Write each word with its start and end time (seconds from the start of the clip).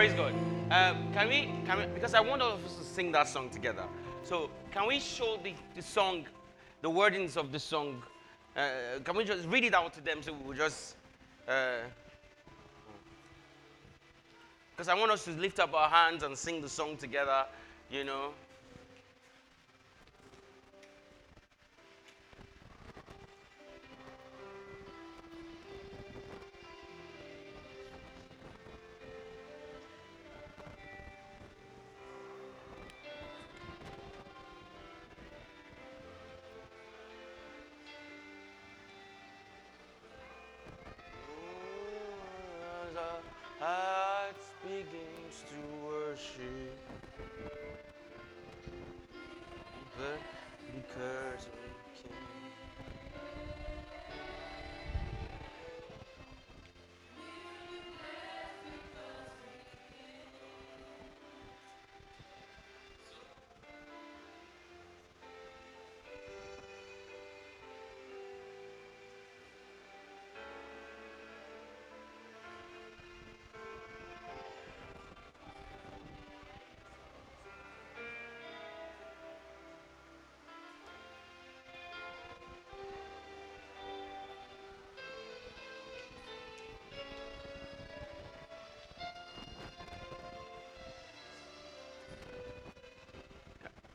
Praise 0.00 0.14
God. 0.14 0.32
Um, 0.70 1.12
can 1.12 1.28
we, 1.28 1.52
can 1.66 1.76
we, 1.76 1.84
because 1.92 2.14
I 2.14 2.20
want 2.20 2.40
all 2.40 2.52
of 2.52 2.64
us 2.64 2.74
to 2.76 2.84
sing 2.84 3.12
that 3.12 3.28
song 3.28 3.50
together. 3.50 3.84
So, 4.22 4.48
can 4.70 4.88
we 4.88 4.98
show 4.98 5.38
the, 5.44 5.52
the 5.76 5.82
song, 5.82 6.24
the 6.80 6.88
wordings 6.88 7.36
of 7.36 7.52
the 7.52 7.58
song? 7.58 8.02
Uh, 8.56 8.70
can 9.04 9.14
we 9.14 9.24
just 9.24 9.46
read 9.48 9.62
it 9.62 9.74
out 9.74 9.92
to 9.92 10.00
them 10.00 10.22
so 10.22 10.32
we 10.32 10.42
will 10.42 10.56
just. 10.56 10.96
Because 14.74 14.88
uh, 14.88 14.92
I 14.92 14.94
want 14.94 15.12
us 15.12 15.26
to 15.26 15.32
lift 15.32 15.60
up 15.60 15.74
our 15.74 15.90
hands 15.90 16.22
and 16.22 16.34
sing 16.34 16.62
the 16.62 16.68
song 16.70 16.96
together, 16.96 17.44
you 17.90 18.04
know. 18.04 18.30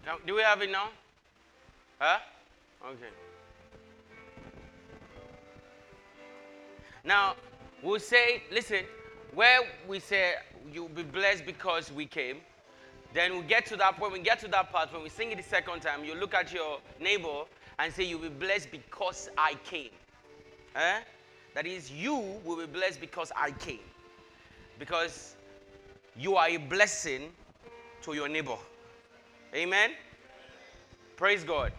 Now, 0.06 0.18
do 0.26 0.36
we 0.36 0.42
have 0.42 0.62
it 0.62 0.72
now? 0.72 0.90
Huh? 2.00 2.20
Okay. 2.86 3.10
Now, 7.04 7.36
we'll 7.82 8.00
say, 8.00 8.44
listen, 8.52 8.86
where 9.34 9.62
we 9.88 10.00
say 10.00 10.34
you'll 10.72 10.90
be 10.90 11.04
blessed 11.04 11.46
because 11.46 11.92
we 11.92 12.06
came, 12.06 12.38
then 13.14 13.38
we 13.38 13.44
get 13.44 13.66
to 13.68 13.78
that 13.78 13.98
point, 13.98 14.14
we 14.14 14.20
get 14.20 14.40
to 14.42 14.48
that 14.50 14.72
part, 14.72 14.94
when 14.94 15.02
we 15.02 15.10
sing 15.10 15.32
it 15.32 15.38
the 15.38 15.44
second 15.44 15.82
time, 15.82 16.04
you 16.04 16.16
look 16.16 16.34
at 16.34 16.54
your 16.54 16.80
neighbor 17.00 17.44
and 17.80 17.94
say, 17.94 18.04
You'll 18.04 18.20
be 18.20 18.30
blessed 18.30 18.72
because 18.72 19.30
I 19.38 19.56
came. 19.64 19.92
Eh? 20.76 21.00
That 21.54 21.66
is, 21.66 21.92
you 21.92 22.16
will 22.44 22.58
be 22.58 22.66
blessed 22.66 23.00
because 23.00 23.32
I 23.36 23.52
came. 23.52 23.80
Because 24.78 25.36
you 26.18 26.36
are 26.36 26.50
a 26.50 26.58
blessing 26.58 27.32
to 28.02 28.14
your 28.14 28.28
neighbor. 28.28 28.58
Amen. 29.56 29.92
Praise 31.16 31.46
God. 31.46 31.72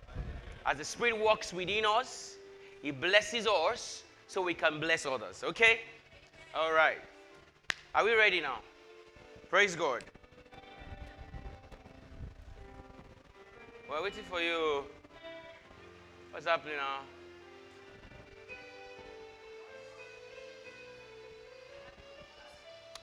As 0.65 0.79
the 0.79 0.85
Spirit 0.85 1.23
works 1.23 1.53
within 1.53 1.85
us, 1.85 2.37
He 2.81 2.91
blesses 2.91 3.47
us 3.47 4.03
so 4.29 4.41
we 4.41 4.55
can 4.55 4.81
bless 4.81 5.05
others. 5.05 5.45
Okay? 5.45 5.81
All 6.55 6.73
right. 6.73 6.97
Are 7.95 8.03
we 8.03 8.15
ready 8.15 8.41
now? 8.41 8.61
Praise 9.51 9.77
God. 9.77 10.03
We're 13.91 14.03
waiting 14.03 14.25
for 14.25 14.41
you. 14.41 14.85
What's 16.33 16.47
happening 16.47 16.77
now? 16.79 17.01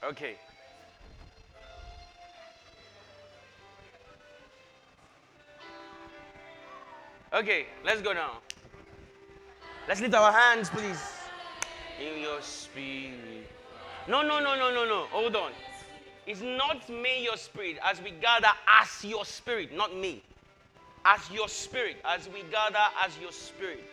Okay. 0.09 0.35
Okay, 7.33 7.65
let's 7.83 7.99
go 8.01 8.13
now. 8.13 8.37
Let's 9.87 9.99
lift 9.99 10.13
our 10.13 10.31
hands, 10.31 10.69
please. 10.69 11.01
In 11.99 12.21
your 12.21 12.39
spirit. 12.41 13.49
No, 14.07 14.21
no, 14.21 14.39
no, 14.39 14.55
no, 14.55 14.71
no, 14.71 14.85
no. 14.85 15.05
Hold 15.09 15.35
on. 15.35 15.51
It's 16.27 16.41
not 16.41 16.87
me, 16.89 17.23
your 17.23 17.37
spirit, 17.37 17.77
as 17.83 17.99
we 18.03 18.11
gather 18.11 18.51
as 18.67 19.03
your 19.03 19.25
spirit, 19.25 19.75
not 19.75 19.95
me. 19.95 20.21
As 21.05 21.29
your 21.31 21.49
spirit, 21.49 21.97
as 22.05 22.29
we 22.29 22.43
gather 22.51 22.85
as 23.03 23.17
your 23.17 23.31
spirit. 23.31 23.83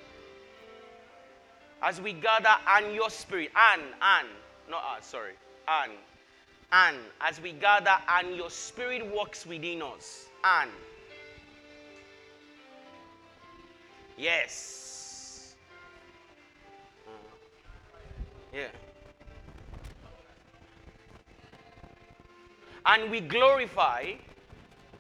As 1.83 1.99
we 1.99 2.13
gather 2.13 2.55
and 2.69 2.95
your 2.95 3.09
spirit. 3.09 3.51
And, 3.57 3.83
and, 4.03 4.29
not 4.69 4.83
us, 4.99 5.07
sorry. 5.07 5.33
And, 5.67 5.93
and, 6.73 6.99
as 7.23 7.41
we 7.41 7.53
gather 7.53 7.97
and 8.07 8.37
your 8.37 8.51
spirit 8.51 9.03
works 9.17 9.47
within 9.47 9.81
us. 9.81 10.27
And. 10.45 10.71
Yes. 14.21 15.57
Yeah. 18.53 18.67
And 22.85 23.11
we 23.11 23.21
glorify, 23.21 24.13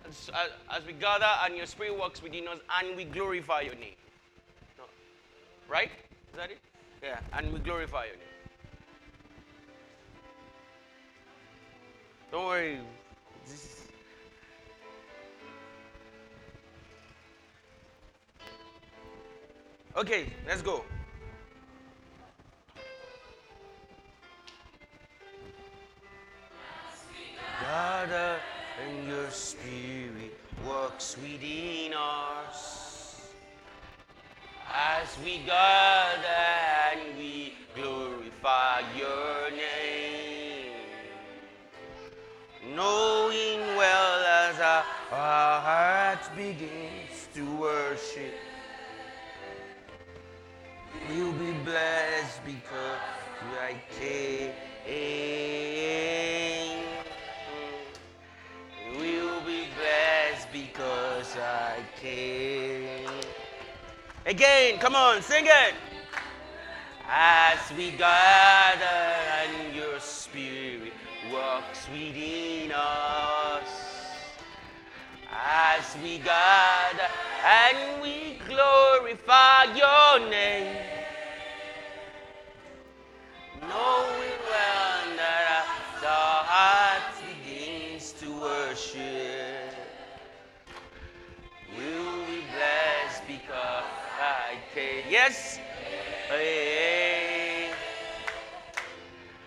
as, 0.08 0.30
as, 0.70 0.86
we 0.86 0.94
gather 0.94 1.26
and 1.44 1.54
your 1.54 1.66
spirit 1.66 1.98
works 2.00 2.22
within 2.22 2.48
us, 2.48 2.60
and 2.80 2.96
we 2.96 3.04
glorify 3.04 3.60
your 3.60 3.74
name. 3.74 3.96
No. 4.78 4.84
Right? 5.68 5.90
Is 6.30 6.36
that 6.36 6.50
it? 6.50 6.58
Yeah, 7.02 7.18
and 7.34 7.52
we 7.52 7.58
glorify 7.58 8.06
your 8.06 8.14
name. 8.14 8.24
Don't 12.32 12.46
worry. 12.46 12.78
This 13.46 13.79
Okay, 19.96 20.26
let's 20.46 20.62
go. 20.62 20.84
Gather 27.60 28.36
and 28.80 29.08
your 29.08 29.28
spirit 29.30 30.38
works 30.66 31.16
within 31.20 31.92
us. 31.94 33.32
As 34.72 35.08
we 35.24 35.38
gather 35.38 36.24
and 36.92 37.18
we 37.18 37.54
glorify 37.74 38.82
your 38.96 39.50
name. 39.50 40.76
Knowing 42.76 43.60
well 43.76 44.24
as 44.24 44.60
our, 44.60 44.84
our 45.10 45.60
hearts 45.60 46.28
begins 46.36 47.28
to 47.34 47.44
worship 47.56 48.34
We'll 51.16 51.32
be 51.32 51.52
blessed 51.64 52.44
because 52.44 53.00
I 53.60 53.74
came. 53.98 54.52
We'll 58.96 59.40
be 59.40 59.64
blessed 59.76 60.52
because 60.52 61.36
I 61.36 61.78
came. 62.00 63.10
Again, 64.24 64.78
come 64.78 64.94
on, 64.94 65.20
sing 65.20 65.46
it. 65.46 65.74
As 67.08 67.58
we 67.76 67.90
gather 67.90 68.84
and 68.84 69.74
your 69.74 69.98
spirit 69.98 70.92
works 71.32 71.88
within 71.92 72.70
us. 72.70 73.68
As 75.32 75.96
we 76.04 76.18
gather 76.18 77.08
and 77.44 78.00
we 78.00 78.38
glorify 78.46 79.64
your 79.74 80.30
name 80.30 80.99
knowing 83.70 84.38
well 84.50 85.16
that 85.16 86.02
our 86.02 86.42
heart 86.44 87.14
begins 87.22 88.10
to 88.12 88.28
worship. 88.40 89.74
You'll 91.78 92.26
be 92.26 92.42
blessed 92.50 93.22
because 93.28 93.84
I 94.18 94.58
came. 94.74 95.04
Yes? 95.08 95.60
Hey. 96.28 97.70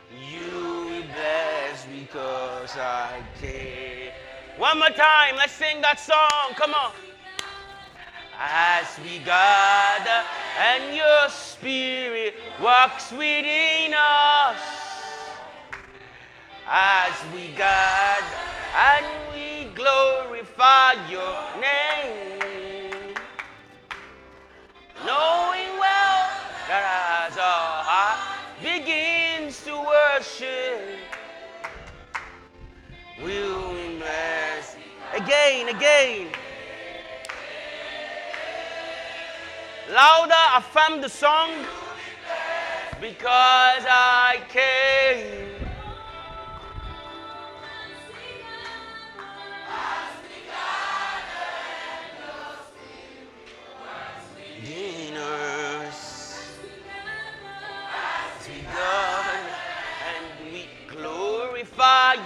You'll 0.10 0.86
be 0.88 1.02
blessed 1.02 1.88
because 1.92 2.78
I 2.78 3.22
came. 3.42 4.12
One 4.58 4.80
more 4.80 4.90
time, 4.90 5.36
let's 5.36 5.52
sing 5.52 5.82
that 5.82 6.00
song. 6.00 6.56
Come 6.56 6.74
on. 6.74 6.94
As 8.40 9.00
we 9.04 9.20
gather 9.20 10.26
and 10.60 10.96
your 10.96 11.30
spirit 11.30 12.36
walks 12.62 13.12
within 13.12 13.94
us. 13.94 14.58
As 16.68 17.14
we 17.34 17.50
gather 17.56 18.26
and 18.76 19.06
we 19.34 19.66
glorify 19.76 20.94
your 21.10 21.38
name. 21.62 23.16
Knowing 25.06 25.78
well 25.80 26.30
that 26.68 27.30
as 27.30 27.38
our 27.38 27.84
heart 27.84 28.40
begins 28.62 29.64
to 29.64 29.76
worship, 29.76 30.98
we'll 33.22 33.74
be 33.74 33.98
blessed. 33.98 34.78
Again, 35.14 35.70
again. 35.70 36.30
Louder, 39.92 40.34
affirm 40.56 41.02
the 41.02 41.10
song. 41.10 41.50
Because 43.02 43.86
I 43.90 44.42
came. 44.50 45.44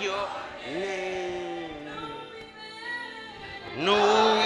Your 0.01 0.27
name. 0.74 1.71
Knowing 3.77 4.36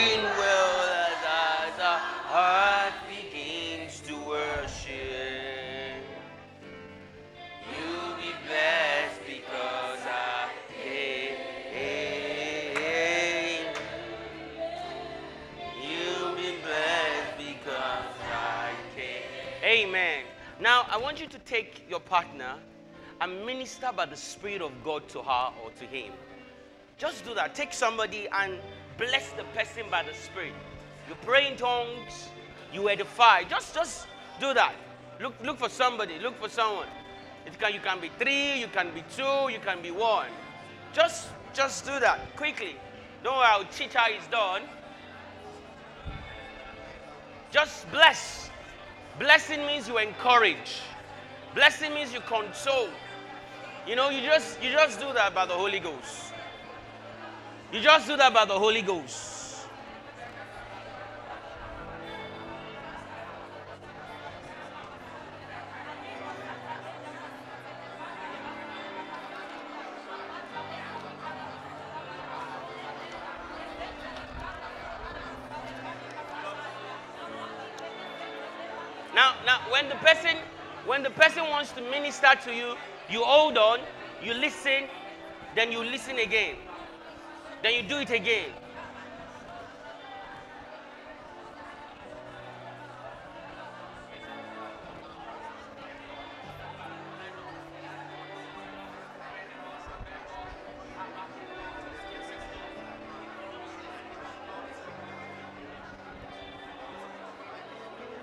I 20.91 20.97
want 20.97 21.21
you 21.21 21.27
to 21.27 21.39
take 21.39 21.85
your 21.89 22.01
partner 22.01 22.55
and 23.21 23.45
minister 23.45 23.91
by 23.95 24.05
the 24.07 24.17
Spirit 24.17 24.61
of 24.61 24.73
God 24.83 25.07
to 25.09 25.21
her 25.21 25.53
or 25.63 25.71
to 25.79 25.85
him. 25.85 26.11
Just 26.97 27.23
do 27.23 27.33
that. 27.33 27.55
Take 27.55 27.71
somebody 27.71 28.27
and 28.29 28.59
bless 28.97 29.29
the 29.31 29.45
person 29.55 29.83
by 29.89 30.03
the 30.03 30.13
Spirit. 30.13 30.51
You 31.07 31.15
pray 31.21 31.49
in 31.49 31.55
tongues, 31.55 32.27
you 32.73 32.89
edify. 32.89 33.43
Just, 33.43 33.73
just 33.73 34.07
do 34.41 34.53
that. 34.53 34.73
Look, 35.21 35.33
look 35.41 35.59
for 35.59 35.69
somebody. 35.69 36.19
Look 36.19 36.37
for 36.41 36.49
someone. 36.49 36.87
It 37.45 37.57
can, 37.57 37.73
you 37.73 37.79
can 37.79 38.01
be 38.01 38.09
three, 38.19 38.59
you 38.59 38.67
can 38.67 38.93
be 38.93 39.05
two, 39.15 39.49
you 39.49 39.59
can 39.63 39.81
be 39.81 39.91
one. 39.91 40.27
Just, 40.91 41.29
just 41.53 41.85
do 41.85 41.97
that 42.01 42.35
quickly. 42.35 42.75
Don't 43.23 43.37
worry, 43.37 43.47
I'll 43.47 44.29
done. 44.29 44.63
Just 47.49 47.89
bless. 47.91 48.40
Blessing 49.19 49.65
means 49.65 49.87
you 49.87 49.97
encourage. 49.97 50.81
Blessing 51.53 51.93
means 51.93 52.13
you 52.13 52.21
console. 52.21 52.89
You 53.87 53.95
know, 53.95 54.09
you 54.09 54.21
just 54.21 54.61
you 54.61 54.71
just 54.71 54.99
do 54.99 55.11
that 55.13 55.33
by 55.33 55.45
the 55.45 55.53
Holy 55.53 55.79
Ghost. 55.79 56.33
You 57.73 57.81
just 57.81 58.07
do 58.07 58.17
that 58.17 58.33
by 58.33 58.45
the 58.45 58.57
Holy 58.57 58.81
Ghost. 58.81 59.40
Minister 82.11 82.49
to 82.49 82.53
you, 82.53 82.75
you 83.09 83.23
hold 83.23 83.57
on, 83.57 83.79
you 84.21 84.33
listen, 84.33 84.83
then 85.55 85.71
you 85.71 85.81
listen 85.81 86.19
again, 86.19 86.57
then 87.63 87.73
you 87.73 87.83
do 87.83 87.99
it 87.99 88.09
again. 88.09 88.49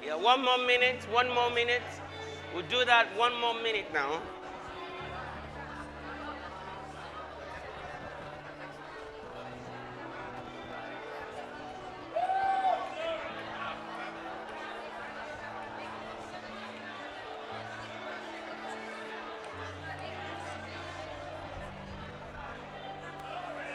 Yeah, 0.05 0.17
one 0.17 0.45
more 0.45 0.59
minute, 0.59 1.03
one 1.11 1.35
more 1.35 1.51
minute. 1.51 1.81
We'll 2.55 2.67
do 2.67 2.85
that 2.85 3.17
one 3.17 3.39
more 3.41 3.55
minute 3.55 3.93
now. 3.93 4.21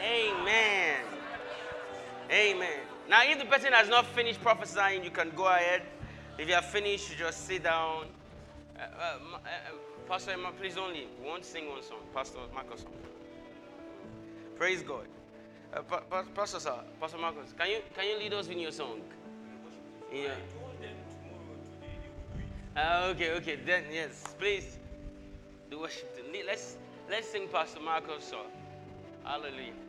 Amen. 0.02 1.00
Amen. 2.30 2.68
Now, 3.08 3.22
if 3.24 3.38
the 3.38 3.44
person 3.46 3.72
has 3.72 3.88
not 3.88 4.06
finished 4.06 4.40
prophesying, 4.42 5.04
you 5.04 5.10
can 5.10 5.30
go 5.30 5.46
ahead. 5.46 5.82
If 6.36 6.48
you 6.48 6.54
are 6.54 6.62
finished, 6.62 7.10
you 7.10 7.16
just 7.16 7.46
sit 7.46 7.62
down. 7.62 8.06
Uh, 8.96 9.02
uh, 9.02 9.36
uh, 9.36 9.40
Pastor 10.08 10.32
Emma, 10.32 10.52
please 10.58 10.74
don't 10.74 10.92
leave. 10.92 11.08
We 11.22 11.28
want 11.28 11.42
to 11.42 11.48
sing 11.48 11.68
one 11.68 11.82
song. 11.82 11.98
Pastor 12.14 12.38
Marcus. 12.54 12.84
Praise 14.56 14.82
God. 14.82 15.06
Uh, 15.72 15.82
pa- 15.82 16.02
pa- 16.08 16.24
Pastor, 16.34 16.60
sir, 16.60 16.74
Pastor 17.00 17.18
Marcus, 17.18 17.52
can 17.58 17.68
you 17.70 17.78
can 17.96 18.06
you 18.06 18.18
lead 18.18 18.32
us 18.32 18.46
in 18.48 18.58
your 18.60 18.70
song? 18.70 19.00
Yeah. 20.12 20.34
Uh, 22.76 23.10
okay, 23.10 23.32
okay. 23.32 23.56
Then 23.56 23.84
yes, 23.92 24.22
please. 24.38 24.78
The 25.70 25.78
worship. 25.78 26.16
Let's 26.46 26.76
let's 27.10 27.28
sing 27.28 27.48
Pastor 27.48 27.80
Marcus' 27.80 28.24
song. 28.24 28.46
Hallelujah. 29.24 29.83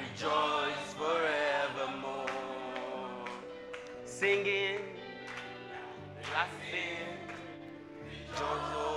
rejoice 0.00 0.94
forevermore. 0.96 2.26
Singing, 4.04 4.80
laughing, 6.32 7.18
rejoice. 8.04 8.89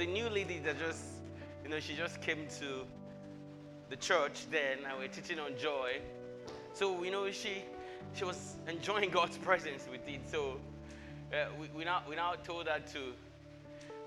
A 0.00 0.06
new 0.06 0.28
lady 0.30 0.58
that 0.60 0.78
just, 0.78 1.04
you 1.62 1.68
know, 1.70 1.78
she 1.78 1.94
just 1.94 2.20
came 2.22 2.46
to 2.58 2.84
the 3.90 3.96
church 3.96 4.46
then 4.50 4.78
and 4.88 4.98
we 4.98 5.04
are 5.04 5.08
teaching 5.08 5.38
on 5.38 5.56
joy. 5.58 5.98
So, 6.72 7.02
you 7.02 7.10
know, 7.10 7.30
she 7.30 7.64
she 8.14 8.24
was 8.24 8.56
enjoying 8.66 9.10
God's 9.18 9.36
presence 9.38 9.86
with 9.90 10.06
it. 10.08 10.20
So 10.26 10.56
uh, 11.32 11.46
we, 11.60 11.68
we, 11.76 11.84
now, 11.84 12.02
we 12.08 12.16
now 12.16 12.32
told 12.44 12.66
her 12.66 12.80
to 12.92 12.98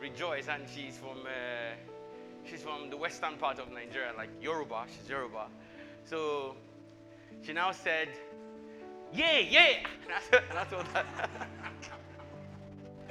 rejoice 0.02 0.48
and 0.48 0.64
she's 0.74 0.98
from 0.98 1.20
uh, 1.26 1.76
she's 2.50 2.62
from 2.62 2.90
the 2.90 2.98
western 2.98 3.38
part 3.38 3.60
of 3.60 3.72
Nigeria, 3.72 4.12
like 4.18 4.30
Yoruba. 4.42 4.86
She's 4.98 5.10
Yoruba. 5.10 5.48
So 6.06 6.56
she 7.44 7.54
now 7.54 7.72
said, 7.72 8.10
yeah, 9.14 9.40
yeah. 9.40 9.70
And 10.50 10.58
I 10.60 10.64
told 10.66 10.88
her. 10.88 11.06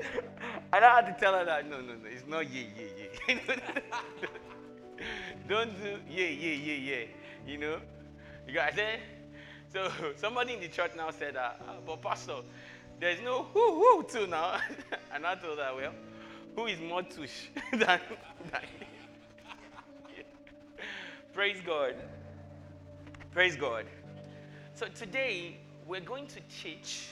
and 0.73 0.85
I 0.85 0.97
had 0.97 1.07
to 1.07 1.17
tell 1.21 1.35
her 1.35 1.45
that 1.45 1.69
no, 1.69 1.81
no, 1.81 1.95
no, 1.95 2.07
it's 2.07 2.27
not 2.27 2.51
yeah, 2.53 2.65
yeah, 2.77 3.35
yeah. 3.37 3.37
Don't 5.49 5.83
do 5.83 5.99
yeah, 6.11 6.27
yeah, 6.27 6.55
yeah, 6.55 6.75
yeah. 6.75 7.05
You 7.47 7.59
know? 7.59 7.79
You 8.47 8.55
guys 8.55 8.75
said? 8.75 9.01
So 9.73 9.91
somebody 10.17 10.55
in 10.55 10.61
the 10.61 10.69
church 10.69 10.93
now 10.97 11.11
said, 11.11 11.37
uh, 11.37 11.53
uh, 11.61 11.73
but 11.87 12.03
pastor, 12.03 12.37
there's 13.01 13.21
no 13.23 13.45
who 13.55 13.75
who 13.75 14.05
too 14.05 14.27
now. 14.27 14.61
and 15.15 15.27
I 15.27 15.35
told 15.35 15.59
her, 15.59 15.73
well, 15.75 15.93
who 16.55 16.67
is 16.67 16.81
more 16.81 17.03
tush 17.03 17.49
than, 17.73 18.01
than 18.51 18.61
Praise 21.33 21.63
God. 21.65 21.95
Praise 23.33 23.57
God. 23.57 23.87
So 24.75 24.87
today 24.89 25.57
we're 25.87 26.01
going 26.01 26.27
to 26.27 26.41
teach. 26.63 27.09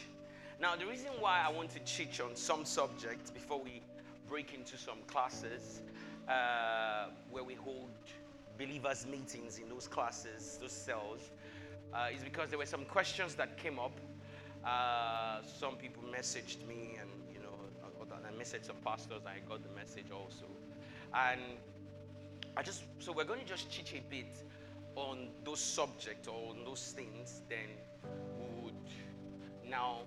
Now 0.61 0.76
the 0.76 0.85
reason 0.85 1.09
why 1.21 1.43
I 1.43 1.50
want 1.50 1.71
to 1.71 1.79
teach 1.87 2.21
on 2.21 2.37
some 2.37 2.67
subjects 2.67 3.31
before 3.31 3.62
we 3.62 3.81
break 4.29 4.52
into 4.52 4.76
some 4.76 4.99
classes 5.07 5.81
uh, 6.29 7.07
where 7.31 7.43
we 7.43 7.55
hold 7.55 7.88
believers 8.59 9.07
meetings 9.07 9.57
in 9.57 9.71
those 9.71 9.88
classes, 9.88 10.59
those 10.61 10.73
cells, 10.73 11.31
uh, 11.95 12.09
is 12.14 12.23
because 12.23 12.50
there 12.50 12.59
were 12.59 12.67
some 12.67 12.85
questions 12.85 13.35
that 13.37 13.57
came 13.57 13.79
up. 13.79 13.99
Uh, 14.62 15.38
some 15.47 15.76
people 15.76 16.02
messaged 16.02 16.67
me, 16.69 16.99
and 17.00 17.09
you 17.33 17.40
know, 17.40 17.55
I 18.12 18.38
messaged 18.38 18.67
some 18.67 18.76
pastors, 18.85 19.23
I 19.25 19.38
got 19.49 19.62
the 19.62 19.75
message 19.75 20.11
also. 20.12 20.45
And 21.14 21.40
I 22.59 22.62
just 22.62 22.83
so 22.99 23.12
we're 23.12 23.25
going 23.25 23.40
to 23.40 23.47
just 23.47 23.73
teach 23.73 23.95
a 23.95 24.02
bit 24.11 24.35
on 24.95 25.29
those 25.43 25.61
subjects 25.61 26.29
or 26.29 26.50
on 26.50 26.67
those 26.67 26.93
things. 26.95 27.40
Then 27.49 27.71
we 28.38 28.67
would 28.67 28.75
now 29.67 30.00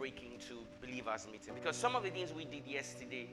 break 0.00 0.40
to 0.48 0.54
believers 0.80 1.26
meeting 1.30 1.52
because 1.54 1.76
some 1.76 1.94
of 1.94 2.02
the 2.02 2.08
things 2.08 2.32
we 2.32 2.46
did 2.46 2.66
yesterday, 2.66 3.28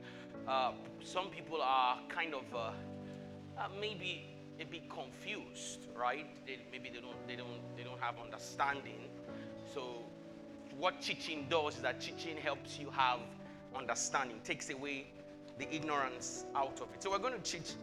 uh, 0.49 0.73
some 1.01 1.29
people 1.29 1.61
are 1.63 1.97
kind 2.09 2.33
of 2.33 2.43
uh, 2.53 2.71
uh, 3.57 3.67
maybe 3.79 4.25
a 4.59 4.65
bit 4.65 4.89
confused, 4.89 5.87
right? 5.97 6.27
They, 6.45 6.59
maybe 6.69 6.89
they 6.89 6.99
don't, 6.99 7.25
they 7.25 7.37
don't, 7.37 7.77
they 7.77 7.83
don't 7.83 8.01
have 8.01 8.15
understanding. 8.21 9.07
So, 9.73 10.03
what 10.77 11.01
teaching 11.01 11.47
does 11.49 11.77
is 11.77 11.81
that 11.83 12.01
teaching 12.01 12.35
helps 12.35 12.77
you 12.77 12.89
have 12.89 13.19
understanding, 13.73 14.41
takes 14.43 14.69
away 14.69 15.07
the 15.57 15.73
ignorance 15.73 16.43
out 16.53 16.81
of 16.81 16.89
it. 16.93 17.01
So, 17.01 17.11
we're 17.11 17.19
going 17.19 17.41
to 17.41 17.51
teach 17.51 17.75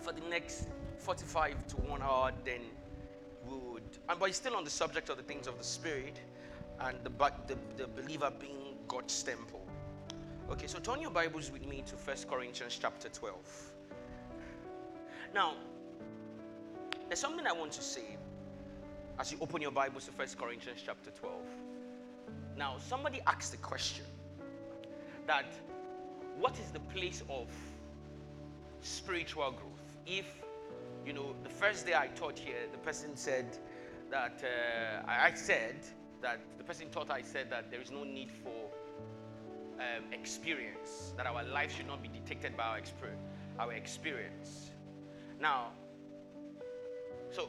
for 0.00 0.12
the 0.12 0.22
next 0.28 0.68
45 0.98 1.66
to 1.66 1.76
one 1.78 2.02
hour. 2.02 2.30
Then 2.44 2.60
we 3.48 3.56
would, 3.56 3.82
and 4.08 4.16
but 4.20 4.28
it's 4.28 4.38
still 4.38 4.54
on 4.54 4.62
the 4.62 4.70
subject 4.70 5.08
of 5.08 5.16
the 5.16 5.24
things 5.24 5.48
of 5.48 5.58
the 5.58 5.64
spirit 5.64 6.20
and 6.80 6.96
the, 7.04 7.10
the, 7.46 7.56
the 7.76 7.86
believer 7.88 8.32
being 8.38 8.76
God's 8.88 9.22
temple. 9.22 9.60
Okay, 10.50 10.66
so 10.66 10.78
turn 10.78 11.00
your 11.00 11.10
Bibles 11.10 11.50
with 11.52 11.66
me 11.66 11.82
to 11.86 11.96
First 11.96 12.28
Corinthians 12.28 12.78
chapter 12.80 13.08
12. 13.08 13.36
Now, 15.34 15.54
there's 17.08 17.20
something 17.20 17.46
I 17.46 17.52
want 17.52 17.72
to 17.72 17.82
say 17.82 18.16
as 19.18 19.30
you 19.30 19.38
open 19.40 19.60
your 19.62 19.70
Bibles 19.70 20.06
to 20.06 20.12
First 20.12 20.38
Corinthians 20.38 20.80
chapter 20.84 21.10
12. 21.10 21.34
Now, 22.56 22.76
somebody 22.78 23.20
asked 23.26 23.52
the 23.52 23.58
question 23.58 24.04
that 25.26 25.52
what 26.38 26.58
is 26.58 26.70
the 26.70 26.80
place 26.80 27.22
of 27.28 27.46
spiritual 28.80 29.50
growth? 29.50 29.98
If, 30.06 30.26
you 31.06 31.12
know, 31.12 31.34
the 31.44 31.50
first 31.50 31.86
day 31.86 31.94
I 31.94 32.08
taught 32.08 32.38
here, 32.38 32.66
the 32.72 32.78
person 32.78 33.16
said 33.16 33.58
that, 34.10 34.42
uh, 34.42 35.06
I 35.06 35.32
said 35.34 35.76
that, 36.22 36.40
the 36.58 36.64
person 36.64 36.88
thought 36.88 37.10
I 37.10 37.22
said 37.22 37.50
that 37.50 37.70
there 37.70 37.80
is 37.80 37.90
no 37.90 38.04
need 38.04 38.30
for 38.30 38.70
um, 39.78 40.12
experience, 40.12 41.12
that 41.16 41.26
our 41.26 41.42
life 41.44 41.76
should 41.76 41.86
not 41.86 42.02
be 42.02 42.08
detected 42.08 42.56
by 42.56 42.64
our, 42.64 42.80
exper- 42.80 43.16
our 43.58 43.72
experience. 43.72 44.70
Now, 45.40 45.68
so 47.30 47.48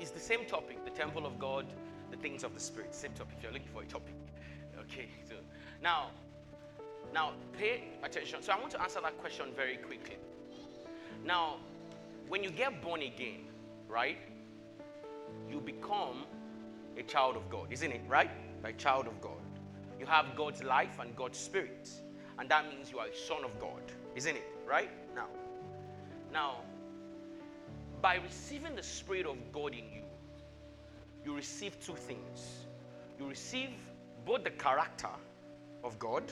it's 0.00 0.10
the 0.10 0.20
same 0.20 0.44
topic 0.44 0.84
the 0.84 0.90
temple 0.90 1.26
of 1.26 1.38
God, 1.38 1.66
the 2.10 2.16
things 2.16 2.44
of 2.44 2.54
the 2.54 2.60
Spirit. 2.60 2.94
Same 2.94 3.12
topic 3.12 3.34
if 3.38 3.42
you're 3.42 3.52
looking 3.52 3.68
for 3.68 3.82
a 3.82 3.86
topic. 3.86 4.14
Okay, 4.78 5.08
so 5.28 5.34
now, 5.82 6.10
now 7.12 7.32
pay 7.58 7.84
attention. 8.04 8.42
So 8.42 8.52
I 8.52 8.60
want 8.60 8.70
to 8.72 8.82
answer 8.82 9.00
that 9.00 9.18
question 9.18 9.46
very 9.56 9.78
quickly. 9.78 10.16
Now, 11.24 11.56
when 12.28 12.44
you 12.44 12.50
get 12.50 12.82
born 12.82 13.00
again, 13.00 13.46
right? 13.88 14.18
you 15.50 15.60
become 15.60 16.24
a 16.96 17.02
child 17.02 17.36
of 17.36 17.48
God, 17.50 17.68
isn't 17.70 17.90
it? 17.90 18.02
Right? 18.08 18.30
A 18.64 18.72
child 18.72 19.06
of 19.06 19.20
God. 19.20 19.32
You 19.98 20.06
have 20.06 20.36
God's 20.36 20.62
life 20.62 20.98
and 21.00 21.14
God's 21.16 21.38
spirit. 21.38 21.88
And 22.38 22.48
that 22.50 22.68
means 22.68 22.90
you 22.90 22.98
are 22.98 23.06
a 23.06 23.16
son 23.16 23.44
of 23.44 23.58
God, 23.58 23.80
isn't 24.14 24.36
it? 24.36 24.44
Right? 24.66 24.90
Now, 25.14 25.28
now, 26.32 26.56
by 28.02 28.16
receiving 28.16 28.76
the 28.76 28.82
Spirit 28.82 29.26
of 29.26 29.36
God 29.52 29.72
in 29.72 29.84
you, 29.92 30.02
you 31.24 31.34
receive 31.34 31.80
two 31.80 31.94
things. 31.94 32.66
You 33.18 33.26
receive 33.26 33.70
both 34.24 34.44
the 34.44 34.50
character 34.50 35.08
of 35.82 35.98
God 35.98 36.24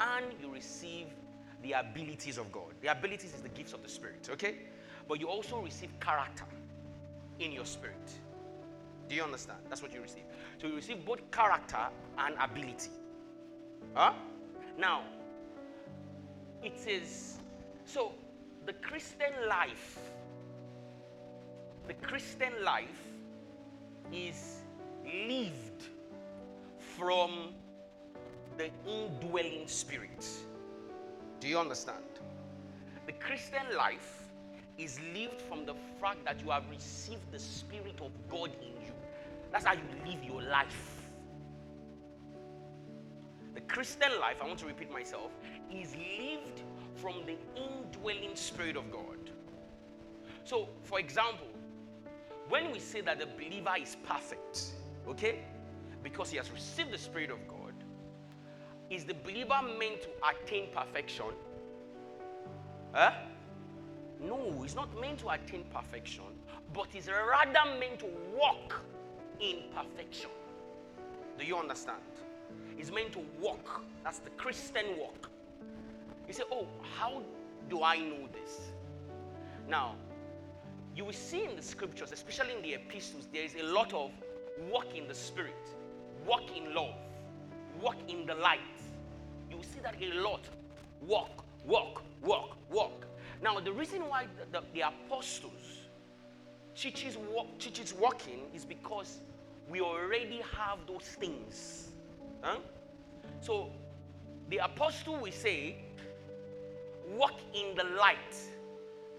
and 0.00 0.26
you 0.40 0.48
receive 0.50 1.06
the 1.62 1.72
abilities 1.72 2.38
of 2.38 2.52
God. 2.52 2.74
The 2.80 2.88
abilities 2.88 3.34
is 3.34 3.40
the 3.40 3.48
gifts 3.48 3.72
of 3.72 3.82
the 3.82 3.88
Spirit, 3.88 4.28
okay? 4.30 4.56
But 5.08 5.20
you 5.20 5.28
also 5.28 5.60
receive 5.60 5.90
character 6.00 6.44
in 7.38 7.52
your 7.52 7.64
spirit. 7.64 8.12
Do 9.08 9.14
you 9.14 9.22
understand? 9.22 9.60
That's 9.68 9.82
what 9.82 9.92
you 9.92 10.00
receive. 10.00 10.24
So 10.60 10.66
you 10.66 10.76
receive 10.76 11.04
both 11.04 11.30
character 11.30 11.88
and 12.18 12.34
ability. 12.40 12.90
Huh? 13.94 14.12
Now, 14.78 15.02
it 16.62 16.86
is 16.86 17.38
so 17.84 18.12
the 18.66 18.72
Christian 18.72 19.32
life, 19.48 19.98
the 21.86 21.94
Christian 21.94 22.52
life 22.64 22.88
is 24.12 24.60
lived 25.04 25.84
from 26.96 27.52
the 28.56 28.70
indwelling 28.88 29.66
spirit. 29.66 30.26
Do 31.40 31.48
you 31.48 31.58
understand? 31.58 32.04
The 33.06 33.12
Christian 33.12 33.76
life 33.76 34.22
is 34.78 34.98
lived 35.14 35.40
from 35.42 35.66
the 35.66 35.74
fact 36.00 36.24
that 36.24 36.40
you 36.40 36.50
have 36.50 36.68
received 36.70 37.30
the 37.30 37.38
Spirit 37.38 38.00
of 38.00 38.10
God 38.30 38.50
in 38.62 38.68
you. 38.82 38.93
That's 39.54 39.66
how 39.66 39.74
you 39.74 39.82
live 40.04 40.24
your 40.24 40.42
life. 40.42 41.00
The 43.54 43.60
Christian 43.60 44.10
life, 44.20 44.38
I 44.42 44.48
want 44.48 44.58
to 44.58 44.66
repeat 44.66 44.90
myself, 44.90 45.30
is 45.72 45.94
lived 45.94 46.62
from 46.96 47.22
the 47.24 47.36
indwelling 47.54 48.34
Spirit 48.34 48.76
of 48.76 48.90
God. 48.90 49.30
So, 50.42 50.70
for 50.82 50.98
example, 50.98 51.46
when 52.48 52.72
we 52.72 52.80
say 52.80 53.00
that 53.02 53.20
the 53.20 53.26
believer 53.26 53.74
is 53.80 53.96
perfect, 54.04 54.72
okay, 55.06 55.38
because 56.02 56.30
he 56.30 56.36
has 56.38 56.50
received 56.50 56.90
the 56.90 56.98
Spirit 56.98 57.30
of 57.30 57.46
God, 57.46 57.74
is 58.90 59.04
the 59.04 59.14
believer 59.14 59.60
meant 59.78 60.02
to 60.02 60.08
attain 60.28 60.66
perfection? 60.74 61.26
Huh? 62.92 63.12
No, 64.20 64.62
he's 64.62 64.74
not 64.74 65.00
meant 65.00 65.20
to 65.20 65.28
attain 65.28 65.62
perfection, 65.72 66.24
but 66.72 66.88
he's 66.92 67.06
rather 67.08 67.78
meant 67.78 68.00
to 68.00 68.06
walk 68.36 68.82
in 69.50 69.56
perfection. 69.74 70.30
Do 71.38 71.44
you 71.44 71.56
understand? 71.56 72.00
It's 72.78 72.90
meant 72.90 73.12
to 73.12 73.20
walk. 73.40 73.82
That's 74.02 74.18
the 74.18 74.30
Christian 74.30 74.98
walk. 74.98 75.30
You 76.26 76.32
say, 76.32 76.44
Oh, 76.50 76.66
how 76.98 77.22
do 77.68 77.82
I 77.82 77.98
know 77.98 78.28
this? 78.32 78.72
Now, 79.68 79.94
you 80.96 81.04
will 81.04 81.12
see 81.12 81.44
in 81.44 81.56
the 81.56 81.62
scriptures, 81.62 82.12
especially 82.12 82.54
in 82.56 82.62
the 82.62 82.74
epistles, 82.74 83.28
there 83.32 83.42
is 83.42 83.54
a 83.56 83.62
lot 83.64 83.92
of 83.92 84.10
walk 84.70 84.94
in 84.94 85.08
the 85.08 85.14
spirit, 85.14 85.68
walk 86.26 86.56
in 86.56 86.74
love, 86.74 86.94
walk 87.80 87.96
in 88.08 88.26
the 88.26 88.34
light. 88.34 88.60
You 89.50 89.56
will 89.56 89.64
see 89.64 89.80
that 89.82 89.96
a 90.00 90.20
lot. 90.20 90.42
Walk, 91.00 91.44
walk, 91.66 92.02
walk, 92.22 92.56
walk. 92.70 93.06
Now, 93.42 93.58
the 93.60 93.72
reason 93.72 94.02
why 94.08 94.26
the, 94.52 94.60
the, 94.60 94.64
the 94.72 94.80
apostles 94.82 95.80
teaches, 96.74 97.18
teaches 97.58 97.92
walking 97.94 98.40
is 98.54 98.64
because 98.64 99.18
we 99.68 99.80
already 99.80 100.42
have 100.56 100.78
those 100.86 101.02
things. 101.02 101.88
Huh? 102.42 102.58
So, 103.40 103.70
the 104.50 104.58
apostle 104.58 105.16
will 105.16 105.32
say, 105.32 105.76
Walk 107.16 107.38
in 107.52 107.76
the 107.76 107.84
light 107.84 108.36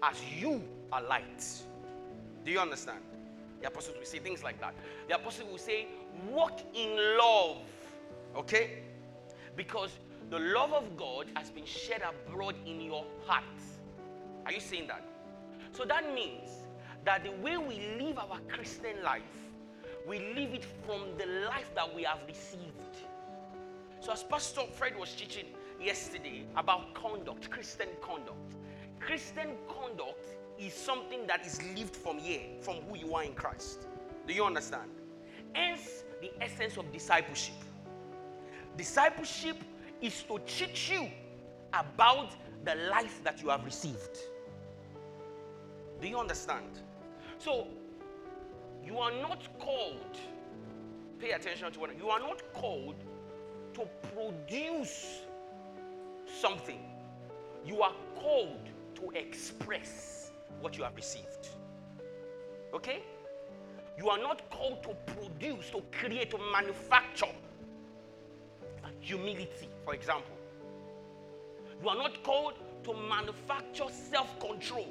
as 0.02 0.16
you 0.38 0.62
are 0.92 1.02
light. 1.02 1.44
Do 2.44 2.50
you 2.50 2.58
understand? 2.58 3.00
The 3.60 3.68
apostles 3.68 3.96
will 3.98 4.06
say 4.06 4.18
things 4.18 4.42
like 4.42 4.60
that. 4.60 4.74
The 5.08 5.16
apostle 5.16 5.46
will 5.48 5.58
say, 5.58 5.86
Walk 6.30 6.60
in 6.74 6.96
love. 7.18 7.58
Okay? 8.36 8.82
Because 9.56 9.90
the 10.30 10.38
love 10.38 10.72
of 10.72 10.96
God 10.96 11.26
has 11.36 11.50
been 11.50 11.64
shed 11.64 12.02
abroad 12.02 12.56
in 12.66 12.80
your 12.80 13.04
heart. 13.26 13.44
Are 14.44 14.52
you 14.52 14.60
saying 14.60 14.88
that? 14.88 15.02
So 15.72 15.84
that 15.84 16.12
means 16.14 16.50
that 17.04 17.22
the 17.24 17.30
way 17.30 17.56
we 17.56 17.80
live 18.00 18.18
our 18.18 18.38
Christian 18.48 19.02
life, 19.04 19.22
we 20.06 20.18
live 20.34 20.54
it 20.54 20.64
from 20.84 21.02
the 21.18 21.26
life 21.46 21.70
that 21.74 21.94
we 21.94 22.04
have 22.04 22.20
received. 22.28 22.62
So, 24.00 24.12
as 24.12 24.22
Pastor 24.22 24.62
Fred 24.72 24.96
was 24.96 25.12
teaching 25.14 25.46
yesterday 25.82 26.44
about 26.56 26.94
conduct, 26.94 27.50
Christian 27.50 27.88
conduct, 28.00 28.54
Christian 29.00 29.56
conduct 29.68 30.28
is 30.58 30.72
something 30.72 31.26
that 31.26 31.44
is 31.44 31.60
lived 31.76 31.96
from 31.96 32.18
here, 32.18 32.42
from 32.60 32.76
who 32.88 32.96
you 32.96 33.14
are 33.14 33.24
in 33.24 33.34
Christ. 33.34 33.88
Do 34.26 34.32
you 34.32 34.44
understand? 34.44 34.90
Hence, 35.54 36.04
the 36.20 36.30
essence 36.40 36.76
of 36.76 36.92
discipleship. 36.92 37.54
Discipleship 38.76 39.56
is 40.00 40.22
to 40.24 40.38
teach 40.46 40.90
you 40.90 41.08
about 41.72 42.36
the 42.64 42.74
life 42.90 43.22
that 43.24 43.42
you 43.42 43.48
have 43.48 43.64
received. 43.64 44.18
Do 46.00 46.08
you 46.08 46.18
understand? 46.18 46.80
So, 47.38 47.68
you 48.86 48.98
are 48.98 49.12
not 49.20 49.42
called, 49.58 50.16
pay 51.18 51.32
attention 51.32 51.72
to 51.72 51.80
what 51.80 51.98
you 51.98 52.08
are 52.08 52.20
not 52.20 52.40
called 52.52 52.94
to 53.74 53.82
produce 54.14 55.20
something. 56.40 56.80
You 57.66 57.82
are 57.82 57.92
called 58.14 58.68
to 58.94 59.10
express 59.10 60.30
what 60.60 60.78
you 60.78 60.84
have 60.84 60.94
received. 60.94 61.48
Okay? 62.72 63.02
You 63.98 64.08
are 64.08 64.18
not 64.18 64.48
called 64.50 64.82
to 64.84 65.12
produce, 65.12 65.70
to 65.70 65.82
create, 65.90 66.30
to 66.30 66.38
manufacture 66.52 67.26
humility, 69.00 69.68
for 69.84 69.94
example. 69.94 70.36
You 71.82 71.88
are 71.88 71.96
not 71.96 72.22
called 72.22 72.54
to 72.84 72.94
manufacture 72.94 73.84
self 73.90 74.38
control. 74.40 74.88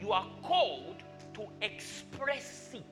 You 0.00 0.12
are 0.12 0.26
called 0.42 0.93
to 1.34 1.46
express 1.62 2.70
it, 2.72 2.82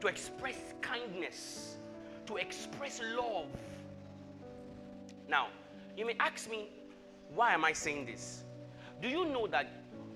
to 0.00 0.06
express 0.06 0.56
kindness, 0.80 1.76
to 2.26 2.36
express 2.36 3.00
love. 3.16 3.46
Now, 5.28 5.48
you 5.96 6.06
may 6.06 6.16
ask 6.20 6.50
me, 6.50 6.68
why 7.34 7.54
am 7.54 7.64
I 7.64 7.72
saying 7.72 8.06
this? 8.06 8.44
Do 9.00 9.08
you 9.08 9.24
know 9.24 9.46
that 9.48 9.68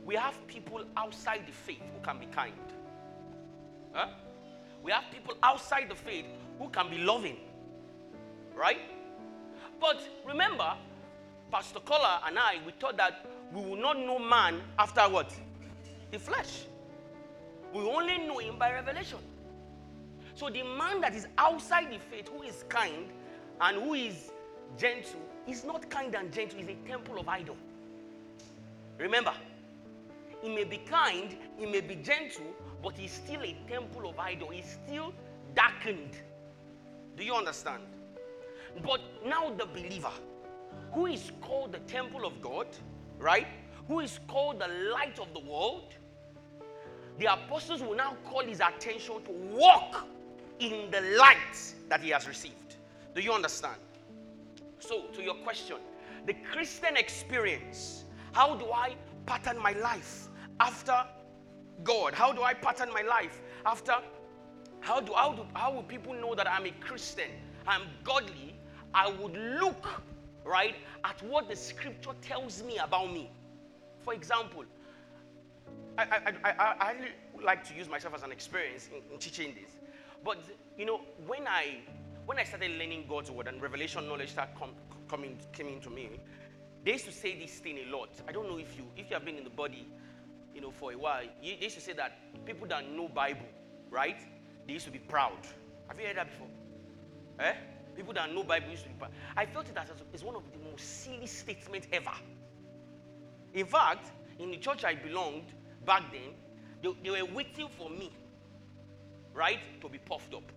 we 0.05 0.15
have 0.15 0.47
people 0.47 0.85
outside 0.97 1.47
the 1.47 1.53
faith 1.53 1.83
who 1.95 2.01
can 2.03 2.19
be 2.19 2.27
kind? 2.27 2.53
Huh? 3.93 4.09
We 4.83 4.93
have 4.93 5.05
people 5.11 5.35
outside 5.43 5.89
the 5.89 5.95
faith 5.95 6.27
who 6.59 6.69
can 6.69 6.91
be 6.91 6.99
loving. 6.99 7.39
Right? 8.55 8.79
But 9.81 10.01
remember, 10.27 10.75
Pastor 11.51 11.81
Kola 11.81 12.21
and 12.27 12.39
I, 12.39 12.57
we 12.65 12.73
thought 12.73 12.97
that 12.97 13.27
we 13.53 13.61
will 13.61 13.77
not 13.77 13.99
know 13.99 14.19
man 14.19 14.61
after 14.79 15.03
what? 15.03 15.35
The 16.11 16.19
flesh. 16.19 16.67
We 17.73 17.81
only 17.83 18.19
know 18.19 18.39
him 18.39 18.59
by 18.59 18.73
revelation. 18.73 19.19
So 20.35 20.49
the 20.49 20.63
man 20.63 21.01
that 21.01 21.15
is 21.15 21.27
outside 21.39 21.91
the 21.91 21.99
faith, 21.99 22.29
who 22.29 22.43
is 22.43 22.65
kind 22.69 23.07
and 23.61 23.83
who 23.83 23.95
is 23.95 24.31
gentle, 24.77 25.21
is 25.47 25.65
not 25.65 25.89
kind 25.91 26.15
and 26.15 26.33
gentle, 26.33 26.59
he's 26.59 26.69
a 26.69 26.89
temple 26.89 27.19
of 27.19 27.29
idol. 27.29 27.57
Remember, 28.99 29.33
he 30.43 30.55
may 30.55 30.65
be 30.65 30.79
kind, 30.79 31.37
he 31.59 31.67
may 31.67 31.81
be 31.81 31.97
gentle, 31.97 32.55
but 32.83 32.97
he's 32.97 33.13
still 33.13 33.43
a 33.43 33.57
temple 33.69 34.09
of 34.09 34.19
idol. 34.19 34.51
He's 34.51 34.79
still 34.85 35.13
darkened. 35.55 36.17
Do 37.17 37.25
you 37.25 37.35
understand? 37.35 37.83
But 38.85 39.01
now 39.25 39.51
the 39.51 39.67
believer, 39.67 40.13
who 40.93 41.07
is 41.07 41.33
called 41.41 41.73
the 41.73 41.79
temple 41.81 42.27
of 42.27 42.41
God, 42.41 42.67
right? 43.19 43.47
Who 43.89 44.01
is 44.01 44.19
called 44.27 44.61
the 44.61 44.69
light 44.93 45.19
of 45.19 45.33
the 45.33 45.41
world, 45.41 45.95
the 47.19 47.33
apostles 47.33 47.83
will 47.83 47.95
now 47.95 48.17
call 48.25 48.43
his 48.43 48.61
attention 48.61 49.23
to 49.25 49.31
walk 49.31 50.07
in 50.59 50.91
the 50.91 51.01
light 51.19 51.75
that 51.89 52.01
he 52.03 52.11
has 52.11 52.27
received. 52.27 52.77
Do 53.15 53.21
you 53.23 53.33
understand? 53.33 53.77
So, 54.79 55.05
to 55.15 55.23
your 55.23 55.35
question, 55.37 55.77
the 56.27 56.35
Christian 56.53 56.97
experience, 56.97 58.05
how 58.33 58.57
do 58.57 58.71
I 58.73 58.95
pattern 59.25 59.59
my 59.59 59.73
life 59.73 60.29
after 60.61 61.05
God? 61.85 62.15
How 62.15 62.33
do 62.33 62.43
I 62.43 62.55
pattern 62.55 62.93
my 62.93 63.03
life 63.03 63.41
after? 63.65 63.95
How 64.81 65.01
do 65.01 65.13
how 65.15 65.33
do 65.33 65.47
how 65.55 65.73
will 65.73 65.83
people 65.83 66.13
know 66.15 66.35
that 66.35 66.51
I'm 66.51 66.67
a 66.67 66.73
Christian? 66.81 67.31
I'm 67.67 67.83
godly. 68.05 68.55
I 68.95 69.11
would 69.11 69.37
look 69.61 69.87
right 70.45 70.77
at 71.05 71.23
what 71.23 71.49
the 71.49 71.57
Scripture 71.57 72.13
tells 72.23 72.63
me 72.63 72.79
about 72.79 73.13
me. 73.13 73.31
For 74.07 74.15
example, 74.15 74.65
I, 75.99 76.03
I, 76.05 76.33
I, 76.45 76.75
I, 76.81 76.95
like 77.43 77.67
to 77.69 77.75
use 77.75 77.89
myself 77.89 78.15
as 78.15 78.23
an 78.23 78.31
experience 78.31 78.89
in, 78.89 79.03
in 79.13 79.19
teaching 79.19 79.53
this. 79.61 79.73
But 80.25 80.39
you 80.79 80.87
know, 80.87 81.01
when 81.27 81.49
I 81.49 81.79
when 82.25 82.39
I 82.39 82.45
started 82.45 82.71
learning 82.79 83.07
God's 83.09 83.33
word 83.33 83.49
and 83.49 83.61
revelation 83.61 84.07
knowledge 84.07 84.31
started 84.31 84.55
com, 84.57 84.71
coming 85.09 85.37
came 85.53 85.67
into 85.67 85.91
me, 85.91 86.09
they 86.85 86.93
used 86.93 87.07
to 87.07 87.13
say 87.13 87.37
this 87.37 87.59
thing 87.59 87.79
a 87.79 87.97
lot. 87.97 88.11
I 88.29 88.33
don't 88.33 88.49
know 88.49 88.59
if 88.59 88.77
you 88.79 88.85
if 88.97 89.11
you 89.11 89.15
have 89.15 89.25
been 89.25 89.39
in 89.39 89.43
the 89.45 89.51
body, 89.51 89.89
you 90.55 90.61
know, 90.61 90.71
for 90.71 90.93
a 90.93 90.97
while. 90.97 91.25
They 91.43 91.59
used 91.61 91.75
to 91.75 91.81
say 91.81 91.95
that 91.95 92.17
people 92.47 92.69
that 92.69 92.89
know 92.89 93.09
Bible, 93.09 93.49
right? 93.91 94.21
They 94.69 94.75
used 94.75 94.87
to 94.87 94.93
be 94.93 95.01
proud. 95.01 95.39
Have 95.89 95.99
you 95.99 96.07
heard 96.07 96.17
that 96.17 96.31
before? 96.31 96.49
Eh? 97.41 97.55
People 97.97 98.15
that 98.15 98.33
know 98.33 98.45
Bible 98.45 98.71
used 98.71 98.85
to 98.85 98.89
be 98.89 98.95
proud. 99.01 99.11
I 99.37 99.47
felt 99.47 99.69
it 99.69 99.77
as 99.77 99.89
it's 100.15 100.23
one 100.23 100.37
of 100.37 100.45
the 100.53 100.71
most 100.71 101.03
silly 101.03 101.27
statements 101.27 101.89
ever. 101.93 102.13
In 103.57 103.65
fact, 103.65 104.13
in 104.39 104.51
the 104.51 104.59
church 104.59 104.85
I 104.85 104.95
belonged 104.95 105.55
back 105.87 106.03
then, 106.13 106.35
they, 106.83 107.11
they 107.11 107.23
were 107.23 107.35
waiting 107.35 107.69
for 107.79 107.89
me, 107.89 108.13
right, 109.33 109.59
to 109.81 109.89
be 109.89 109.97
puffed 109.97 110.35
up. 110.35 110.53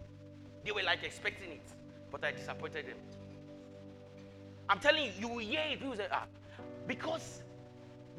They 0.65 0.73
were 0.73 0.83
like 0.83 1.03
expecting 1.03 1.49
it, 1.49 1.71
but 2.11 2.25
I 2.25 2.33
disappointed 2.33 2.87
them. 2.87 2.97
I'm 4.67 4.79
telling 4.79 5.05
you, 5.05 5.11
you 5.17 5.27
will 5.29 5.37
hear 5.39 5.61
it. 5.71 5.79
People 5.79 5.95
say, 5.95 6.07
ah, 6.11 6.25
because 6.87 7.41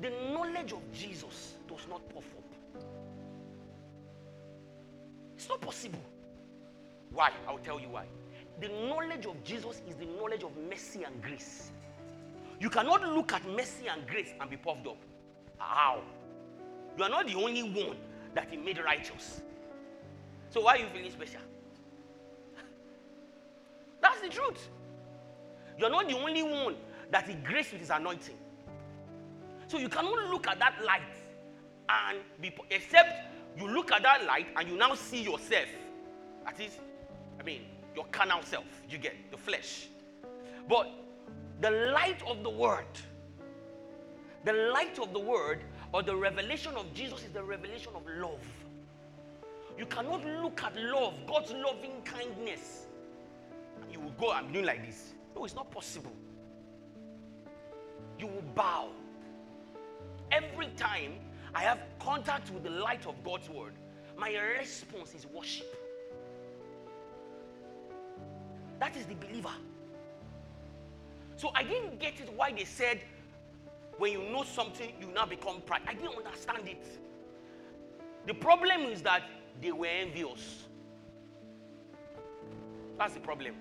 the 0.00 0.10
knowledge 0.32 0.72
of 0.72 0.80
Jesus 0.92 1.56
does 1.68 1.86
not 1.90 2.08
puff 2.08 2.24
up. 2.38 2.82
It's 5.36 5.46
not 5.46 5.60
possible. 5.60 6.02
Why? 7.12 7.32
I'll 7.46 7.58
tell 7.58 7.78
you 7.78 7.90
why. 7.90 8.06
The 8.62 8.68
knowledge 8.88 9.26
of 9.26 9.44
Jesus 9.44 9.82
is 9.86 9.96
the 9.96 10.06
knowledge 10.06 10.42
of 10.42 10.52
mercy 10.70 11.04
and 11.04 11.22
grace. 11.22 11.70
You 12.60 12.68
cannot 12.68 13.02
look 13.02 13.32
at 13.32 13.44
mercy 13.48 13.88
and 13.88 14.06
grace 14.06 14.34
and 14.38 14.50
be 14.50 14.56
puffed 14.56 14.86
up. 14.86 14.98
How? 15.56 16.02
You 16.96 17.04
are 17.04 17.08
not 17.08 17.26
the 17.26 17.34
only 17.34 17.62
one 17.62 17.96
that 18.34 18.48
He 18.50 18.58
made 18.58 18.78
righteous. 18.84 19.40
So 20.50 20.60
why 20.60 20.76
are 20.76 20.78
you 20.78 20.86
feeling 20.92 21.10
special? 21.10 21.40
That's 24.02 24.20
the 24.20 24.28
truth. 24.28 24.68
You're 25.78 25.90
not 25.90 26.06
the 26.06 26.18
only 26.18 26.42
one 26.42 26.76
that 27.10 27.26
He 27.26 27.34
graced 27.34 27.72
with 27.72 27.80
His 27.80 27.90
anointing. 27.90 28.36
So 29.66 29.78
you 29.78 29.88
cannot 29.88 30.28
look 30.30 30.46
at 30.46 30.58
that 30.58 30.74
light 30.84 31.00
and 31.88 32.18
be, 32.42 32.54
except 32.70 33.32
you 33.56 33.68
look 33.68 33.90
at 33.90 34.02
that 34.02 34.26
light 34.26 34.48
and 34.56 34.68
you 34.68 34.76
now 34.76 34.94
see 34.94 35.22
yourself. 35.22 35.68
That 36.44 36.60
is, 36.60 36.76
I 37.38 37.42
mean, 37.42 37.62
your 37.94 38.04
carnal 38.12 38.42
self. 38.42 38.64
You 38.88 38.98
get 38.98 39.14
the 39.30 39.38
flesh. 39.38 39.88
But 40.68 40.90
the 41.60 41.70
light 41.70 42.22
of 42.26 42.42
the 42.42 42.50
word, 42.50 42.86
the 44.44 44.52
light 44.52 44.98
of 44.98 45.12
the 45.12 45.18
word 45.18 45.60
or 45.92 46.02
the 46.02 46.14
revelation 46.14 46.74
of 46.76 46.92
Jesus 46.94 47.24
is 47.24 47.30
the 47.32 47.42
revelation 47.42 47.92
of 47.94 48.02
love. 48.18 48.44
You 49.78 49.86
cannot 49.86 50.24
look 50.42 50.62
at 50.62 50.76
love, 50.76 51.14
God's 51.26 51.52
loving 51.52 52.02
kindness, 52.04 52.86
and 53.82 53.92
you 53.92 54.00
will 54.00 54.12
go, 54.12 54.32
I'm 54.32 54.52
doing 54.52 54.64
like 54.64 54.86
this. 54.86 55.12
No, 55.34 55.44
it's 55.44 55.54
not 55.54 55.70
possible. 55.70 56.12
You 58.18 58.26
will 58.26 58.44
bow. 58.54 58.88
Every 60.30 60.68
time 60.76 61.14
I 61.54 61.62
have 61.62 61.80
contact 61.98 62.50
with 62.50 62.62
the 62.62 62.70
light 62.70 63.06
of 63.06 63.22
God's 63.24 63.48
word, 63.48 63.72
my 64.16 64.34
response 64.58 65.14
is 65.14 65.26
worship. 65.26 65.74
That 68.78 68.96
is 68.96 69.06
the 69.06 69.14
believer. 69.14 69.52
So 71.40 71.50
I 71.54 71.62
didn't 71.62 71.98
get 71.98 72.20
it 72.20 72.30
why 72.36 72.52
they 72.52 72.66
said 72.66 73.00
when 73.96 74.12
you 74.12 74.22
know 74.30 74.44
something, 74.44 74.92
you 75.00 75.06
now 75.14 75.24
become 75.24 75.62
pride. 75.62 75.80
I 75.86 75.94
didn't 75.94 76.14
understand 76.14 76.68
it. 76.68 76.84
The 78.26 78.34
problem 78.34 78.82
is 78.82 79.00
that 79.00 79.22
they 79.62 79.72
were 79.72 79.86
envious. 79.86 80.64
That's 82.98 83.14
the 83.14 83.20
problem. 83.20 83.54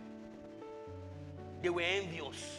They 1.61 1.69
were 1.69 1.81
envious. 1.81 2.57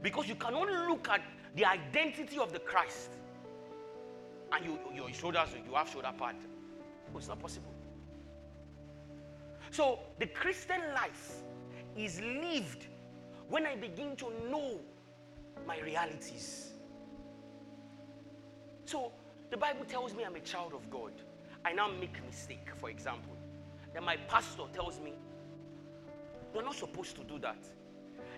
Because 0.00 0.28
you 0.28 0.36
cannot 0.36 0.68
look 0.88 1.08
at 1.08 1.22
the 1.56 1.64
identity 1.64 2.38
of 2.38 2.52
the 2.52 2.60
Christ 2.60 3.10
and 4.52 4.64
you, 4.64 4.78
your 4.94 5.12
shoulders, 5.12 5.48
you 5.68 5.74
have 5.74 5.88
shoulder 5.88 6.12
pad. 6.16 6.36
Oh, 7.12 7.18
it's 7.18 7.26
not 7.26 7.40
possible. 7.40 7.74
So 9.72 9.98
the 10.20 10.26
Christian 10.28 10.82
life 10.94 11.42
is 11.96 12.20
lived 12.20 12.86
when 13.48 13.66
I 13.66 13.76
begin 13.76 14.16
to 14.16 14.26
know 14.50 14.80
my 15.66 15.78
realities. 15.80 16.72
So 18.84 19.12
the 19.50 19.56
Bible 19.56 19.84
tells 19.84 20.14
me 20.14 20.24
I'm 20.24 20.36
a 20.36 20.40
child 20.40 20.72
of 20.74 20.88
God. 20.90 21.12
I 21.64 21.72
now 21.72 21.88
make 21.88 22.24
mistake, 22.24 22.68
for 22.76 22.90
example. 22.90 23.36
Then 23.92 24.04
my 24.04 24.16
pastor 24.16 24.64
tells 24.72 25.00
me, 25.00 25.14
You're 26.54 26.62
not 26.62 26.76
supposed 26.76 27.16
to 27.16 27.24
do 27.24 27.38
that. 27.40 27.58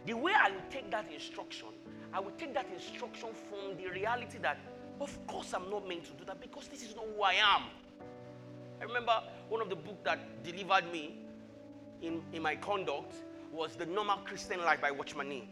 The 0.06 0.14
way 0.14 0.32
I 0.34 0.50
will 0.50 0.62
take 0.70 0.90
that 0.90 1.06
instruction, 1.12 1.68
I 2.12 2.20
will 2.20 2.30
take 2.32 2.54
that 2.54 2.66
instruction 2.72 3.30
from 3.48 3.76
the 3.76 3.90
reality 3.90 4.38
that, 4.38 4.58
of 5.00 5.26
course, 5.26 5.52
I'm 5.52 5.68
not 5.70 5.86
meant 5.86 6.04
to 6.04 6.12
do 6.12 6.24
that 6.26 6.40
because 6.40 6.68
this 6.68 6.82
is 6.82 6.94
not 6.94 7.04
who 7.14 7.22
I 7.22 7.34
am. 7.34 7.64
I 8.80 8.84
remember 8.84 9.22
one 9.48 9.60
of 9.60 9.68
the 9.68 9.76
books 9.76 9.98
that 10.04 10.42
delivered 10.44 10.90
me 10.92 11.18
in, 12.00 12.22
in 12.32 12.42
my 12.42 12.56
conduct 12.56 13.14
was 13.52 13.76
The 13.76 13.86
Normal 13.86 14.18
Christian 14.18 14.60
Life 14.60 14.80
by 14.80 14.90
Watchman 14.90 15.28
Nee 15.28 15.48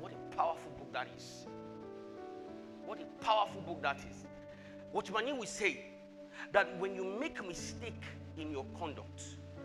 What 0.00 0.12
a 0.12 0.36
powerful 0.36 0.70
book 0.78 0.92
that 0.92 1.08
is. 1.16 1.46
What 2.84 3.00
a 3.00 3.24
powerful 3.24 3.60
book 3.62 3.82
that 3.82 3.98
is. 4.10 4.24
Watchman 4.92 5.26
Nee 5.26 5.32
will 5.32 5.46
say 5.46 5.84
that 6.52 6.78
when 6.78 6.94
you 6.94 7.04
make 7.04 7.38
a 7.40 7.42
mistake 7.42 8.02
in 8.36 8.50
your 8.50 8.66
conduct, 8.78 9.22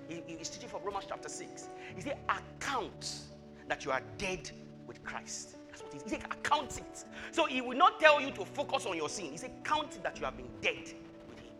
he, 0.07 0.21
he's 0.25 0.49
teaching 0.49 0.69
from 0.69 0.83
Romans 0.83 1.05
chapter 1.07 1.29
6. 1.29 1.69
He 1.95 2.01
said, 2.01 2.17
account 2.29 3.19
that 3.67 3.83
you 3.83 3.91
are 3.91 4.01
dead 4.17 4.49
with 4.85 5.03
Christ. 5.03 5.57
That's 5.69 5.81
what 5.83 5.93
he 5.93 5.99
said. 6.09 6.23
Account 6.25 6.77
it. 6.77 7.05
So 7.31 7.45
he 7.45 7.61
will 7.61 7.77
not 7.77 7.99
tell 7.99 8.21
you 8.21 8.31
to 8.31 8.45
focus 8.45 8.85
on 8.85 8.95
your 8.95 9.09
sin. 9.09 9.25
He 9.31 9.37
said, 9.37 9.51
count 9.63 10.01
that 10.03 10.17
you 10.19 10.25
have 10.25 10.37
been 10.37 10.49
dead 10.61 10.93
with 11.27 11.39
him. 11.39 11.53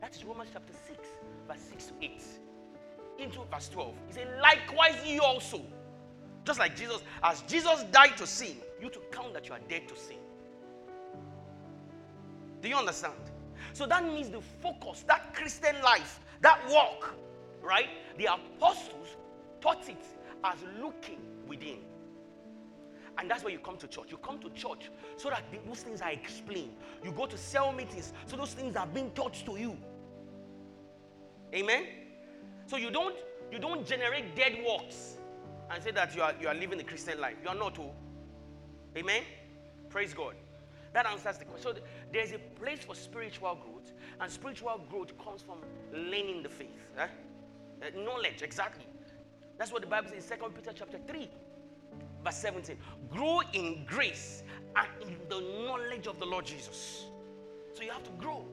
That 0.00 0.16
is 0.16 0.24
Romans 0.24 0.50
chapter 0.52 0.72
6, 0.72 0.98
verse 1.48 1.60
6 1.70 1.86
to 1.86 1.92
8. 2.02 2.22
Into 3.18 3.40
verse 3.50 3.68
12. 3.68 3.94
He 4.08 4.12
said, 4.14 4.28
likewise 4.40 4.96
you 5.04 5.22
also 5.22 5.62
just 6.44 6.58
like 6.58 6.76
Jesus, 6.76 7.02
as 7.22 7.42
Jesus 7.42 7.84
died 7.92 8.16
to 8.16 8.26
sin, 8.26 8.56
you 8.80 8.90
to 8.90 8.98
count 9.12 9.32
that 9.34 9.48
you 9.48 9.54
are 9.54 9.60
dead 9.68 9.88
to 9.88 9.96
sin. 9.96 10.16
Do 12.60 12.68
you 12.68 12.76
understand? 12.76 13.14
So 13.72 13.86
that 13.86 14.04
means 14.04 14.28
the 14.28 14.40
focus, 14.40 15.04
that 15.06 15.34
Christian 15.34 15.76
life, 15.82 16.20
that 16.40 16.60
walk, 16.68 17.14
right? 17.62 17.88
The 18.18 18.26
apostles 18.26 19.16
taught 19.60 19.88
it 19.88 20.04
as 20.44 20.56
looking 20.80 21.20
within. 21.46 21.78
And 23.18 23.30
that's 23.30 23.44
why 23.44 23.50
you 23.50 23.58
come 23.58 23.76
to 23.76 23.86
church. 23.86 24.06
You 24.10 24.16
come 24.16 24.40
to 24.40 24.50
church 24.50 24.90
so 25.16 25.28
that 25.28 25.44
those 25.66 25.80
things 25.80 26.00
are 26.00 26.10
explained. 26.10 26.72
You 27.04 27.12
go 27.12 27.26
to 27.26 27.36
cell 27.36 27.72
meetings 27.72 28.12
so 28.26 28.36
those 28.36 28.54
things 28.54 28.74
are 28.74 28.86
being 28.86 29.10
taught 29.12 29.34
to 29.46 29.56
you. 29.56 29.76
Amen. 31.54 31.84
So 32.66 32.76
you 32.76 32.90
don't 32.90 33.16
you 33.50 33.58
don't 33.58 33.86
generate 33.86 34.34
dead 34.34 34.58
works 34.66 35.18
and 35.70 35.82
say 35.82 35.90
that 35.90 36.14
you 36.14 36.22
are, 36.22 36.34
you 36.40 36.48
are 36.48 36.54
living 36.54 36.78
the 36.78 36.84
Christian 36.84 37.20
life. 37.20 37.36
You 37.42 37.50
are 37.50 37.54
not. 37.54 37.78
Oh. 37.78 37.92
Amen? 38.96 39.22
Praise 39.88 40.14
God. 40.14 40.34
That 40.92 41.06
answers 41.06 41.38
the 41.38 41.44
question. 41.44 41.74
So 41.74 41.80
there's 42.12 42.32
a 42.32 42.38
place 42.38 42.80
for 42.80 42.94
spiritual 42.94 43.54
growth, 43.54 43.92
and 44.20 44.30
spiritual 44.30 44.80
growth 44.90 45.12
comes 45.22 45.42
from 45.42 45.58
learning 45.92 46.42
the 46.42 46.48
faith. 46.48 46.68
Eh? 46.98 47.06
Uh, 47.82 48.04
knowledge, 48.04 48.42
exactly. 48.42 48.86
That's 49.58 49.72
what 49.72 49.82
the 49.82 49.88
Bible 49.88 50.10
says 50.10 50.30
in 50.30 50.38
2 50.38 50.44
Peter 50.50 50.72
chapter 50.74 50.98
3, 51.06 51.30
verse 52.24 52.36
17. 52.36 52.76
Grow 53.10 53.40
in 53.52 53.84
grace 53.86 54.42
and 54.76 54.88
in 55.02 55.16
the 55.28 55.40
knowledge 55.66 56.06
of 56.06 56.18
the 56.18 56.26
Lord 56.26 56.44
Jesus. 56.44 57.04
So 57.74 57.82
you 57.82 57.90
have 57.90 58.04
to 58.04 58.10
grow. 58.18 58.44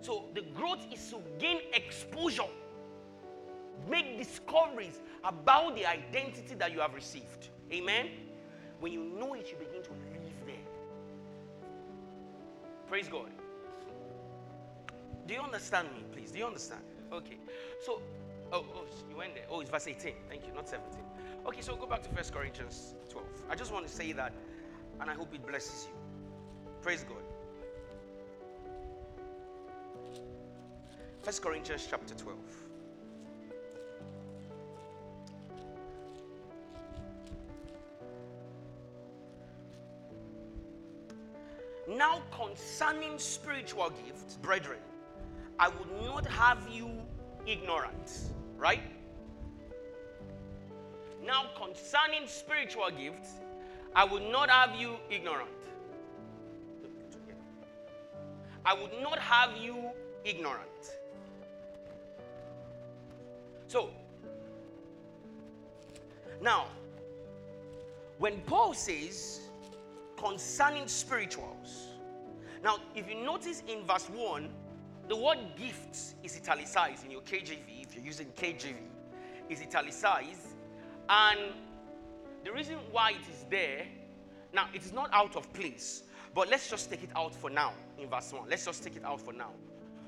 So 0.00 0.24
the 0.34 0.42
growth 0.42 0.84
is 0.92 1.10
to 1.10 1.18
gain 1.38 1.60
exposure 1.74 2.44
make 3.88 4.18
discoveries 4.18 5.00
about 5.24 5.76
the 5.76 5.86
identity 5.86 6.54
that 6.54 6.72
you 6.72 6.80
have 6.80 6.94
received. 6.94 7.48
Amen. 7.72 8.08
When 8.80 8.92
you 8.92 9.02
know 9.02 9.34
it, 9.34 9.48
you 9.50 9.56
begin 9.56 9.82
to 9.82 9.90
live 9.90 10.46
there. 10.46 10.56
Praise 12.88 13.08
God. 13.08 13.30
Do 15.26 15.34
you 15.34 15.40
understand 15.40 15.88
me, 15.92 16.02
please? 16.12 16.32
Do 16.32 16.38
you 16.38 16.46
understand? 16.46 16.82
Okay. 17.12 17.36
So, 17.84 18.00
oh, 18.52 18.64
oh, 18.74 18.84
you 19.08 19.16
went 19.16 19.34
there. 19.34 19.44
Oh, 19.50 19.60
it's 19.60 19.70
verse 19.70 19.86
18. 19.86 20.12
Thank 20.28 20.46
you, 20.46 20.52
not 20.54 20.68
17. 20.68 20.98
Okay, 21.46 21.60
so 21.60 21.76
go 21.76 21.86
back 21.86 22.02
to 22.02 22.08
First 22.10 22.34
Corinthians 22.34 22.94
12. 23.10 23.26
I 23.48 23.54
just 23.54 23.72
want 23.72 23.86
to 23.86 23.92
say 23.92 24.12
that, 24.12 24.32
and 25.00 25.08
I 25.08 25.14
hope 25.14 25.34
it 25.34 25.46
blesses 25.46 25.86
you. 25.88 25.94
Praise 26.82 27.04
God. 27.04 27.22
First 31.22 31.42
Corinthians 31.42 31.86
chapter 31.88 32.14
12. 32.14 32.38
Now 41.88 41.90
Now, 41.90 42.22
concerning 42.30 43.18
spiritual 43.18 43.92
gifts, 44.06 44.36
brethren, 44.36 44.78
I 45.58 45.68
would 45.68 46.04
not 46.04 46.26
have 46.26 46.66
you 46.72 46.88
ignorant. 47.46 48.30
Right? 48.56 48.80
Now, 51.22 51.50
concerning 51.56 52.26
spiritual 52.28 52.90
gifts, 52.90 53.32
I 53.94 54.04
would 54.04 54.22
not 54.22 54.48
have 54.48 54.80
you 54.80 54.96
ignorant. 55.10 55.50
I 58.64 58.72
would 58.72 59.02
not 59.02 59.18
have 59.18 59.56
you 59.58 59.90
ignorant. 60.24 60.99
So, 63.70 63.90
now, 66.42 66.66
when 68.18 68.40
Paul 68.40 68.74
says 68.74 69.42
concerning 70.16 70.88
spirituals, 70.88 71.86
now 72.64 72.78
if 72.96 73.08
you 73.08 73.24
notice 73.24 73.62
in 73.68 73.86
verse 73.86 74.10
1, 74.10 74.48
the 75.08 75.14
word 75.14 75.38
gifts 75.56 76.16
is 76.24 76.36
italicized 76.36 77.04
in 77.04 77.12
your 77.12 77.20
KJV, 77.20 77.82
if 77.82 77.94
you're 77.94 78.04
using 78.04 78.26
KJV, 78.36 78.74
is 79.48 79.60
italicized. 79.60 80.48
And 81.08 81.38
the 82.42 82.50
reason 82.50 82.74
why 82.90 83.12
it 83.12 83.32
is 83.32 83.46
there, 83.50 83.86
now 84.52 84.66
it 84.74 84.84
is 84.84 84.92
not 84.92 85.10
out 85.12 85.36
of 85.36 85.52
place, 85.52 86.02
but 86.34 86.50
let's 86.50 86.68
just 86.68 86.90
take 86.90 87.04
it 87.04 87.10
out 87.14 87.36
for 87.36 87.50
now 87.50 87.74
in 88.00 88.08
verse 88.08 88.32
1. 88.32 88.48
Let's 88.50 88.64
just 88.64 88.82
take 88.82 88.96
it 88.96 89.04
out 89.04 89.20
for 89.20 89.32
now. 89.32 89.52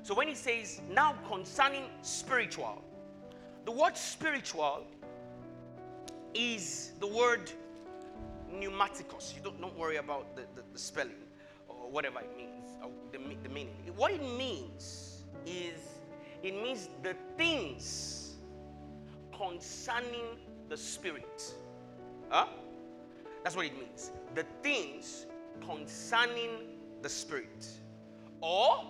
So 0.01 0.13
when 0.13 0.27
he 0.27 0.35
says, 0.35 0.81
now 0.91 1.15
concerning 1.29 1.85
spiritual, 2.01 2.83
the 3.65 3.71
word 3.71 3.97
spiritual 3.97 4.85
is 6.33 6.91
the 6.99 7.07
word 7.07 7.51
pneumaticos. 8.51 9.35
You 9.35 9.41
don't, 9.43 9.59
don't 9.59 9.77
worry 9.77 9.97
about 9.97 10.35
the, 10.35 10.43
the, 10.55 10.63
the 10.71 10.79
spelling 10.79 11.13
or 11.67 11.89
whatever 11.89 12.19
it 12.19 12.35
means, 12.37 12.69
or 12.81 12.89
the, 13.11 13.19
the 13.43 13.49
meaning. 13.49 13.73
What 13.95 14.11
it 14.11 14.21
means 14.37 15.23
is 15.45 15.79
it 16.41 16.61
means 16.61 16.89
the 17.01 17.15
things 17.37 18.35
concerning 19.35 20.37
the 20.69 20.77
spirit. 20.77 21.53
Huh? 22.29 22.47
That's 23.43 23.55
what 23.55 23.65
it 23.65 23.77
means. 23.77 24.11
The 24.35 24.45
things 24.61 25.25
concerning 25.65 26.49
the 27.01 27.09
spirit. 27.09 27.67
Or 28.41 28.83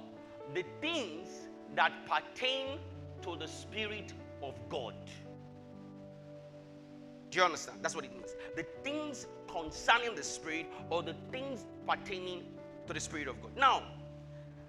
the 0.54 0.64
things 0.82 1.28
that 1.76 1.92
pertain 2.08 2.80
to 3.22 3.36
the 3.36 3.48
spirit 3.48 4.14
of 4.44 4.56
God. 4.70 4.96
Do 7.30 7.40
you 7.40 7.46
understand? 7.46 7.80
That's 7.82 7.96
what 7.96 8.06
it 8.06 8.14
means. 8.14 8.36
The 8.56 8.64
things 8.84 9.26
concerning 9.48 10.16
the 10.16 10.24
Spirit 10.24 10.68
or 10.90 11.02
the 11.02 11.16
things 11.32 11.66
pertaining 11.88 12.44
to 12.88 12.94
the 12.94 13.00
Spirit 13.00 13.28
of 13.28 13.42
God. 13.42 13.52
Now, 13.58 13.84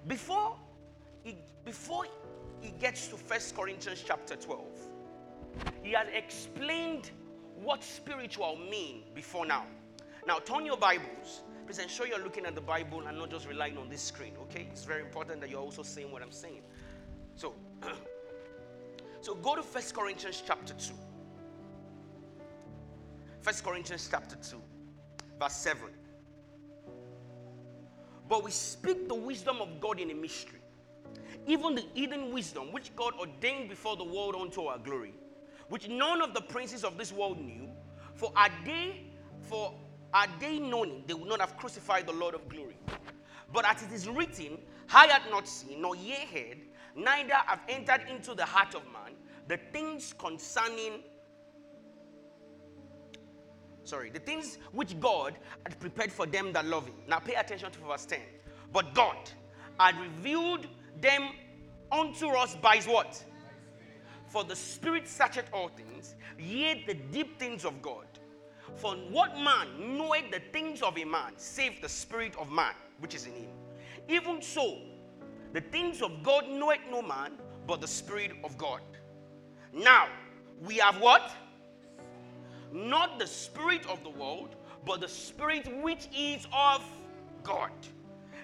before 0.06 0.56
he, 1.22 1.36
before 1.64 2.04
he 2.60 2.70
gets 2.80 3.08
to 3.08 3.16
First 3.16 3.54
Corinthians 3.54 4.02
chapter 4.06 4.36
12, 4.36 4.62
he 5.82 5.92
has 5.92 6.06
explained 6.14 7.10
what 7.62 7.82
spiritual 7.84 8.58
mean 8.70 9.02
before 9.14 9.46
now. 9.46 9.64
Now, 10.26 10.38
turn 10.38 10.64
your 10.64 10.76
Bibles. 10.76 11.42
Please 11.66 11.78
ensure 11.78 12.06
you're 12.06 12.22
looking 12.22 12.46
at 12.46 12.54
the 12.54 12.60
Bible 12.60 13.06
and 13.06 13.18
not 13.18 13.30
just 13.30 13.48
relying 13.48 13.78
on 13.78 13.88
this 13.88 14.02
screen, 14.02 14.32
okay? 14.42 14.68
It's 14.70 14.84
very 14.84 15.02
important 15.02 15.40
that 15.40 15.50
you're 15.50 15.60
also 15.60 15.82
saying 15.82 16.10
what 16.10 16.22
I'm 16.22 16.32
saying. 16.32 16.62
So, 17.36 17.54
so 19.24 19.34
go 19.36 19.56
to 19.56 19.62
First 19.62 19.94
Corinthians 19.94 20.42
chapter 20.46 20.74
2. 20.74 20.92
First 23.40 23.64
Corinthians 23.64 24.06
chapter 24.10 24.36
2, 24.36 24.60
verse 25.40 25.54
7. 25.54 25.80
But 28.28 28.44
we 28.44 28.50
speak 28.50 29.08
the 29.08 29.14
wisdom 29.14 29.62
of 29.62 29.80
God 29.80 29.98
in 29.98 30.10
a 30.10 30.14
mystery, 30.14 30.60
even 31.46 31.74
the 31.74 31.84
hidden 31.94 32.32
wisdom 32.32 32.70
which 32.70 32.94
God 32.96 33.14
ordained 33.18 33.70
before 33.70 33.96
the 33.96 34.04
world 34.04 34.34
unto 34.34 34.64
our 34.64 34.78
glory, 34.78 35.14
which 35.70 35.88
none 35.88 36.20
of 36.20 36.34
the 36.34 36.42
princes 36.42 36.84
of 36.84 36.98
this 36.98 37.10
world 37.10 37.40
knew. 37.40 37.70
For 38.14 38.30
are 38.36 38.50
they, 38.66 39.04
for 39.40 39.74
are 40.12 40.26
they 40.38 40.58
known, 40.58 41.02
they 41.06 41.14
would 41.14 41.28
not 41.28 41.40
have 41.40 41.56
crucified 41.56 42.06
the 42.06 42.12
Lord 42.12 42.34
of 42.34 42.46
glory. 42.50 42.76
But 43.54 43.64
as 43.64 43.82
it 43.82 43.92
is 43.92 44.06
written, 44.06 44.58
I 44.92 45.06
had 45.06 45.30
not 45.30 45.48
seen, 45.48 45.80
nor 45.80 45.96
ye 45.96 46.16
heard, 46.32 46.58
neither 46.96 47.34
have 47.34 47.60
entered 47.68 48.02
into 48.08 48.34
the 48.34 48.44
heart 48.44 48.74
of 48.74 48.82
man 48.92 49.03
the 49.48 49.58
things 49.72 50.14
concerning 50.18 51.02
sorry, 53.84 54.10
the 54.10 54.18
things 54.18 54.58
which 54.72 54.98
God 54.98 55.34
had 55.64 55.78
prepared 55.78 56.10
for 56.10 56.26
them 56.26 56.52
that 56.54 56.64
love 56.66 56.86
Him. 56.86 56.94
Now 57.06 57.18
pay 57.18 57.34
attention 57.34 57.70
to 57.70 57.78
verse 57.80 58.06
10. 58.06 58.18
But 58.72 58.94
God 58.94 59.16
had 59.78 59.98
revealed 60.00 60.66
them 61.00 61.30
unto 61.92 62.28
us 62.28 62.56
by 62.56 62.76
His 62.76 62.86
what? 62.86 63.22
For 64.28 64.42
the 64.42 64.56
Spirit 64.56 65.06
searcheth 65.06 65.48
all 65.52 65.68
things, 65.68 66.14
yet 66.38 66.86
the 66.86 66.94
deep 66.94 67.38
things 67.38 67.64
of 67.64 67.80
God. 67.82 68.06
For 68.76 68.94
what 68.94 69.36
man 69.38 69.96
knoweth 69.96 70.30
the 70.32 70.40
things 70.52 70.82
of 70.82 70.98
a 70.98 71.04
man, 71.04 71.34
save 71.36 71.80
the 71.80 71.88
Spirit 71.88 72.34
of 72.36 72.50
man 72.50 72.74
which 72.98 73.14
is 73.14 73.26
in 73.26 73.34
him? 73.34 73.50
Even 74.08 74.42
so, 74.42 74.78
the 75.52 75.60
things 75.60 76.02
of 76.02 76.22
God 76.22 76.48
knoweth 76.48 76.80
no 76.90 77.02
man, 77.02 77.32
but 77.66 77.80
the 77.80 77.86
Spirit 77.86 78.32
of 78.42 78.58
God. 78.58 78.80
Now, 79.74 80.08
we 80.64 80.76
have 80.76 81.00
what? 81.00 81.30
not 82.74 83.20
the 83.20 83.26
spirit 83.26 83.86
of 83.88 84.02
the 84.02 84.10
world, 84.10 84.56
but 84.84 85.00
the 85.00 85.08
spirit 85.08 85.66
which 85.80 86.08
is 86.14 86.46
of 86.52 86.84
God. 87.42 87.70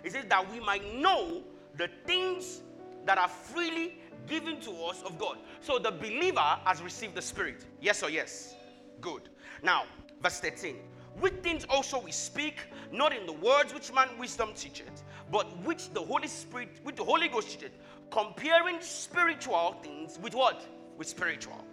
It 0.04 0.12
says 0.12 0.24
that 0.28 0.50
we 0.50 0.60
might 0.60 0.94
know 0.94 1.42
the 1.76 1.90
things 2.06 2.62
that 3.04 3.18
are 3.18 3.28
freely 3.28 3.98
given 4.26 4.60
to 4.60 4.70
us 4.84 5.02
of 5.02 5.18
God. 5.18 5.38
So 5.60 5.78
the 5.78 5.90
believer 5.90 6.40
has 6.64 6.80
received 6.80 7.16
the 7.16 7.22
spirit. 7.22 7.66
Yes 7.80 8.02
or 8.02 8.10
yes? 8.10 8.54
Good. 9.00 9.28
Now, 9.62 9.84
verse 10.22 10.38
13. 10.40 10.76
With 11.20 11.42
things 11.42 11.66
also 11.68 12.00
we 12.00 12.12
speak, 12.12 12.60
not 12.92 13.14
in 13.14 13.26
the 13.26 13.32
words 13.32 13.74
which 13.74 13.92
man 13.92 14.08
wisdom 14.18 14.52
teacheth, 14.54 15.02
but 15.30 15.44
which 15.64 15.92
the 15.92 16.00
Holy 16.00 16.28
Spirit, 16.28 16.78
which 16.84 16.96
the 16.96 17.04
Holy 17.04 17.28
Ghost 17.28 17.50
teacheth, 17.50 17.72
comparing 18.10 18.80
spiritual 18.80 19.76
things 19.82 20.18
with 20.22 20.34
what? 20.34 20.64
With 21.00 21.08
spiritual. 21.08 21.64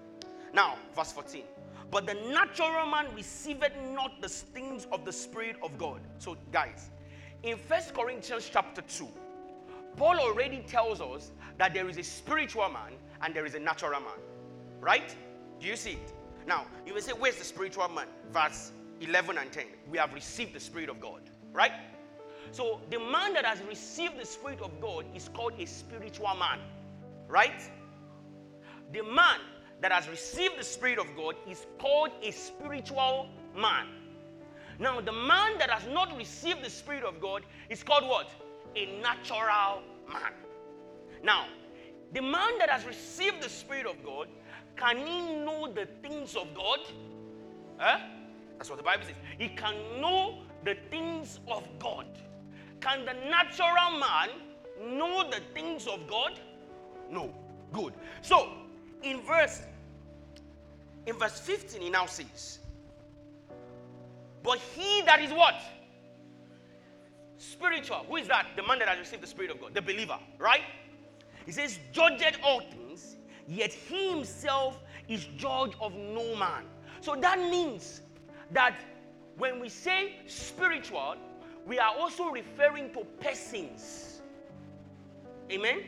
Now, 0.53 0.75
verse 0.95 1.11
14. 1.11 1.43
But 1.91 2.07
the 2.07 2.13
natural 2.13 2.89
man 2.89 3.07
receiveth 3.13 3.73
not 3.93 4.21
the 4.21 4.29
things 4.29 4.87
of 4.89 5.03
the 5.03 5.11
Spirit 5.11 5.57
of 5.61 5.77
God. 5.77 5.99
So, 6.17 6.37
guys, 6.53 6.89
in 7.43 7.57
First 7.57 7.93
Corinthians 7.93 8.49
chapter 8.49 8.81
2, 8.83 9.05
Paul 9.97 10.17
already 10.21 10.59
tells 10.65 11.01
us 11.01 11.31
that 11.57 11.73
there 11.73 11.89
is 11.89 11.97
a 11.97 12.03
spiritual 12.03 12.69
man 12.69 12.93
and 13.21 13.35
there 13.35 13.45
is 13.45 13.53
a 13.53 13.59
natural 13.59 13.99
man. 13.99 14.17
Right? 14.79 15.13
Do 15.59 15.67
you 15.67 15.75
see 15.75 15.91
it? 15.91 16.13
Now, 16.47 16.65
you 16.85 16.93
may 16.93 17.01
say, 17.01 17.11
Where's 17.11 17.35
the 17.35 17.43
spiritual 17.43 17.89
man? 17.89 18.07
Verse 18.31 18.71
11 19.01 19.37
and 19.39 19.51
10. 19.51 19.65
We 19.91 19.97
have 19.97 20.13
received 20.13 20.53
the 20.53 20.61
Spirit 20.61 20.87
of 20.87 21.01
God. 21.01 21.19
Right? 21.51 21.73
So, 22.51 22.79
the 22.89 22.99
man 22.99 23.33
that 23.33 23.43
has 23.43 23.61
received 23.63 24.17
the 24.17 24.25
Spirit 24.25 24.61
of 24.61 24.79
God 24.79 25.03
is 25.13 25.27
called 25.27 25.59
a 25.59 25.65
spiritual 25.65 26.33
man. 26.39 26.59
Right? 27.27 27.69
The 28.93 29.03
man 29.03 29.39
that 29.81 29.91
has 29.91 30.07
received 30.07 30.57
the 30.57 30.63
Spirit 30.63 30.97
of 30.97 31.07
God 31.15 31.35
is 31.49 31.65
called 31.79 32.11
a 32.23 32.31
spiritual 32.31 33.29
man. 33.55 33.87
Now, 34.79 35.01
the 35.01 35.11
man 35.11 35.57
that 35.57 35.69
has 35.69 35.87
not 35.91 36.15
received 36.17 36.63
the 36.63 36.69
Spirit 36.69 37.03
of 37.03 37.19
God 37.19 37.43
is 37.69 37.83
called 37.83 38.07
what? 38.07 38.29
A 38.75 38.99
natural 39.01 39.81
man. 40.11 40.33
Now, 41.23 41.47
the 42.13 42.21
man 42.21 42.57
that 42.59 42.69
has 42.69 42.85
received 42.85 43.41
the 43.41 43.49
Spirit 43.49 43.85
of 43.85 44.03
God, 44.03 44.27
can 44.75 44.97
he 44.97 45.35
know 45.35 45.71
the 45.71 45.87
things 46.01 46.35
of 46.35 46.53
God? 46.53 46.79
Huh? 47.77 47.99
That's 48.57 48.69
what 48.69 48.77
the 48.77 48.83
Bible 48.83 49.03
says. 49.05 49.15
He 49.37 49.49
can 49.49 49.75
know 49.99 50.43
the 50.63 50.75
things 50.89 51.39
of 51.47 51.67
God. 51.79 52.05
Can 52.79 53.05
the 53.05 53.13
natural 53.29 53.99
man 53.99 54.29
know 54.97 55.29
the 55.29 55.41
things 55.53 55.87
of 55.87 56.07
God? 56.07 56.39
No. 57.09 57.33
Good. 57.73 57.93
So, 58.21 58.49
in 59.03 59.21
verse 59.21 59.61
in 61.05 61.17
verse 61.17 61.39
15 61.39 61.81
he 61.81 61.89
now 61.89 62.05
says 62.05 62.59
but 64.43 64.59
he 64.75 65.01
that 65.01 65.19
is 65.19 65.31
what? 65.31 65.55
Spiritual. 67.37 68.05
Who 68.07 68.15
is 68.15 68.29
that? 68.29 68.47
The 68.55 68.63
man 68.63 68.79
that 68.79 68.87
has 68.87 68.97
received 68.97 69.21
the 69.21 69.27
spirit 69.27 69.51
of 69.51 69.59
god 69.59 69.73
the 69.73 69.81
believer 69.81 70.17
right? 70.39 70.61
He 71.45 71.51
says 71.51 71.79
judged 71.91 72.39
all 72.43 72.61
things 72.61 73.17
yet 73.47 73.71
he 73.73 74.09
himself 74.09 74.79
is 75.07 75.25
judge 75.37 75.73
of 75.79 75.93
no 75.95 76.35
man. 76.35 76.63
So 77.01 77.15
that 77.15 77.39
means 77.39 78.01
that 78.51 78.75
when 79.37 79.59
we 79.59 79.69
say 79.69 80.15
spiritual 80.27 81.15
we 81.65 81.79
are 81.79 81.93
also 81.97 82.29
referring 82.29 82.93
to 82.93 83.03
persons. 83.19 84.21
Amen? 85.51 85.83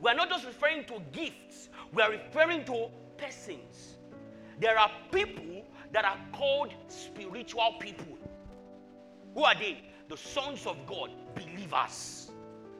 We 0.00 0.10
are 0.10 0.14
not 0.14 0.28
just 0.28 0.44
referring 0.44 0.84
to 0.86 1.00
gifts, 1.12 1.68
we 1.94 2.02
are 2.02 2.10
referring 2.10 2.64
to 2.64 2.88
persons. 3.16 3.94
There 4.60 4.78
are 4.78 4.90
people 5.12 5.64
that 5.92 6.04
are 6.04 6.18
called 6.32 6.72
spiritual 6.88 7.76
people. 7.80 8.18
Who 9.34 9.44
are 9.44 9.54
they? 9.54 9.78
the 10.08 10.16
sons 10.16 10.66
of 10.66 10.76
God, 10.86 11.10
believers. 11.34 12.30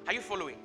Are 0.07 0.13
you 0.13 0.21
following? 0.21 0.57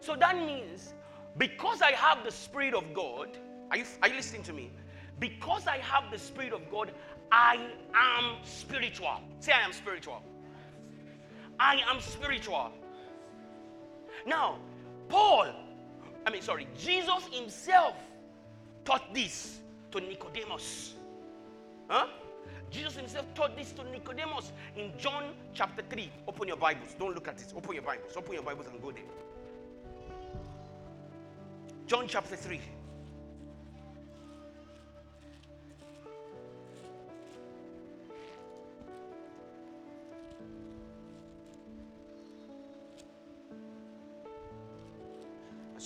So 0.00 0.16
that 0.16 0.36
means 0.36 0.94
because 1.36 1.82
I 1.82 1.92
have 1.92 2.24
the 2.24 2.30
Spirit 2.30 2.74
of 2.74 2.94
God, 2.94 3.28
are 3.70 3.76
you, 3.76 3.84
are 4.02 4.08
you 4.08 4.14
listening 4.14 4.42
to 4.44 4.52
me? 4.52 4.70
Because 5.18 5.66
I 5.66 5.78
have 5.78 6.10
the 6.10 6.18
Spirit 6.18 6.52
of 6.52 6.70
God, 6.70 6.92
I 7.30 7.68
am 7.94 8.36
spiritual. 8.44 9.20
Say, 9.40 9.52
I 9.52 9.64
am 9.64 9.72
spiritual. 9.72 10.22
I 11.58 11.80
am 11.88 12.00
spiritual. 12.00 12.72
Now, 14.26 14.58
Paul, 15.08 15.48
I 16.26 16.30
mean, 16.30 16.42
sorry, 16.42 16.66
Jesus 16.78 17.26
himself 17.30 17.94
taught 18.84 19.12
this 19.12 19.60
to 19.92 20.00
Nicodemus. 20.00 20.94
Huh? 21.88 22.06
Jesus 22.70 22.96
himself 22.96 23.26
taught 23.34 23.56
this 23.56 23.72
to 23.72 23.84
Nicodemus 23.84 24.52
in 24.76 24.92
John 24.98 25.34
chapter 25.52 25.82
3. 25.88 26.10
Open 26.26 26.48
your 26.48 26.56
Bibles. 26.56 26.94
Don't 26.98 27.14
look 27.14 27.28
at 27.28 27.38
this. 27.38 27.52
Open 27.56 27.74
your 27.74 27.82
Bibles. 27.82 28.16
Open 28.16 28.34
your 28.34 28.42
Bibles 28.42 28.66
and 28.66 28.80
go 28.82 28.90
there. 28.90 29.04
John 31.86 32.06
chapter 32.08 32.34
3. 32.34 32.60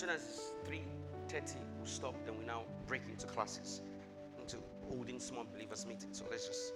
Soon 0.08 0.16
as 0.16 0.22
it's 0.22 0.52
3.30, 1.32 1.56
we'll 1.76 1.86
stop. 1.86 2.14
Then 2.24 2.38
we 2.38 2.44
now 2.44 2.62
break 2.86 3.02
into 3.08 3.26
classes, 3.26 3.82
into 4.40 4.56
holding 4.88 5.20
small 5.20 5.44
believers 5.52 5.86
meeting. 5.86 6.08
So 6.12 6.24
let's 6.30 6.46
just 6.46 6.72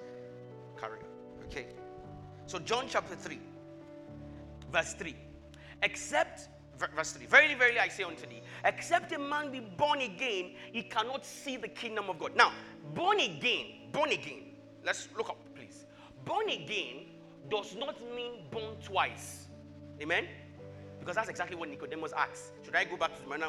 carry 0.79 0.99
on. 0.99 1.45
Okay. 1.47 1.67
So 2.47 2.59
John 2.59 2.87
chapter 2.89 3.15
3, 3.15 3.39
verse 4.71 4.95
3. 4.95 5.15
Except, 5.83 6.49
verse 6.79 7.13
3, 7.13 7.27
verily, 7.27 7.55
verily, 7.55 7.79
I 7.79 7.89
say 7.89 8.05
unto 8.05 8.27
thee, 8.27 8.43
except 8.65 9.13
a 9.13 9.19
man 9.19 9.51
be 9.51 9.61
born 9.61 10.01
again, 10.01 10.53
he 10.73 10.83
cannot 10.83 11.25
see 11.25 11.57
the 11.57 11.69
kingdom 11.69 12.11
of 12.11 12.19
God. 12.19 12.37
Now, 12.37 12.53
born 12.95 13.19
again, 13.21 13.67
born 13.93 14.11
again, 14.11 14.43
let's 14.85 15.09
look 15.17 15.31
up, 15.31 15.39
please. 15.55 15.87
Born 16.25 16.49
again 16.51 17.07
does 17.51 17.75
not 17.77 17.97
mean 18.15 18.43
born 18.51 18.77
twice. 18.85 19.47
Amen? 20.01 20.27
Because 21.03 21.17
that's 21.17 21.29
exactly 21.29 21.57
what 21.57 21.69
Nicodemus 21.69 22.13
asked. 22.13 22.53
Should 22.65 22.77
I 22.77 22.85
go 22.85 22.97
back 22.97 23.17
to 23.17 23.23
the 23.23 23.29
man? 23.29 23.43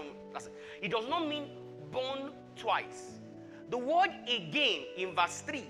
It 0.82 0.90
does 0.90 1.08
not 1.08 1.28
mean 1.28 1.52
born 1.92 2.32
twice. 2.56 3.20
The 3.70 3.78
word 3.78 4.10
again 4.28 4.82
in 4.98 5.14
verse 5.14 5.42
3 5.42 5.64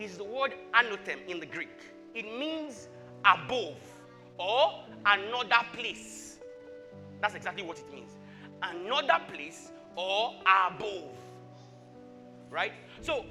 is 0.00 0.18
the 0.18 0.24
word 0.24 0.52
anothen 0.74 1.24
in 1.28 1.38
the 1.38 1.46
Greek. 1.46 1.78
It 2.16 2.24
means 2.24 2.88
above 3.24 3.76
or 4.36 4.84
another 5.06 5.64
place. 5.72 6.38
That's 7.20 7.36
exactly 7.36 7.62
what 7.62 7.78
it 7.78 7.92
means. 7.94 8.18
Another 8.60 9.20
place 9.32 9.70
or 9.94 10.34
above. 10.66 11.14
Right? 12.50 12.72
So 13.00 13.24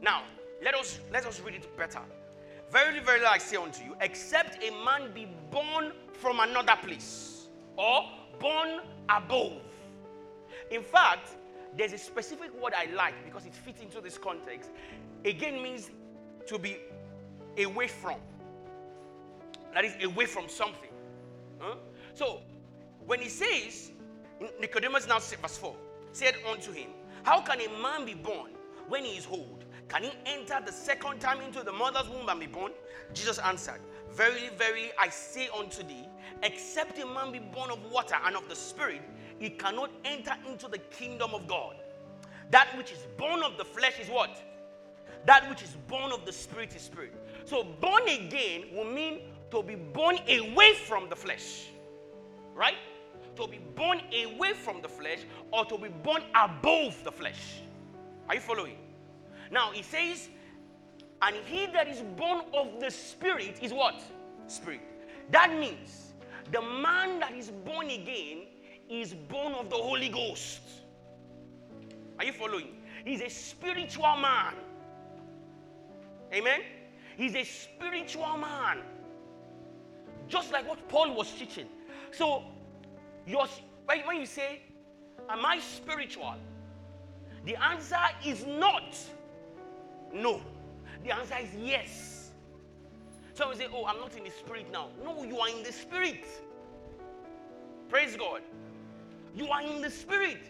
now 0.00 0.22
let 0.62 0.76
us 0.76 1.00
let 1.12 1.26
us 1.26 1.40
read 1.40 1.56
it 1.56 1.76
better. 1.76 2.02
Verily, 2.70 3.00
verily, 3.00 3.26
I 3.26 3.38
say 3.38 3.56
unto 3.56 3.82
you, 3.82 3.96
except 4.00 4.62
a 4.62 4.70
man 4.84 5.10
be 5.12 5.26
born 5.50 5.90
from 6.20 6.40
another 6.40 6.76
place 6.82 7.48
or 7.76 8.04
born 8.38 8.80
above. 9.08 9.62
In 10.70 10.82
fact, 10.82 11.30
there's 11.76 11.92
a 11.92 11.98
specific 11.98 12.50
word 12.62 12.74
I 12.76 12.92
like 12.94 13.14
because 13.24 13.46
it 13.46 13.54
fits 13.54 13.80
into 13.80 14.00
this 14.00 14.18
context. 14.18 14.70
Again, 15.24 15.62
means 15.62 15.90
to 16.46 16.58
be 16.58 16.76
away 17.58 17.88
from. 17.88 18.16
That 19.74 19.84
is, 19.84 19.94
away 20.02 20.26
from 20.26 20.48
something. 20.48 20.90
Huh? 21.58 21.76
So, 22.14 22.40
when 23.06 23.20
he 23.20 23.28
says, 23.28 23.92
Nicodemus 24.60 25.06
now, 25.06 25.18
says, 25.18 25.38
verse 25.38 25.58
4, 25.58 25.74
said 26.12 26.34
unto 26.50 26.72
him, 26.72 26.90
How 27.22 27.40
can 27.40 27.60
a 27.60 27.82
man 27.82 28.04
be 28.04 28.14
born 28.14 28.50
when 28.88 29.04
he 29.04 29.16
is 29.16 29.26
old? 29.30 29.64
Can 29.88 30.04
he 30.04 30.12
enter 30.26 30.58
the 30.64 30.72
second 30.72 31.20
time 31.20 31.40
into 31.40 31.62
the 31.62 31.72
mother's 31.72 32.08
womb 32.08 32.28
and 32.28 32.40
be 32.40 32.46
born? 32.46 32.72
Jesus 33.12 33.38
answered, 33.38 33.80
Verily, 34.12 34.50
verily, 34.58 34.90
I 34.98 35.08
say 35.08 35.48
unto 35.56 35.82
thee, 35.82 36.06
except 36.42 36.98
a 36.98 37.06
man 37.06 37.32
be 37.32 37.38
born 37.38 37.70
of 37.70 37.90
water 37.90 38.16
and 38.24 38.36
of 38.36 38.48
the 38.48 38.56
Spirit, 38.56 39.02
he 39.38 39.50
cannot 39.50 39.90
enter 40.04 40.34
into 40.48 40.68
the 40.68 40.78
kingdom 40.78 41.34
of 41.34 41.46
God. 41.46 41.76
That 42.50 42.68
which 42.76 42.92
is 42.92 43.06
born 43.16 43.42
of 43.42 43.56
the 43.56 43.64
flesh 43.64 43.98
is 44.00 44.08
what? 44.08 44.42
That 45.26 45.48
which 45.48 45.62
is 45.62 45.76
born 45.86 46.12
of 46.12 46.26
the 46.26 46.32
Spirit 46.32 46.74
is 46.74 46.82
Spirit. 46.82 47.14
So, 47.44 47.64
born 47.64 48.02
again 48.08 48.64
will 48.74 48.84
mean 48.84 49.20
to 49.50 49.62
be 49.62 49.74
born 49.74 50.18
away 50.28 50.74
from 50.74 51.08
the 51.08 51.16
flesh. 51.16 51.68
Right? 52.54 52.76
To 53.36 53.46
be 53.46 53.58
born 53.76 54.00
away 54.12 54.52
from 54.54 54.82
the 54.82 54.88
flesh 54.88 55.20
or 55.52 55.64
to 55.66 55.78
be 55.78 55.88
born 55.88 56.22
above 56.34 57.02
the 57.04 57.12
flesh. 57.12 57.60
Are 58.28 58.34
you 58.34 58.40
following? 58.40 58.76
Now, 59.50 59.70
he 59.72 59.82
says, 59.82 60.28
and 61.22 61.36
he 61.46 61.66
that 61.66 61.88
is 61.88 62.02
born 62.16 62.42
of 62.54 62.80
the 62.80 62.90
Spirit 62.90 63.58
is 63.62 63.72
what? 63.72 64.02
Spirit. 64.46 64.80
That 65.30 65.52
means 65.58 66.12
the 66.50 66.60
man 66.60 67.20
that 67.20 67.32
is 67.32 67.50
born 67.50 67.90
again 67.90 68.46
is 68.88 69.14
born 69.14 69.54
of 69.54 69.70
the 69.70 69.76
Holy 69.76 70.08
Ghost. 70.08 70.60
Are 72.18 72.24
you 72.24 72.32
following? 72.32 72.76
He's 73.04 73.20
a 73.20 73.28
spiritual 73.28 74.16
man. 74.16 74.54
Amen? 76.32 76.60
He's 77.16 77.34
a 77.34 77.44
spiritual 77.44 78.36
man. 78.36 78.78
Just 80.28 80.52
like 80.52 80.68
what 80.68 80.86
Paul 80.88 81.14
was 81.14 81.30
teaching. 81.32 81.66
So, 82.12 82.44
when 83.26 84.16
you 84.16 84.26
say, 84.26 84.60
Am 85.28 85.46
I 85.46 85.60
spiritual? 85.60 86.34
The 87.44 87.56
answer 87.56 87.96
is 88.24 88.44
not 88.46 88.96
no. 90.12 90.40
The 91.04 91.10
answer 91.12 91.36
is 91.42 91.54
yes. 91.58 92.30
Some 93.34 93.54
say, 93.54 93.66
Oh, 93.72 93.86
I'm 93.86 93.98
not 94.00 94.16
in 94.16 94.24
the 94.24 94.30
spirit 94.30 94.66
now. 94.70 94.88
No, 95.02 95.24
you 95.24 95.38
are 95.38 95.48
in 95.48 95.62
the 95.62 95.72
spirit. 95.72 96.24
Praise 97.88 98.16
God. 98.16 98.42
You 99.34 99.48
are 99.48 99.62
in 99.62 99.80
the 99.80 99.90
spirit. 99.90 100.40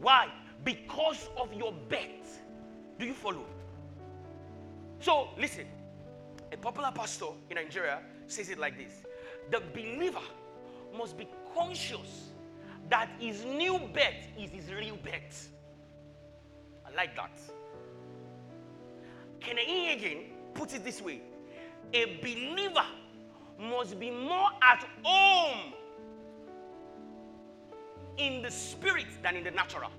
Why? 0.00 0.28
Because 0.64 1.28
of 1.36 1.52
your 1.52 1.72
birth. 1.88 2.42
Do 2.98 3.06
you 3.06 3.14
follow? 3.14 3.44
So, 5.00 5.28
listen. 5.38 5.66
A 6.52 6.56
popular 6.56 6.92
pastor 6.94 7.26
in 7.50 7.56
Nigeria 7.56 8.00
says 8.26 8.48
it 8.48 8.58
like 8.58 8.76
this 8.76 9.02
The 9.50 9.60
believer 9.72 10.20
must 10.96 11.18
be 11.18 11.26
conscious 11.54 12.30
that 12.88 13.10
his 13.18 13.44
new 13.44 13.78
birth 13.92 14.28
is 14.38 14.50
his 14.50 14.72
real 14.72 14.96
birth. 14.96 15.48
I 16.86 16.94
like 16.94 17.16
that. 17.16 17.38
Kenneth 19.44 19.66
Hagin 19.66 20.18
puts 20.54 20.74
it 20.74 20.84
this 20.84 21.02
way 21.02 21.20
a 21.92 22.16
believer 22.22 22.86
must 23.60 24.00
be 24.00 24.10
more 24.10 24.50
at 24.62 24.84
home 25.02 25.74
in 28.16 28.42
the 28.42 28.50
spirit 28.50 29.06
than 29.22 29.36
in 29.36 29.44
the 29.44 29.50
natural. 29.50 29.90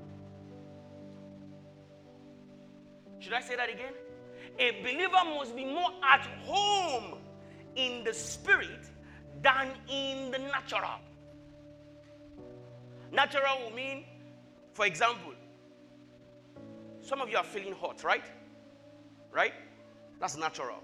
Should 3.19 3.33
I 3.33 3.41
say 3.41 3.55
that 3.55 3.69
again? 3.69 3.93
A 4.59 4.81
believer 4.81 5.23
must 5.37 5.55
be 5.55 5.65
more 5.65 5.91
at 6.03 6.21
home 6.43 7.19
in 7.75 8.03
the 8.03 8.13
spirit 8.13 8.89
than 9.41 9.69
in 9.89 10.31
the 10.31 10.39
natural. 10.39 10.99
Natural 13.11 13.63
will 13.63 13.75
mean, 13.75 14.05
for 14.73 14.85
example, 14.85 15.33
some 17.01 17.21
of 17.21 17.29
you 17.29 17.37
are 17.37 17.43
feeling 17.43 17.73
hot, 17.73 18.03
right? 18.03 18.25
Right? 19.35 19.53
That's 20.21 20.37
natural. 20.37 20.81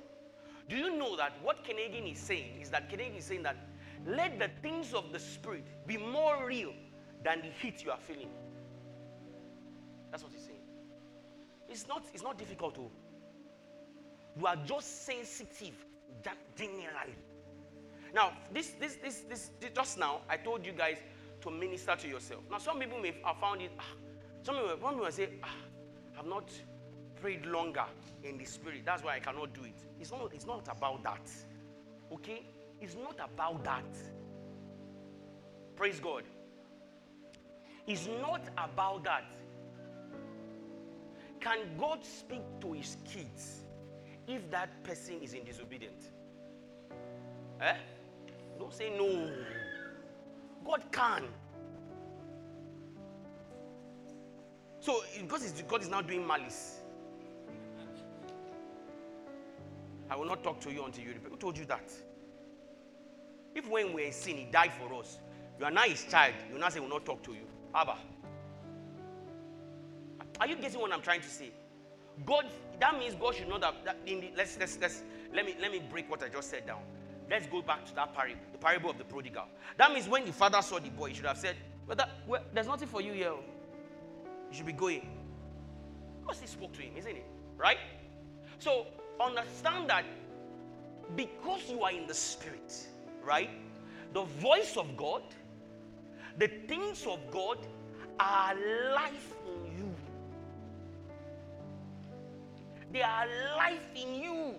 Do 0.67 0.75
you 0.75 0.97
know 0.97 1.15
that 1.15 1.31
what 1.41 1.63
Hagin 1.63 2.11
is 2.11 2.19
saying 2.19 2.59
is 2.61 2.69
that 2.71 2.89
Hagin 2.89 3.17
is 3.17 3.23
saying 3.23 3.43
that 3.43 3.55
let 4.05 4.39
the 4.39 4.49
things 4.61 4.93
of 4.93 5.13
the 5.13 5.19
spirit 5.19 5.65
be 5.87 5.95
more 5.95 6.45
real 6.45 6.73
than 7.23 7.41
the 7.41 7.47
heat 7.61 7.83
you 7.85 7.91
are 7.91 7.99
feeling. 7.99 8.29
That's 10.09 10.21
what 10.23 10.33
he's 10.33 10.43
saying. 10.43 10.57
It's 11.69 11.87
not, 11.87 12.03
it's 12.13 12.23
not 12.23 12.37
difficult 12.37 12.75
to. 12.75 12.89
You 14.37 14.45
are 14.47 14.57
just 14.65 15.05
sensitive 15.05 15.85
generally. 16.57 17.15
Now, 18.13 18.33
this, 18.53 18.71
this, 18.79 18.97
this, 19.01 19.23
this, 19.29 19.51
just 19.73 19.97
now, 19.97 20.21
I 20.29 20.35
told 20.35 20.65
you 20.65 20.73
guys 20.73 20.97
to 21.41 21.51
minister 21.51 21.95
to 21.95 22.07
yourself. 22.07 22.41
Now, 22.51 22.57
some 22.57 22.79
people 22.79 22.99
may 22.99 23.13
have 23.23 23.37
found 23.37 23.61
it, 23.61 23.71
ah, 23.79 23.83
some 24.43 24.55
people, 24.55 24.77
some 24.81 24.95
people 24.95 25.11
say, 25.11 25.29
ah, 25.41 25.55
I've 26.19 26.25
not 26.25 26.49
prayed 27.21 27.45
longer 27.45 27.85
in 28.23 28.37
the 28.37 28.45
spirit. 28.45 28.81
That's 28.85 29.03
why 29.03 29.15
I 29.15 29.19
cannot 29.19 29.53
do 29.53 29.63
it. 29.63 29.75
It's 29.99 30.11
not, 30.11 30.31
it's 30.33 30.47
not 30.47 30.67
about 30.69 31.03
that. 31.03 31.29
Okay? 32.11 32.43
It's 32.81 32.95
not 32.95 33.19
about 33.23 33.63
that. 33.63 33.85
Praise 35.75 35.99
God. 35.99 36.23
It's 37.87 38.07
not 38.21 38.41
about 38.57 39.03
that. 39.03 39.25
Can 41.39 41.59
God 41.77 42.05
speak 42.05 42.41
to 42.61 42.73
his 42.73 42.97
kids 43.05 43.63
if 44.27 44.49
that 44.51 44.83
person 44.83 45.21
is 45.21 45.33
in 45.33 45.43
disobedience? 45.43 46.11
Eh? 47.59 47.75
Don't 48.59 48.73
say 48.73 48.91
no. 48.97 49.31
God 50.65 50.83
can. 50.91 51.23
So 54.79 55.03
because 55.19 55.51
God 55.67 55.81
is 55.81 55.89
now 55.89 56.01
doing 56.01 56.25
malice. 56.25 56.80
I 60.11 60.15
will 60.17 60.25
not 60.25 60.43
talk 60.43 60.59
to 60.61 60.71
you 60.71 60.83
until 60.83 61.05
you 61.05 61.13
repent. 61.13 61.31
Who 61.31 61.37
told 61.37 61.57
you 61.57 61.63
that? 61.65 61.89
If 63.55 63.69
when 63.69 63.93
we're 63.93 64.07
in 64.07 64.11
sin, 64.11 64.35
He 64.35 64.43
died 64.51 64.73
for 64.73 64.93
us, 64.99 65.19
you 65.57 65.63
are 65.63 65.71
now 65.71 65.83
His 65.83 66.03
child, 66.03 66.33
you 66.51 66.59
now 66.59 66.67
say, 66.67 66.81
will 66.81 66.89
not 66.89 67.05
talk 67.05 67.23
to 67.23 67.31
you. 67.31 67.47
Abba. 67.73 67.95
Are 70.41 70.47
you 70.47 70.57
getting 70.57 70.81
what 70.81 70.91
I'm 70.91 71.01
trying 71.01 71.21
to 71.21 71.29
say? 71.29 71.51
God, 72.25 72.45
that 72.81 72.99
means 72.99 73.15
God 73.15 73.35
should 73.35 73.49
that, 73.61 73.85
that 73.85 73.97
in 74.05 74.19
the, 74.19 74.31
let's, 74.35 74.57
let's, 74.59 74.77
let's, 74.81 75.01
let 75.33 75.45
me, 75.45 75.55
let 75.61 75.71
me 75.71 75.81
break 75.89 76.11
what 76.11 76.21
I 76.21 76.27
just 76.27 76.49
said 76.49 76.67
down. 76.67 76.81
Let's 77.29 77.47
go 77.47 77.61
back 77.61 77.85
to 77.85 77.95
that 77.95 78.13
parable, 78.13 78.41
the 78.51 78.57
parable 78.57 78.89
of 78.89 78.97
the 78.97 79.05
prodigal. 79.05 79.45
That 79.77 79.93
means 79.93 80.09
when 80.09 80.25
the 80.25 80.33
father 80.33 80.61
saw 80.61 80.79
the 80.79 80.89
boy, 80.89 81.09
he 81.09 81.15
should 81.15 81.25
have 81.25 81.37
said, 81.37 81.55
well, 81.87 81.95
that, 81.95 82.09
well 82.27 82.43
there's 82.53 82.67
nothing 82.67 82.89
for 82.89 83.01
you 83.01 83.13
here. 83.13 83.31
You 84.49 84.57
should 84.57 84.65
be 84.65 84.73
going. 84.73 85.07
Because 86.19 86.41
he 86.41 86.47
spoke 86.47 86.73
to 86.73 86.81
him, 86.81 86.97
isn't 86.97 87.15
it? 87.15 87.25
Right? 87.57 87.77
So 88.59 88.87
understand 89.21 89.89
that 89.89 90.05
because 91.15 91.69
you 91.69 91.81
are 91.83 91.91
in 91.91 92.07
the 92.07 92.13
spirit, 92.13 92.87
right? 93.23 93.49
The 94.13 94.23
voice 94.23 94.77
of 94.77 94.95
God, 94.97 95.23
the 96.37 96.47
things 96.67 97.05
of 97.05 97.19
God 97.31 97.57
are 98.19 98.55
life 98.93 99.33
in 99.47 99.77
you. 99.77 99.95
They 102.91 103.01
are 103.01 103.25
life 103.57 103.85
in 103.95 104.15
you. 104.15 104.55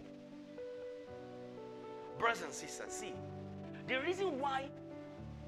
Brothers 2.19 2.43
and 2.43 2.53
sisters, 2.53 2.93
see, 2.93 3.13
the 3.89 4.01
reason 4.01 4.39
why 4.39 4.67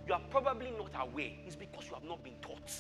you 0.07 0.15
are 0.15 0.23
probably 0.31 0.73
not 0.73 0.91
aware 1.01 1.31
is 1.47 1.57
because 1.57 1.87
you 1.87 1.95
have 1.95 2.05
not 2.05 2.23
been 2.23 2.35
taught. 2.43 2.73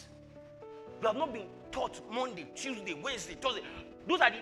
You 1.00 1.08
have 1.08 1.16
not 1.16 1.32
been 1.32 1.46
taught 1.70 2.00
Monday, 2.10 2.46
Tuesday, 2.54 2.94
Wednesday, 2.94 3.34
Thursday. 3.40 3.62
Those 4.06 4.20
are 4.20 4.30
the 4.30 4.36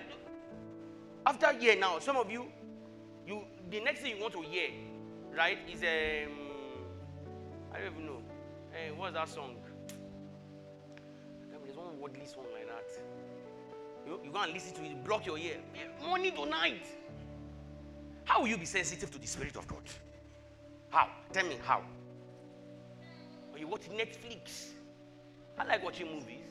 after 1.26 1.52
year 1.60 1.76
now. 1.76 1.98
Some 1.98 2.16
of 2.16 2.30
you, 2.30 2.46
you 3.26 3.44
the 3.70 3.80
next 3.80 4.00
thing 4.00 4.16
you 4.16 4.22
want 4.22 4.34
to 4.34 4.42
hear, 4.42 4.70
right, 5.36 5.58
is 5.72 5.82
um 5.82 6.32
I 7.72 7.78
don't 7.78 7.92
even 7.92 8.06
know. 8.06 8.22
Hey, 8.72 8.90
what's 8.96 9.14
that 9.14 9.28
song? 9.28 9.56
There's 11.72 11.76
one 11.76 11.98
worldly 11.98 12.26
song 12.26 12.44
like 12.52 12.66
that. 12.66 12.84
You, 14.06 14.20
you 14.24 14.30
go 14.30 14.40
and 14.40 14.52
listen 14.52 14.74
to 14.74 14.84
it, 14.84 15.02
block 15.04 15.24
your 15.24 15.38
ear. 15.38 15.56
Morning 16.04 16.34
to 16.34 16.44
night. 16.44 16.86
How 18.24 18.40
will 18.40 18.48
you 18.48 18.58
be 18.58 18.66
sensitive 18.66 19.10
to 19.10 19.18
the 19.18 19.26
Spirit 19.26 19.56
of 19.56 19.66
God? 19.66 19.82
How? 20.90 21.08
Tell 21.32 21.46
me 21.46 21.56
how. 21.64 21.82
When 23.50 23.60
you 23.60 23.68
watch 23.68 23.88
Netflix, 23.90 24.72
I 25.58 25.64
like 25.64 25.82
watching 25.82 26.12
movies. 26.12 26.44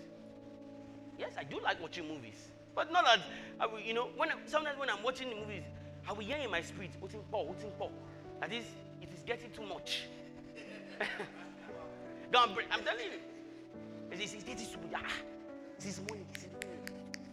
Yes, 1.20 1.34
I 1.38 1.44
do 1.44 1.60
like 1.62 1.80
watching 1.82 2.08
movies. 2.08 2.51
But 2.76 2.92
not 2.92 3.06
that, 3.06 3.20
I 3.60 3.66
will, 3.66 3.80
you 3.80 3.94
know, 3.94 4.10
when 4.16 4.30
sometimes 4.46 4.78
when 4.80 4.90
I'm 4.90 5.04
watching 5.04 5.30
the 5.30 5.36
movies, 5.36 5.64
I 6.08 6.14
will 6.14 6.24
hear 6.24 6.38
in 6.38 6.50
my 6.50 6.62
spirit, 6.62 6.92
what's 7.00 7.14
in 7.14 7.22
Paul, 7.32 7.48
what's 7.48 7.64
in 7.64 7.72
Paul. 7.72 7.92
That 8.40 8.52
is, 8.52 8.66
it 9.02 9.10
is 9.14 9.22
getting 9.26 9.52
too 9.52 9.66
much. 9.66 10.04
Don't 12.32 12.54
break. 12.56 12.68
I'm 12.72 12.84
telling 12.84 13.06
you. 13.06 13.20
It's 14.12 14.34
getting 14.44 14.66
too 14.66 14.78
much. 14.92 15.02
Ah, 15.04 15.12
this 15.78 15.88
is 15.88 16.02
money, 16.10 16.22
this 16.34 16.44
is 16.44 16.50
money. 16.52 16.66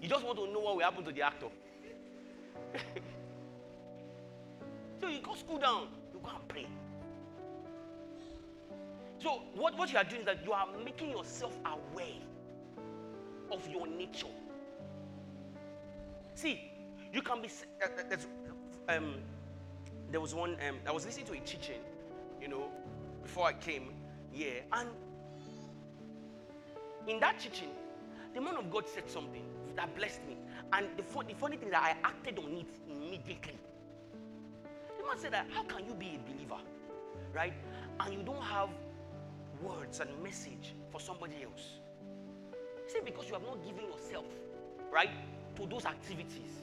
You 0.01 0.09
just 0.09 0.25
want 0.25 0.39
to 0.39 0.47
know 0.53 0.61
what 0.61 0.77
will 0.77 0.85
happen 0.85 1.05
to 1.05 1.13
the 1.13 1.23
actor. 1.23 1.49
so 5.01 5.09
you 5.09 5.21
go 5.21 5.35
school 5.35 5.59
down, 5.59 5.89
you 6.13 6.21
go 6.23 6.31
and 6.31 6.49
pray. 6.49 6.67
So 9.19 9.43
what, 9.55 9.77
what 9.77 9.93
you 9.93 9.99
are 9.99 10.05
doing 10.05 10.21
is 10.21 10.27
that 10.27 10.45
you 10.45 10.53
are 10.53 10.69
making 10.85 11.11
yourself 11.11 11.57
aware 11.65 12.07
of 13.51 13.69
your 13.69 13.87
nature. 13.87 14.29
See, 16.39 16.71
you 17.13 17.21
can 17.21 17.43
be. 17.43 17.49
Uh, 17.83 18.15
uh 18.15 18.97
um, 18.97 19.15
there 20.13 20.21
was 20.21 20.37
one. 20.37 20.57
Um, 20.69 20.77
I 20.87 20.93
was 20.93 21.05
listening 21.05 21.27
to 21.27 21.33
a 21.33 21.41
teaching, 21.41 21.81
you 22.41 22.47
know, 22.47 22.69
before 23.25 23.49
I 23.49 23.55
came 23.55 23.91
here, 24.31 24.63
and 24.73 24.89
in 27.09 27.19
that 27.19 27.41
teaching, 27.41 27.71
the 28.35 28.41
man 28.41 28.55
of 28.55 28.71
God 28.71 28.85
said 28.87 29.11
something 29.11 29.43
that 29.75 29.93
blessed 29.97 30.21
me. 30.29 30.37
And 30.73 30.87
the, 30.97 31.03
the 31.03 31.35
funny 31.35 31.57
thing 31.57 31.71
that 31.71 31.83
I 31.83 31.97
acted 32.07 32.39
on 32.39 32.53
it 32.53 32.69
immediately. 32.89 33.59
The 34.97 35.07
man 35.09 35.19
said 35.19 35.33
that 35.33 35.49
how 35.53 35.65
can 35.65 35.87
you 35.87 35.95
be 35.95 36.21
a 36.21 36.33
believer, 36.33 36.63
right? 37.35 37.55
And 37.99 38.15
you 38.15 38.23
don't 38.23 38.45
have 38.45 38.69
words 39.61 39.99
and 39.99 40.11
message 40.23 40.77
for 40.93 41.01
somebody 41.01 41.43
else. 41.43 41.81
He 42.87 42.93
said 42.93 43.05
because 43.05 43.27
you 43.27 43.35
have 43.35 43.43
not 43.43 43.65
given 43.65 43.87
yourself, 43.91 44.27
right, 44.93 45.11
to 45.59 45.67
those 45.67 45.85
activities. 45.85 46.63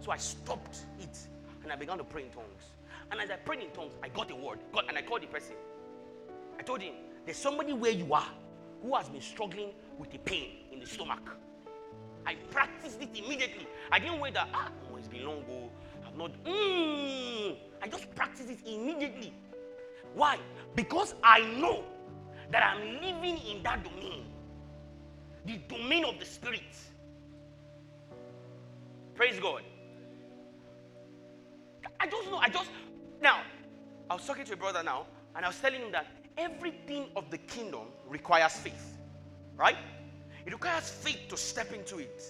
So 0.00 0.12
I 0.12 0.16
stopped 0.16 0.86
it 1.00 1.18
and 1.62 1.72
I 1.72 1.76
began 1.76 1.98
to 1.98 2.04
pray 2.04 2.22
in 2.22 2.30
tongues. 2.30 2.72
And 3.10 3.20
as 3.20 3.30
I 3.30 3.36
prayed 3.36 3.60
in 3.60 3.70
tongues, 3.70 3.92
I 4.02 4.08
got 4.08 4.30
a 4.30 4.36
word. 4.36 4.60
God, 4.72 4.84
and 4.88 4.96
I 4.96 5.02
called 5.02 5.22
the 5.22 5.26
person. 5.26 5.56
I 6.58 6.62
told 6.62 6.80
him, 6.80 6.94
there's 7.24 7.36
somebody 7.36 7.72
where 7.72 7.90
you 7.90 8.12
are 8.14 8.28
who 8.82 8.94
has 8.94 9.08
been 9.08 9.20
struggling 9.20 9.70
with 9.98 10.14
a 10.14 10.18
pain 10.18 10.50
in 10.72 10.80
the 10.80 10.86
stomach. 10.86 11.28
I 12.26 12.34
practiced 12.50 13.02
it 13.02 13.10
immediately. 13.14 13.66
I 13.90 13.98
didn't 13.98 14.20
wait 14.20 14.34
that, 14.34 14.48
ah, 14.54 14.70
oh, 14.90 14.96
it's 14.96 15.08
been 15.08 15.24
long 15.24 15.38
ago. 15.38 15.70
I've 16.06 16.16
not, 16.16 16.32
mm. 16.44 17.56
I 17.82 17.88
just 17.88 18.14
practiced 18.14 18.50
it 18.50 18.58
immediately. 18.66 19.32
Why? 20.14 20.38
Because 20.74 21.14
I 21.22 21.40
know 21.40 21.84
that 22.50 22.62
I'm 22.62 23.00
living 23.00 23.38
in 23.46 23.62
that 23.62 23.84
domain, 23.84 24.26
the 25.46 25.58
domain 25.68 26.04
of 26.04 26.18
the 26.18 26.26
spirit. 26.26 26.60
Praise 29.20 29.38
God. 29.38 29.62
I 32.00 32.06
just 32.06 32.30
know, 32.30 32.38
I 32.38 32.48
just, 32.48 32.70
now, 33.20 33.42
I 34.08 34.14
was 34.14 34.26
talking 34.26 34.46
to 34.46 34.54
a 34.54 34.56
brother 34.56 34.82
now, 34.82 35.04
and 35.36 35.44
I 35.44 35.48
was 35.48 35.58
telling 35.60 35.82
him 35.82 35.92
that 35.92 36.06
everything 36.38 37.04
of 37.14 37.30
the 37.30 37.36
kingdom 37.36 37.82
requires 38.08 38.54
faith, 38.54 38.96
right? 39.58 39.76
It 40.46 40.54
requires 40.54 40.88
faith 40.88 41.18
to 41.28 41.36
step 41.36 41.70
into 41.74 41.98
it. 41.98 42.22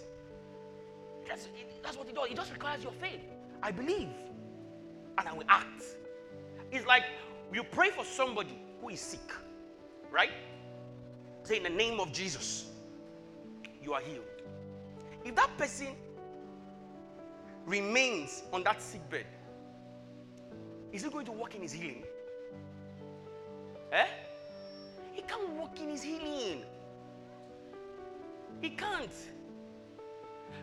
That's, 1.29 1.45
it, 1.45 1.81
that's 1.81 1.97
what 1.97 2.09
it 2.09 2.17
does. 2.17 2.29
It 2.29 2.35
just 2.35 2.53
requires 2.53 2.83
your 2.83 2.93
faith. 2.95 3.21
I 3.63 3.71
believe, 3.71 4.09
and 5.17 5.29
I 5.29 5.33
will 5.33 5.45
act. 5.49 5.85
It's 6.73 6.89
like 6.89 7.05
you 7.55 7.63
pray 7.63 7.91
for 7.91 8.05
somebody 8.05 8.59
who 8.81 8.89
is 8.89 9.01
sick, 9.01 9.31
right? 10.11 10.33
Say, 11.45 11.59
in 11.59 11.63
the 11.63 11.71
name 11.71 12.01
of 12.01 12.11
Jesus, 12.11 12.69
you 13.81 13.93
are 13.93 14.01
healed. 14.01 14.25
If 15.25 15.37
that 15.37 15.57
person 15.57 15.95
remains 17.67 18.43
on 18.53 18.63
that 18.65 18.81
sick 18.83 19.09
bed, 19.11 19.27
is 20.93 21.05
he 21.05 21.11
going 21.11 21.27
to 21.27 21.33
walk 21.33 21.55
in 21.55 21.63
his 21.63 21.73
healing? 21.73 22.03
Eh? 23.93 24.07
He 25.13 25.23
can't 25.23 25.49
walk 25.51 25.79
in 25.81 25.91
his 25.91 26.03
healing. 26.03 26.63
He 28.61 28.71
can't. 28.71 29.13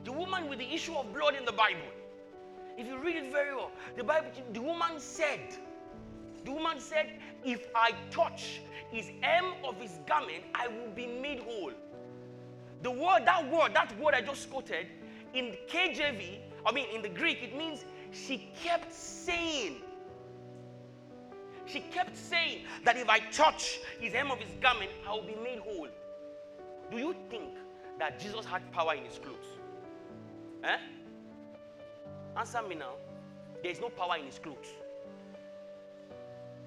The 0.04 0.12
woman 0.12 0.50
with 0.50 0.60
the 0.60 0.74
issue 0.74 0.94
of 0.96 1.14
blood 1.14 1.36
in 1.36 1.46
the 1.46 1.52
Bible, 1.52 1.80
if 2.78 2.86
you 2.86 2.98
read 2.98 3.16
it 3.16 3.32
very 3.32 3.56
well, 3.56 3.72
the 3.96 4.04
Bible, 4.04 4.28
the 4.54 4.62
woman 4.62 5.00
said, 5.00 5.40
the 6.46 6.52
woman 6.52 6.80
said, 6.80 7.20
if 7.44 7.68
I 7.76 7.92
touch 8.12 8.62
his 8.92 9.10
hem 9.22 9.46
of 9.64 9.80
his 9.82 10.00
garment, 10.08 10.44
I 10.54 10.68
will 10.68 10.92
be 10.96 11.08
made 11.08 11.40
whole. 11.40 11.72
The 12.84 12.92
word, 12.92 13.26
that 13.26 13.52
word, 13.52 13.74
that 13.74 13.98
word 14.00 14.14
I 14.14 14.22
just 14.22 14.50
quoted, 14.50 14.88
in 15.34 15.58
KJV, 15.68 16.38
I 16.68 16.74
mean 16.74 16.88
in 16.94 17.02
the 17.02 17.10
Greek, 17.10 17.42
it 17.42 17.58
means 17.58 17.86
she 18.12 18.50
kept 18.62 18.94
saying, 18.94 19.78
she 21.66 21.80
kept 21.80 22.18
saying 22.18 22.64
that 22.84 22.98
if 22.98 23.10
I 23.10 23.20
touch 23.32 23.80
his 24.02 24.12
hem 24.12 24.32
of 24.32 24.40
his 24.40 24.52
garment, 24.62 24.92
I 25.08 25.14
will 25.14 25.24
be 25.24 25.36
made 25.42 25.60
whole. 25.60 25.88
Do 26.92 26.98
you 26.98 27.16
think 27.30 27.56
that 28.00 28.20
Jesus 28.20 28.46
had 28.46 28.70
power 28.74 28.96
in 28.96 29.06
his 29.06 29.18
clothes? 29.18 29.48
Eh? 30.66 30.78
Answer 32.36 32.62
me 32.64 32.76
now. 32.76 32.96
There 33.62 33.72
is 33.72 33.80
no 33.80 33.88
power 33.90 34.18
in 34.18 34.26
his 34.26 34.38
clothes. 34.38 34.68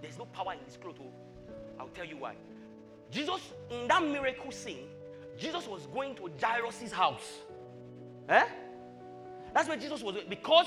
There's 0.00 0.18
no 0.18 0.24
power 0.26 0.54
in 0.54 0.60
his 0.64 0.78
clothes. 0.78 0.96
Oh, 1.00 1.12
I'll 1.78 1.88
tell 1.88 2.06
you 2.06 2.16
why. 2.16 2.34
Jesus, 3.10 3.40
in 3.70 3.86
that 3.88 4.02
miracle 4.02 4.50
scene, 4.50 4.88
Jesus 5.36 5.66
was 5.66 5.86
going 5.88 6.14
to 6.16 6.30
Jairus' 6.40 6.90
house. 6.90 7.40
Eh? 8.28 8.44
That's 9.54 9.68
where 9.68 9.76
Jesus 9.76 10.02
was 10.02 10.16
because 10.28 10.66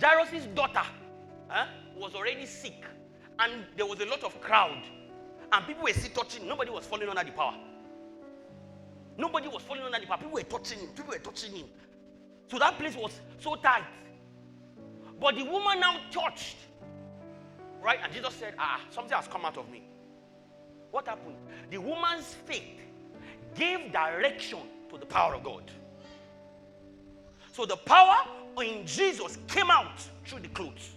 Jairus' 0.00 0.46
daughter 0.54 0.82
eh, 1.50 1.66
was 1.96 2.14
already 2.14 2.46
sick 2.46 2.84
and 3.38 3.64
there 3.76 3.86
was 3.86 4.00
a 4.00 4.06
lot 4.06 4.22
of 4.24 4.40
crowd 4.40 4.82
and 5.52 5.66
people 5.66 5.84
were 5.84 5.92
still 5.92 6.22
touching 6.22 6.46
nobody 6.46 6.70
was 6.70 6.84
falling 6.86 7.08
under 7.08 7.24
the 7.24 7.32
power 7.32 7.54
nobody 9.18 9.48
was 9.48 9.62
falling 9.62 9.82
under 9.82 9.98
the 9.98 10.06
power 10.06 10.18
people 10.18 10.32
were 10.32 10.42
touching 10.42 10.78
him 10.78 10.88
people 10.88 11.12
were 11.12 11.18
touching 11.18 11.52
him 11.54 11.66
so 12.48 12.58
that 12.58 12.78
place 12.78 12.96
was 12.96 13.12
so 13.38 13.56
tight 13.56 13.84
but 15.20 15.34
the 15.34 15.44
woman 15.44 15.80
now 15.80 15.98
touched 16.10 16.56
right? 17.82 17.98
And 18.02 18.12
Jesus 18.12 18.34
said, 18.34 18.54
Ah, 18.58 18.80
something 18.90 19.14
has 19.14 19.28
come 19.28 19.44
out 19.44 19.58
of 19.58 19.68
me. 19.68 19.82
What 20.90 21.08
happened? 21.08 21.36
The 21.70 21.78
woman's 21.78 22.34
faith 22.46 22.80
gave 23.54 23.92
direction 23.92 24.60
to 24.90 24.98
the 24.98 25.06
power 25.06 25.34
of 25.34 25.42
God. 25.42 25.70
So 27.52 27.66
the 27.66 27.76
power 27.76 28.16
in 28.62 28.86
Jesus 28.86 29.38
came 29.46 29.70
out 29.70 30.00
through 30.24 30.40
the 30.40 30.48
clothes. 30.48 30.92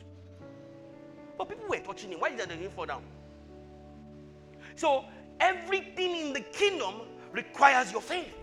But 1.38 1.50
people 1.50 1.68
were 1.68 1.78
touching 1.78 2.12
him. 2.12 2.20
Why 2.20 2.30
did 2.30 2.50
they 2.50 2.68
fall 2.68 2.86
down? 2.86 3.04
So 4.76 5.06
everything 5.40 6.16
in 6.16 6.34
the 6.34 6.40
kingdom 6.40 7.02
requires 7.32 7.92
your 7.92 8.02
faith. 8.02 8.34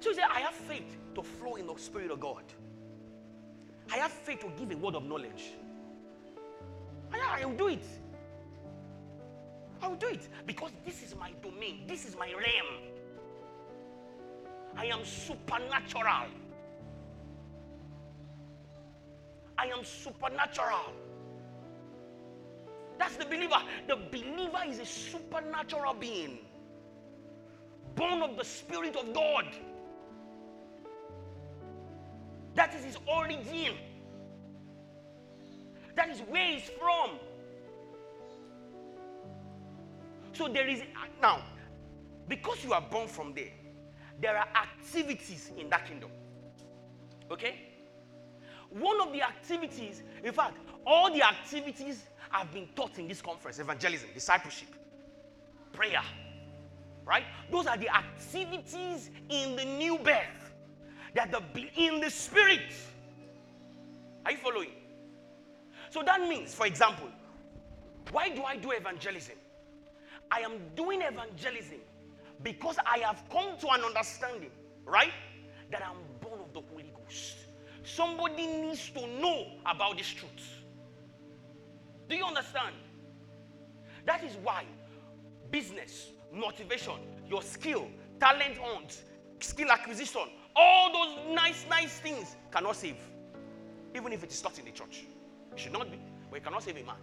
So 0.00 0.10
you 0.10 0.16
say, 0.16 0.22
I 0.22 0.40
have 0.40 0.54
faith 0.54 0.96
to 1.14 1.22
flow 1.22 1.54
in 1.54 1.66
the 1.66 1.74
Spirit 1.76 2.10
of 2.10 2.20
God. 2.20 2.44
I 3.90 3.96
have 3.96 4.12
faith 4.12 4.40
to 4.40 4.50
give 4.58 4.70
a 4.70 4.76
word 4.76 4.94
of 4.94 5.04
knowledge. 5.04 5.52
I, 7.12 7.40
I 7.40 7.44
will 7.46 7.56
do 7.56 7.68
it. 7.68 7.84
I 9.80 9.88
will 9.88 9.96
do 9.96 10.08
it 10.08 10.28
because 10.46 10.70
this 10.84 11.02
is 11.02 11.16
my 11.16 11.32
domain, 11.42 11.84
this 11.86 12.04
is 12.04 12.16
my 12.16 12.28
realm. 12.28 12.92
I 14.76 14.86
am 14.86 15.04
supernatural. 15.04 16.28
I 19.58 19.66
am 19.66 19.84
supernatural. 19.84 20.92
That's 22.98 23.16
the 23.16 23.24
believer. 23.24 23.56
The 23.88 23.96
believer 23.96 24.62
is 24.66 24.78
a 24.78 24.86
supernatural 24.86 25.94
being, 25.94 26.38
born 27.94 28.22
of 28.22 28.36
the 28.36 28.44
Spirit 28.44 28.96
of 28.96 29.12
God. 29.12 29.46
That 32.54 32.74
is 32.74 32.84
his 32.84 32.96
origin. 33.06 33.74
That 35.96 36.10
is 36.10 36.20
where 36.20 36.52
he's 36.52 36.70
from. 36.78 37.18
So 40.32 40.48
there 40.48 40.68
is 40.68 40.82
now, 41.20 41.42
because 42.28 42.64
you 42.64 42.72
are 42.72 42.80
born 42.80 43.08
from 43.08 43.34
there, 43.34 43.52
there 44.20 44.36
are 44.36 44.48
activities 44.54 45.50
in 45.58 45.68
that 45.70 45.86
kingdom. 45.86 46.10
Okay? 47.30 47.71
One 48.72 49.00
of 49.00 49.12
the 49.12 49.22
activities, 49.22 50.02
in 50.24 50.32
fact, 50.32 50.56
all 50.86 51.12
the 51.12 51.22
activities 51.22 52.04
have 52.30 52.52
been 52.52 52.68
taught 52.74 52.98
in 52.98 53.06
this 53.06 53.20
conference 53.20 53.58
evangelism, 53.58 54.08
discipleship, 54.14 54.68
prayer, 55.72 56.02
right? 57.04 57.24
Those 57.50 57.66
are 57.66 57.76
the 57.76 57.94
activities 57.94 59.10
in 59.28 59.56
the 59.56 59.64
new 59.64 59.98
birth 59.98 60.54
that 61.14 61.30
the 61.30 61.42
in 61.76 62.00
the 62.00 62.10
spirit. 62.10 62.72
Are 64.24 64.32
you 64.32 64.38
following? 64.38 64.70
So 65.90 66.02
that 66.02 66.20
means, 66.26 66.54
for 66.54 66.66
example, 66.66 67.08
why 68.12 68.30
do 68.30 68.42
I 68.44 68.56
do 68.56 68.70
evangelism? 68.70 69.36
I 70.30 70.40
am 70.40 70.52
doing 70.74 71.02
evangelism 71.02 71.80
because 72.42 72.76
I 72.86 72.98
have 72.98 73.22
come 73.30 73.58
to 73.60 73.68
an 73.68 73.82
understanding, 73.82 74.50
right? 74.86 75.12
That 75.70 75.82
I'm 75.86 75.98
Somebody 77.84 78.46
needs 78.46 78.90
to 78.90 79.06
know 79.20 79.46
about 79.66 79.96
this 79.98 80.08
truth. 80.08 80.62
Do 82.08 82.16
you 82.16 82.24
understand? 82.24 82.74
That 84.06 84.22
is 84.24 84.36
why 84.42 84.64
business, 85.50 86.08
motivation, 86.32 86.94
your 87.28 87.42
skill, 87.42 87.88
talent 88.20 88.56
hunt, 88.58 89.02
skill 89.40 89.70
acquisition, 89.70 90.22
all 90.54 90.92
those 90.92 91.34
nice, 91.34 91.64
nice 91.68 91.98
things 92.00 92.36
cannot 92.50 92.76
save. 92.76 92.96
Even 93.94 94.12
if 94.12 94.22
it 94.22 94.32
is 94.32 94.40
taught 94.40 94.58
in 94.58 94.64
the 94.64 94.70
church. 94.70 95.04
It 95.52 95.58
should 95.58 95.72
not 95.72 95.90
be, 95.90 95.98
but 96.30 96.36
it 96.36 96.44
cannot 96.44 96.62
save 96.62 96.76
a 96.76 96.84
man. 96.84 96.96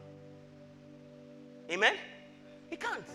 Amen? 1.71 1.95
It 2.71 2.79
can't. 2.79 3.05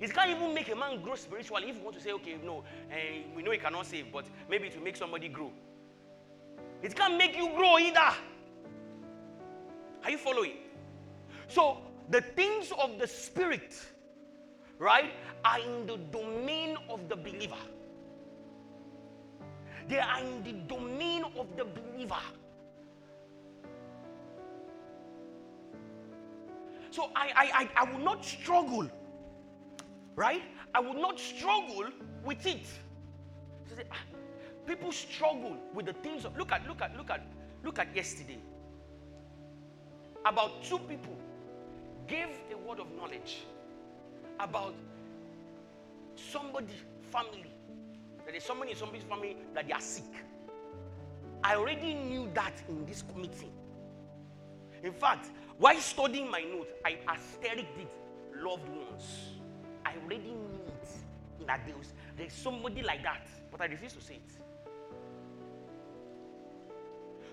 It 0.00 0.14
can't 0.14 0.30
even 0.30 0.54
make 0.54 0.68
a 0.70 0.76
man 0.76 1.00
grow 1.02 1.16
spiritually 1.16 1.70
if 1.70 1.76
you 1.76 1.82
want 1.82 1.96
to 1.96 2.02
say, 2.02 2.12
okay, 2.12 2.36
no, 2.44 2.58
uh, 2.90 2.94
we 3.34 3.42
know 3.42 3.50
it 3.50 3.62
cannot 3.62 3.86
save, 3.86 4.12
but 4.12 4.26
maybe 4.48 4.70
will 4.74 4.84
make 4.84 4.96
somebody 4.96 5.28
grow. 5.28 5.50
It 6.82 6.94
can't 6.94 7.16
make 7.16 7.36
you 7.36 7.50
grow 7.56 7.78
either. 7.78 8.14
Are 10.04 10.10
you 10.10 10.18
following? 10.18 10.52
So, 11.48 11.78
the 12.10 12.20
things 12.20 12.72
of 12.78 12.98
the 12.98 13.06
Spirit, 13.06 13.74
right, 14.78 15.12
are 15.44 15.58
in 15.58 15.86
the 15.86 15.96
domain 15.96 16.76
of 16.88 17.08
the 17.08 17.16
believer. 17.16 17.56
They 19.88 19.98
are 19.98 20.20
in 20.20 20.42
the 20.44 20.52
domain 20.52 21.24
of 21.36 21.56
the 21.56 21.64
believer. 21.64 22.20
So 26.90 27.10
I, 27.14 27.30
I, 27.34 27.50
I, 27.54 27.68
I 27.76 27.92
will 27.92 28.04
not 28.04 28.24
struggle, 28.24 28.90
right? 30.16 30.42
I 30.74 30.80
will 30.80 31.00
not 31.00 31.18
struggle 31.18 31.84
with 32.24 32.44
it. 32.46 32.66
People 34.68 34.92
struggle 34.92 35.56
with 35.72 35.86
the 35.86 35.94
things 35.94 36.26
of 36.26 36.36
look 36.36 36.52
at 36.52 36.68
look 36.68 36.82
at 36.82 36.94
look 36.94 37.08
at 37.08 37.22
look 37.64 37.78
at 37.78 37.96
yesterday. 37.96 38.38
About 40.26 40.62
two 40.62 40.78
people 40.80 41.16
gave 42.06 42.28
a 42.52 42.68
word 42.68 42.78
of 42.78 42.86
knowledge 42.94 43.46
about 44.38 44.74
somebody 46.16 46.74
family 47.10 47.50
that 48.18 48.32
there's 48.32 48.44
somebody 48.44 48.72
in 48.72 48.76
somebody's 48.76 49.04
family 49.04 49.38
that 49.54 49.66
they 49.66 49.72
are 49.72 49.80
sick. 49.80 50.04
I 51.42 51.54
already 51.54 51.94
knew 51.94 52.30
that 52.34 52.52
in 52.68 52.84
this 52.84 53.04
meeting. 53.16 53.52
In 54.82 54.92
fact, 54.92 55.30
while 55.56 55.80
studying 55.80 56.30
my 56.30 56.42
notes, 56.42 56.72
I 56.84 56.98
asterisk 57.08 57.64
did 57.74 57.88
loved 58.36 58.68
ones. 58.68 59.30
I 59.86 59.94
already 60.04 60.32
knew 60.32 60.60
it 60.66 60.88
in 61.40 61.46
that 61.46 61.62
there's 62.18 62.34
somebody 62.34 62.82
like 62.82 63.02
that, 63.02 63.26
but 63.50 63.62
I 63.62 63.64
refuse 63.64 63.94
to 63.94 64.02
say 64.02 64.16
it. 64.16 64.47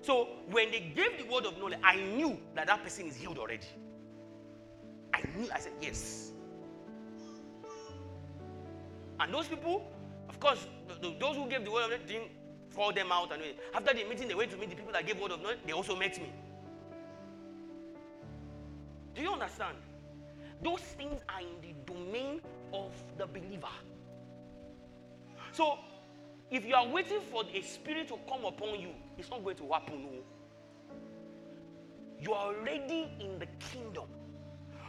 So 0.06 0.28
when 0.50 0.70
they 0.70 0.92
gave 0.94 1.18
the 1.18 1.24
word 1.32 1.46
of 1.46 1.58
knowledge, 1.58 1.80
I 1.82 1.96
knew 1.96 2.38
that 2.54 2.68
that 2.68 2.84
person 2.84 3.08
is 3.08 3.16
healed 3.16 3.38
already. 3.38 3.66
I 5.12 5.20
knew, 5.36 5.48
I 5.52 5.58
said, 5.58 5.72
yes. 5.82 6.30
And 9.18 9.34
those 9.34 9.48
people, 9.48 9.90
of 10.28 10.38
course, 10.38 10.68
those 11.02 11.36
who 11.36 11.48
gave 11.48 11.64
the 11.64 11.72
word 11.72 11.86
of 11.86 11.90
knowledge 11.90 12.06
didn't 12.06 12.30
them 12.94 13.10
out. 13.10 13.32
And 13.32 13.42
after 13.74 13.94
the 13.94 14.04
meeting, 14.04 14.28
they 14.28 14.36
went 14.36 14.52
to 14.52 14.56
meet 14.56 14.70
the 14.70 14.76
people 14.76 14.92
that 14.92 15.04
gave 15.04 15.18
word 15.18 15.32
of 15.32 15.42
knowledge. 15.42 15.58
They 15.66 15.72
also 15.72 15.96
met 15.96 16.16
me. 16.18 16.32
Do 19.16 19.22
you 19.22 19.32
understand? 19.32 19.76
Those 20.62 20.80
things 20.80 21.20
are 21.28 21.40
in 21.40 21.60
the 21.62 21.92
domain 21.92 22.40
of 22.72 22.92
the 23.18 23.26
believer. 23.26 23.66
So, 25.50 25.78
if 26.50 26.64
you 26.64 26.74
are 26.74 26.86
waiting 26.86 27.20
for 27.30 27.44
a 27.52 27.62
spirit 27.62 28.08
to 28.08 28.18
come 28.28 28.44
upon 28.44 28.80
you, 28.80 28.90
it's 29.18 29.30
not 29.30 29.42
going 29.42 29.56
to 29.56 29.68
happen. 29.72 30.02
No. 30.02 30.10
You 32.20 32.32
are 32.32 32.54
already 32.54 33.08
in 33.20 33.38
the 33.38 33.46
kingdom, 33.72 34.06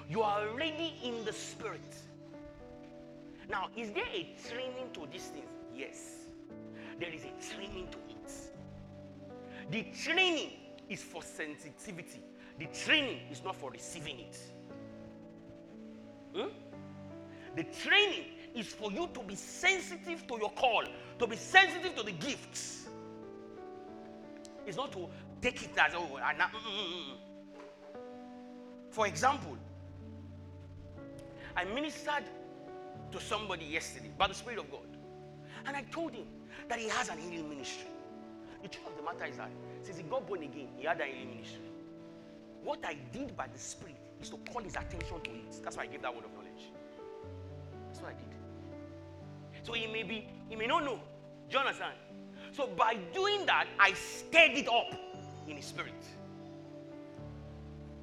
you 0.10 0.22
are 0.22 0.48
already 0.48 0.94
in 1.04 1.26
the 1.26 1.34
spirit. 1.34 1.96
Now, 3.50 3.70
is 3.76 3.92
there 3.92 4.06
a 4.14 4.36
training 4.50 4.92
to 4.94 5.08
these 5.12 5.28
things? 5.28 5.46
Yes. 5.76 6.28
There 7.00 7.10
is 7.10 7.22
a 7.24 7.54
training 7.54 7.88
to 7.92 7.98
it. 8.10 8.32
The 9.72 9.86
training 10.04 10.52
is 10.90 11.04
for 11.04 11.22
sensitivity. 11.22 12.22
The 12.60 12.68
training 12.68 13.20
is 13.32 13.44
not 13.44 13.56
for 13.56 13.72
receiving 13.72 14.20
it. 14.20 14.38
Hmm? 16.34 16.48
The 17.56 17.64
training 17.64 18.26
is 18.56 18.68
for 18.68 18.92
you 18.92 19.10
to 19.14 19.20
be 19.22 19.36
sensitive 19.36 20.28
to 20.28 20.38
your 20.38 20.52
call, 20.52 20.84
to 21.20 21.28
be 21.28 21.36
sensitive 21.36 21.96
to 21.96 22.04
the 22.04 22.12
gifts. 22.12 22.88
It's 24.66 24.78
not 24.78 24.92
to 24.94 25.08
take 25.42 25.64
it 25.64 25.72
as, 25.78 25.94
oh, 25.96 26.20
I, 26.22 26.34
mm, 26.34 26.38
mm, 26.38 26.52
mm, 26.52 27.18
for 28.92 29.08
example, 29.08 29.58
I 31.56 31.64
ministered 31.66 32.24
to 33.12 33.20
somebody 33.22 33.66
yesterday 33.66 34.12
by 34.18 34.28
the 34.28 34.34
Spirit 34.34 34.60
of 34.60 34.72
God. 34.72 34.98
And 35.66 35.76
I 35.76 35.84
told 35.84 36.14
him 36.14 36.26
that 36.68 36.80
he 36.80 36.90
has 36.90 37.10
an 37.10 37.18
healing 37.18 37.50
ministry. 37.50 37.88
The 38.64 38.70
truth 38.70 38.88
of 38.88 38.98
the 38.98 39.04
matter 39.04 39.26
is 39.26 39.38
that 39.38 39.52
since 39.84 39.98
he 39.98 40.04
got 40.04 40.28
born 40.28 40.44
again, 40.44 40.68
he 40.78 40.86
had 40.86 41.00
an 41.00 41.08
healing 41.08 41.30
ministry. 41.30 41.62
What 42.64 42.80
I 42.86 42.98
did 43.14 43.36
by 43.38 43.48
the 43.48 43.60
Spirit 43.60 43.96
is 44.22 44.30
to 44.30 44.38
call 44.52 44.62
his 44.62 44.76
attention 44.76 45.22
to 45.22 45.32
it. 45.32 45.64
That's 45.64 45.78
why 45.78 45.84
I 45.84 45.88
gave 45.88 46.02
that 46.02 46.14
word 46.14 46.26
of 46.26 46.34
knowledge. 46.34 46.72
That's 47.88 48.02
what 48.02 48.12
I 48.12 48.14
did. 48.14 48.37
So 49.64 49.74
he 49.74 49.88
may 49.88 50.04
be, 50.04 50.28
he 50.50 50.56
may 50.56 50.68
not 50.68 50.84
know. 50.84 51.00
Understand? 51.58 51.96
So 52.52 52.68
by 52.68 52.96
doing 53.14 53.46
that, 53.46 53.68
I 53.80 53.94
stirred 53.94 54.52
it 54.52 54.68
up 54.68 54.94
in 55.48 55.56
his 55.56 55.66
spirit. 55.66 55.94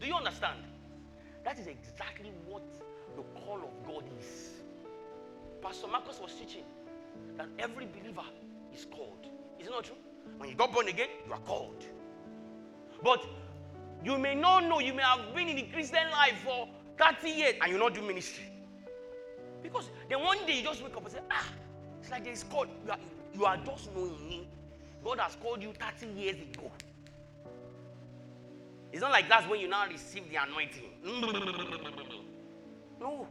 Do 0.00 0.06
you 0.06 0.14
understand? 0.14 0.58
That 1.44 1.58
is 1.58 1.66
exactly 1.66 2.32
what 2.46 2.62
the 3.16 3.22
call 3.40 3.58
of 3.58 3.86
God 3.86 4.04
is. 4.18 4.50
Pastor 5.62 5.86
Marcus 5.86 6.20
was 6.20 6.32
teaching 6.34 6.64
that 7.36 7.48
every 7.58 7.86
believer 7.86 8.24
is 8.72 8.86
called. 8.86 9.26
Is 9.60 9.66
it 9.66 9.70
not 9.70 9.84
true? 9.84 9.96
When 10.38 10.48
you 10.48 10.56
got 10.56 10.72
born 10.72 10.88
again, 10.88 11.08
you 11.26 11.32
are 11.32 11.38
called. 11.40 11.84
But 13.02 13.24
You 14.04 14.18
may 14.18 14.34
not 14.34 14.64
know, 14.64 14.80
you 14.80 14.92
may 14.92 15.02
have 15.02 15.34
been 15.34 15.48
in 15.48 15.56
the 15.56 15.62
Christian 15.62 16.10
life 16.10 16.36
for 16.44 16.68
30 16.98 17.30
years 17.30 17.54
and 17.62 17.72
you 17.72 17.78
not 17.78 17.94
do 17.94 18.02
ministry. 18.02 18.44
Because 19.64 19.88
then 20.10 20.20
one 20.22 20.46
day 20.46 20.58
you 20.58 20.62
just 20.62 20.84
wake 20.84 20.94
up 20.94 21.02
and 21.02 21.12
say, 21.12 21.20
ah, 21.30 21.48
it's 22.00 22.10
like 22.10 22.22
there's 22.22 22.44
called, 22.44 22.68
you 22.84 22.92
are, 22.92 22.98
you 23.34 23.44
are 23.46 23.56
just 23.56 23.92
knowing 23.96 24.28
me. 24.28 24.46
God 25.02 25.18
has 25.18 25.36
called 25.36 25.62
you 25.62 25.72
30 25.72 26.12
years 26.20 26.36
ago. 26.36 26.70
It's 28.92 29.00
not 29.00 29.10
like 29.10 29.26
that's 29.28 29.48
when 29.48 29.58
you 29.60 29.68
now 29.68 29.88
receive 29.88 30.24
the 30.30 30.36
anointing. 30.36 30.90
No. 33.00 33.26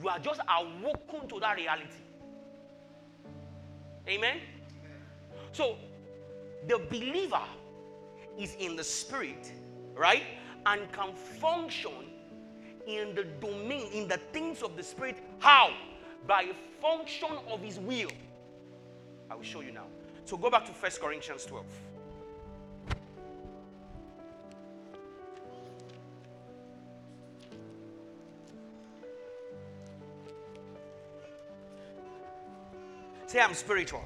You 0.00 0.08
are 0.08 0.18
just 0.18 0.40
awoken 0.48 1.28
to 1.28 1.40
that 1.40 1.56
reality. 1.56 2.04
Amen? 4.08 4.38
So, 5.52 5.76
the 6.68 6.78
believer 6.78 7.42
is 8.38 8.54
in 8.58 8.76
the 8.76 8.84
spirit, 8.84 9.52
right? 9.94 10.22
And 10.66 10.90
can 10.92 11.14
function 11.14 12.09
in 12.96 13.14
the 13.14 13.24
domain, 13.24 13.88
in 13.92 14.08
the 14.08 14.18
things 14.32 14.62
of 14.62 14.76
the 14.76 14.82
spirit. 14.82 15.18
How? 15.38 15.72
By 16.26 16.42
a 16.42 16.54
function 16.80 17.30
of 17.48 17.60
his 17.60 17.78
will. 17.78 18.10
I 19.30 19.34
will 19.34 19.42
show 19.42 19.60
you 19.60 19.72
now. 19.72 19.86
So 20.24 20.36
go 20.36 20.50
back 20.50 20.66
to 20.66 20.72
First 20.72 21.00
Corinthians 21.00 21.44
12. 21.46 21.64
Say, 33.26 33.40
I'm 33.40 33.54
spiritual. 33.54 34.04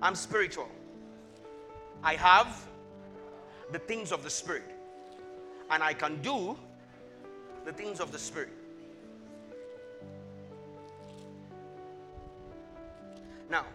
I'm 0.00 0.14
spiritual. 0.14 0.68
I 2.02 2.14
have 2.14 2.66
the 3.70 3.78
things 3.78 4.12
of 4.12 4.22
the 4.22 4.30
Spirit. 4.30 4.64
And 5.70 5.82
I 5.82 5.92
can 5.92 6.22
do 6.22 6.56
the 7.66 7.72
things 7.72 7.98
of 7.98 8.12
the 8.12 8.18
Spirit. 8.18 8.48
Now, 13.50 13.66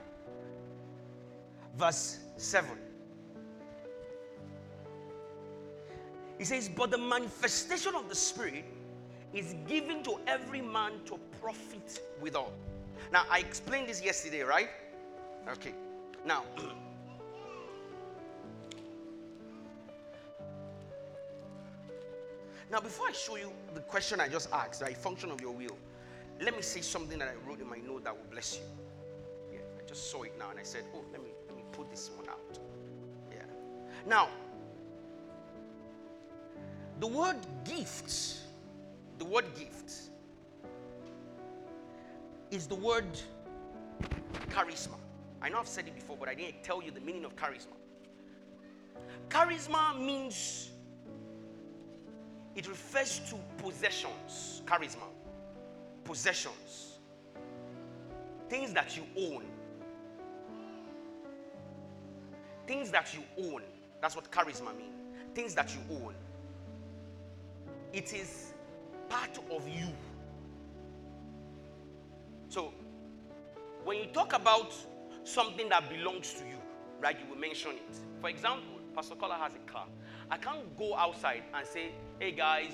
verse 1.78 2.20
7. 2.38 2.70
He 6.38 6.46
says, 6.46 6.70
But 6.70 6.90
the 6.90 6.98
manifestation 6.98 7.94
of 7.94 8.08
the 8.08 8.16
Spirit 8.16 8.64
is 9.34 9.56
given 9.68 10.04
to 10.04 10.20
every 10.26 10.62
man 10.62 10.94
to 11.06 11.20
profit 11.42 12.02
withal. 12.22 12.54
Now, 13.12 13.26
I 13.30 13.40
explained 13.40 13.90
this 13.90 14.02
yesterday, 14.02 14.42
right? 14.42 14.70
Okay. 15.50 15.74
Now, 16.26 16.46
now 22.72 22.80
before 22.80 23.08
I 23.10 23.12
show 23.12 23.36
you 23.36 23.52
the 23.74 23.82
question 23.82 24.22
I 24.22 24.30
just 24.30 24.50
asked, 24.54 24.82
right, 24.82 24.96
function 24.96 25.30
of 25.30 25.42
your 25.42 25.52
will, 25.52 25.78
let 26.40 26.56
me 26.56 26.62
say 26.62 26.82
something 26.82 27.20
that 27.20 27.28
I 27.28 27.48
wrote 27.48 27.60
in 27.60 27.68
my 27.68 27.78
note 27.78 28.06
that 28.06 28.16
will 28.16 28.32
bless 28.32 28.56
you. 28.56 28.64
Yeah, 29.54 29.60
I 29.78 29.88
just 29.88 30.10
saw 30.10 30.24
it 30.24 30.34
now 30.40 30.50
and 30.50 30.60
I 30.60 30.64
said, 30.64 30.86
oh, 30.96 31.04
let 31.12 31.22
me 31.22 31.30
let 31.48 31.58
me 31.58 31.64
put 31.74 31.92
this 31.92 32.10
one 32.16 32.28
out. 32.30 32.60
Yeah. 33.30 33.44
Now, 34.08 34.30
the 37.00 37.08
word 37.08 37.38
gifts, 37.66 38.44
the 39.20 39.26
word 39.26 39.46
gifts 39.54 40.10
is 42.52 42.68
the 42.68 42.76
word 42.76 43.06
charisma. 44.50 44.96
I 45.42 45.50
know 45.50 45.60
I've 45.60 45.68
said 45.68 45.88
it 45.88 45.96
before, 45.96 46.18
but 46.20 46.30
I 46.30 46.36
didn't 46.36 46.64
tell 46.64 46.82
you 46.82 46.92
the 46.92 47.02
meaning 47.02 47.26
of 47.26 47.36
charisma. 47.36 47.76
Charisma 49.30 50.00
means 50.00 50.71
it 52.56 52.68
refers 52.68 53.20
to 53.30 53.36
possessions. 53.58 54.62
Charisma. 54.66 55.08
Possessions. 56.04 57.00
Things 58.50 58.74
that 58.74 58.98
you 58.98 59.04
own. 59.18 59.44
Things 62.68 62.92
that 62.92 63.14
you 63.14 63.22
own. 63.50 63.62
That's 64.02 64.16
what 64.16 64.30
charisma 64.32 64.76
means. 64.78 64.96
Things 65.34 65.56
that 65.56 65.74
you 65.74 65.98
own. 65.98 66.14
It 67.94 68.14
is 68.14 68.54
part 69.10 69.38
of 69.50 69.68
you. 69.68 69.88
So, 72.50 72.74
when 73.84 73.98
you 73.98 74.06
talk 74.08 74.34
about 74.34 74.74
something 75.24 75.70
that 75.70 75.90
belongs 75.90 76.34
to 76.34 76.46
you, 76.46 76.58
right, 77.00 77.18
you 77.20 77.30
will 77.30 77.40
mention 77.40 77.72
it. 77.72 77.98
For 78.20 78.30
example, 78.30 78.80
Pastor 78.96 79.16
Kola 79.16 79.36
has 79.36 79.54
a 79.54 79.72
car. 79.72 79.88
I 80.30 80.38
can't 80.38 80.78
go 80.78 80.96
outside 80.96 81.44
and 81.54 81.66
say, 81.66 81.92
hey 82.22 82.32
guys, 82.32 82.74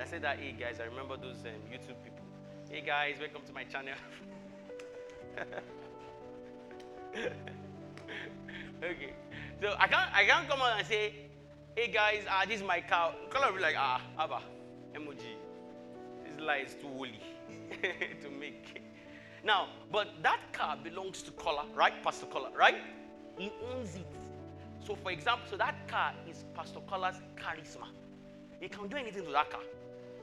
I 0.00 0.06
said 0.06 0.22
that, 0.22 0.38
hey 0.38 0.56
guys, 0.58 0.80
I 0.80 0.84
remember 0.84 1.18
those 1.18 1.44
um, 1.44 1.60
YouTube 1.70 2.02
people. 2.02 2.24
Hey 2.70 2.80
guys, 2.80 3.16
welcome 3.20 3.42
to 3.46 3.52
my 3.52 3.64
channel. 3.64 3.92
okay. 8.82 9.12
So 9.60 9.74
I 9.78 9.86
can't 9.86 10.10
I 10.14 10.24
can't 10.24 10.48
come 10.48 10.62
out 10.62 10.78
and 10.78 10.86
say, 10.86 11.12
hey 11.76 11.88
guys, 11.88 12.24
ah, 12.30 12.44
this 12.48 12.62
is 12.62 12.66
my 12.66 12.80
car. 12.80 13.12
Kola 13.28 13.52
be 13.52 13.60
like, 13.60 13.76
ah, 13.76 14.00
Abba, 14.18 14.40
emoji. 14.94 15.36
This 16.24 16.40
light 16.40 16.68
is 16.68 16.74
too 16.76 16.88
woolly 16.88 17.20
to 18.22 18.30
make. 18.30 18.80
Now, 19.44 19.68
but 19.92 20.08
that 20.22 20.40
car 20.54 20.78
belongs 20.82 21.20
to 21.20 21.30
Kola, 21.32 21.66
right? 21.74 22.02
Pastor 22.02 22.24
Kola, 22.24 22.52
right? 22.56 22.76
He 23.36 23.52
owns 23.70 23.96
it. 23.96 24.23
So, 24.86 24.94
for 24.94 25.10
example, 25.10 25.46
so 25.50 25.56
that 25.56 25.88
car 25.88 26.12
is 26.28 26.44
Pastor 26.54 26.80
Kola's 26.86 27.16
charisma. 27.36 27.88
He 28.60 28.68
can 28.68 28.88
do 28.88 28.96
anything 28.96 29.24
to 29.24 29.32
that 29.32 29.50
car. 29.50 29.60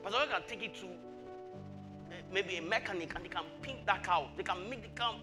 Pastor 0.02 0.18
Kola 0.18 0.30
can 0.30 0.42
take 0.48 0.62
it 0.62 0.74
to 0.76 0.86
uh, 0.86 2.14
maybe 2.32 2.56
a 2.56 2.62
mechanic 2.62 3.12
and 3.14 3.24
they 3.24 3.28
can 3.28 3.44
paint 3.60 3.84
that 3.86 4.02
car. 4.02 4.28
They 4.36 4.42
can 4.42 4.68
make 4.68 4.82
the 4.82 5.00
car, 5.00 5.16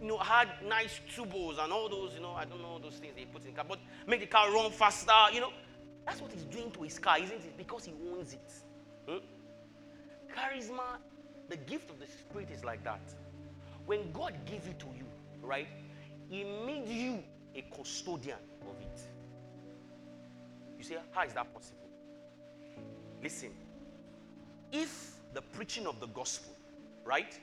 you 0.00 0.08
know, 0.08 0.18
had 0.18 0.48
nice 0.66 1.00
tubos 1.14 1.62
and 1.62 1.72
all 1.72 1.88
those, 1.88 2.14
you 2.14 2.20
know, 2.20 2.32
I 2.32 2.44
don't 2.44 2.62
know 2.62 2.78
those 2.78 2.94
things 2.94 3.14
they 3.16 3.24
put 3.24 3.44
in 3.44 3.50
the 3.50 3.56
car, 3.56 3.66
but 3.68 3.78
make 4.06 4.20
the 4.20 4.26
car 4.26 4.52
run 4.52 4.70
faster, 4.70 5.12
you 5.32 5.40
know. 5.40 5.52
That's 6.04 6.20
what 6.20 6.32
he's 6.32 6.44
doing 6.44 6.70
to 6.72 6.82
his 6.82 6.98
car, 6.98 7.18
isn't 7.18 7.32
it? 7.32 7.56
Because 7.56 7.84
he 7.84 7.92
owns 8.12 8.34
it. 8.34 8.52
Hmm? 9.08 9.18
Charisma 10.36 10.98
the 11.48 11.56
gift 11.56 11.90
of 11.90 11.98
the 11.98 12.06
Spirit 12.06 12.50
is 12.50 12.64
like 12.64 12.82
that. 12.84 13.00
When 13.86 14.10
God 14.12 14.34
gave 14.46 14.66
it 14.66 14.78
to 14.80 14.86
you, 14.96 15.04
right, 15.42 15.68
He 16.28 16.44
made 16.44 16.88
you 16.88 17.22
a 17.54 17.62
custodian. 17.74 18.38
You 20.84 20.96
say, 20.96 21.02
how 21.12 21.24
is 21.24 21.32
that 21.32 21.50
possible? 21.54 21.88
Listen, 23.22 23.52
if 24.70 25.12
the 25.32 25.40
preaching 25.40 25.86
of 25.86 25.98
the 25.98 26.08
gospel, 26.08 26.52
right, 27.06 27.38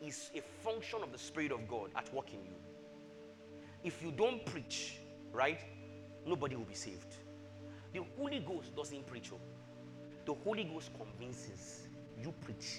is 0.00 0.30
a 0.34 0.40
function 0.64 1.00
of 1.02 1.12
the 1.12 1.18
Spirit 1.18 1.52
of 1.52 1.68
God 1.68 1.90
at 1.96 2.12
work 2.14 2.32
in 2.32 2.42
you, 2.42 2.54
if 3.84 4.02
you 4.02 4.10
don't 4.10 4.46
preach, 4.46 4.96
right, 5.32 5.60
nobody 6.26 6.56
will 6.56 6.64
be 6.64 6.74
saved. 6.74 7.14
The 7.92 8.00
Holy 8.16 8.38
Ghost 8.40 8.74
doesn't 8.74 9.06
preach. 9.06 9.30
Oh. 9.34 9.40
The 10.24 10.32
Holy 10.32 10.64
Ghost 10.64 10.92
convinces. 10.96 11.88
You 12.18 12.32
preach. 12.40 12.78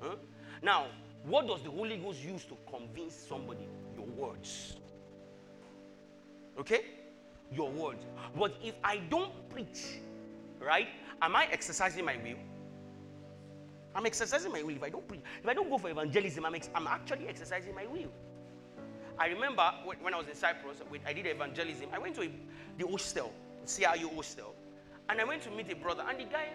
Huh? 0.00 0.14
Now, 0.62 0.86
what 1.24 1.48
does 1.48 1.62
the 1.62 1.70
Holy 1.70 1.96
Ghost 1.96 2.22
use 2.22 2.44
to 2.44 2.56
convince 2.70 3.16
somebody? 3.16 3.66
Your 3.96 4.06
words. 4.06 4.76
Okay? 6.56 6.84
Your 7.54 7.70
words. 7.70 8.04
But 8.38 8.54
if 8.62 8.74
I 8.82 8.98
don't 9.10 9.48
preach, 9.50 9.98
right? 10.60 10.88
Am 11.22 11.36
I 11.36 11.46
exercising 11.50 12.04
my 12.04 12.16
will? 12.16 12.38
I'm 13.94 14.06
exercising 14.06 14.50
my 14.50 14.62
will 14.62 14.74
if 14.74 14.82
I 14.82 14.90
don't 14.90 15.06
preach. 15.06 15.20
If 15.42 15.48
I 15.48 15.54
don't 15.54 15.70
go 15.70 15.78
for 15.78 15.88
evangelism, 15.88 16.44
I'm, 16.44 16.54
ex- 16.54 16.70
I'm 16.74 16.86
actually 16.86 17.28
exercising 17.28 17.74
my 17.74 17.86
will. 17.86 18.10
I 19.18 19.28
remember 19.28 19.62
when 19.84 20.12
I 20.12 20.18
was 20.18 20.26
in 20.26 20.34
Cyprus, 20.34 20.78
I 21.06 21.12
did 21.12 21.26
evangelism. 21.26 21.86
I 21.92 21.98
went 21.98 22.16
to 22.16 22.22
a, 22.22 22.30
the 22.78 22.88
hostel, 22.88 23.32
CRU 23.64 24.10
hostel, 24.16 24.54
and 25.08 25.20
I 25.20 25.24
went 25.24 25.42
to 25.42 25.50
meet 25.50 25.70
a 25.70 25.76
brother. 25.76 26.04
And 26.08 26.18
the 26.18 26.24
guy 26.24 26.48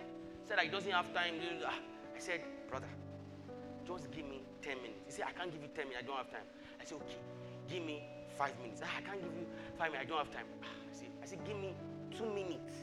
said, 0.45 0.59
I 0.59 0.67
doesn't 0.67 0.91
have 0.91 1.13
time. 1.13 1.35
I 1.65 2.19
said, 2.19 2.41
brother, 2.69 2.87
just 3.87 4.11
give 4.11 4.25
me 4.25 4.41
10 4.61 4.77
minutes. 4.77 4.99
He 5.05 5.11
said, 5.13 5.25
I 5.29 5.31
can't 5.31 5.51
give 5.51 5.61
you 5.61 5.69
10 5.73 5.85
minutes, 5.87 6.03
I 6.03 6.07
don't 6.07 6.17
have 6.17 6.29
time. 6.29 6.47
I 6.81 6.83
said, 6.83 6.95
okay, 6.95 7.15
give 7.69 7.85
me 7.85 8.03
five 8.39 8.57
minutes. 8.61 8.81
Ah, 8.83 8.89
I 8.97 9.01
can't 9.01 9.21
give 9.21 9.33
you 9.35 9.45
five 9.77 9.91
minutes, 9.91 10.07
I 10.07 10.09
don't 10.09 10.17
have 10.17 10.33
time. 10.33 10.45
Ah, 10.63 10.67
I 10.67 10.95
said, 10.95 11.09
I 11.21 11.25
said, 11.25 11.43
give 11.45 11.57
me 11.57 11.75
two 12.17 12.25
minutes. 12.25 12.73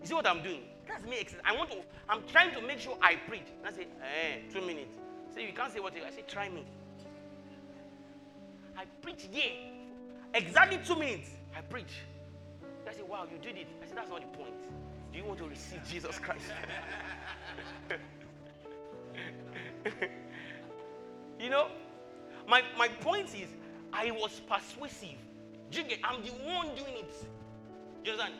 You 0.00 0.06
see 0.08 0.14
what 0.14 0.26
I'm 0.26 0.42
doing? 0.42 0.62
That's 0.88 1.04
me. 1.04 1.24
I 1.44 1.56
want 1.56 1.70
to, 1.70 1.76
I'm 2.08 2.24
trying 2.26 2.52
to 2.54 2.60
make 2.60 2.80
sure 2.80 2.98
I 3.00 3.14
preach. 3.28 3.46
And 3.58 3.72
I 3.72 3.76
say, 3.76 3.86
eh, 4.02 4.38
two 4.52 4.60
minutes. 4.60 4.90
Say, 5.32 5.46
you 5.46 5.52
can't 5.52 5.72
say 5.72 5.78
what 5.78 5.94
you, 5.94 6.02
I 6.04 6.10
say, 6.10 6.24
try 6.26 6.48
me. 6.48 6.64
I 8.76 8.84
preach 9.00 9.28
yeah. 9.32 9.44
Exactly 10.34 10.80
two 10.84 10.96
minutes. 10.96 11.30
I 11.56 11.60
preach. 11.60 11.92
I 12.88 12.92
say, 12.92 13.02
wow, 13.02 13.26
you 13.30 13.38
did 13.38 13.56
it. 13.56 13.68
I 13.82 13.86
said, 13.86 13.96
that's 13.96 14.10
not 14.10 14.20
the 14.20 14.36
point. 14.36 14.54
Do 15.12 15.18
you 15.18 15.24
want 15.24 15.38
to 15.38 15.48
receive 15.48 15.80
Jesus 15.88 16.18
Christ? 16.18 16.46
You 21.40 21.48
know, 21.48 21.68
my, 22.46 22.62
my 22.76 22.88
point 22.88 23.28
is, 23.28 23.48
I 23.92 24.10
was 24.10 24.40
persuasive 24.48 25.18
Do? 25.70 25.80
I'm 26.04 26.22
the 26.22 26.30
one 26.30 26.74
doing 26.74 26.96
it. 26.96 27.26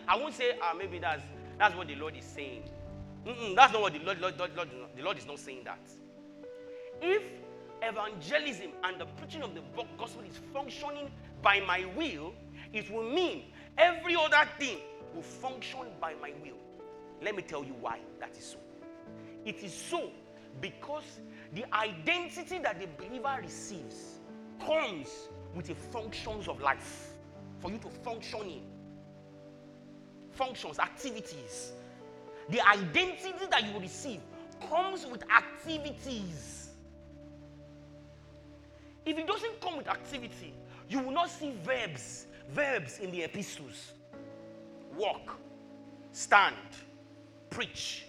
I 0.09 0.17
won't 0.17 0.35
say, 0.35 0.53
ah, 0.63 0.75
maybe 0.77 0.99
that's 0.99 1.23
that's 1.59 1.77
what 1.77 1.87
the 1.89 1.95
Lord 1.95 2.17
is 2.17 2.25
saying. 2.25 2.63
Mm-mm, 3.27 3.55
that's 3.55 3.73
not 3.73 3.83
what 3.83 3.93
the 3.93 3.99
Lord, 3.99 4.21
Lord, 4.21 4.39
Lord, 4.39 4.57
Lord, 4.57 4.69
the 4.97 5.03
Lord 5.03 5.19
is 5.19 5.27
not 5.27 5.39
saying 5.39 5.65
that. 5.65 5.81
If 7.03 7.23
evangelism 7.83 8.71
and 8.85 9.01
the 9.01 9.05
preaching 9.07 9.43
of 9.43 9.55
the 9.55 9.61
gospel 9.99 10.23
is 10.23 10.39
functioning 10.53 11.11
by 11.43 11.61
my 11.61 11.85
will, 11.97 12.33
it 12.73 12.91
will 12.91 13.03
mean 13.03 13.45
every 13.77 14.17
other 14.17 14.49
thing 14.59 14.79
will 15.15 15.23
function 15.23 15.87
by 16.01 16.15
my 16.21 16.33
will. 16.43 16.57
Let 17.23 17.37
me 17.37 17.43
tell 17.43 17.63
you 17.63 17.75
why 17.81 17.99
that 18.21 18.37
is 18.37 18.45
so. 18.45 18.59
It 19.45 19.63
is 19.63 19.75
so 19.75 20.11
because 20.61 21.21
the 21.55 21.65
identity 21.75 22.59
that 22.59 22.81
the 22.81 22.87
believer 22.99 23.39
receives 23.43 24.21
comes 24.65 25.29
with 25.55 25.67
the 25.67 25.75
functions 25.75 26.49
of 26.49 26.61
life 26.61 27.11
for 27.59 27.71
you 27.71 27.79
to 27.79 27.89
function 27.89 28.41
in. 28.43 28.63
Functions, 30.31 30.79
activities. 30.79 31.73
The 32.49 32.67
identity 32.67 33.47
that 33.51 33.65
you 33.65 33.79
receive 33.79 34.21
comes 34.69 35.07
with 35.07 35.23
activities. 35.31 36.71
If 39.05 39.19
it 39.19 39.27
doesn't 39.27 39.61
come 39.61 39.77
with 39.77 39.89
activity, 39.89 40.55
you 40.89 41.01
will 41.01 41.13
not 41.13 41.31
see 41.31 41.53
verbs, 41.65 42.27
verbs 42.51 42.99
in 42.99 43.11
the 43.11 43.23
epistles. 43.23 43.93
Walk, 44.97 45.37
stand, 46.13 46.57
preach. 47.49 48.05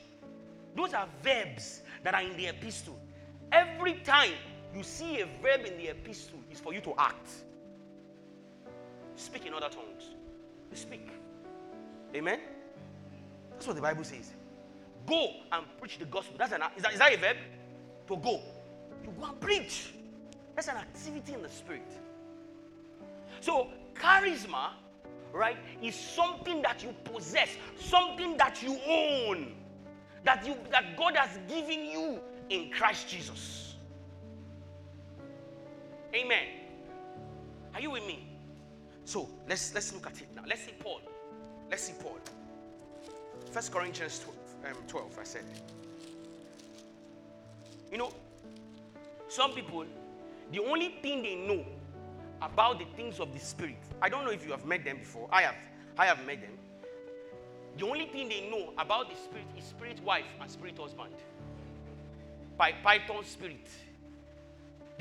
Those 0.76 0.94
are 0.94 1.08
verbs 1.22 1.82
that 2.04 2.14
are 2.14 2.22
in 2.22 2.36
the 2.38 2.48
epistle. 2.48 3.00
Every 3.52 3.96
time 3.96 4.34
you 4.76 4.84
see 4.84 5.22
a 5.22 5.26
verb 5.42 5.66
in 5.66 5.78
the 5.78 5.90
epistle, 5.90 6.40
is 6.52 6.60
for 6.60 6.74
you 6.74 6.82
to 6.82 6.94
act. 6.98 7.30
Speak 9.16 9.46
in 9.46 9.54
other 9.54 9.70
tongues. 9.70 10.16
You 10.72 10.78
speak. 10.78 11.10
Amen? 12.16 12.40
That's 13.52 13.68
what 13.68 13.76
the 13.76 13.82
Bible 13.82 14.04
says. 14.04 14.32
Go 15.06 15.32
and 15.52 15.66
preach 15.80 15.98
the 15.98 16.06
gospel. 16.06 16.36
That's 16.38 16.52
an 16.52 16.62
is 16.76 16.84
that, 16.84 16.94
is 16.94 17.00
that 17.00 17.14
a 17.14 17.18
verb? 17.18 17.38
To 18.08 18.18
go. 18.18 18.40
You 19.04 19.12
go 19.20 19.26
and 19.28 19.40
preach. 19.40 19.94
That's 20.56 20.68
an 20.68 20.78
activity 20.78 21.34
in 21.34 21.42
the 21.42 21.50
spirit. 21.50 21.92
So 23.40 23.68
charisma, 23.96 24.72
right, 25.34 25.58
is 25.82 25.96
something 25.96 26.62
that 26.62 26.84
you 26.84 26.94
possess, 27.04 27.50
something 27.80 28.38
that 28.38 28.62
you 28.62 28.78
own, 28.88 29.54
that 30.24 30.46
you 30.46 30.56
that 30.72 30.98
God 30.98 31.16
has 31.16 31.38
given 31.48 31.86
you 31.86 32.20
in 32.50 32.70
Christ 32.70 33.08
Jesus. 33.08 33.71
Amen. 36.14 36.46
Are 37.74 37.82
you 37.82 37.92
with 37.92 38.06
me? 38.06 38.28
So 39.06 39.30
let's 39.48 39.74
let's 39.74 39.94
look 39.94 40.06
at 40.08 40.22
it 40.22 40.28
now. 40.36 40.44
Let's 40.46 40.64
see 40.64 40.74
Paul. 40.80 41.02
Let's 41.70 41.84
see 41.84 41.94
Paul. 42.02 42.20
First 43.52 43.72
Corinthians 43.72 44.20
12, 44.64 44.78
um, 44.78 44.84
12, 44.88 45.20
I 45.20 45.24
said. 45.24 45.44
You 47.92 47.98
know, 47.98 48.14
some 49.28 49.52
people, 49.52 49.86
the 50.52 50.60
only 50.60 50.96
thing 51.02 51.22
they 51.24 51.36
know 51.36 51.66
about 52.42 52.80
the 52.80 52.86
things 52.96 53.20
of 53.20 53.34
the 53.34 53.40
spirit. 53.40 53.78
I 54.02 54.10
don't 54.10 54.26
know 54.26 54.32
if 54.32 54.46
you 54.46 54.52
have 54.52 54.66
met 54.66 54.84
them 54.86 54.98
before. 54.98 55.28
I 55.32 55.44
have. 55.44 55.56
I 55.98 56.06
have 56.06 56.26
met 56.26 56.42
them. 56.42 56.52
The 57.78 57.86
only 57.86 58.06
thing 58.08 58.30
they 58.30 58.50
know 58.50 58.74
about 58.78 59.10
the 59.10 59.16
spirit 59.16 59.46
is 59.58 59.64
spirit 59.66 60.02
wife 60.04 60.26
and 60.40 60.50
spirit 60.50 60.78
husband. 60.78 61.14
By 62.58 62.74
Python 62.84 63.24
spirit. 63.24 63.68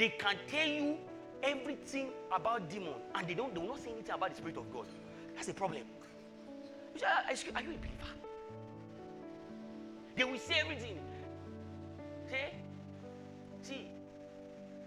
They 0.01 0.09
can 0.09 0.37
tell 0.49 0.67
you 0.67 0.97
everything 1.43 2.09
about 2.35 2.71
demon 2.71 2.95
and 3.15 3.29
they 3.29 3.35
don't 3.35 3.53
they 3.53 3.61
will 3.61 3.69
not 3.69 3.81
say 3.81 3.91
anything 3.91 4.15
about 4.15 4.31
the 4.31 4.37
spirit 4.37 4.57
of 4.57 4.73
God. 4.73 4.87
That's 5.35 5.49
a 5.49 5.53
problem. 5.53 5.83
Ah, 7.05 7.25
are 7.29 7.35
you 7.35 7.51
a 7.53 7.53
believer? 7.53 7.83
They 10.17 10.25
will 10.25 10.39
say 10.39 10.55
everything. 10.59 10.99
Say, 12.31 12.55
see, 13.61 13.91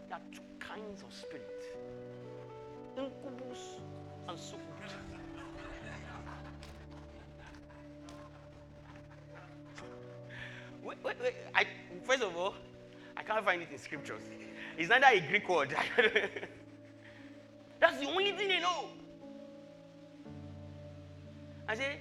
there 0.10 0.18
are 0.18 0.22
two 0.34 0.42
kinds 0.58 1.04
of 1.04 1.14
spirit 1.14 1.62
incubus 2.98 3.78
and 4.30 4.40
succubus. 4.40 4.94
wait, 10.84 10.98
wait, 11.04 11.18
wait. 11.22 11.36
I, 11.54 11.68
first 12.04 12.24
of 12.24 12.36
all, 12.36 12.56
I 13.16 13.22
can't 13.22 13.46
find 13.46 13.62
it 13.62 13.70
in 13.72 13.78
scriptures. 13.78 14.24
It's 14.78 14.90
neither 14.90 15.08
a 15.08 15.20
Greek 15.20 15.48
word. 15.48 15.76
That's 17.80 18.00
the 18.00 18.08
only 18.08 18.32
thing 18.32 18.48
they 18.48 18.60
know. 18.60 18.86
I 21.68 21.76
say, 21.76 22.00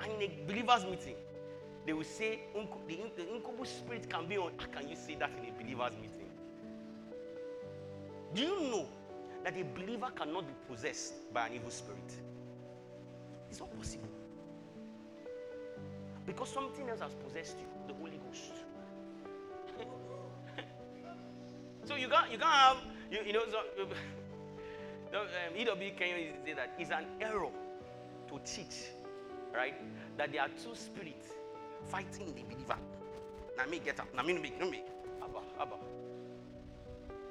and 0.00 0.22
in 0.22 0.30
a 0.30 0.46
believers 0.46 0.84
meeting, 0.84 1.16
they 1.86 1.92
will 1.92 2.04
say 2.04 2.40
the, 2.54 3.34
incubus 3.34 3.70
spirit 3.70 4.08
can 4.08 4.26
be 4.26 4.38
on. 4.38 4.52
How 4.58 4.66
can 4.80 4.88
you 4.88 4.96
say 4.96 5.14
that 5.16 5.30
in 5.38 5.48
a 5.48 5.52
believers 5.52 5.94
meeting? 6.00 6.30
Do 8.34 8.42
you 8.42 8.60
know 8.70 8.88
that 9.44 9.56
a 9.56 9.62
believer 9.62 10.10
cannot 10.16 10.46
be 10.46 10.54
possessed 10.68 11.32
by 11.32 11.48
an 11.48 11.54
evil 11.54 11.70
spirit? 11.70 12.12
It's 13.50 13.60
not 13.60 13.76
possible. 13.76 14.08
Because 16.26 16.48
something 16.48 16.88
else 16.88 17.00
has 17.00 17.14
possessed 17.14 17.58
you, 17.58 17.66
the 17.86 17.94
Holy 17.94 18.18
Ghost. 18.26 18.52
so 21.84 21.96
you 21.96 22.08
can't 22.08 22.30
you 22.30 22.38
can't 22.38 22.52
have 22.52 22.76
you, 23.10 23.20
you 23.26 23.32
know 23.32 23.44
so, 23.50 23.58
um, 25.18 25.56
E.W. 25.56 25.90
Kenyon 25.96 26.34
say 26.44 26.54
that 26.54 26.74
it's 26.78 26.90
an 26.90 27.04
error 27.20 27.48
to 28.28 28.40
teach, 28.44 28.90
right? 29.54 29.74
That 30.16 30.32
there 30.32 30.42
are 30.42 30.48
two 30.48 30.74
spirits 30.74 31.28
fighting 31.86 32.34
the 32.34 32.42
believer. 32.42 32.76
Now 33.56 33.66
me 33.66 33.80
get 33.84 34.00
up. 34.00 34.08
Now 34.14 34.22
me 34.22 34.32
no 34.32 34.40
me 34.40 34.52
me. 34.70 34.82
Abba, 35.22 35.38
Abba. 35.60 35.76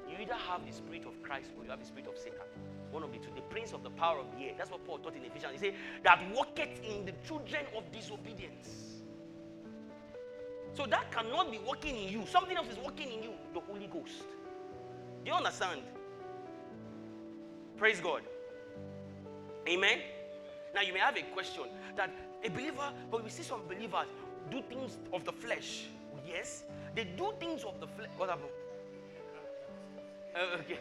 You 0.09 0.17
either 0.21 0.35
have 0.35 0.65
the 0.65 0.71
spirit 0.71 1.05
of 1.05 1.21
Christ 1.23 1.49
or 1.57 1.63
you 1.63 1.71
have 1.71 1.79
the 1.79 1.85
spirit 1.85 2.07
of 2.07 2.17
Satan. 2.17 2.45
One 2.91 3.03
of 3.03 3.11
the 3.11 3.17
two. 3.17 3.31
The 3.35 3.41
prince 3.41 3.73
of 3.73 3.83
the 3.83 3.89
power 3.89 4.19
of 4.19 4.27
the 4.37 4.45
air. 4.45 4.53
That's 4.57 4.69
what 4.69 4.85
Paul 4.85 4.99
taught 4.99 5.15
in 5.15 5.25
Ephesians. 5.25 5.53
He 5.53 5.57
said 5.57 5.73
that 6.03 6.21
worketh 6.35 6.79
in 6.83 7.05
the 7.05 7.13
children 7.27 7.65
of 7.75 7.91
disobedience. 7.91 9.01
So 10.73 10.85
that 10.87 11.11
cannot 11.11 11.51
be 11.51 11.59
working 11.67 11.95
in 11.95 12.09
you. 12.09 12.25
Something 12.25 12.57
else 12.57 12.67
is 12.71 12.77
working 12.77 13.11
in 13.11 13.23
you, 13.23 13.31
the 13.53 13.59
Holy 13.59 13.87
Ghost. 13.87 14.23
Do 15.23 15.31
you 15.31 15.37
understand? 15.37 15.81
Praise 17.77 17.99
God. 17.99 18.21
Amen. 19.67 19.99
Now 20.75 20.81
you 20.81 20.93
may 20.93 20.99
have 20.99 21.17
a 21.17 21.21
question 21.33 21.63
that 21.95 22.09
a 22.43 22.49
believer, 22.49 22.91
but 23.09 23.23
we 23.23 23.29
see 23.29 23.43
some 23.43 23.61
believers 23.67 24.07
do 24.51 24.61
things 24.63 24.97
of 25.13 25.23
the 25.23 25.31
flesh. 25.31 25.85
Yes, 26.27 26.63
they 26.95 27.05
do 27.05 27.33
things 27.39 27.63
of 27.63 27.79
the 27.79 27.87
flesh. 27.87 28.09
What 28.17 28.29
happened? 28.29 28.49
Uh, 30.35 30.57
okay. 30.59 30.79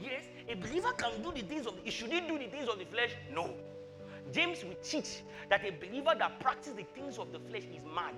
yes, 0.00 0.24
a 0.48 0.54
believer 0.54 0.92
can 0.92 1.22
do 1.22 1.32
the 1.32 1.42
things 1.46 1.66
of. 1.66 1.74
The, 1.82 1.90
should 1.90 2.12
he 2.12 2.20
do 2.20 2.38
the 2.38 2.46
things 2.46 2.68
of 2.68 2.78
the 2.78 2.84
flesh? 2.84 3.10
No. 3.34 3.50
James 4.30 4.64
will 4.64 4.76
teach 4.82 5.22
that 5.48 5.64
a 5.64 5.70
believer 5.70 6.14
that 6.16 6.38
practices 6.38 6.74
the 6.74 6.84
things 6.94 7.18
of 7.18 7.32
the 7.32 7.40
flesh 7.40 7.64
is 7.74 7.82
mad. 7.94 8.14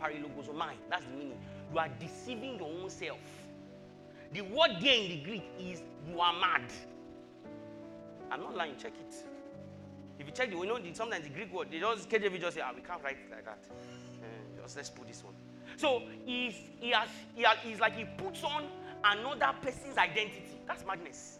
Paralogizomai. 0.00 0.72
That's 0.88 1.04
the 1.04 1.16
meaning. 1.16 1.38
You 1.72 1.78
are 1.78 1.88
deceiving 2.00 2.58
your 2.58 2.68
own 2.68 2.88
self. 2.88 3.18
The 4.32 4.42
word 4.42 4.76
there 4.80 4.94
in 4.94 5.08
the 5.08 5.22
Greek 5.24 5.44
is 5.58 5.82
you 6.08 6.20
are 6.20 6.32
mad. 6.32 6.70
I'm 8.30 8.40
not 8.40 8.54
lying, 8.54 8.76
check 8.76 8.92
it. 9.00 9.14
If 10.18 10.26
you 10.26 10.32
check 10.32 10.50
the, 10.50 10.56
you 10.56 10.66
know, 10.66 10.78
sometimes 10.92 11.24
the 11.24 11.30
Greek 11.30 11.52
word, 11.52 11.68
they 11.70 11.78
just, 11.78 12.10
KJV 12.10 12.40
just 12.40 12.56
say, 12.56 12.62
ah, 12.64 12.72
we 12.74 12.82
can't 12.82 13.02
write 13.02 13.16
it 13.24 13.30
like 13.30 13.44
that. 13.44 13.64
Uh, 13.70 14.62
just 14.62 14.76
let's 14.76 14.90
put 14.90 15.06
this 15.06 15.24
one. 15.24 15.34
So 15.76 16.02
he's, 16.26 16.54
he 16.80 16.90
has, 16.90 17.08
he 17.34 17.42
has, 17.42 17.56
he's 17.62 17.80
like 17.80 17.96
he 17.96 18.04
puts 18.04 18.42
on 18.42 18.64
another 19.04 19.54
person's 19.62 19.96
identity. 19.96 20.58
That's 20.66 20.84
madness. 20.84 21.38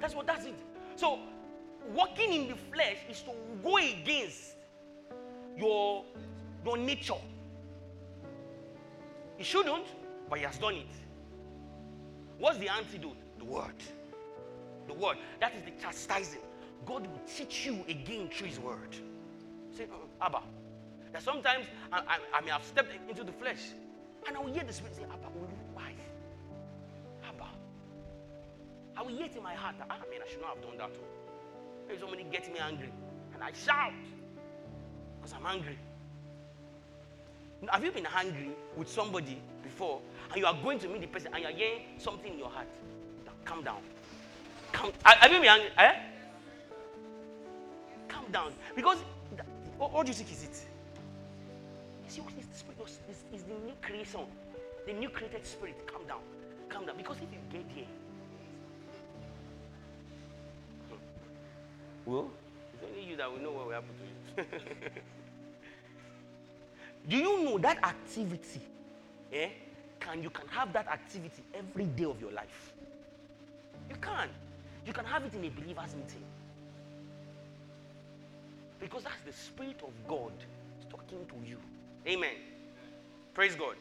That's 0.00 0.14
what 0.14 0.26
that's 0.26 0.46
it. 0.46 0.58
So 0.96 1.18
walking 1.94 2.32
in 2.32 2.48
the 2.48 2.56
flesh 2.56 2.96
is 3.08 3.20
to 3.22 3.32
go 3.62 3.76
against 3.76 4.54
your, 5.56 6.04
your 6.64 6.78
nature. 6.78 7.14
He 9.36 9.44
shouldn't, 9.44 9.86
but 10.30 10.38
he 10.38 10.44
has 10.44 10.56
done 10.56 10.74
it. 10.74 10.86
What's 12.38 12.58
the 12.58 12.68
antidote? 12.68 13.16
The 13.38 13.44
word. 13.44 13.74
The 14.86 14.94
word. 14.94 15.18
That 15.40 15.54
is 15.56 15.62
the 15.62 15.72
chastising. 15.82 16.40
God 16.86 17.06
will 17.06 17.20
teach 17.36 17.66
you 17.66 17.84
again 17.88 18.30
through 18.32 18.46
his 18.46 18.60
word. 18.60 18.96
Say, 19.76 19.84
uh, 19.84 20.24
Abba. 20.24 20.40
That 21.12 21.22
sometimes 21.22 21.66
I, 21.92 21.98
I, 21.98 22.18
I, 22.38 22.40
may 22.42 22.52
have 22.52 22.64
stepped 22.64 22.92
into 23.08 23.24
the 23.24 23.32
flesh 23.32 23.60
and 24.26 24.36
I 24.36 24.40
will 24.40 24.52
hear 24.52 24.62
the 24.62 24.72
spirit 24.72 24.94
say, 24.94 25.02
Abba, 25.02 25.28
will 25.34 25.48
you? 25.48 25.58
Why? 25.74 25.92
Abba. 27.28 27.48
I 28.96 29.02
will 29.02 29.10
hear 29.10 29.26
it 29.26 29.36
in 29.36 29.42
my 29.42 29.54
heart. 29.54 29.74
Ah, 29.90 29.96
man, 30.08 30.20
I 30.24 30.30
should 30.30 30.40
not 30.40 30.54
have 30.54 30.62
done 30.62 30.78
that. 30.78 30.90
Maybe 31.88 31.98
somebody 31.98 32.24
gets 32.30 32.48
me 32.48 32.60
angry 32.60 32.92
and 33.34 33.42
I 33.42 33.50
shout 33.52 33.92
because 35.20 35.34
I'm 35.36 35.46
angry. 35.46 35.76
Have 37.68 37.84
you 37.84 37.92
been 37.92 38.06
angry 38.16 38.50
with 38.76 38.88
somebody 38.88 39.38
before 39.62 40.00
and 40.30 40.40
you 40.40 40.46
are 40.46 40.56
going 40.62 40.78
to 40.78 40.88
meet 40.88 41.02
the 41.02 41.06
person 41.06 41.30
and 41.34 41.42
you're 41.42 41.52
hearing 41.52 41.82
something 41.98 42.32
in 42.32 42.38
your 42.38 42.48
heart? 42.48 42.66
Calm 43.44 43.62
down. 43.62 43.80
Calm. 44.72 44.92
Have 45.04 45.30
you 45.30 45.40
been 45.40 45.48
angry? 45.48 45.68
Eh? 45.76 45.92
Calm 48.08 48.24
down. 48.32 48.52
Because 48.74 48.98
what, 49.76 49.92
what 49.92 50.06
do 50.06 50.10
you 50.10 50.16
think 50.16 50.32
is 50.32 50.44
it? 50.44 50.56
See 52.08 52.20
what 52.20 52.32
is 52.38 52.46
the 52.46 52.56
spirit? 52.56 52.78
Is, 53.10 53.24
is 53.32 53.42
the 53.42 53.54
new 53.66 53.74
creation, 53.82 54.20
the 54.86 54.92
new 54.94 55.10
created 55.10 55.44
spirit. 55.46 55.86
Calm 55.86 56.06
down. 56.06 56.20
Calm 56.68 56.86
down. 56.86 56.96
Because 56.96 57.16
if 57.16 57.28
you 57.30 57.38
get 57.52 57.70
here, 57.74 57.84
well, 62.06 62.30
it's 62.72 62.82
only 62.82 63.04
you 63.04 63.16
that 63.16 63.30
will 63.30 63.38
know 63.38 63.52
what 63.52 63.66
will 63.66 63.72
happen 63.74 63.90
to 64.36 64.42
you. 64.42 65.02
do 67.08 67.16
you 67.16 67.44
know 67.44 67.58
that 67.58 67.82
activity? 67.84 68.60
Eh? 69.32 69.48
Can 70.00 70.22
you 70.22 70.30
can 70.30 70.48
have 70.48 70.72
that 70.72 70.86
activity 70.88 71.42
every 71.54 71.84
day 71.84 72.04
of 72.04 72.20
your 72.20 72.32
life? 72.32 72.72
You 73.88 73.96
can. 73.96 74.28
You 74.86 74.92
can 74.92 75.04
have 75.04 75.24
it 75.24 75.34
in 75.34 75.44
a 75.44 75.48
believer's 75.50 75.94
meeting. 75.94 76.24
Because 78.80 79.04
that's 79.04 79.20
the 79.26 79.32
Spirit 79.32 79.80
of 79.82 79.92
God 80.08 80.32
talking 80.88 81.26
to 81.26 81.48
you. 81.48 81.58
Amen. 82.06 82.34
Praise 83.34 83.54
God. 83.54 83.76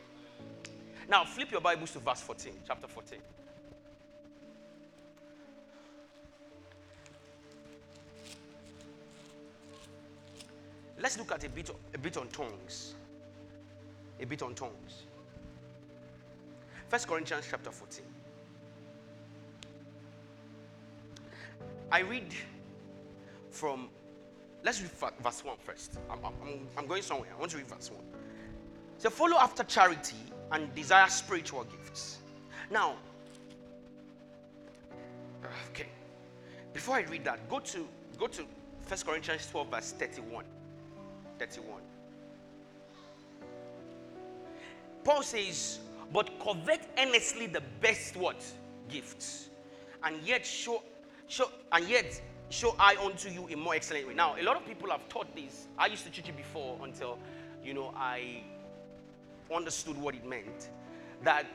Now 1.09 1.23
flip 1.25 1.51
your 1.51 1.61
Bibles 1.61 1.91
to 1.91 1.99
verse 1.99 2.21
14, 2.21 2.53
chapter 2.67 2.87
14. 2.87 3.19
Let's 11.01 11.17
look 11.17 11.31
at 11.31 11.43
a 11.45 11.49
bit, 11.49 11.69
a 11.93 11.97
bit 11.97 12.17
on 12.17 12.27
tongues. 12.27 12.95
A 14.19 14.25
bit 14.25 14.41
on 14.41 14.53
tongues. 14.53 15.03
First 16.89 17.07
Corinthians 17.07 17.45
chapter 17.49 17.71
14. 17.71 18.03
I 21.91 21.99
read 21.99 22.33
from, 23.51 23.89
let's 24.63 24.81
read 24.81 24.91
verse 25.21 25.43
1 25.43 25.57
first. 25.63 25.97
I'm, 26.09 26.19
I'm, 26.25 26.67
I'm 26.77 26.87
going 26.87 27.01
somewhere. 27.01 27.29
I 27.35 27.39
want 27.39 27.51
to 27.51 27.57
read 27.57 27.67
verse 27.67 27.91
1. 27.91 27.99
So 28.97 29.09
follow 29.09 29.37
after 29.37 29.63
charity 29.63 30.17
and 30.51 30.73
desire 30.75 31.07
spiritual 31.07 31.63
gifts. 31.63 32.17
Now, 32.69 32.95
uh, 35.43 35.47
okay. 35.69 35.87
Before 36.73 36.95
I 36.95 37.01
read 37.01 37.23
that, 37.25 37.49
go 37.49 37.59
to 37.59 37.87
go 38.17 38.27
to 38.27 38.41
1 38.87 38.99
Corinthians 39.05 39.47
12, 39.49 39.67
verse 39.69 39.91
31. 39.93 40.43
31. 41.39 41.81
Paul 45.03 45.23
says, 45.23 45.79
but 46.11 46.39
covet 46.39 46.81
earnestly 46.97 47.47
the 47.47 47.61
best 47.81 48.15
what? 48.15 48.43
Gifts. 48.89 49.49
And 50.03 50.21
yet 50.23 50.45
show, 50.45 50.81
show 51.27 51.49
and 51.71 51.87
yet 51.87 52.21
show 52.49 52.75
I 52.79 52.95
unto 53.03 53.29
you 53.29 53.47
in 53.47 53.59
more 53.59 53.75
excellent 53.75 54.07
way. 54.07 54.13
Now, 54.13 54.35
a 54.39 54.43
lot 54.43 54.55
of 54.57 54.65
people 54.65 54.89
have 54.89 55.07
taught 55.09 55.35
this. 55.35 55.67
I 55.77 55.87
used 55.87 56.03
to 56.05 56.11
teach 56.11 56.29
it 56.29 56.37
before 56.37 56.79
until, 56.83 57.19
you 57.63 57.73
know, 57.73 57.93
I 57.95 58.43
understood 59.53 59.97
what 59.97 60.15
it 60.15 60.25
meant. 60.25 60.69
That 61.23 61.45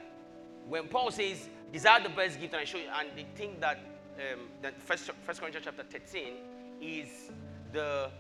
when 0.69 0.89
Paul 0.89 1.11
says, 1.11 1.49
desire 1.73 2.03
the 2.03 2.11
best 2.11 2.41
gift, 2.41 2.55
and 2.55 2.61
I 2.61 2.65
show 2.65 2.79
you, 2.79 2.85
and 2.99 3.09
they 3.17 3.27
think 3.35 3.61
that 3.61 3.79
um, 4.17 4.41
that 4.63 4.81
first, 4.81 5.11
first 5.23 5.41
Corinthians 5.41 5.65
chapter 5.65 5.83
13 5.83 6.35
is 6.81 7.09
the 7.73 8.11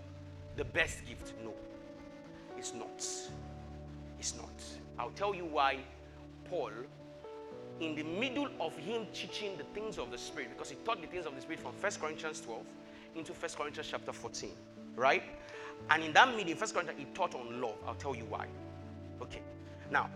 the 0.56 0.64
best 0.64 1.04
gift. 1.06 1.32
No, 1.44 1.54
it's 2.56 2.74
not. 2.74 3.04
It's 4.18 4.34
not. 4.36 4.52
I'll 4.98 5.10
tell 5.10 5.34
you 5.34 5.44
why 5.44 5.78
Paul, 6.48 6.70
in 7.80 7.94
the 7.94 8.02
middle 8.02 8.48
of 8.60 8.76
him 8.76 9.06
teaching 9.12 9.56
the 9.56 9.64
things 9.64 9.98
of 9.98 10.10
the 10.10 10.18
Spirit, 10.18 10.50
because 10.52 10.70
he 10.70 10.76
taught 10.84 11.00
the 11.00 11.06
things 11.08 11.26
of 11.26 11.34
the 11.34 11.40
Spirit 11.40 11.60
from 11.60 11.72
1 11.72 11.92
Corinthians 12.00 12.40
12 12.40 12.62
into 13.16 13.32
1 13.32 13.50
Corinthians 13.56 13.88
chapter 13.90 14.12
14, 14.12 14.50
right? 14.96 15.22
And 15.90 16.02
in 16.02 16.12
that 16.12 16.34
meeting, 16.36 16.56
1 16.56 16.70
Corinthians, 16.70 16.98
he 16.98 17.06
taught 17.14 17.34
on 17.34 17.60
love. 17.60 17.76
I'll 17.86 17.94
tell 17.94 18.14
you 18.14 18.24
why. 18.24 18.46
Okay. 19.20 19.42
Now, 19.90 20.08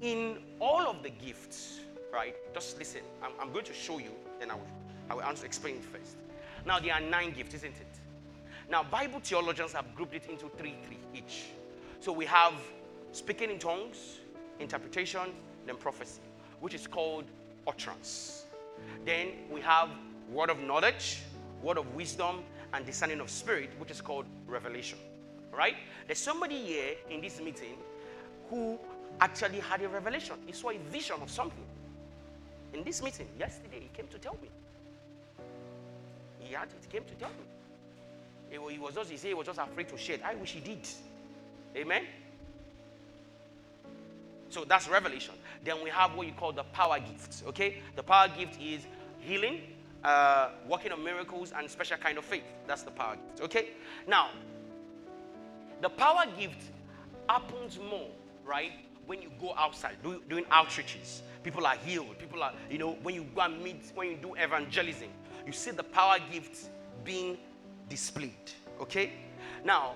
in 0.00 0.38
all 0.60 0.86
of 0.86 1.02
the 1.02 1.10
gifts, 1.10 1.80
right? 2.12 2.34
Just 2.54 2.78
listen. 2.78 3.00
I'm, 3.22 3.32
I'm 3.40 3.52
going 3.52 3.64
to 3.64 3.74
show 3.74 3.98
you, 3.98 4.12
then 4.38 4.50
I 4.50 4.54
will, 4.54 4.66
I 5.10 5.14
will 5.14 5.22
answer, 5.22 5.46
explain 5.46 5.76
it 5.76 5.84
first. 5.84 6.16
Now, 6.66 6.78
there 6.78 6.94
are 6.94 7.00
nine 7.00 7.32
gifts, 7.32 7.54
isn't 7.54 7.74
it? 7.74 8.00
Now, 8.70 8.82
Bible 8.82 9.20
theologians 9.20 9.72
have 9.72 9.94
grouped 9.94 10.14
it 10.14 10.26
into 10.28 10.50
three, 10.58 10.74
three 10.86 10.98
each. 11.14 11.46
So 12.00 12.12
we 12.12 12.26
have 12.26 12.54
speaking 13.12 13.50
in 13.50 13.58
tongues, 13.58 14.18
interpretation, 14.60 15.32
then 15.66 15.76
prophecy, 15.76 16.20
which 16.60 16.74
is 16.74 16.86
called 16.86 17.24
utterance. 17.66 18.44
Then 19.04 19.28
we 19.50 19.60
have 19.60 19.88
word 20.30 20.50
of 20.50 20.60
knowledge, 20.60 21.20
word 21.62 21.78
of 21.78 21.94
wisdom, 21.94 22.42
and 22.72 22.84
discerning 22.84 23.20
of 23.20 23.30
spirit, 23.30 23.70
which 23.78 23.90
is 23.90 24.00
called 24.00 24.26
revelation. 24.46 24.98
Right? 25.52 25.76
There's 26.06 26.18
somebody 26.18 26.58
here 26.62 26.94
in 27.10 27.20
this 27.20 27.40
meeting 27.40 27.76
who 28.50 28.78
actually 29.20 29.60
had 29.60 29.82
a 29.82 29.88
revelation. 29.88 30.36
He 30.46 30.52
saw 30.52 30.70
a 30.70 30.78
vision 30.90 31.16
of 31.20 31.30
something. 31.30 31.64
In 32.74 32.84
this 32.84 33.02
meeting, 33.02 33.26
yesterday, 33.38 33.80
he 33.80 33.88
came 33.94 34.06
to 34.08 34.18
tell 34.18 34.36
me. 34.42 34.48
He 36.38 36.54
had 36.54 36.68
it, 36.68 36.90
came 36.90 37.04
to 37.04 37.14
tell 37.14 37.30
me. 37.30 37.44
He 38.50 38.78
was 38.78 38.94
just, 38.94 39.10
he 39.10 39.16
said 39.16 39.28
he 39.28 39.34
was 39.34 39.46
just 39.46 39.58
afraid 39.58 39.88
to 39.88 39.98
share 39.98 40.16
it. 40.16 40.22
I 40.24 40.34
wish 40.34 40.52
he 40.52 40.60
did. 40.60 40.86
Amen. 41.76 42.04
So 44.50 44.64
that's 44.64 44.88
revelation. 44.88 45.34
Then 45.64 45.82
we 45.82 45.90
have 45.90 46.14
what 46.14 46.26
you 46.26 46.32
call 46.32 46.52
the 46.52 46.64
power 46.64 46.98
gifts. 46.98 47.42
Okay, 47.48 47.78
the 47.96 48.02
power 48.02 48.28
gift 48.28 48.60
is 48.60 48.86
healing, 49.18 49.60
uh, 50.04 50.50
working 50.66 50.92
on 50.92 51.04
miracles, 51.04 51.52
and 51.56 51.68
special 51.70 51.96
kind 51.96 52.18
of 52.18 52.24
faith. 52.24 52.44
That's 52.66 52.82
the 52.82 52.90
power 52.90 53.16
gift. 53.16 53.42
Okay. 53.42 53.68
Now, 54.06 54.30
the 55.80 55.88
power 55.88 56.24
gift 56.38 56.62
happens 57.28 57.78
more, 57.78 58.08
right? 58.44 58.72
When 59.06 59.22
you 59.22 59.30
go 59.40 59.54
outside 59.56 59.96
do, 60.02 60.22
doing 60.28 60.44
outreaches, 60.46 61.20
people 61.42 61.66
are 61.66 61.76
healed. 61.76 62.18
People 62.18 62.42
are, 62.42 62.52
you 62.70 62.78
know, 62.78 62.92
when 63.02 63.14
you 63.14 63.26
go 63.34 63.42
and 63.42 63.62
meet, 63.62 63.92
when 63.94 64.10
you 64.10 64.16
do 64.16 64.34
evangelism, 64.34 65.08
you 65.46 65.52
see 65.52 65.70
the 65.70 65.82
power 65.82 66.16
gifts 66.30 66.68
being 67.04 67.38
displayed. 67.88 68.32
Okay. 68.80 69.12
Now, 69.64 69.94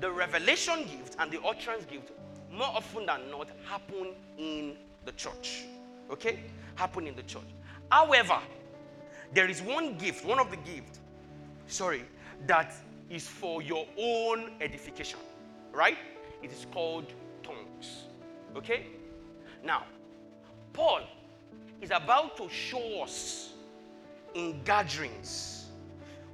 the 0.00 0.10
revelation 0.10 0.84
gift 0.84 1.16
and 1.18 1.30
the 1.30 1.40
utterance 1.42 1.84
gift 1.84 2.10
more 2.54 2.68
often 2.68 3.06
than 3.06 3.30
not 3.30 3.48
happen 3.66 4.14
in 4.38 4.76
the 5.04 5.12
church. 5.12 5.64
Okay? 6.10 6.40
Happen 6.76 7.06
in 7.06 7.14
the 7.14 7.22
church. 7.22 7.42
However, 7.90 8.38
there 9.32 9.48
is 9.48 9.60
one 9.62 9.96
gift, 9.96 10.24
one 10.24 10.38
of 10.38 10.50
the 10.50 10.56
gifts, 10.58 11.00
sorry, 11.66 12.04
that 12.46 12.74
is 13.10 13.26
for 13.26 13.62
your 13.62 13.86
own 13.98 14.52
edification. 14.60 15.18
Right? 15.72 15.98
It 16.42 16.52
is 16.52 16.66
called 16.72 17.12
tongues. 17.42 18.04
Okay? 18.56 18.86
Now, 19.64 19.84
Paul 20.72 21.00
is 21.80 21.90
about 21.90 22.36
to 22.36 22.48
show 22.48 23.02
us 23.02 23.52
in 24.34 24.60
gatherings 24.64 25.66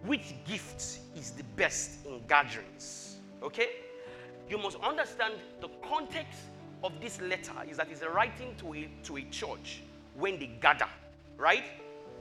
which 0.04 0.34
gift 0.46 1.00
is 1.16 1.32
the 1.32 1.44
best 1.56 2.06
in 2.06 2.22
gatherings. 2.26 3.16
Okay? 3.42 3.68
You 4.50 4.58
must 4.58 4.76
understand 4.82 5.34
the 5.60 5.68
context 5.88 6.40
of 6.82 6.92
this 7.00 7.20
letter 7.20 7.52
is 7.68 7.76
that 7.76 7.88
it's 7.90 8.02
a 8.02 8.10
writing 8.10 8.54
to 8.58 8.74
a, 8.74 8.88
to 9.04 9.16
a 9.16 9.22
church 9.30 9.80
when 10.14 10.38
they 10.38 10.50
gather, 10.60 10.88
right? 11.36 11.64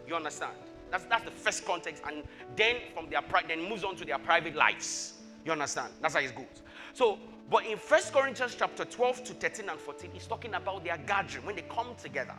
You 0.08 0.16
understand? 0.16 0.54
That's, 0.92 1.06
that's 1.06 1.26
the 1.26 1.32
first 1.32 1.66
context. 1.66 2.04
And 2.08 2.24
then 2.56 2.78
from 2.94 3.10
their 3.10 3.22
then 3.48 3.68
moves 3.68 3.84
on 3.84 3.96
to 3.96 4.06
their 4.06 4.20
private 4.20 4.56
lives. 4.56 5.14
You 5.46 5.52
understand? 5.52 5.94
That's 6.02 6.14
how 6.14 6.20
it 6.20 6.36
goes. 6.36 6.46
So, 6.94 7.18
but 7.50 7.66
in 7.66 7.78
First 7.78 8.14
Corinthians 8.14 8.56
chapter 8.58 8.86
12 8.86 9.24
to 9.26 9.34
13 9.34 9.70
and 9.70 9.80
14, 9.80 10.12
he's 10.14 10.28
talking 10.28 10.54
about 10.54 10.84
their 10.84 10.98
gathering 10.98 11.46
when 11.46 11.56
they 11.56 11.64
come 11.64 11.96
together. 12.02 12.36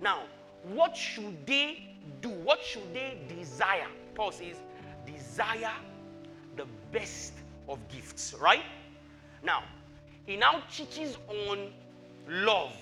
Now, 0.00 0.22
what 0.64 0.96
should 0.96 1.46
they 1.46 1.96
do? 2.20 2.30
What 2.30 2.62
should 2.62 2.92
they 2.92 3.18
desire? 3.28 3.86
Paul 4.14 4.32
says, 4.32 4.56
desire 5.06 5.72
the 6.56 6.66
best 6.92 7.34
of 7.68 7.78
gifts, 7.88 8.34
right? 8.34 8.62
Now, 9.42 9.62
he 10.26 10.36
now 10.36 10.62
teaches 10.70 11.16
on 11.28 11.70
love. 12.28 12.76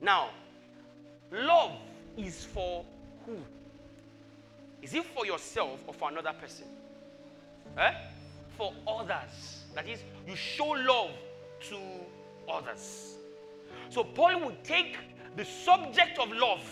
Now, 0.00 0.30
love 1.32 1.72
is 2.16 2.44
for 2.44 2.84
who? 3.26 3.36
Is 4.82 4.94
it 4.94 5.04
for 5.04 5.26
yourself 5.26 5.80
or 5.86 5.94
for 5.94 6.10
another 6.10 6.32
person? 6.32 6.66
Eh? 7.76 7.92
For 8.56 8.72
others. 8.86 9.64
That 9.74 9.88
is, 9.88 10.00
you 10.26 10.36
show 10.36 10.68
love 10.68 11.10
to 11.68 11.78
others. 12.50 13.14
So 13.88 14.04
Paul 14.04 14.40
would 14.44 14.64
take 14.64 14.96
the 15.36 15.44
subject 15.44 16.18
of 16.18 16.30
love, 16.32 16.64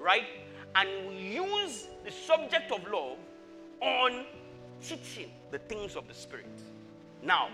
right, 0.00 0.26
and 0.74 0.88
use 1.18 1.86
the 2.04 2.10
subject 2.10 2.72
of 2.72 2.82
love 2.90 3.18
on 3.80 4.24
teaching 4.82 5.30
the 5.50 5.58
things 5.58 5.96
of 5.96 6.08
the 6.08 6.14
Spirit. 6.14 6.46
Now, 7.22 7.48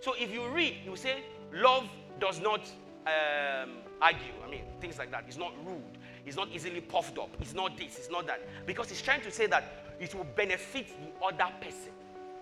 so 0.00 0.14
if 0.18 0.32
you 0.32 0.48
read, 0.48 0.76
you 0.84 0.96
say, 0.96 1.22
love 1.52 1.88
does 2.18 2.40
not 2.40 2.60
um, 3.06 3.70
argue. 4.00 4.32
I 4.46 4.50
mean, 4.50 4.62
things 4.80 4.98
like 4.98 5.10
that. 5.10 5.24
It's 5.28 5.36
not 5.36 5.52
rude. 5.66 5.98
It's 6.24 6.36
not 6.36 6.48
easily 6.52 6.80
puffed 6.80 7.18
up. 7.18 7.30
It's 7.40 7.54
not 7.54 7.76
this, 7.76 7.98
it's 7.98 8.10
not 8.10 8.26
that. 8.26 8.40
Because 8.66 8.90
it's 8.90 9.02
trying 9.02 9.20
to 9.22 9.30
say 9.30 9.46
that 9.46 9.64
it 10.00 10.14
will 10.14 10.26
benefit 10.36 10.86
the 10.88 11.26
other 11.26 11.52
person. 11.60 11.92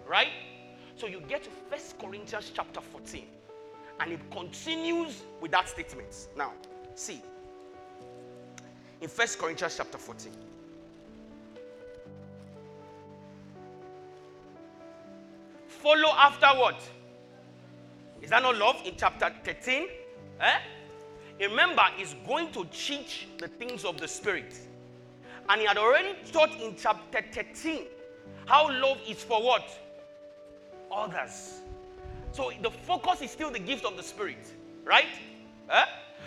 Right? 0.06 0.28
So 0.96 1.06
you 1.06 1.20
get 1.28 1.44
to 1.44 1.50
First 1.70 1.98
Corinthians 1.98 2.50
chapter 2.54 2.80
14. 2.80 3.24
And 4.00 4.12
it 4.12 4.20
continues 4.30 5.22
with 5.40 5.50
that 5.50 5.68
statement. 5.68 6.28
Now, 6.36 6.52
see. 6.94 7.20
In 9.00 9.09
First 9.09 9.38
Corinthians 9.38 9.76
chapter 9.76 9.98
14. 9.98 10.32
Follow 15.66 16.11
after 16.16 16.46
what? 16.48 16.80
Is 18.22 18.30
that 18.30 18.42
not 18.42 18.56
love 18.56 18.82
in 18.84 18.94
chapter 18.96 19.32
13? 19.44 19.88
Eh? 20.40 20.58
Remember, 21.40 21.82
he's 21.96 22.14
going 22.26 22.50
to 22.52 22.64
teach 22.72 23.28
the 23.38 23.48
things 23.48 23.84
of 23.84 24.00
the 24.00 24.08
Spirit. 24.08 24.58
And 25.48 25.60
he 25.60 25.66
had 25.66 25.78
already 25.78 26.14
taught 26.30 26.60
in 26.60 26.74
chapter 26.76 27.24
13 27.32 27.84
how 28.46 28.70
love 28.70 28.98
is 29.06 29.22
for 29.22 29.42
what? 29.42 29.68
Others. 30.90 31.60
So 32.32 32.50
the 32.62 32.70
focus 32.70 33.22
is 33.22 33.30
still 33.30 33.50
the 33.50 33.58
gift 33.58 33.84
of 33.84 33.96
the 33.96 34.02
Spirit, 34.02 34.52
right? 34.84 35.06
Eh? 35.70 35.84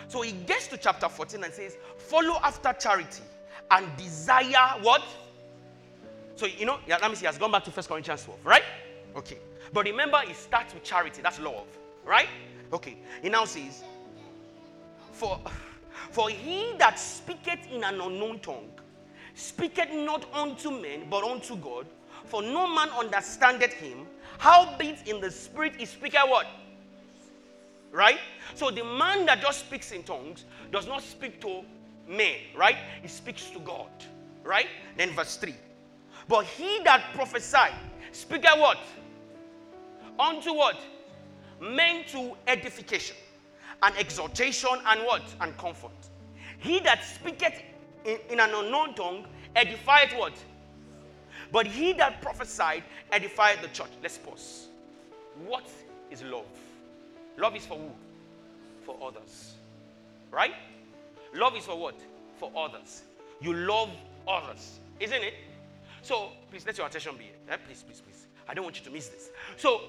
So 0.08 0.22
he 0.22 0.32
gets 0.32 0.68
to 0.68 0.76
chapter 0.76 1.08
14 1.08 1.44
and 1.44 1.52
says, 1.52 1.76
Follow 1.96 2.38
after 2.42 2.72
charity 2.72 3.22
and 3.70 3.86
desire 3.96 4.78
what? 4.82 5.02
So, 6.36 6.46
you 6.46 6.66
know, 6.66 6.78
let 6.88 7.02
me 7.08 7.14
see, 7.14 7.20
he 7.20 7.26
has 7.26 7.38
gone 7.38 7.52
back 7.52 7.64
to 7.64 7.70
First 7.70 7.88
Corinthians 7.88 8.24
12, 8.24 8.44
right? 8.44 8.64
Okay. 9.16 9.38
But 9.72 9.84
remember, 9.84 10.20
it 10.28 10.36
starts 10.36 10.74
with 10.74 10.82
charity. 10.82 11.22
That's 11.22 11.38
love, 11.40 11.66
right? 12.04 12.28
Okay. 12.72 12.96
He 13.22 13.28
now 13.28 13.44
says, 13.44 13.82
For, 15.12 15.40
for 16.10 16.30
he 16.30 16.74
that 16.78 16.98
speaketh 16.98 17.70
in 17.70 17.84
an 17.84 18.00
unknown 18.00 18.40
tongue 18.40 18.70
speaketh 19.34 19.92
not 19.92 20.26
unto 20.34 20.70
men, 20.70 21.06
but 21.08 21.24
unto 21.24 21.56
God, 21.56 21.86
for 22.26 22.42
no 22.42 22.66
man 22.66 22.88
understandeth 22.90 23.72
him. 23.72 24.06
Howbeit 24.38 25.06
in 25.06 25.20
the 25.20 25.30
spirit 25.30 25.74
he 25.76 25.86
speaketh 25.86 26.28
what? 26.28 26.46
Right? 27.90 28.18
So 28.54 28.70
the 28.70 28.84
man 28.84 29.26
that 29.26 29.40
just 29.40 29.60
speaks 29.60 29.92
in 29.92 30.02
tongues 30.02 30.44
does 30.70 30.86
not 30.86 31.02
speak 31.02 31.40
to 31.42 31.62
men, 32.08 32.36
right? 32.56 32.76
He 33.02 33.08
speaks 33.08 33.50
to 33.50 33.58
God, 33.60 33.90
right? 34.42 34.66
Then 34.96 35.10
verse 35.10 35.36
3. 35.36 35.54
But 36.28 36.46
he 36.46 36.80
that 36.84 37.12
prophesied 37.14 37.74
speaketh 38.12 38.58
what? 38.58 38.78
Unto 40.18 40.52
what? 40.54 40.80
Men 41.62 42.04
to 42.08 42.36
edification 42.48 43.16
and 43.84 43.96
exhortation 43.96 44.70
and 44.84 45.00
what? 45.02 45.22
And 45.40 45.56
comfort. 45.56 45.92
He 46.58 46.80
that 46.80 47.04
speaketh 47.04 47.62
in, 48.04 48.18
in 48.30 48.40
an 48.40 48.50
unknown 48.52 48.94
tongue 48.94 49.26
edifieth 49.54 50.18
what? 50.18 50.32
But 51.52 51.66
he 51.66 51.92
that 51.94 52.20
prophesied 52.20 52.82
edified 53.12 53.62
the 53.62 53.68
church. 53.68 53.90
Let's 54.02 54.18
pause. 54.18 54.68
What 55.46 55.68
is 56.10 56.24
love? 56.24 56.46
Love 57.38 57.54
is 57.54 57.64
for 57.64 57.78
who? 57.78 57.90
For 58.84 58.96
others. 59.00 59.54
Right? 60.32 60.54
Love 61.32 61.56
is 61.56 61.64
for 61.64 61.78
what? 61.78 61.94
For 62.38 62.50
others. 62.56 63.02
You 63.40 63.54
love 63.54 63.90
others. 64.26 64.80
Isn't 64.98 65.22
it? 65.22 65.34
So, 66.02 66.30
please 66.50 66.66
let 66.66 66.76
your 66.76 66.88
attention 66.88 67.16
be 67.16 67.24
here. 67.24 67.34
Eh? 67.48 67.56
Please, 67.64 67.84
please, 67.84 68.00
please. 68.00 68.26
I 68.48 68.54
don't 68.54 68.64
want 68.64 68.78
you 68.78 68.84
to 68.84 68.90
miss 68.90 69.08
this. 69.08 69.30
So, 69.56 69.82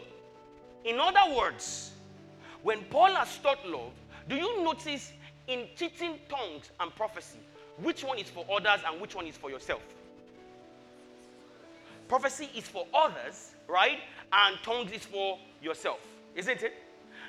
in 0.86 1.00
other 1.00 1.36
words, 1.36 1.92
when 2.62 2.82
Paul 2.86 3.14
has 3.16 3.38
taught 3.40 3.66
love, 3.68 3.92
do 4.28 4.36
you 4.36 4.64
notice 4.64 5.12
in 5.48 5.68
teaching 5.76 6.18
tongues 6.30 6.72
and 6.80 6.94
prophecy, 6.96 7.40
which 7.82 8.04
one 8.04 8.18
is 8.18 8.30
for 8.30 8.46
others 8.52 8.82
and 8.88 9.02
which 9.02 9.16
one 9.16 9.28
is 9.28 9.36
for 9.36 9.50
yourself? 9.50 9.82
Prophecy 12.08 12.50
is 12.56 12.68
for 12.68 12.86
others, 12.94 13.52
right? 13.68 14.00
And 14.32 14.58
tongues 14.64 14.92
is 14.92 15.06
for 15.06 15.38
yourself, 15.62 16.00
isn't 16.36 16.62
it? 16.62 16.74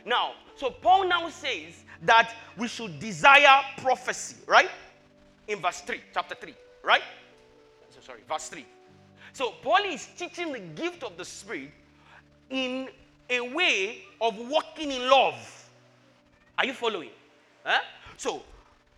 Now, 0.04 0.32
so 0.56 0.70
Paul 0.70 1.08
now 1.08 1.28
says 1.30 1.84
that 2.02 2.34
we 2.56 2.68
should 2.68 2.98
desire 2.98 3.62
prophecy, 3.78 4.36
right? 4.46 4.70
In 5.48 5.60
verse 5.60 5.80
3, 5.80 6.00
chapter 6.12 6.34
3, 6.34 6.54
right? 6.82 7.02
So 7.90 8.00
sorry, 8.00 8.20
verse 8.28 8.48
3. 8.48 8.66
So 9.32 9.54
Paul 9.62 9.84
is 9.86 10.06
teaching 10.16 10.52
the 10.52 10.60
gift 10.60 11.02
of 11.02 11.16
the 11.16 11.24
Spirit 11.24 11.70
in 12.50 12.88
a 13.30 13.40
way 13.40 14.02
of 14.20 14.36
walking 14.48 14.90
in 14.90 15.08
love. 15.08 15.68
Are 16.58 16.66
you 16.66 16.72
following? 16.72 17.10
Huh? 17.64 17.80
So 18.16 18.42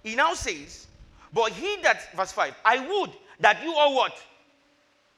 he 0.02 0.14
now 0.14 0.34
says, 0.34 0.86
But 1.32 1.52
he 1.52 1.76
that, 1.82 2.14
verse 2.14 2.32
5, 2.32 2.54
I 2.64 2.86
would 2.86 3.10
that 3.40 3.62
you 3.62 3.74
all 3.74 3.94
what? 3.94 4.16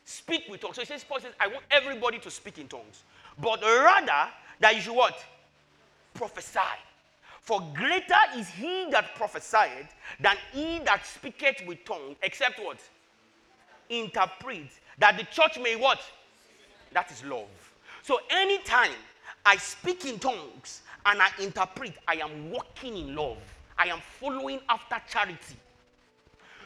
Speak 0.05 0.45
with 0.49 0.61
tongues. 0.61 0.77
So 0.77 0.83
he 0.83 0.87
says, 0.87 1.05
Paul 1.05 1.21
says, 1.21 1.33
I 1.39 1.49
want 1.49 1.65
everybody 1.71 2.19
to 2.21 2.31
speak 2.31 2.59
in 2.59 2.69
tongues. 2.69 3.05
But 3.41 3.63
rather 3.63 4.31
that 4.61 4.75
you 4.75 4.81
should 4.81 4.97
what? 4.97 5.23
Prophesy. 6.15 6.59
For 7.43 7.63
greater 7.75 8.15
is 8.37 8.49
he 8.49 8.89
that 8.91 9.15
prophesied 9.15 9.89
than 10.21 10.37
he 10.53 10.81
that 10.81 11.07
speaketh 11.07 11.67
with 11.67 11.85
tongue, 11.85 12.17
except 12.23 12.59
what? 12.59 12.79
Interpret. 13.89 14.69
That 14.99 15.17
the 15.17 15.25
church 15.25 15.59
may 15.63 15.77
what? 15.77 16.01
That 16.93 17.11
is 17.11 17.25
love. 17.25 17.47
So 18.09 18.21
anytime 18.31 18.93
I 19.45 19.59
speak 19.59 20.07
in 20.07 20.19
tongues 20.19 20.81
and 21.05 21.21
I 21.21 21.29
interpret, 21.43 21.93
I 22.09 22.15
am 22.15 22.51
walking 22.51 22.97
in 22.97 23.15
love. 23.15 23.37
I 23.77 23.89
am 23.89 23.99
following 24.19 24.61
after 24.67 24.97
charity. 25.11 25.57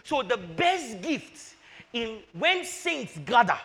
So 0.05 0.23
the 0.23 0.37
best 0.37 1.03
gift 1.03 1.57
in 1.93 2.21
when 2.39 2.65
saints 2.65 3.19
gather 3.27 3.59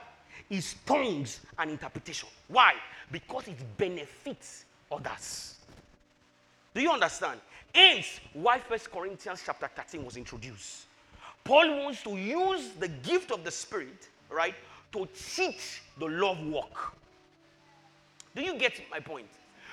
is 0.50 0.74
tongues 0.88 1.42
and 1.60 1.70
interpretation. 1.70 2.28
Why? 2.48 2.74
Because 3.12 3.48
it 3.48 3.58
benefits 3.78 4.66
others. 4.92 5.58
Do 6.74 6.82
you 6.82 6.90
understand? 6.90 7.40
Hence, 7.76 8.20
why 8.34 8.58
First 8.58 8.90
Corinthians 8.90 9.44
chapter 9.46 9.68
13 9.68 10.04
was 10.04 10.18
introduced. 10.18 10.86
Paul 11.44 11.84
wants 11.84 12.02
to 12.06 12.18
use 12.18 12.72
the 12.80 12.88
gift 12.88 13.30
of 13.32 13.44
the 13.44 13.52
Spirit, 13.52 14.10
right, 14.32 14.56
to 14.94 15.08
teach 15.14 15.84
the 16.00 16.08
love 16.08 16.44
walk. 16.48 16.96
Do 18.38 18.44
you 18.44 18.54
get 18.56 18.80
my 18.92 19.00
point? 19.00 19.28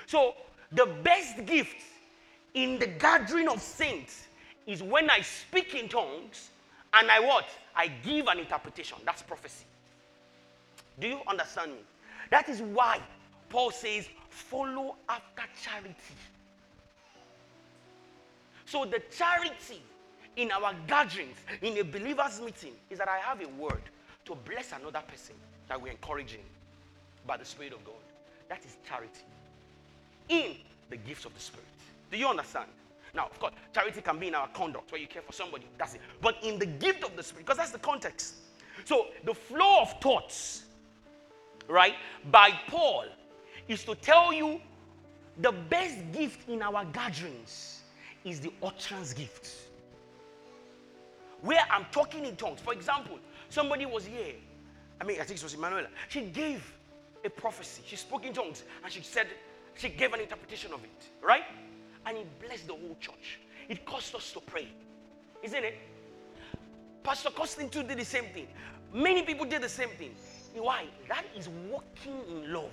So, 0.06 0.34
the 0.72 0.86
best 0.86 1.44
gift 1.44 1.76
in 2.54 2.78
the 2.78 2.86
gathering 2.86 3.46
of 3.46 3.60
saints 3.60 4.26
is 4.66 4.82
when 4.82 5.10
I 5.10 5.20
speak 5.20 5.74
in 5.74 5.86
tongues 5.86 6.48
and 6.94 7.10
I 7.10 7.20
what? 7.20 7.44
I 7.76 7.88
give 7.88 8.26
an 8.26 8.38
interpretation. 8.38 8.96
That's 9.04 9.20
prophecy. 9.20 9.66
Do 10.98 11.08
you 11.08 11.20
understand 11.26 11.72
me? 11.72 11.78
That 12.30 12.48
is 12.48 12.62
why 12.62 13.00
Paul 13.50 13.70
says, 13.70 14.08
follow 14.30 14.96
after 15.10 15.42
charity. 15.62 15.94
So 18.64 18.86
the 18.86 19.02
charity 19.14 19.82
in 20.36 20.50
our 20.52 20.74
gatherings, 20.86 21.36
in 21.60 21.76
a 21.76 21.84
believer's 21.84 22.40
meeting, 22.40 22.72
is 22.88 22.96
that 22.98 23.08
I 23.08 23.18
have 23.18 23.42
a 23.42 23.48
word 23.60 23.82
to 24.24 24.34
bless 24.34 24.72
another 24.72 25.02
person 25.06 25.34
that 25.68 25.80
we're 25.80 25.90
encouraging 25.90 26.40
by 27.26 27.36
the 27.36 27.44
Spirit 27.44 27.74
of 27.74 27.84
God. 27.84 27.94
That 28.54 28.64
is 28.64 28.76
charity 28.88 29.24
in 30.28 30.54
the 30.88 30.96
gifts 30.96 31.24
of 31.24 31.34
the 31.34 31.40
Spirit. 31.40 31.66
Do 32.12 32.16
you 32.16 32.28
understand? 32.28 32.68
Now, 33.12 33.26
of 33.26 33.36
course, 33.40 33.52
charity 33.72 34.00
can 34.00 34.16
be 34.20 34.28
in 34.28 34.34
our 34.36 34.46
conduct 34.48 34.92
where 34.92 35.00
you 35.00 35.08
care 35.08 35.22
for 35.22 35.32
somebody. 35.32 35.64
That's 35.76 35.94
it. 35.94 36.00
But 36.22 36.36
in 36.44 36.60
the 36.60 36.66
gift 36.66 37.02
of 37.02 37.16
the 37.16 37.22
Spirit, 37.24 37.46
because 37.46 37.58
that's 37.58 37.72
the 37.72 37.80
context. 37.80 38.34
So 38.84 39.08
the 39.24 39.34
flow 39.34 39.82
of 39.82 40.00
thoughts, 40.00 40.66
right, 41.66 41.94
by 42.30 42.50
Paul 42.68 43.06
is 43.66 43.82
to 43.84 43.96
tell 43.96 44.32
you 44.32 44.60
the 45.40 45.50
best 45.50 45.98
gift 46.12 46.48
in 46.48 46.62
our 46.62 46.84
gatherings 46.84 47.82
is 48.24 48.38
the 48.38 48.52
utterance 48.62 49.12
gift. 49.12 49.50
Where 51.42 51.66
I'm 51.72 51.86
talking 51.90 52.24
in 52.24 52.36
tongues. 52.36 52.60
For 52.60 52.72
example, 52.72 53.18
somebody 53.48 53.84
was 53.84 54.06
here. 54.06 54.34
I 55.00 55.04
mean, 55.04 55.20
I 55.20 55.24
think 55.24 55.40
it 55.40 55.42
was 55.42 55.54
Emanuela. 55.54 55.88
She 56.08 56.20
gave 56.20 56.72
a 57.24 57.30
prophecy. 57.30 57.82
She 57.86 57.96
spoke 57.96 58.24
in 58.24 58.32
tongues 58.32 58.62
and 58.82 58.92
she 58.92 59.02
said, 59.02 59.28
she 59.76 59.88
gave 59.88 60.12
an 60.12 60.20
interpretation 60.20 60.72
of 60.72 60.84
it, 60.84 61.08
right? 61.22 61.44
and 62.06 62.16
he 62.18 62.24
blessed 62.44 62.66
the 62.66 62.72
whole 62.72 62.96
church. 63.00 63.40
It 63.68 63.84
cost 63.84 64.14
us 64.14 64.32
to 64.32 64.40
pray, 64.40 64.68
isn't 65.42 65.64
it? 65.64 65.78
Pastor 67.02 67.30
Costin 67.30 67.68
too 67.68 67.82
did 67.82 67.98
the 67.98 68.04
same 68.04 68.24
thing. 68.26 68.46
Many 68.92 69.22
people 69.22 69.46
did 69.46 69.62
the 69.62 69.68
same 69.68 69.90
thing. 69.90 70.14
Why? 70.54 70.84
That 71.08 71.24
is 71.36 71.48
walking 71.48 72.20
in 72.30 72.52
love. 72.52 72.70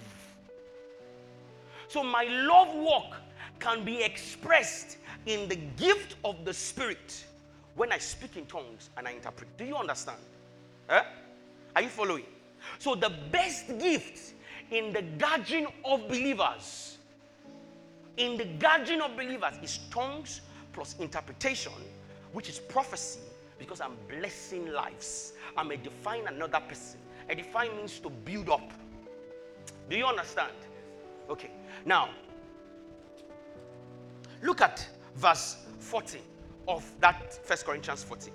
So 1.87 2.03
my 2.03 2.23
love 2.23 2.73
walk 2.73 3.15
can 3.59 3.83
be 3.83 4.01
expressed 4.01 4.97
in 5.25 5.49
the 5.49 5.57
gift 5.77 6.15
of 6.23 6.45
the 6.45 6.53
Spirit 6.53 7.25
when 7.75 7.91
I 7.91 7.97
speak 7.97 8.37
in 8.37 8.45
tongues 8.45 8.89
and 8.97 9.07
I 9.07 9.11
interpret. 9.11 9.49
Do 9.57 9.65
you 9.65 9.75
understand? 9.75 10.19
Huh? 10.87 11.03
Are 11.75 11.81
you 11.81 11.89
following? 11.89 12.25
So 12.79 12.95
the 12.95 13.11
best 13.31 13.67
gift 13.79 14.33
in 14.71 14.91
the 14.93 15.01
gathering 15.17 15.67
of 15.85 16.07
believers 16.07 16.91
in 18.17 18.37
the 18.37 18.45
gathering 18.45 19.01
of 19.01 19.15
believers 19.15 19.53
is 19.63 19.79
tongues 19.89 20.41
plus 20.73 20.95
interpretation, 20.99 21.71
which 22.33 22.49
is 22.49 22.59
prophecy 22.59 23.19
because 23.57 23.81
I'm 23.81 23.93
blessing 24.07 24.71
lives. 24.71 25.33
I'm 25.57 25.71
edifying 25.71 26.27
another 26.27 26.59
person. 26.67 26.99
Edify 27.29 27.67
means 27.75 27.99
to 27.99 28.09
build 28.09 28.49
up. 28.49 28.71
Do 29.89 29.97
you 29.97 30.05
understand? 30.05 30.53
Okay. 31.29 31.51
Now, 31.85 32.09
look 34.41 34.61
at 34.61 34.87
verse 35.15 35.57
14 35.79 36.21
of 36.67 36.89
that 36.99 37.33
First 37.45 37.65
Corinthians 37.65 38.03
14. 38.03 38.33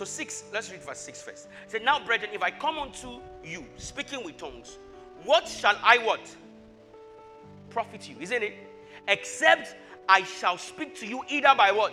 So, 0.00 0.06
six, 0.06 0.44
let's 0.50 0.70
read 0.70 0.82
verse 0.82 0.96
6 1.00 1.20
first. 1.20 1.48
It 1.66 1.70
said, 1.72 1.84
Now, 1.84 2.02
brethren, 2.02 2.30
if 2.32 2.42
I 2.42 2.50
come 2.50 2.78
unto 2.78 3.20
you 3.44 3.66
speaking 3.76 4.24
with 4.24 4.38
tongues, 4.38 4.78
what 5.24 5.46
shall 5.46 5.76
I 5.82 5.98
what? 5.98 6.22
Profit 7.68 8.08
you, 8.08 8.16
isn't 8.18 8.42
it? 8.42 8.54
Except 9.08 9.76
I 10.08 10.22
shall 10.22 10.56
speak 10.56 10.98
to 11.00 11.06
you 11.06 11.22
either 11.28 11.54
by 11.54 11.70
what? 11.70 11.92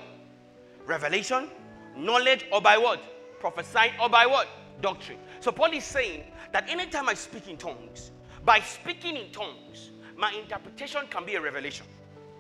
Revelation, 0.86 1.50
knowledge, 1.98 2.46
or 2.50 2.62
by 2.62 2.78
what? 2.78 3.04
Prophesying, 3.42 3.92
or 4.02 4.08
by 4.08 4.26
what? 4.26 4.48
Doctrine. 4.82 5.20
So 5.42 5.52
Paul 5.52 5.74
is 5.74 5.84
saying 5.84 6.24
that 6.54 6.70
anytime 6.70 7.10
I 7.10 7.14
speak 7.14 7.50
in 7.50 7.58
tongues, 7.58 8.12
by 8.46 8.62
speaking 8.62 9.18
in 9.18 9.34
tongues, 9.34 9.92
my 10.16 10.32
interpretation 10.32 11.02
can 11.10 11.26
be 11.26 11.36
a 11.36 11.42
revelation, 11.42 11.86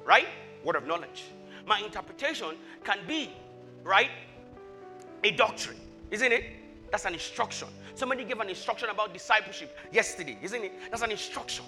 right? 0.05 0.27
Word 0.63 0.77
of 0.77 0.87
knowledge. 0.87 1.25
My 1.65 1.81
interpretation 1.81 2.55
can 2.85 2.99
be, 3.05 3.33
right? 3.83 4.11
A 5.23 5.31
doctrine, 5.31 5.77
isn't 6.11 6.31
it? 6.31 6.43
That's 6.91 7.05
an 7.05 7.13
instruction. 7.13 7.67
Somebody 7.95 8.23
gave 8.23 8.39
an 8.39 8.49
instruction 8.49 8.89
about 8.89 9.13
discipleship 9.13 9.75
yesterday, 9.91 10.37
isn't 10.41 10.63
it? 10.63 10.71
That's 10.89 11.01
an 11.01 11.11
instruction. 11.11 11.65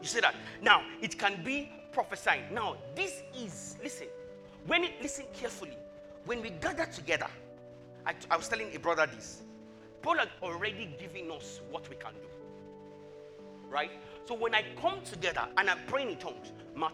You 0.00 0.08
see 0.08 0.20
that? 0.20 0.34
Now, 0.62 0.82
it 1.00 1.18
can 1.18 1.42
be 1.44 1.70
prophesying. 1.92 2.44
Now, 2.52 2.76
this 2.94 3.22
is, 3.36 3.76
listen, 3.82 4.08
when 4.66 4.84
it, 4.84 4.92
listen 5.00 5.26
carefully, 5.34 5.76
when 6.24 6.42
we 6.42 6.50
gather 6.50 6.86
together, 6.86 7.28
I, 8.06 8.14
I 8.30 8.36
was 8.36 8.48
telling 8.48 8.74
a 8.74 8.78
brother 8.78 9.06
this. 9.06 9.42
Paul 10.02 10.18
had 10.18 10.28
already 10.42 10.94
given 10.98 11.30
us 11.30 11.60
what 11.70 11.88
we 11.88 11.96
can 11.96 12.12
do. 12.12 12.28
Right? 13.68 13.90
So 14.26 14.34
when 14.34 14.54
I 14.54 14.64
come 14.80 15.00
together 15.04 15.46
and 15.56 15.70
I'm 15.70 15.78
praying 15.86 16.10
in 16.10 16.16
tongues, 16.16 16.50
and 16.74 16.84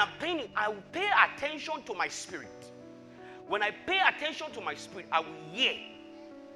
I'm 0.00 0.08
praying, 0.18 0.48
I 0.56 0.68
will 0.68 0.82
pay 0.90 1.08
attention 1.24 1.82
to 1.84 1.94
my 1.94 2.08
spirit. 2.08 2.72
When 3.46 3.62
I 3.62 3.70
pay 3.70 4.00
attention 4.00 4.50
to 4.52 4.60
my 4.60 4.74
spirit, 4.74 5.06
I 5.12 5.20
will 5.20 5.28
hear 5.52 5.74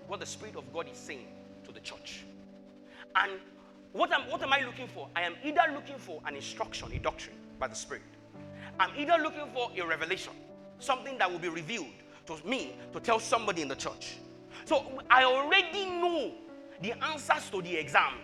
what 0.09 0.19
the 0.21 0.27
Spirit 0.27 0.57
of 0.57 0.73
God 0.73 0.89
is 0.91 0.99
saying 0.99 1.29
to 1.65 1.73
the 1.73 1.81
church. 1.81 2.25
And 3.15 3.33
what 3.93 4.11
am, 4.13 4.23
what 4.23 4.43
am 4.43 4.53
I 4.53 4.63
looking 4.65 4.89
for? 4.89 5.09
I 5.15 5.23
am 5.23 5.35
either 5.45 5.63
looking 5.73 5.99
for 5.99 6.21
an 6.27 6.35
instruction, 6.35 6.91
a 6.93 6.99
doctrine 6.99 7.37
by 7.61 7.69
the 7.69 7.77
Spirit. 7.77 8.03
I'm 8.81 8.91
either 8.97 9.23
looking 9.23 9.47
for 9.55 9.71
a 9.77 9.87
revelation, 9.87 10.33
something 10.81 11.19
that 11.19 11.31
will 11.31 11.39
be 11.39 11.49
revealed 11.49 11.87
to 12.27 12.37
me 12.45 12.75
to 12.93 13.01
tell 13.01 13.21
somebody 13.21 13.63
in 13.63 13.69
the 13.69 13.77
church. 13.77 14.17
So 14.65 15.01
I 15.11 15.25
already 15.25 15.85
know 15.85 16.33
the 16.81 16.93
answers 17.05 17.51
to 17.51 17.63
the 17.63 17.77
exam. 17.77 18.15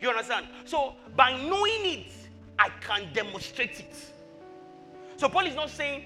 You 0.00 0.10
understand? 0.10 0.46
So 0.64 0.94
by 1.16 1.32
knowing 1.42 1.84
it, 1.84 2.12
I 2.58 2.68
can 2.80 3.12
demonstrate 3.12 3.80
it. 3.80 3.96
So 5.16 5.28
Paul 5.28 5.46
is 5.46 5.54
not 5.54 5.70
saying 5.70 6.04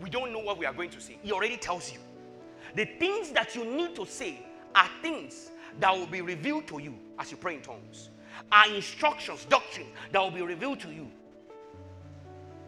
we 0.00 0.08
don't 0.08 0.32
know 0.32 0.38
what 0.38 0.58
we 0.58 0.66
are 0.66 0.72
going 0.72 0.90
to 0.90 1.00
say. 1.00 1.18
He 1.22 1.32
already 1.32 1.56
tells 1.56 1.92
you. 1.92 1.98
The 2.74 2.84
things 2.84 3.30
that 3.32 3.54
you 3.54 3.64
need 3.64 3.94
to 3.96 4.06
say 4.06 4.46
are 4.74 4.88
things 5.02 5.50
that 5.78 5.96
will 5.96 6.06
be 6.06 6.20
revealed 6.20 6.66
to 6.68 6.78
you 6.78 6.94
as 7.18 7.30
you 7.30 7.36
pray 7.36 7.56
in 7.56 7.62
tongues. 7.62 8.10
Are 8.50 8.68
instructions, 8.72 9.44
doctrine 9.44 9.88
that 10.12 10.20
will 10.20 10.30
be 10.30 10.42
revealed 10.42 10.80
to 10.80 10.88
you. 10.90 11.10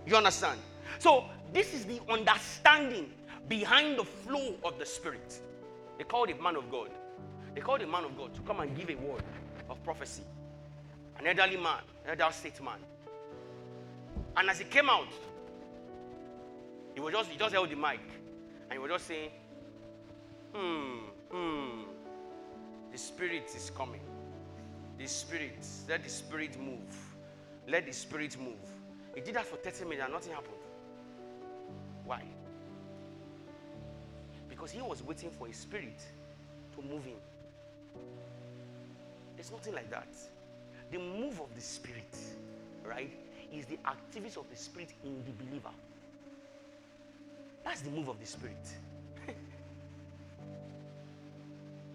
You 0.07 0.16
understand? 0.16 0.59
So, 0.99 1.25
this 1.53 1.73
is 1.73 1.85
the 1.85 2.01
understanding 2.09 3.11
behind 3.49 3.99
the 3.99 4.05
flow 4.05 4.55
of 4.64 4.79
the 4.79 4.87
Spirit. 4.87 5.41
They 6.03 6.09
called 6.09 6.31
a 6.31 6.43
man 6.43 6.57
of 6.57 6.69
God. 6.69 6.89
They 7.55 7.61
called 7.61 7.81
a 7.81 7.87
man 7.87 8.03
of 8.03 8.19
God 8.19 8.35
to 8.35 8.41
come 8.41 8.59
and 8.59 8.77
give 8.77 8.91
a 8.91 8.97
word 8.97 9.23
of 9.71 9.81
prophecy. 9.85 10.25
An 11.17 11.29
elderly 11.29 11.57
man, 11.57 11.79
an 12.05 12.11
elderly 12.11 12.33
statesman. 12.33 12.81
And 14.37 14.51
as 14.51 14.59
he 14.59 14.65
came 14.65 14.91
out, 14.91 15.07
he 16.97 17.01
was 17.01 17.13
just 17.15 17.31
he 17.31 17.39
just 17.39 17.55
held 17.55 17.71
the 17.71 17.77
mic 17.77 18.01
and 18.65 18.73
he 18.73 18.79
was 18.81 18.91
just 18.91 19.07
saying, 19.07 19.31
Hmm, 20.53 20.99
hmm. 21.31 21.83
The 22.91 22.99
spirit 22.99 23.53
is 23.55 23.71
coming. 23.71 24.03
The 24.99 25.07
spirit, 25.07 25.65
let 25.89 26.03
the 26.03 26.11
spirit 26.11 26.59
move. 26.59 26.97
Let 27.69 27.87
the 27.87 27.93
spirit 27.93 28.37
move. 28.41 28.59
He 29.15 29.21
did 29.21 29.37
that 29.37 29.47
for 29.47 29.55
30 29.55 29.85
minutes 29.85 30.03
and 30.03 30.12
nothing 30.12 30.33
happened. 30.33 30.55
Why? 32.05 32.24
Because 34.62 34.76
he 34.76 34.80
was 34.80 35.02
waiting 35.02 35.28
for 35.28 35.48
a 35.48 35.52
spirit 35.52 35.98
to 36.76 36.82
move 36.82 37.02
him. 37.02 37.16
There's 39.34 39.51
nothing 39.51 39.74
like 39.74 39.90
that. 39.90 40.06
The 40.93 40.98
move 40.98 41.40
of 41.40 41.52
the 41.56 41.60
spirit, 41.60 42.16
right, 42.84 43.10
is 43.52 43.66
the 43.66 43.76
activities 43.84 44.36
of 44.36 44.48
the 44.48 44.56
spirit 44.56 44.90
in 45.02 45.20
the 45.24 45.32
believer. 45.44 45.74
That's 47.64 47.80
the 47.80 47.90
move 47.90 48.06
of 48.06 48.20
the 48.20 48.26
spirit. 48.26 48.55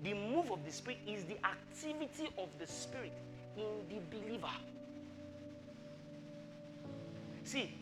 the 0.04 0.14
move 0.14 0.52
of 0.52 0.66
the 0.66 0.72
spirit 0.74 1.00
is 1.08 1.24
the 1.24 1.38
activity 1.48 2.30
of 2.38 2.50
the 2.60 2.68
spirit 2.68 3.14
in 3.56 3.64
the 3.88 4.02
believer. 4.18 4.52
See, 7.46 7.74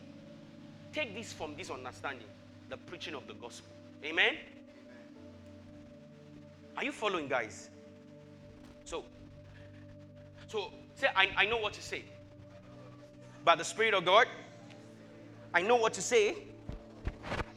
take 0.92 1.12
this 1.12 1.32
from 1.32 1.56
this 1.56 1.70
understanding 1.70 2.28
the 2.70 2.76
preaching 2.76 3.16
of 3.16 3.26
the 3.26 3.34
gospel. 3.34 3.72
Amen? 4.04 4.36
Are 6.76 6.84
you 6.84 6.92
following, 6.92 7.26
guys? 7.26 7.70
So, 8.84 9.04
so 10.46 10.72
say, 10.94 11.08
I, 11.16 11.30
I 11.36 11.46
know 11.46 11.56
what 11.58 11.72
to 11.72 11.82
say. 11.82 12.04
By 13.44 13.56
the 13.56 13.64
Spirit 13.64 13.94
of 13.94 14.04
God, 14.04 14.26
I 15.54 15.62
know 15.62 15.76
what 15.76 15.94
to 15.94 16.02
say 16.02 16.36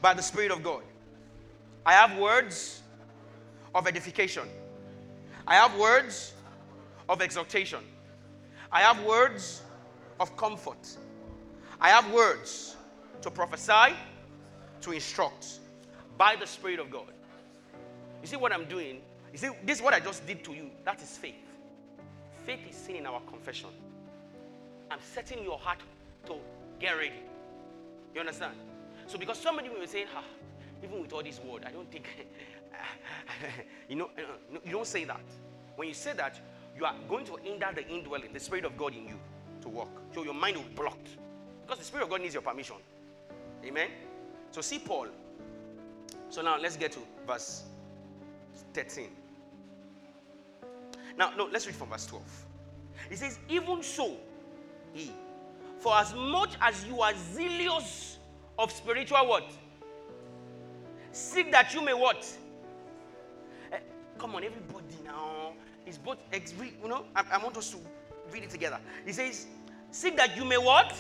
by 0.01 0.13
the 0.13 0.21
Spirit 0.21 0.51
of 0.51 0.63
God. 0.63 0.83
I 1.85 1.93
have 1.93 2.17
words 2.17 2.81
of 3.75 3.87
edification. 3.87 4.47
I 5.45 5.55
have 5.55 5.77
words 5.77 6.33
of 7.09 7.21
exhortation. 7.21 7.79
I 8.71 8.81
have 8.81 9.03
words 9.03 9.63
of 10.19 10.37
comfort. 10.37 10.97
I 11.81 11.89
have 11.89 12.11
words 12.13 12.77
to 13.21 13.31
prophesy, 13.31 13.95
to 14.81 14.91
instruct 14.91 15.59
by 16.17 16.35
the 16.39 16.45
Spirit 16.45 16.79
of 16.79 16.89
God. 16.89 17.11
You 18.21 18.27
see 18.27 18.37
what 18.37 18.53
I'm 18.53 18.65
doing? 18.65 19.01
You 19.31 19.37
see, 19.37 19.49
this 19.63 19.77
is 19.77 19.83
what 19.83 19.93
I 19.93 19.99
just 19.99 20.25
did 20.25 20.43
to 20.45 20.53
you. 20.53 20.69
That 20.85 21.01
is 21.01 21.17
faith. 21.17 21.35
Faith 22.45 22.59
is 22.69 22.75
seen 22.75 22.95
in 22.95 23.05
our 23.05 23.21
confession. 23.21 23.69
I'm 24.89 24.99
setting 25.13 25.43
your 25.43 25.59
heart 25.59 25.79
to 26.25 26.35
get 26.79 26.93
ready. 26.93 27.21
You 28.13 28.21
understand? 28.21 28.53
So 29.07 29.17
because 29.17 29.37
somebody 29.37 29.69
will 29.69 29.85
say, 29.85 30.05
ah, 30.15 30.23
even 30.83 31.01
with 31.01 31.13
all 31.13 31.23
this 31.23 31.39
word, 31.39 31.63
I 31.65 31.71
don't 31.71 31.91
think, 31.91 32.05
you 33.89 33.95
know, 33.95 34.09
uh, 34.17 34.57
you 34.65 34.71
don't 34.71 34.87
say 34.87 35.03
that. 35.05 35.21
When 35.75 35.87
you 35.87 35.93
say 35.93 36.13
that, 36.13 36.39
you 36.77 36.85
are 36.85 36.95
going 37.07 37.25
to 37.25 37.35
hinder 37.35 37.67
the 37.73 37.87
indwelling, 37.87 38.33
the 38.33 38.39
Spirit 38.39 38.65
of 38.65 38.77
God 38.77 38.95
in 38.95 39.07
you 39.07 39.19
to 39.61 39.69
work. 39.69 39.89
So 40.13 40.23
your 40.23 40.33
mind 40.33 40.57
will 40.57 40.63
be 40.63 40.73
blocked. 40.75 41.09
Because 41.65 41.79
the 41.79 41.85
Spirit 41.85 42.05
of 42.05 42.09
God 42.09 42.21
needs 42.21 42.33
your 42.33 42.43
permission. 42.43 42.77
Amen? 43.65 43.89
So 44.51 44.61
see 44.61 44.79
Paul. 44.79 45.07
So 46.29 46.41
now 46.41 46.57
let's 46.59 46.77
get 46.77 46.91
to 46.93 46.99
verse 47.27 47.63
13. 48.73 49.09
Now, 51.19 51.33
no, 51.37 51.49
let's 51.51 51.67
read 51.67 51.75
from 51.75 51.89
verse 51.89 52.05
12. 52.05 52.23
He 53.09 53.15
says, 53.17 53.39
Even 53.49 53.83
so, 53.83 54.15
he, 54.93 55.11
for 55.79 55.93
as 55.97 56.13
much 56.15 56.53
as 56.61 56.85
you 56.85 57.01
are 57.01 57.13
zealous 57.33 58.19
of 58.57 58.71
spiritual 58.71 59.27
what? 59.27 59.51
Seek 61.11 61.51
that 61.51 61.73
you 61.73 61.81
may 61.83 61.93
what? 61.93 62.25
Uh, 63.71 63.77
come 64.17 64.33
on, 64.35 64.45
everybody 64.45 64.95
now. 65.03 65.51
It's 65.85 65.97
both, 65.97 66.17
you 66.31 66.87
know, 66.87 67.03
I, 67.13 67.23
I 67.33 67.37
want 67.43 67.57
us 67.57 67.71
to 67.71 67.77
read 68.31 68.43
it 68.43 68.49
together. 68.49 68.79
He 69.05 69.11
says, 69.11 69.45
Seek 69.91 70.15
that 70.15 70.37
you 70.37 70.45
may 70.45 70.57
what? 70.57 70.95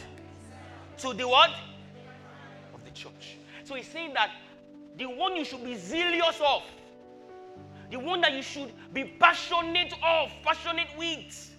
To 0.97 1.13
the 1.13 1.29
what? 1.29 1.51
Of 2.73 2.83
the 2.83 2.91
church. 2.91 3.37
So 3.63 3.75
he's 3.75 3.87
saying 3.87 4.15
that 4.15 4.31
the 4.97 5.05
one 5.05 5.37
you 5.37 5.45
should 5.45 5.63
be 5.63 5.75
zealous 5.77 6.41
of, 6.45 6.63
the 7.91 7.97
one 7.97 8.21
that 8.21 8.33
you 8.33 8.41
should 8.41 8.71
be 8.93 9.03
passionate 9.03 9.93
of, 10.03 10.31
passionate 10.43 10.89
with, 10.97 11.55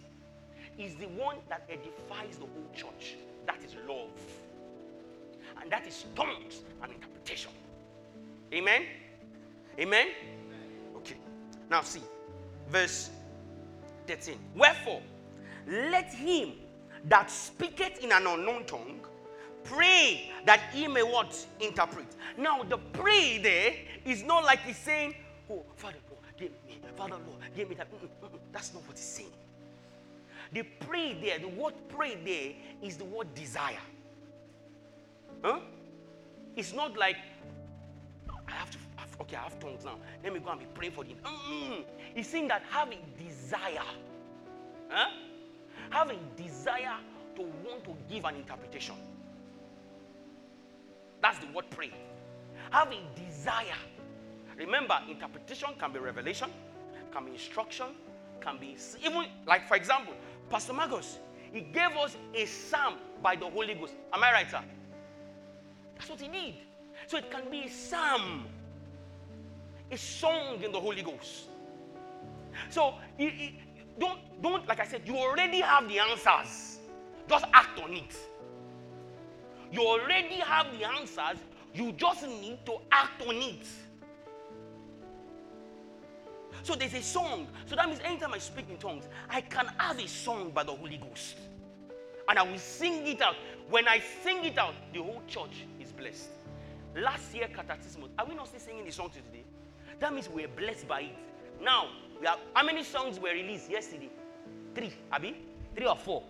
is 0.78 0.94
the 0.94 1.08
one 1.08 1.36
that 1.48 1.68
edifies 1.68 2.36
the 2.36 2.46
whole 2.46 2.70
church. 2.74 3.16
That 3.46 3.58
is 3.64 3.74
love. 3.88 4.08
And 5.60 5.70
that 5.70 5.86
is 5.86 6.04
tongues 6.14 6.62
and 6.82 6.92
interpretation. 6.92 7.50
Amen? 8.52 8.82
Amen? 9.78 10.08
Okay. 10.96 11.16
Now 11.70 11.82
see, 11.82 12.02
verse 12.68 13.10
13. 14.06 14.38
Wherefore, 14.54 15.02
let 15.66 16.12
him 16.12 16.52
that 17.08 17.30
speaketh 17.30 17.98
in 18.02 18.12
an 18.12 18.26
unknown 18.26 18.64
tongue 18.66 19.00
pray 19.64 20.30
that 20.46 20.60
he 20.72 20.88
may 20.88 21.02
what? 21.02 21.46
Interpret. 21.60 22.06
Now, 22.36 22.62
the 22.62 22.78
pray 22.78 23.38
there 23.38 23.74
is 24.04 24.22
not 24.22 24.44
like 24.44 24.60
he's 24.60 24.78
saying, 24.78 25.14
Oh, 25.50 25.64
Father 25.76 25.98
Father 27.00 27.16
Lord, 27.26 27.40
give 27.56 27.70
me 27.70 27.76
that. 27.76 27.90
Mm, 27.90 28.00
mm, 28.02 28.30
mm, 28.30 28.38
That's 28.52 28.74
not 28.74 28.86
what 28.86 28.98
he's 28.98 29.06
saying. 29.06 29.32
The 30.52 30.64
pray 30.80 31.14
there, 31.14 31.38
the 31.38 31.48
word 31.48 31.72
pray 31.88 32.14
there 32.14 32.86
is 32.86 32.98
the 32.98 33.06
word 33.06 33.34
desire. 33.34 33.78
Huh? 35.42 35.60
It's 36.56 36.74
not 36.74 36.98
like 36.98 37.16
I 38.46 38.50
have 38.50 38.70
to 38.72 38.78
okay, 39.22 39.36
I 39.36 39.44
have 39.44 39.58
tongues 39.60 39.86
now. 39.86 39.96
Let 40.22 40.34
me 40.34 40.40
go 40.40 40.50
and 40.50 40.60
be 40.60 40.66
praying 40.74 40.92
for 40.92 41.04
them. 41.04 41.16
Mm-mm. 41.24 41.84
He's 42.14 42.28
saying 42.28 42.48
that 42.48 42.64
having 42.68 42.98
desire, 43.18 43.80
huh? 44.90 45.08
having 45.88 46.18
desire 46.36 46.98
to 47.36 47.42
want 47.64 47.82
to 47.84 47.96
give 48.12 48.26
an 48.26 48.36
interpretation. 48.36 48.96
That's 51.22 51.38
the 51.38 51.46
word 51.46 51.64
pray. 51.70 51.92
Having 52.70 53.04
desire. 53.16 53.80
Remember, 54.58 55.00
interpretation 55.08 55.70
can 55.78 55.94
be 55.94 55.98
revelation, 55.98 56.50
can 57.12 57.24
be 57.24 57.32
instruction, 57.32 57.86
can 58.40 58.58
be 58.58 58.76
even 59.04 59.26
like 59.46 59.66
for 59.68 59.76
example, 59.76 60.14
Pastor 60.48 60.72
Marcus, 60.72 61.18
he 61.52 61.60
gave 61.60 61.90
us 62.02 62.16
a 62.34 62.46
psalm 62.46 62.94
by 63.22 63.36
the 63.36 63.46
Holy 63.46 63.74
Ghost. 63.74 63.94
Am 64.12 64.22
I 64.22 64.32
right, 64.32 64.50
sir? 64.50 64.62
That's 65.96 66.10
what 66.10 66.20
he 66.20 66.28
did. 66.28 66.54
So 67.06 67.16
it 67.18 67.30
can 67.30 67.50
be 67.50 67.64
a 67.64 67.70
psalm, 67.70 68.46
a 69.90 69.98
song 69.98 70.62
in 70.62 70.72
the 70.72 70.80
Holy 70.80 71.02
Ghost. 71.02 71.48
So 72.68 72.94
he, 73.16 73.58
don't, 73.98 74.18
don't, 74.42 74.66
like 74.68 74.80
I 74.80 74.86
said, 74.86 75.02
you 75.04 75.16
already 75.16 75.60
have 75.60 75.88
the 75.88 75.98
answers. 75.98 76.78
Just 77.28 77.44
act 77.52 77.78
on 77.80 77.92
it. 77.92 78.16
You 79.72 79.86
already 79.86 80.36
have 80.36 80.66
the 80.78 80.86
answers. 80.86 81.38
You 81.74 81.92
just 81.92 82.26
need 82.26 82.58
to 82.66 82.78
act 82.90 83.22
on 83.26 83.36
it. 83.36 83.66
So 86.62 86.74
there's 86.74 86.94
a 86.94 87.02
song. 87.02 87.46
So 87.66 87.76
that 87.76 87.88
means 87.88 88.00
anytime 88.04 88.34
I 88.34 88.38
speak 88.38 88.66
in 88.68 88.76
tongues, 88.76 89.04
I 89.28 89.40
can 89.40 89.66
have 89.78 89.98
a 89.98 90.08
song 90.08 90.50
by 90.50 90.64
the 90.64 90.72
Holy 90.72 90.96
Ghost. 90.96 91.36
And 92.28 92.38
I 92.38 92.42
will 92.42 92.58
sing 92.58 93.06
it 93.06 93.20
out. 93.20 93.34
When 93.68 93.88
I 93.88 94.00
sing 94.22 94.44
it 94.44 94.58
out, 94.58 94.74
the 94.92 95.02
whole 95.02 95.22
church 95.26 95.64
is 95.80 95.92
blessed. 95.92 96.28
Last 96.96 97.34
year, 97.34 97.48
Kartatismos, 97.48 98.08
are 98.18 98.26
we 98.26 98.34
not 98.34 98.48
still 98.48 98.60
singing 98.60 98.84
the 98.84 98.92
song 98.92 99.10
today? 99.10 99.44
That 100.00 100.12
means 100.12 100.28
we're 100.28 100.48
blessed 100.48 100.88
by 100.88 101.02
it. 101.02 101.16
Now, 101.62 101.88
we 102.20 102.26
have, 102.26 102.38
how 102.54 102.64
many 102.64 102.82
songs 102.82 103.18
were 103.18 103.32
released 103.32 103.70
yesterday? 103.70 104.10
Three, 104.74 104.92
Abby? 105.12 105.36
Three 105.74 105.86
or 105.86 105.96
four. 105.96 106.22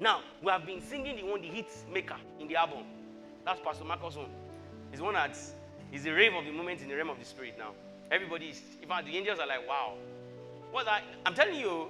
Now, 0.00 0.20
we 0.42 0.50
have 0.50 0.64
been 0.64 0.80
singing 0.80 1.16
the 1.16 1.24
one, 1.24 1.40
the 1.40 1.48
hit 1.48 1.70
maker 1.92 2.16
in 2.38 2.48
the 2.48 2.56
album. 2.56 2.84
That's 3.44 3.60
Pastor 3.60 3.84
Marcus' 3.84 4.16
one. 4.16 4.30
He's 4.90 5.00
one 5.00 5.14
that 5.14 5.36
is 5.92 6.04
the 6.04 6.10
rave 6.10 6.34
of 6.34 6.44
the 6.44 6.52
moment 6.52 6.80
in 6.82 6.88
the 6.88 6.94
realm 6.94 7.10
of 7.10 7.18
the 7.18 7.24
spirit 7.24 7.54
now. 7.58 7.72
Everybody 8.10 8.46
is, 8.46 8.62
in 8.82 8.88
fact, 8.88 9.06
the 9.06 9.16
angels 9.16 9.38
are 9.38 9.46
like, 9.46 9.66
wow. 9.68 9.94
What 10.70 10.88
I, 10.88 11.02
I'm 11.24 11.34
telling 11.34 11.56
you, 11.56 11.88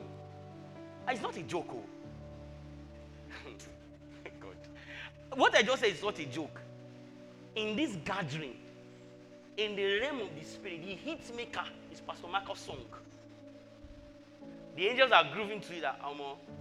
it's 1.08 1.22
not 1.22 1.36
a 1.36 1.42
joke. 1.42 1.68
Oh. 1.70 1.82
God. 4.40 4.56
What 5.38 5.54
I 5.54 5.62
just 5.62 5.80
said 5.80 5.90
is 5.90 6.02
not 6.02 6.18
a 6.18 6.24
joke. 6.24 6.60
In 7.54 7.76
this 7.76 7.96
gathering, 8.04 8.56
in 9.56 9.74
the 9.74 10.00
realm 10.00 10.20
of 10.20 10.28
the 10.38 10.44
spirit, 10.44 10.82
the 10.84 10.94
hit 10.94 11.34
maker 11.36 11.64
is 11.92 12.00
Pastor 12.00 12.28
Marcus' 12.28 12.60
song. 12.60 12.78
The 14.76 14.86
angels 14.86 15.10
are 15.10 15.24
grooving 15.32 15.60
to 15.60 15.74
it. 15.76 15.84
Um, 15.84 16.20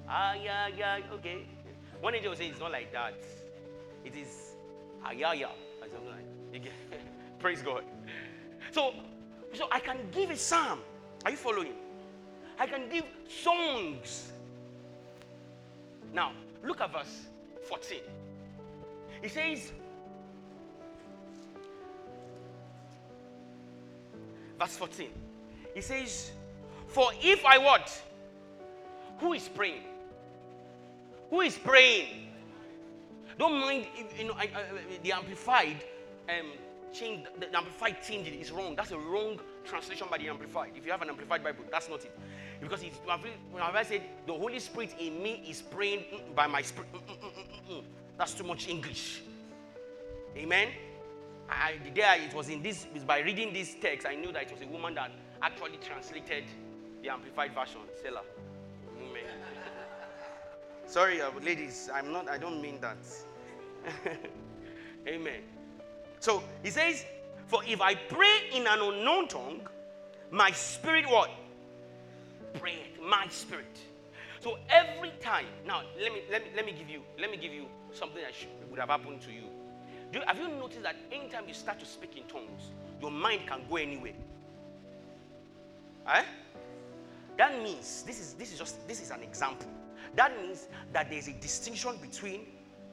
ah, 0.09 0.33
yeah, 0.33 0.67
yeah, 0.75 0.99
okay. 1.13 1.45
One 2.01 2.15
angel 2.15 2.31
will 2.31 2.37
say 2.37 2.47
it's 2.47 2.59
not 2.59 2.71
like 2.71 2.91
that. 2.91 3.13
It 4.03 4.15
is 4.15 4.55
ah, 5.03 5.11
yeah, 5.11 5.33
yeah. 5.33 5.47
Or 5.81 5.87
like 6.51 6.71
Praise 7.39 7.61
God. 7.61 7.83
So, 8.71 8.93
so 9.53 9.67
I 9.71 9.79
can 9.79 9.97
give 10.11 10.29
a 10.29 10.37
psalm. 10.37 10.79
Are 11.25 11.31
you 11.31 11.37
following? 11.37 11.73
I 12.59 12.67
can 12.67 12.89
give 12.89 13.05
songs. 13.27 14.31
Now, 16.13 16.31
look 16.63 16.81
at 16.81 16.91
verse 16.91 17.25
14. 17.67 17.99
He 19.21 19.29
says, 19.29 19.71
verse 24.59 24.77
14. 24.77 25.09
He 25.73 25.81
says, 25.81 26.31
For 26.87 27.11
if 27.21 27.45
I 27.45 27.57
what? 27.57 28.01
Who 29.19 29.33
is 29.33 29.47
praying? 29.47 29.83
Who 31.29 31.41
is 31.41 31.57
praying? 31.57 32.27
Don't 33.37 33.59
mind, 33.59 33.85
you 34.17 34.25
know, 34.25 34.33
I, 34.33 34.43
I, 34.43 34.97
the 35.03 35.11
amplified 35.11 35.83
um, 36.29 36.47
change, 36.93 37.25
the, 37.39 37.47
the 37.47 37.57
amplified 37.57 38.01
change 38.03 38.27
is 38.27 38.51
wrong. 38.51 38.75
That's 38.75 38.91
a 38.91 38.97
wrong 38.97 39.39
translation 39.65 40.07
by 40.09 40.17
the 40.17 40.29
amplified. 40.29 40.71
If 40.75 40.85
you 40.85 40.91
have 40.91 41.01
an 41.01 41.09
amplified 41.09 41.43
Bible, 41.43 41.65
that's 41.71 41.89
not 41.89 42.03
it. 42.03 42.17
Because 42.61 42.83
it's, 42.83 42.97
when 43.51 43.61
I 43.61 43.83
said 43.83 44.01
the 44.25 44.33
Holy 44.33 44.59
Spirit 44.59 44.95
in 44.99 45.21
me 45.21 45.43
is 45.47 45.61
praying 45.61 46.05
by 46.35 46.47
my 46.47 46.61
spirit, 46.61 46.91
mm, 46.93 46.99
mm, 46.99 47.71
mm, 47.71 47.83
that's 48.17 48.33
too 48.33 48.43
much 48.43 48.67
English. 48.67 49.21
Amen. 50.35 50.69
I, 51.49 51.75
the 51.83 51.91
day 51.91 52.27
it 52.27 52.33
was 52.33 52.49
in 52.49 52.61
this, 52.61 52.87
was 52.93 53.03
by 53.03 53.19
reading 53.19 53.53
this 53.53 53.75
text, 53.81 54.05
I 54.05 54.15
knew 54.15 54.31
that 54.33 54.43
it 54.43 54.51
was 54.51 54.61
a 54.61 54.67
woman 54.67 54.95
that 54.95 55.11
actually 55.41 55.77
translated 55.77 56.43
the 57.01 57.09
amplified 57.09 57.53
version. 57.53 57.81
Selah. 58.01 58.23
Sorry, 60.87 61.21
uh, 61.21 61.31
ladies, 61.43 61.89
I'm 61.93 62.13
not, 62.13 62.29
I 62.29 62.37
don't 62.37 62.61
mean 62.61 62.79
that. 62.79 62.97
Amen. 65.07 65.41
So 66.19 66.43
he 66.63 66.69
says, 66.69 67.05
For 67.47 67.61
if 67.65 67.81
I 67.81 67.95
pray 67.95 68.49
in 68.53 68.67
an 68.67 68.79
unknown 68.81 69.27
tongue, 69.27 69.67
my 70.31 70.51
spirit 70.51 71.05
what? 71.07 71.29
Pray 72.59 72.79
my 73.01 73.27
spirit. 73.29 73.79
So 74.39 74.57
every 74.69 75.11
time, 75.21 75.45
now 75.65 75.81
let 76.01 76.13
me 76.13 76.21
let 76.31 76.43
me 76.43 76.49
let 76.55 76.65
me 76.65 76.71
give 76.71 76.89
you 76.89 77.01
let 77.19 77.31
me 77.31 77.37
give 77.37 77.53
you 77.53 77.65
something 77.91 78.21
that 78.21 78.35
should, 78.35 78.49
would 78.69 78.79
have 78.79 78.89
happened 78.89 79.21
to 79.21 79.31
you. 79.31 79.43
Do, 80.11 80.21
have 80.25 80.39
you 80.39 80.47
noticed 80.47 80.83
that 80.83 80.95
anytime 81.11 81.47
you 81.47 81.53
start 81.53 81.79
to 81.79 81.85
speak 81.85 82.15
in 82.17 82.23
tongues, 82.23 82.71
your 83.01 83.11
mind 83.11 83.41
can 83.47 83.61
go 83.69 83.75
anywhere? 83.77 84.13
Eh? 86.07 86.23
That 87.37 87.61
means 87.61 88.03
this 88.03 88.19
is 88.19 88.33
this 88.33 88.51
is 88.53 88.59
just 88.59 88.87
this 88.87 89.01
is 89.01 89.11
an 89.11 89.21
example. 89.23 89.67
That 90.15 90.35
means 90.37 90.67
that 90.93 91.09
there's 91.09 91.27
a 91.27 91.33
distinction 91.33 91.97
between 92.01 92.41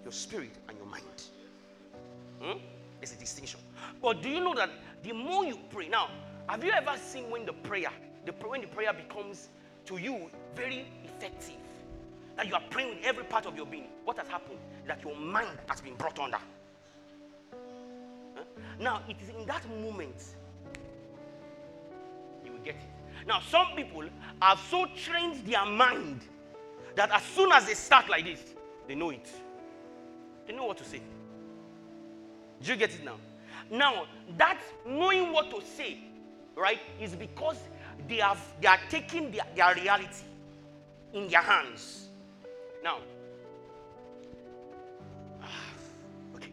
your 0.02 0.12
spirit 0.12 0.50
and 0.68 0.76
your 0.76 0.86
mind. 0.86 1.22
Hmm? 2.40 2.58
There's 3.04 3.18
a 3.18 3.20
distinction. 3.20 3.60
But 4.00 4.22
do 4.22 4.30
you 4.30 4.40
know 4.40 4.54
that 4.54 4.70
the 5.02 5.12
more 5.12 5.44
you 5.44 5.58
pray, 5.68 5.88
now, 5.88 6.08
have 6.48 6.64
you 6.64 6.70
ever 6.70 6.96
seen 6.96 7.28
when 7.30 7.44
the 7.44 7.52
prayer, 7.52 7.90
the, 8.24 8.32
when 8.32 8.62
the 8.62 8.66
prayer 8.66 8.94
becomes 8.94 9.50
to 9.84 9.98
you 9.98 10.30
very 10.56 10.86
effective, 11.04 11.60
that 12.36 12.48
you 12.48 12.54
are 12.54 12.62
praying 12.70 12.96
with 12.96 13.04
every 13.04 13.24
part 13.24 13.44
of 13.44 13.58
your 13.58 13.66
being, 13.66 13.88
what 14.06 14.16
has 14.16 14.26
happened? 14.28 14.58
That 14.86 15.02
your 15.04 15.14
mind 15.16 15.58
has 15.68 15.82
been 15.82 15.96
brought 15.96 16.18
under. 16.18 16.38
Now, 18.80 19.02
it 19.06 19.16
is 19.22 19.28
in 19.38 19.44
that 19.44 19.68
moment 19.82 20.24
you 22.42 22.52
will 22.52 22.58
get 22.60 22.76
it. 22.76 23.26
Now, 23.26 23.40
some 23.40 23.66
people 23.76 24.04
have 24.40 24.60
so 24.70 24.86
trained 24.96 25.44
their 25.46 25.66
mind 25.66 26.22
that 26.94 27.10
as 27.10 27.22
soon 27.22 27.52
as 27.52 27.66
they 27.66 27.74
start 27.74 28.08
like 28.08 28.24
this, 28.24 28.40
they 28.88 28.94
know 28.94 29.10
it. 29.10 29.28
They 30.46 30.54
know 30.54 30.64
what 30.64 30.78
to 30.78 30.84
say. 30.84 31.02
Do 32.62 32.72
you 32.72 32.76
get 32.76 32.94
it 32.94 33.04
now? 33.04 33.16
Now, 33.70 34.06
that 34.36 34.60
knowing 34.86 35.32
what 35.32 35.50
to 35.50 35.66
say, 35.66 35.98
right, 36.56 36.80
is 37.00 37.14
because 37.14 37.58
they 38.08 38.16
have 38.16 38.40
they 38.60 38.68
are 38.68 38.80
taking 38.88 39.30
their, 39.30 39.46
their 39.54 39.74
reality 39.74 40.24
in 41.12 41.28
their 41.28 41.40
hands. 41.40 42.08
Now, 42.82 42.98
okay, 46.36 46.50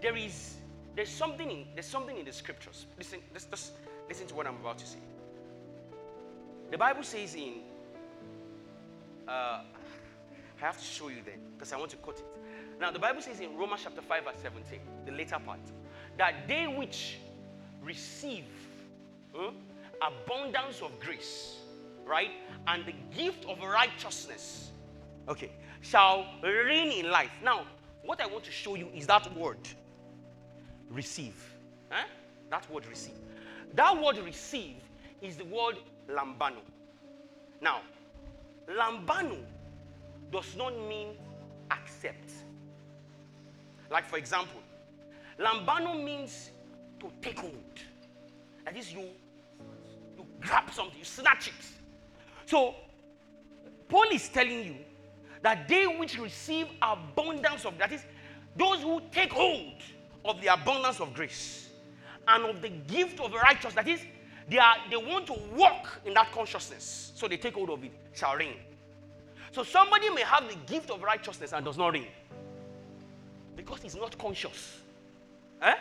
there 0.00 0.16
is 0.16 0.56
there's 0.94 1.08
something 1.08 1.50
in 1.50 1.66
there's 1.74 1.86
something 1.86 2.16
in 2.16 2.24
the 2.24 2.32
scriptures. 2.32 2.86
Listen, 2.98 3.20
just 3.32 3.72
listen 4.08 4.26
to 4.28 4.34
what 4.34 4.46
I'm 4.46 4.56
about 4.56 4.78
to 4.78 4.86
say. 4.86 4.98
The 6.70 6.78
Bible 6.78 7.02
says 7.02 7.34
in 7.34 7.60
uh, 9.28 9.30
I 9.30 9.64
have 10.58 10.78
to 10.78 10.84
show 10.84 11.08
you 11.08 11.22
then 11.24 11.38
because 11.54 11.72
I 11.72 11.76
want 11.76 11.90
to 11.90 11.96
quote 11.96 12.18
it. 12.18 12.24
Now, 12.82 12.90
the 12.90 12.98
Bible 12.98 13.22
says 13.22 13.38
in 13.38 13.56
Romans 13.56 13.82
chapter 13.84 14.02
5, 14.02 14.24
verse 14.24 14.34
17, 14.42 14.80
the 15.06 15.12
later 15.12 15.38
part, 15.38 15.60
that 16.18 16.48
they 16.48 16.66
which 16.66 17.18
receive 17.80 18.44
abundance 20.02 20.82
of 20.82 20.98
grace, 20.98 21.60
right, 22.04 22.32
and 22.66 22.84
the 22.84 22.94
gift 23.16 23.44
of 23.44 23.62
righteousness, 23.62 24.72
okay, 25.28 25.52
shall 25.80 26.26
reign 26.42 26.90
in 26.90 27.08
life. 27.08 27.30
Now, 27.44 27.66
what 28.04 28.20
I 28.20 28.26
want 28.26 28.42
to 28.46 28.50
show 28.50 28.74
you 28.74 28.88
is 28.92 29.06
that 29.06 29.32
word 29.36 29.60
receive. 30.90 31.36
That 32.50 32.68
word 32.68 32.84
receive. 32.86 33.14
That 33.74 34.02
word 34.02 34.18
receive 34.18 34.74
is 35.20 35.36
the 35.36 35.44
word 35.44 35.76
lambano. 36.10 36.58
Now, 37.60 37.82
lambano 38.68 39.38
does 40.32 40.56
not 40.56 40.76
mean 40.88 41.10
accept. 41.70 42.32
Like, 43.92 44.06
for 44.08 44.16
example, 44.16 44.60
lambano 45.38 46.02
means 46.02 46.50
to 47.00 47.10
take 47.20 47.38
hold. 47.38 47.54
That 48.64 48.76
is, 48.76 48.92
you, 48.92 49.00
you 50.16 50.26
grab 50.40 50.72
something, 50.72 50.98
you 50.98 51.04
snatch 51.04 51.48
it. 51.48 51.54
So, 52.46 52.74
Paul 53.88 54.06
is 54.12 54.28
telling 54.28 54.64
you 54.64 54.76
that 55.42 55.68
they 55.68 55.86
which 55.86 56.18
receive 56.18 56.66
abundance 56.80 57.66
of 57.66 57.76
that 57.78 57.92
is 57.92 58.04
those 58.56 58.80
who 58.80 59.02
take 59.10 59.32
hold 59.32 59.82
of 60.24 60.40
the 60.40 60.46
abundance 60.46 61.00
of 61.00 61.12
grace 61.12 61.68
and 62.28 62.44
of 62.44 62.62
the 62.62 62.68
gift 62.68 63.20
of 63.20 63.32
righteousness 63.32 63.74
that 63.74 63.88
is 63.88 64.00
they 64.48 64.58
are 64.58 64.76
they 64.88 64.96
want 64.96 65.26
to 65.26 65.34
walk 65.54 66.00
in 66.06 66.14
that 66.14 66.30
consciousness 66.30 67.12
so 67.16 67.26
they 67.26 67.36
take 67.36 67.54
hold 67.54 67.70
of 67.70 67.82
it 67.82 67.92
shall 68.14 68.36
reign 68.36 68.54
so 69.50 69.62
somebody 69.62 70.08
may 70.10 70.22
have 70.22 70.48
the 70.48 70.56
gift 70.72 70.90
of 70.90 71.02
righteousness 71.02 71.52
and 71.52 71.64
does 71.64 71.76
not 71.76 71.92
reign 71.92 72.06
because 73.56 73.82
he's 73.82 73.96
not 73.96 74.16
conscious. 74.18 74.80
Eh? 75.60 75.74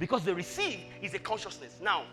because 0.00 0.24
the 0.24 0.34
receive 0.34 0.80
is 1.02 1.14
a 1.14 1.18
consciousness. 1.18 1.76
Now 1.80 2.04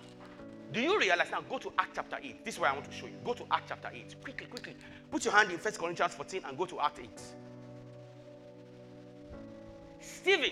do 0.72 0.82
you 0.82 1.00
realize 1.00 1.32
now 1.32 1.42
go 1.50 1.58
to 1.58 1.72
act 1.80 1.92
chapter 1.96 2.18
8 2.22 2.44
this 2.44 2.56
is 2.56 2.60
what 2.60 2.70
i 2.70 2.74
want 2.74 2.86
to 2.86 2.92
show 2.92 3.06
you. 3.08 3.14
Go 3.24 3.34
to 3.34 3.46
act 3.50 3.70
chapter 3.70 3.90
8 3.92 4.16
quickly 4.22 4.46
quickly. 4.48 4.76
Put 5.10 5.24
your 5.26 5.34
hand 5.34 5.50
in 5.50 5.58
First 5.58 5.80
corinthians 5.80 6.14
14 6.14 6.42
and 6.46 6.58
go 6.58 6.66
to 6.66 6.80
act 6.82 7.00
8 7.00 7.10
stephen. 10.02 10.52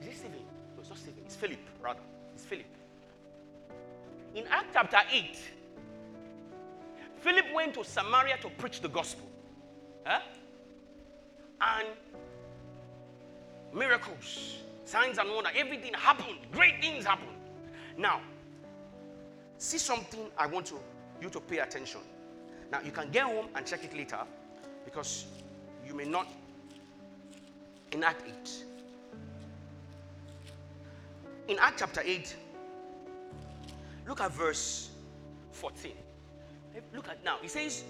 Is 0.00 0.06
it 0.06 0.16
stephen? 0.16 0.38
No 0.76 0.80
it's 0.80 0.88
not 0.88 0.98
stephen. 0.98 1.22
It's 1.26 1.36
philip 1.36 1.58
rather. 1.82 2.00
It's 2.34 2.44
philip. 2.44 2.66
In 4.36 4.46
act 4.46 4.68
chapter 4.72 4.98
8 5.12 5.36
philip 7.16 7.46
went 7.52 7.74
to 7.74 7.84
samaria 7.84 8.38
to 8.38 8.48
preach 8.50 8.80
the 8.80 8.88
gospel. 8.88 9.26
Huh? 10.06 10.20
and 11.60 11.88
miracles 13.72 14.56
signs 14.84 15.18
and 15.18 15.30
wonder 15.30 15.50
everything 15.56 15.92
happened 15.94 16.38
great 16.52 16.80
things 16.80 17.04
happened 17.04 17.30
now 17.96 18.20
see 19.60 19.78
something 19.78 20.20
I 20.38 20.46
want 20.46 20.66
to, 20.66 20.76
you 21.20 21.28
to 21.28 21.40
pay 21.40 21.58
attention. 21.58 22.00
Now, 22.72 22.80
you 22.82 22.90
can 22.90 23.10
get 23.10 23.24
home 23.24 23.48
and 23.54 23.66
check 23.66 23.84
it 23.84 23.94
later 23.94 24.20
because 24.84 25.26
you 25.86 25.94
may 25.94 26.06
not 26.06 26.26
enact 27.92 28.26
it. 28.26 28.64
In 31.48 31.58
Act 31.58 31.80
chapter 31.80 32.00
8, 32.02 32.34
look 34.08 34.20
at 34.20 34.32
verse 34.32 34.90
14. 35.52 35.92
Look 36.94 37.08
at 37.08 37.22
now. 37.22 37.36
He 37.42 37.48
says, 37.48 37.84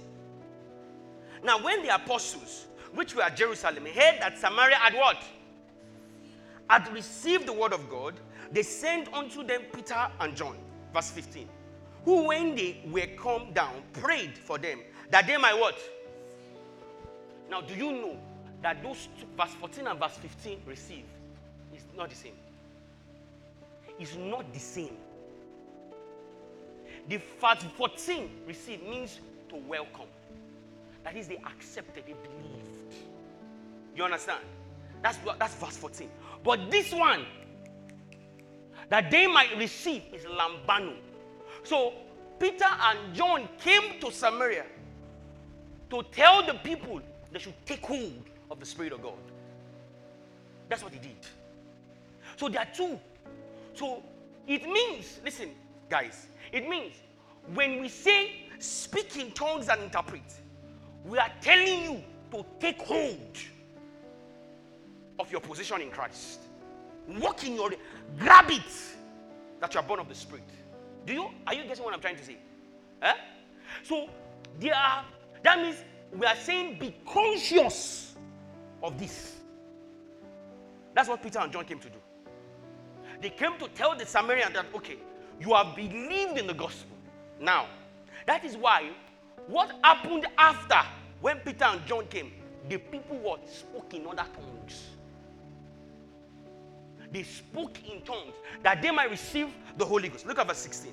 Now, 1.45 1.63
when 1.63 1.83
the 1.83 1.95
apostles, 1.95 2.67
which 2.95 3.15
were 3.15 3.23
at 3.23 3.37
Jerusalem, 3.37 3.85
heard 3.85 4.21
that 4.21 4.39
Samaria 4.39 4.77
had 4.77 4.95
what? 4.95 5.23
Had 6.71 6.93
received 6.93 7.47
the 7.47 7.53
word 7.53 7.73
of 7.73 7.91
God, 7.91 8.15
they 8.53 8.63
sent 8.63 9.13
unto 9.13 9.43
them 9.43 9.63
Peter 9.75 10.09
and 10.21 10.37
John. 10.37 10.57
Verse 10.95 11.11
15 11.11 11.49
who 12.05 12.29
when 12.29 12.55
they 12.55 12.81
were 12.91 13.07
come 13.19 13.53
down 13.53 13.83
prayed 13.93 14.37
for 14.37 14.59
them 14.59 14.81
that 15.11 15.27
they 15.27 15.37
might 15.37 15.59
what? 15.59 15.77
Now, 17.51 17.61
do 17.61 17.75
you 17.75 17.93
know 17.93 18.17
that 18.63 18.83
those 18.83 19.09
two, 19.19 19.27
verse 19.37 19.51
14 19.59 19.87
and 19.89 19.99
verse 19.99 20.17
15 20.17 20.63
receive 20.67 21.05
is 21.75 21.83
not 21.97 22.09
the 22.09 22.15
same? 22.15 22.35
It's 23.99 24.17
not 24.17 24.53
the 24.53 24.61
same. 24.61 24.97
The 27.09 27.21
verse 27.41 27.65
14 27.77 28.31
receive 28.47 28.83
means 28.85 29.19
to 29.49 29.57
welcome. 29.57 30.07
That 31.03 31.17
is, 31.17 31.27
they 31.27 31.39
accepted, 31.39 32.05
they 32.07 32.13
believed. 32.13 32.95
You 33.97 34.05
understand? 34.05 34.45
That's 35.03 35.19
that's 35.39 35.55
verse 35.57 35.77
14. 35.77 36.09
But 36.43 36.71
this 36.71 36.93
one, 36.93 37.25
that 38.89 39.11
they 39.11 39.27
might 39.27 39.57
receive, 39.57 40.03
is 40.13 40.25
lambano. 40.25 40.95
So 41.63 41.93
Peter 42.39 42.65
and 42.67 43.15
John 43.15 43.49
came 43.59 44.01
to 44.01 44.11
Samaria 44.11 44.65
to 45.91 46.03
tell 46.13 46.45
the 46.45 46.55
people 46.55 47.01
they 47.33 47.39
should 47.39 47.55
take 47.67 47.85
hold 47.85 48.25
of 48.51 48.59
the 48.59 48.67
Spirit 48.67 48.93
of 48.93 49.03
God. 49.03 49.19
That's 50.69 50.83
what 50.83 50.93
he 50.93 50.99
did. 50.99 51.17
So 52.37 52.49
there 52.49 52.63
are 52.63 52.69
two. 52.75 52.99
So 53.75 54.03
it 54.47 54.65
means, 54.65 55.21
listen, 55.25 55.51
guys, 55.89 56.27
it 56.53 56.69
means 56.69 56.95
when 57.55 57.81
we 57.81 57.89
say 57.89 58.33
speak 58.59 59.17
in 59.17 59.31
tongues 59.33 59.69
and 59.69 59.83
interpret, 59.83 60.23
we 61.05 61.19
are 61.19 61.31
telling 61.41 61.83
you 61.85 62.05
to 62.33 62.45
take 62.59 62.81
hold 62.83 63.39
of 65.21 65.31
your 65.31 65.41
position 65.41 65.81
in 65.83 65.91
Christ. 65.91 66.41
Walk 67.21 67.47
in 67.47 67.55
your, 67.55 67.71
grab 68.19 68.51
it 68.51 68.63
that 69.61 69.75
you 69.75 69.81
are 69.81 69.87
born 69.87 70.01
of 70.01 70.09
the 70.09 70.15
Spirit. 70.15 70.45
Do 71.07 71.13
you 71.13 71.29
are 71.47 71.55
you 71.55 71.65
getting 71.65 71.85
what 71.85 71.95
I'm 71.95 72.01
trying 72.01 72.17
to 72.17 72.25
say? 72.25 72.37
Eh? 73.03 73.13
So 73.83 74.09
there 74.59 74.75
are 74.75 75.05
that 75.43 75.59
means 75.59 75.77
we 76.13 76.27
are 76.27 76.37
saying 76.37 76.79
be 76.79 76.95
conscious 77.07 78.15
of 78.83 78.99
this. 78.99 79.37
That's 80.95 81.09
what 81.09 81.23
Peter 81.23 81.39
and 81.39 81.53
John 81.53 81.65
came 81.65 81.79
to 81.79 81.89
do. 81.89 81.99
They 83.21 83.31
came 83.31 83.59
to 83.59 83.69
tell 83.69 83.97
the 83.97 84.07
Samaritan 84.07 84.53
that 84.55 84.67
okay, 84.75 84.97
you 85.41 85.55
have 85.55 85.77
believed 85.77 86.39
in 86.39 86.47
the 86.47 86.55
gospel. 86.55 86.97
Now, 87.41 87.67
that 88.27 88.45
is 88.45 88.57
why 88.57 88.91
what 89.47 89.73
happened 89.83 90.27
after 90.39 90.81
when 91.21 91.39
Peter 91.39 91.65
and 91.65 91.85
John 91.87 92.07
came, 92.07 92.33
the 92.69 92.79
people 92.79 93.19
what 93.19 93.49
spoke 93.49 93.93
in 93.95 94.07
other 94.07 94.27
tongues 94.35 94.60
they 97.13 97.23
spoke 97.23 97.79
in 97.85 98.03
tongues 98.03 98.35
that 98.63 98.83
they 98.83 98.91
might 98.91 99.11
receive 99.11 99.49
the 99.77 99.85
Holy 99.85 100.09
Ghost. 100.09 100.27
Look 100.27 100.39
at 100.39 100.47
verse 100.47 100.59
16. 100.59 100.93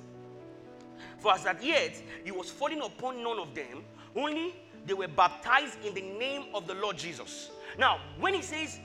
For 1.18 1.32
as 1.32 1.44
that 1.44 1.62
yet 1.62 2.00
he 2.24 2.30
was 2.30 2.50
falling 2.50 2.80
upon 2.80 3.22
none 3.22 3.38
of 3.38 3.54
them, 3.54 3.84
only 4.16 4.54
they 4.86 4.94
were 4.94 5.08
baptized 5.08 5.84
in 5.84 5.94
the 5.94 6.00
name 6.00 6.44
of 6.54 6.66
the 6.66 6.74
Lord 6.74 6.96
Jesus. 6.96 7.50
Now, 7.78 8.00
when 8.18 8.34
he 8.34 8.42
says, 8.42 8.80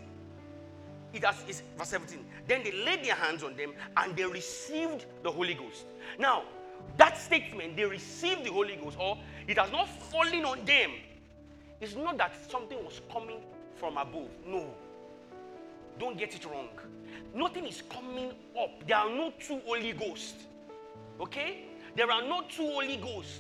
it 1.14 1.24
has, 1.24 1.44
it's 1.48 1.62
verse 1.78 1.90
17, 1.90 2.26
then 2.48 2.64
they 2.64 2.72
laid 2.72 3.04
their 3.04 3.16
hands 3.16 3.44
on 3.44 3.56
them 3.56 3.74
and 3.98 4.16
they 4.16 4.26
received 4.26 5.06
the 5.24 5.32
Holy 5.32 5.54
Ghost. 5.54 5.86
Now, 6.20 6.44
that 6.98 7.18
statement, 7.18 7.76
they 7.76 7.86
received 7.86 8.44
the 8.44 8.52
Holy 8.52 8.76
Ghost, 8.76 8.98
or 9.00 9.18
it 9.48 9.58
has 9.58 9.72
not 9.72 9.88
fallen 9.88 10.46
on 10.46 10.64
them. 10.66 10.92
It's 11.82 11.96
not 11.96 12.18
that 12.18 12.34
something 12.50 12.78
was 12.84 13.02
coming 13.12 13.40
from 13.76 13.98
above. 13.98 14.30
No. 14.46 14.74
Don't 16.00 16.18
get 16.18 16.36
it 16.36 16.46
wrong. 16.46 16.70
Nothing 17.34 17.66
is 17.66 17.84
coming 17.90 18.32
up. 18.60 18.88
There 18.88 18.98
are 18.98 19.10
no 19.10 19.34
two 19.40 19.60
Holy 19.66 19.94
Ghosts. 19.94 20.46
Okay? 21.20 21.66
There 21.96 22.12
are 22.12 22.22
no 22.22 22.44
two 22.50 22.66
Holy 22.66 22.98
Ghosts. 22.98 23.40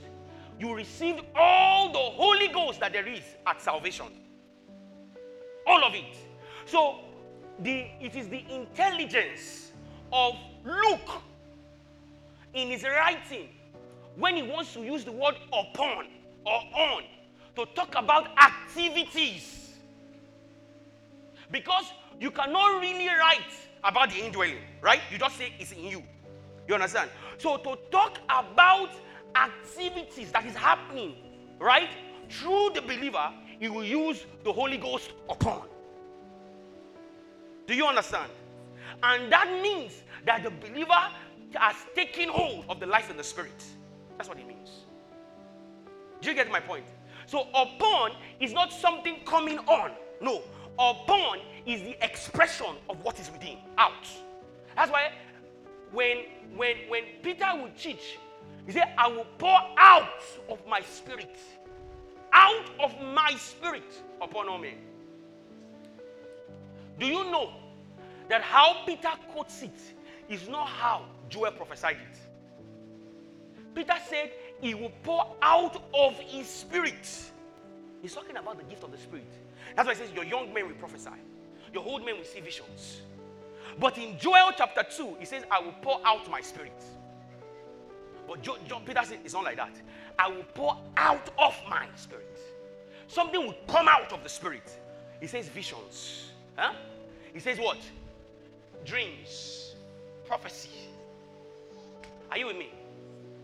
You 0.59 0.75
received 0.75 1.21
all 1.35 1.91
the 1.91 1.99
Holy 1.99 2.47
Ghost 2.47 2.79
that 2.79 2.93
there 2.93 3.07
is 3.07 3.23
at 3.47 3.61
salvation. 3.61 4.07
All 5.65 5.83
of 5.83 5.93
it. 5.93 6.15
So 6.65 6.99
the 7.59 7.87
it 7.99 8.15
is 8.15 8.29
the 8.29 8.43
intelligence 8.49 9.71
of 10.11 10.35
Luke 10.63 11.21
in 12.53 12.69
his 12.69 12.83
writing 12.83 13.49
when 14.15 14.35
he 14.35 14.43
wants 14.43 14.73
to 14.73 14.83
use 14.83 15.03
the 15.03 15.11
word 15.11 15.35
upon 15.51 16.07
or 16.45 16.61
on 16.75 17.03
to 17.55 17.65
talk 17.73 17.95
about 17.95 18.29
activities. 18.37 19.62
Because 21.51 21.85
you 22.19 22.31
cannot 22.31 22.79
really 22.81 23.07
write 23.07 23.41
about 23.83 24.11
the 24.11 24.19
indwelling, 24.19 24.57
right? 24.81 25.01
You 25.11 25.17
just 25.17 25.37
say 25.37 25.53
it's 25.59 25.71
in 25.71 25.85
you. 25.85 26.03
You 26.67 26.75
understand? 26.75 27.09
So 27.37 27.57
to 27.57 27.77
talk 27.91 28.19
about 28.29 28.89
activities 29.35 30.31
that 30.31 30.45
is 30.45 30.55
happening, 30.55 31.15
right? 31.59 31.89
Through 32.29 32.71
the 32.75 32.81
believer, 32.81 33.31
he 33.59 33.67
will 33.69 33.83
use 33.83 34.25
the 34.43 34.51
Holy 34.51 34.77
Ghost 34.77 35.11
upon. 35.29 35.63
Do 37.67 37.75
you 37.75 37.85
understand? 37.85 38.31
And 39.01 39.31
that 39.31 39.61
means 39.61 40.03
that 40.25 40.43
the 40.43 40.51
believer 40.51 41.09
has 41.55 41.75
taken 41.95 42.29
hold 42.29 42.65
of 42.69 42.79
the 42.79 42.85
life 42.85 43.09
in 43.09 43.17
the 43.17 43.23
spirit. 43.23 43.63
That's 44.17 44.29
what 44.29 44.39
it 44.39 44.47
means. 44.47 44.69
Do 46.21 46.29
you 46.29 46.35
get 46.35 46.49
my 46.49 46.59
point? 46.59 46.85
So 47.25 47.47
upon 47.53 48.11
is 48.39 48.53
not 48.53 48.71
something 48.71 49.17
coming 49.25 49.59
on. 49.59 49.91
No. 50.21 50.41
Upon 50.73 51.39
is 51.65 51.81
the 51.81 52.03
expression 52.03 52.75
of 52.89 52.99
what 53.03 53.19
is 53.19 53.29
within, 53.31 53.57
out. 53.77 54.07
That's 54.75 54.91
why 54.91 55.11
when 55.91 56.23
when 56.55 56.77
when 56.89 57.03
Peter 57.21 57.45
would 57.61 57.77
teach, 57.77 58.17
he 58.65 58.71
said, 58.71 58.93
I 58.97 59.07
will 59.07 59.27
pour 59.37 59.57
out 59.77 60.23
of 60.49 60.65
my 60.67 60.81
spirit, 60.81 61.37
out 62.31 62.69
of 62.79 62.99
my 63.01 63.35
spirit 63.35 64.01
upon 64.21 64.49
all 64.49 64.57
men. 64.57 64.75
Do 66.99 67.05
you 67.05 67.23
know 67.25 67.51
that 68.29 68.41
how 68.41 68.83
Peter 68.85 69.09
quotes 69.31 69.61
it 69.61 69.79
is 70.29 70.47
not 70.47 70.67
how 70.67 71.05
Joel 71.29 71.51
prophesied 71.51 71.97
it? 71.97 72.19
Peter 73.75 73.95
said, 74.07 74.31
He 74.61 74.73
will 74.75 74.91
pour 75.03 75.35
out 75.41 75.81
of 75.93 76.17
His 76.19 76.47
Spirit. 76.47 77.07
He's 78.01 78.13
talking 78.13 78.37
about 78.37 78.57
the 78.57 78.63
gift 78.65 78.83
of 78.83 78.91
the 78.91 78.97
Spirit. 78.97 79.31
That's 79.75 79.85
why 79.85 79.93
it 79.93 79.97
says, 79.97 80.11
Your 80.13 80.23
young 80.23 80.53
men 80.53 80.67
will 80.67 80.75
prophesy, 80.75 81.09
your 81.73 81.85
old 81.85 82.05
men 82.05 82.17
will 82.17 82.25
see 82.25 82.39
visions. 82.39 83.01
But 83.79 83.97
in 83.97 84.17
Joel 84.19 84.51
chapter 84.55 84.83
2, 84.83 85.17
he 85.19 85.25
says, 85.25 85.43
I 85.49 85.59
will 85.59 85.73
pour 85.81 85.99
out 86.05 86.29
my 86.29 86.41
spirit. 86.41 86.83
But 88.27 88.41
John, 88.41 88.57
John 88.67 88.83
Peter 88.85 89.01
says, 89.03 89.17
It's 89.23 89.33
not 89.33 89.43
like 89.43 89.57
that. 89.57 89.75
I 90.17 90.29
will 90.29 90.45
pour 90.53 90.77
out 90.97 91.29
of 91.37 91.55
my 91.69 91.87
spirit. 91.95 92.39
Something 93.07 93.45
will 93.45 93.55
come 93.67 93.87
out 93.87 94.13
of 94.13 94.23
the 94.23 94.29
spirit. 94.29 94.79
He 95.19 95.27
says, 95.27 95.47
Visions. 95.49 96.31
Huh? 96.55 96.73
He 97.33 97.39
says, 97.39 97.57
What? 97.57 97.79
Dreams, 98.85 99.75
prophecy. 100.25 100.69
Are 102.29 102.37
you 102.37 102.47
with 102.47 102.57
me? 102.57 102.69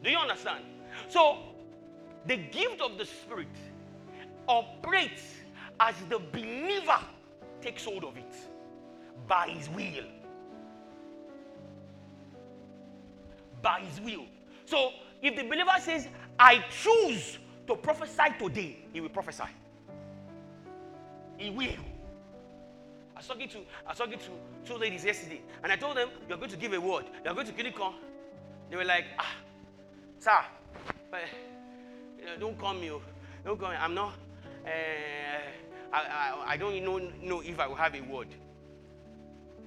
Do 0.04 0.10
you 0.10 0.18
understand? 0.18 0.64
So, 1.08 1.38
the 2.26 2.38
gift 2.38 2.82
of 2.82 2.98
the 2.98 3.06
Spirit 3.06 3.48
operates 4.48 5.22
as 5.80 5.96
the 6.10 6.20
believer 6.20 7.00
takes 7.62 7.86
hold 7.86 8.04
of 8.04 8.18
it 8.18 8.34
by 9.28 9.50
his 9.50 9.70
will. 9.70 10.06
By 13.62 13.82
his 13.82 14.00
will. 14.02 14.26
So, 14.66 14.92
if 15.22 15.36
the 15.36 15.44
believer 15.44 15.72
says, 15.80 16.08
I 16.40 16.64
choose 16.70 17.38
to 17.68 17.76
prophesy 17.76 18.36
today, 18.38 18.78
he 18.94 19.02
will 19.02 19.10
prophesy. 19.10 19.44
He 21.38 21.50
will. 21.50 21.68
I 23.16 23.20
was 23.20 23.28
talking 23.28 23.50
to 23.50 23.58
I 23.86 23.90
was 23.90 23.98
talking 23.98 24.18
to 24.18 24.30
two 24.64 24.78
ladies 24.78 25.04
yesterday, 25.04 25.42
and 25.62 25.72
I 25.72 25.76
told 25.76 25.98
them, 25.98 26.10
You're 26.28 26.38
going 26.38 26.50
to 26.52 26.58
give 26.58 26.72
a 26.74 26.80
word, 26.80 27.06
you're 27.26 27.34
going 27.34 27.48
to 27.48 27.54
it. 27.54 27.76
They 28.70 28.76
were 28.76 28.86
like, 28.86 29.06
ah, 29.18 29.36
sir, 30.20 30.32
but 31.10 31.22
you 32.20 32.26
know, 32.26 32.38
don't 32.40 32.58
call 32.58 32.76
me. 32.76 32.92
Oh. 32.92 33.02
Don't 33.44 33.60
call 33.60 33.72
me. 33.72 33.76
I'm 33.80 33.96
not. 33.96 34.14
Uh, 34.64 34.70
I, 35.92 36.00
I, 36.00 36.52
I 36.54 36.58
don't 36.58 36.84
know, 36.84 37.00
know 37.22 37.42
if 37.42 37.60
I 37.60 37.68
will 37.68 37.76
have 37.76 37.96
a 37.96 38.02
word. 38.02 38.28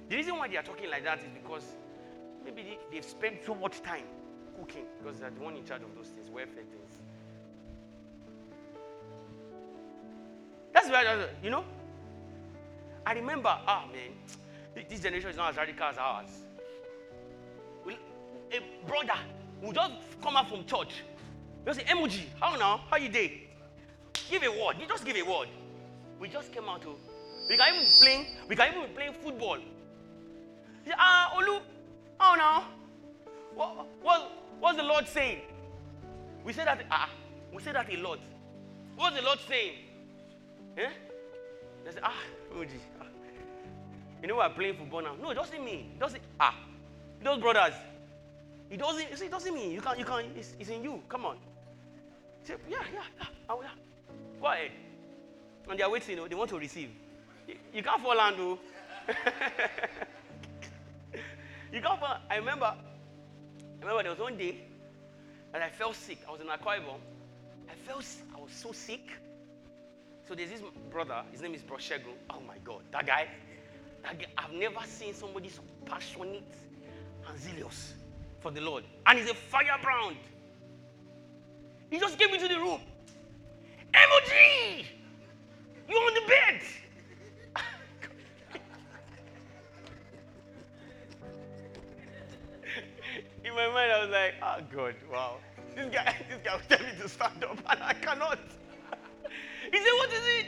The 0.09 0.15
reason 0.15 0.37
why 0.37 0.47
they 0.47 0.57
are 0.57 0.63
talking 0.63 0.89
like 0.89 1.03
that 1.03 1.19
is 1.19 1.25
because 1.33 1.63
maybe 2.43 2.77
they, 2.89 2.97
have 2.97 3.05
spent 3.05 3.45
so 3.45 3.55
much 3.55 3.81
time 3.81 4.05
cooking 4.57 4.85
because 5.01 5.19
they're 5.19 5.31
the 5.31 5.41
one 5.41 5.55
in 5.55 5.65
charge 5.65 5.81
of 5.81 5.95
those 5.95 6.07
things, 6.07 6.29
welfare 6.29 6.63
things. 6.63 6.99
That's 10.73 10.89
why, 10.89 11.27
you 11.41 11.49
know. 11.49 11.63
I 13.05 13.13
remember, 13.13 13.49
ah 13.49 13.85
man, 13.91 14.85
this 14.89 15.01
generation 15.01 15.29
is 15.29 15.37
not 15.37 15.51
as 15.51 15.57
radical 15.57 15.85
as 15.85 15.97
ours. 15.97 16.29
A 18.53 18.87
brother 18.87 19.19
will 19.61 19.71
just 19.71 19.93
come 20.21 20.37
out 20.37 20.47
from 20.47 20.63
church. 20.65 21.01
You 21.65 21.73
say, 21.73 21.83
emoji, 21.83 22.25
how 22.39 22.55
now? 22.55 22.81
How 22.89 22.97
you 22.97 23.09
day? 23.09 23.47
Give 24.29 24.43
a 24.43 24.49
word. 24.49 24.75
You 24.79 24.87
just 24.87 25.05
give 25.05 25.17
a 25.17 25.23
word. 25.23 25.47
We 26.23 26.29
just 26.29 26.53
came 26.53 26.69
out 26.69 26.81
to. 26.83 26.95
We 27.49 27.57
can 27.57 27.73
even 27.73 27.83
be 27.83 27.91
playing. 27.99 28.25
We 28.47 28.55
can 28.55 28.71
even 28.71 28.87
be 28.87 28.95
playing 28.95 29.13
football. 29.21 29.57
Ah, 30.97 31.35
Olu, 31.35 31.59
how 32.17 32.35
now? 32.35 32.63
What, 33.53 33.87
what, 34.01 34.31
what's 34.61 34.77
the 34.77 34.83
Lord 34.83 35.05
saying? 35.05 35.39
We 36.45 36.53
say 36.53 36.63
that. 36.63 36.81
Ah, 36.89 37.09
we 37.53 37.61
say 37.61 37.73
that 37.73 37.93
a 37.93 37.97
lot. 37.97 38.19
What's 38.95 39.17
the 39.17 39.21
Lord 39.21 39.37
saying? 39.49 39.73
Eh? 40.77 40.89
They 41.83 41.91
say, 41.91 41.99
ah, 42.01 42.15
emoji. 42.55 42.79
Ah. 43.01 43.07
You 44.21 44.29
know 44.29 44.37
we're 44.37 44.49
playing 44.51 44.77
football 44.77 45.01
now. 45.01 45.15
No, 45.21 45.31
it 45.31 45.35
doesn't 45.35 45.61
mean. 45.61 45.91
It 45.95 45.99
doesn't. 45.99 46.23
Ah, 46.39 46.55
those 47.21 47.41
brothers. 47.41 47.73
It 48.71 48.79
doesn't, 48.79 49.11
you 49.11 49.17
see, 49.17 49.25
it 49.25 49.31
doesn't 49.31 49.53
mean 49.53 49.71
you 49.71 49.81
can't, 49.81 49.99
you 49.99 50.05
can, 50.05 50.23
it's, 50.37 50.55
it's 50.57 50.69
in 50.69 50.85
you. 50.85 51.03
Come 51.09 51.25
on. 51.25 51.37
Say, 52.45 52.53
yeah, 52.69 52.77
yeah, 52.93 53.03
yeah, 53.19 53.27
oh, 53.49 53.61
yeah. 53.61 53.75
Go 54.39 54.47
ahead. 54.47 54.71
And 55.69 55.79
they 55.79 55.83
are 55.83 55.89
waiting, 55.89 56.11
you 56.11 56.15
know, 56.17 56.27
they 56.27 56.35
want 56.35 56.49
to 56.49 56.59
receive. 56.59 56.89
You, 57.47 57.55
you 57.73 57.83
can't 57.83 58.01
fall 58.01 58.19
under. 58.19 58.41
Oh. 58.41 58.57
you 61.71 61.81
can't 61.81 61.99
fall. 61.99 62.17
I 62.29 62.35
remember, 62.37 62.65
I 62.65 62.75
remember 63.79 64.03
there 64.03 64.11
was 64.11 64.19
one 64.19 64.37
day 64.37 64.57
that 65.51 65.61
I 65.61 65.69
felt 65.69 65.95
sick. 65.95 66.19
I 66.27 66.31
was 66.31 66.41
in 66.41 66.47
Akwa 66.47 66.79
Ibom. 66.79 66.99
I 67.69 67.75
felt, 67.87 68.05
I 68.35 68.39
was 68.39 68.51
so 68.51 68.71
sick. 68.71 69.09
So 70.27 70.35
there's 70.35 70.49
this 70.49 70.61
brother, 70.89 71.23
his 71.31 71.41
name 71.41 71.53
is 71.53 71.61
Bro 71.61 71.77
Shegun. 71.77 72.15
Oh 72.29 72.39
my 72.47 72.57
God, 72.63 72.81
that 72.91 73.05
guy, 73.05 73.27
that 74.03 74.19
guy, 74.19 74.25
I've 74.37 74.53
never 74.53 74.79
seen 74.85 75.13
somebody 75.13 75.49
so 75.49 75.61
passionate 75.85 76.43
and 77.27 77.39
zealous 77.39 77.93
for 78.39 78.51
the 78.51 78.61
Lord. 78.61 78.83
And 79.05 79.19
he's 79.19 79.29
a 79.29 79.33
firebrand. 79.33 80.17
He 81.89 81.99
just 81.99 82.17
came 82.17 82.33
into 82.33 82.47
the 82.47 82.57
room. 82.57 82.81
Emoji! 83.93 84.85
You're 85.89 85.99
on 85.99 86.13
the 86.13 86.21
bed. 86.27 86.61
In 93.45 93.53
my 93.55 93.67
mind, 93.67 93.91
I 93.91 93.99
was 94.01 94.09
like, 94.09 94.35
oh 94.41 94.57
God, 94.73 94.95
wow. 95.11 95.37
This 95.75 95.93
guy, 95.93 96.15
this 96.29 96.39
guy 96.43 96.55
was 96.55 96.65
telling 96.69 96.85
me 96.85 96.91
to 97.01 97.09
stand 97.09 97.43
up 97.43 97.57
and 97.69 97.83
I 97.83 97.93
cannot. 97.93 98.39
he 99.71 99.77
said, 99.77 99.91
What 99.97 100.13
is 100.13 100.21
it? 100.39 100.45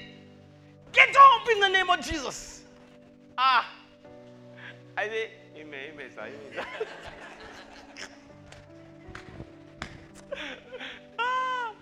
Get 0.94 1.10
up 1.10 1.50
in 1.52 1.60
the 1.60 1.68
name 1.70 1.90
of 1.90 2.00
Jesus. 2.00 2.62
Ah. 3.38 3.70
I 4.98 5.08
said, 5.08 5.30
Amen, 5.58 5.92
amen, 5.94 6.10
sir. 6.14 6.22
Amen. 6.22 6.66
ah. 11.20 11.74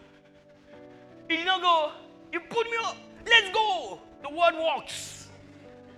He 1.30 1.38
did 1.38 1.46
not 1.46 1.62
go. 1.62 1.92
You 2.32 2.40
put 2.40 2.66
me 2.70 2.78
up. 2.84 2.98
Let's 3.26 3.50
go. 3.54 4.00
The 4.22 4.30
word 4.30 4.56
works. 4.56 5.28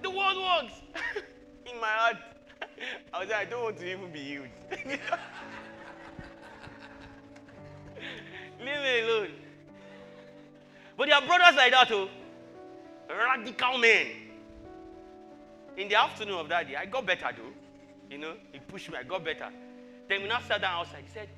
The 0.02 0.10
word 0.10 0.36
works. 0.38 0.74
In 1.72 1.80
my 1.82 1.88
heart, 1.88 2.18
I 3.14 3.20
was 3.20 3.30
like, 3.30 3.38
I 3.38 3.46
don't 3.46 3.64
want 3.64 3.78
to 3.78 3.92
even 3.92 4.12
be 4.12 4.20
healed. 4.20 4.48
Leave 8.60 8.68
me 8.68 9.00
alone. 9.02 9.30
But 10.98 11.08
there 11.08 11.18
are 11.18 11.26
brothers 11.26 11.56
like 11.56 11.72
that 11.72 11.88
too. 11.88 12.08
Radical 13.10 13.78
men. 13.78 14.08
In 15.78 15.90
the 15.90 15.96
afternoon 15.96 16.40
of 16.40 16.50
that 16.50 16.68
day, 16.68 16.76
I 16.76 16.86
got 16.86 17.06
better 17.06 17.30
though. 17.36 17.52
You 18.10 18.18
know, 18.18 18.34
he 18.52 18.60
pushed 18.60 18.90
me, 18.90 18.98
I 18.98 19.04
got 19.04 19.24
better. 19.26 19.50
Then 20.08 20.22
we 20.22 20.28
now 20.28 20.40
sat 20.40 20.62
down 20.62 20.82
outside. 20.82 21.04
He 21.06 21.12
said, 21.12 21.30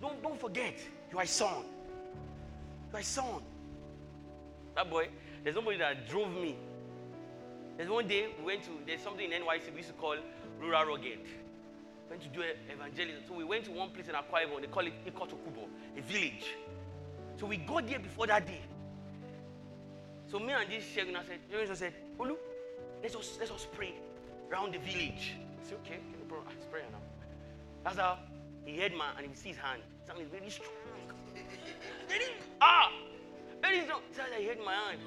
don't, 0.00 0.22
don't 0.22 0.40
forget, 0.40 0.74
you 1.10 1.18
are 1.18 1.24
a 1.24 1.26
son. 1.26 1.64
You 2.90 2.96
are 2.96 3.00
a 3.00 3.04
son. 3.04 3.42
That 4.74 4.90
boy, 4.90 5.08
there's 5.42 5.54
somebody 5.54 5.78
that 5.78 6.08
drove 6.08 6.32
me. 6.32 6.56
There's 7.76 7.88
one 7.88 8.06
day 8.06 8.26
we 8.38 8.44
went 8.44 8.62
to, 8.64 8.70
there's 8.86 9.00
something 9.00 9.30
in 9.30 9.42
NYSC 9.42 9.70
we 9.70 9.78
used 9.78 9.88
to 9.88 9.94
call 9.94 10.16
Rural 10.60 10.86
Rugged. 10.86 11.18
We 11.24 12.10
went 12.10 12.22
to 12.22 12.28
do 12.28 12.42
evangelism. 12.72 13.22
So 13.26 13.34
we 13.34 13.44
went 13.44 13.64
to 13.64 13.72
one 13.72 13.90
place 13.90 14.08
in 14.08 14.14
Akwa 14.14 14.46
Ibom, 14.46 14.60
they 14.60 14.66
call 14.66 14.86
it 14.86 14.92
Ikotokubo, 15.06 15.66
a 15.96 16.02
village. 16.02 16.54
So 17.36 17.46
we 17.46 17.56
got 17.56 17.86
there 17.86 17.98
before 17.98 18.26
that 18.26 18.46
day. 18.46 18.60
So 20.30 20.38
me 20.38 20.52
and 20.52 20.70
this 20.70 20.84
Shegun 20.84 21.16
said, 21.26 21.38
Shegun 21.52 21.76
said, 21.76 21.92
Olu, 22.18 22.36
let's 23.02 23.16
us, 23.16 23.36
let's 23.38 23.50
us 23.50 23.66
pray 23.72 23.94
around 24.50 24.74
the 24.74 24.78
village. 24.78 25.34
I 25.60 25.68
said, 25.68 25.78
okay, 25.84 25.98
bro, 26.28 26.38
let's 26.46 26.66
pray 26.70 26.82
now. 26.90 26.98
That's 27.84 27.98
how 27.98 28.18
he 28.64 28.78
heard 28.78 28.92
man 28.92 29.14
and 29.18 29.26
he 29.26 29.34
sees 29.34 29.56
hand. 29.56 29.82
Something 30.06 30.24
is 30.24 30.30
very 30.30 30.50
strong. 30.50 30.70
very, 32.08 32.24
very 33.62 33.84
strong. 33.84 34.00
So 34.14 34.22
I 34.22 34.42
hit 34.42 34.58
my 34.64 34.74
hand. 34.74 34.98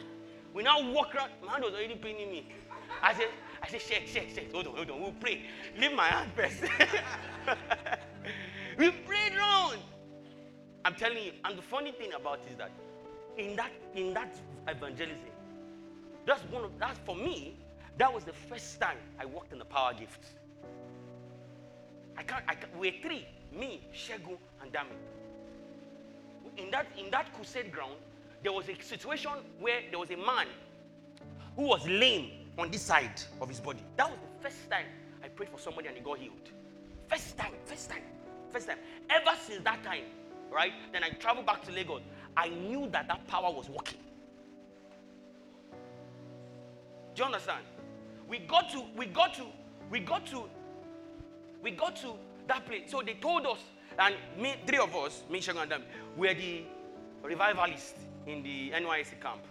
We 0.53 0.64
now 0.64 0.91
walk 0.91 1.14
around. 1.14 1.32
My 1.45 1.53
hand 1.53 1.64
was 1.64 1.73
already 1.73 1.95
paining 1.95 2.32
me. 2.32 2.48
I 3.02 3.14
said, 3.14 3.27
I 3.61 3.68
said, 3.68 3.82
shake, 3.82 4.07
shake, 4.07 4.30
shake. 4.34 4.52
Hold 4.53 4.68
on, 4.68 4.76
hold 4.76 4.90
on. 4.90 5.02
We'll 5.02 5.11
pray. 5.19 5.41
Leave 5.77 5.94
my 5.94 6.07
hand 6.07 6.32
first. 6.36 6.61
we 8.77 8.91
prayed 8.91 9.36
round. 9.38 9.80
I'm 10.86 10.95
telling 10.95 11.23
you, 11.23 11.32
and 11.44 11.57
the 11.57 11.61
funny 11.61 11.91
thing 11.91 12.14
about 12.14 12.40
is 12.49 12.57
that 12.57 12.72
in 13.38 13.56
that 13.57 13.72
in 13.95 14.14
that 14.14 14.34
evangelism, 14.68 15.19
that's 16.26 16.41
one 16.52 16.64
of 16.64 16.72
that's 16.80 16.99
for 17.06 17.15
me, 17.15 17.57
that 17.98 18.14
was 18.14 18.23
the 18.23 18.34
first 18.34 18.80
time 18.80 18.98
I 19.19 19.26
walked 19.26 19.52
in 19.52 19.60
the 19.60 19.65
power 19.65 19.94
gift. 19.94 20.26
I 22.18 22.23
can't, 22.23 22.44
I 22.48 22.56
can't 22.56 22.77
we're 22.77 22.94
three 23.02 23.26
me, 23.56 23.88
Shego, 23.94 24.38
and 24.61 24.72
Dami. 24.72 24.95
In 26.57 26.72
that, 26.72 26.88
in 26.98 27.10
that 27.11 27.34
crusade 27.34 27.72
ground, 27.72 27.95
there 28.46 28.54
was 28.54 28.70
a 28.70 28.80
situation 28.80 29.32
where 29.60 29.82
there 29.90 29.98
was 29.98 30.12
a 30.12 30.18
man 30.18 30.46
who 31.56 31.64
was 31.64 31.84
lame 31.88 32.30
on 32.60 32.70
this 32.70 32.84
side 32.84 33.20
of 33.42 33.50
his 33.50 33.60
body. 33.60 33.80
That 33.98 34.08
was 34.08 34.20
the 34.20 34.44
first 34.48 34.70
time 34.70 34.86
I 35.24 35.30
prayed 35.30 35.50
for 35.50 35.58
somebody 35.58 35.88
and 35.88 35.98
he 35.98 36.04
got 36.04 36.20
healed. 36.20 36.52
First 37.10 37.36
time, 37.40 37.54
first 37.66 37.90
time, 37.90 38.04
first 38.52 38.68
time. 38.68 38.78
Ever 39.10 39.32
since 39.48 39.64
that 39.64 39.84
time, 39.84 40.04
right? 40.54 40.72
Then 40.94 41.04
I 41.04 41.10
traveled 41.10 41.48
back 41.48 41.64
to 41.64 41.72
Lagos. 41.72 42.04
I 42.38 42.50
knew 42.50 42.88
that 42.92 43.08
that 43.08 43.26
power 43.28 43.52
was 43.52 43.68
working. 43.68 43.98
Do 47.16 47.24
you 47.24 47.26
understand? 47.26 47.64
We 48.30 48.38
got 48.38 48.70
to, 48.74 48.84
we 48.96 49.08
got 49.08 49.34
to, 49.38 49.46
we 49.90 50.02
got 50.02 50.28
to, 50.28 50.44
we 51.64 51.72
got 51.72 51.96
to 51.96 52.14
that 52.48 52.64
place. 52.68 52.92
So 52.92 53.02
they 53.02 53.16
told 53.16 53.48
us 53.48 53.58
And 53.98 54.16
me, 54.38 54.56
three 54.66 54.78
of 54.78 54.96
us, 54.96 55.24
me, 55.30 55.40
Shagun, 55.40 55.64
and 55.64 55.72
them, 55.72 55.84
were 56.18 56.34
the 56.34 56.64
revivalists 57.26 57.99
in 58.27 58.43
the 58.43 58.72
NYSC 58.72 59.22
camp. 59.22 59.41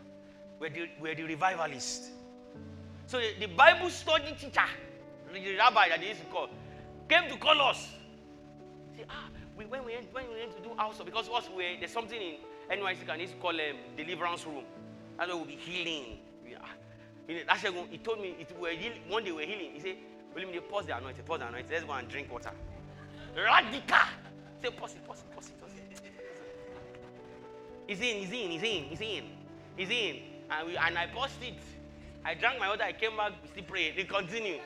We're 0.58 0.70
the, 0.70 0.88
we're 1.00 1.14
the 1.14 1.24
revivalists. 1.24 2.10
So 3.06 3.18
the, 3.18 3.46
the 3.46 3.52
Bible 3.52 3.90
study 3.90 4.34
teacher, 4.38 4.62
the 5.32 5.56
rabbi 5.56 5.88
that 5.88 6.00
they 6.00 6.08
used 6.08 6.20
to 6.20 6.26
call, 6.26 6.48
came 7.08 7.28
to 7.28 7.36
call 7.36 7.60
us. 7.60 7.88
Say, 8.96 9.04
ah, 9.10 9.28
we, 9.56 9.66
when, 9.66 9.84
we 9.84 9.94
went, 9.94 10.12
when 10.12 10.24
we 10.28 10.40
went 10.40 10.56
to 10.56 10.62
do 10.62 10.74
house, 10.76 11.00
because 11.04 11.28
us, 11.28 11.48
we, 11.56 11.76
there's 11.78 11.92
something 11.92 12.20
in 12.20 12.78
NYSC 12.78 13.06
can 13.06 13.20
used 13.20 13.34
to 13.34 13.38
call 13.40 13.50
um, 13.50 13.76
deliverance 13.96 14.46
room. 14.46 14.64
That's 15.18 15.28
where 15.28 15.36
we'll 15.36 15.46
be 15.46 15.56
healing. 15.56 16.18
Yeah. 16.48 17.44
That's 17.46 17.62
he 17.62 17.98
told 17.98 18.20
me 18.20 18.36
it, 18.38 18.48
we're 18.58 18.72
healing, 18.72 19.00
one 19.08 19.24
day 19.24 19.32
we're 19.32 19.46
healing. 19.46 19.70
He 19.74 19.80
said, 19.80 19.96
William, 20.34 20.52
they 20.52 20.60
pause 20.60 20.86
the 20.86 20.96
anointing, 20.96 21.24
pause 21.24 21.40
the 21.40 21.48
anointing. 21.48 21.70
Let's 21.70 21.84
go 21.84 21.92
and 21.92 22.08
drink 22.08 22.32
water. 22.32 22.50
Radical. 23.36 23.96
Say, 24.62 24.70
pause 24.70 24.94
it, 24.94 25.06
pause 25.06 25.20
it, 25.20 25.34
pause 25.34 25.48
it. 25.48 25.63
He's 27.86 28.00
in, 28.00 28.16
he's 28.16 28.32
in, 28.32 28.50
he's 28.50 28.62
in, 28.62 28.84
he's 28.84 29.00
in, 29.00 29.24
he's 29.76 29.90
in. 29.90 30.16
And, 30.50 30.68
we, 30.68 30.76
and 30.76 30.98
I 30.98 31.06
paused 31.06 31.42
it. 31.42 31.54
I 32.24 32.34
drank 32.34 32.58
my 32.58 32.68
water, 32.68 32.82
I 32.84 32.92
came 32.92 33.16
back, 33.16 33.32
we 33.42 33.48
still 33.48 33.64
pray. 33.64 33.92
They 33.94 34.04
continue. 34.04 34.58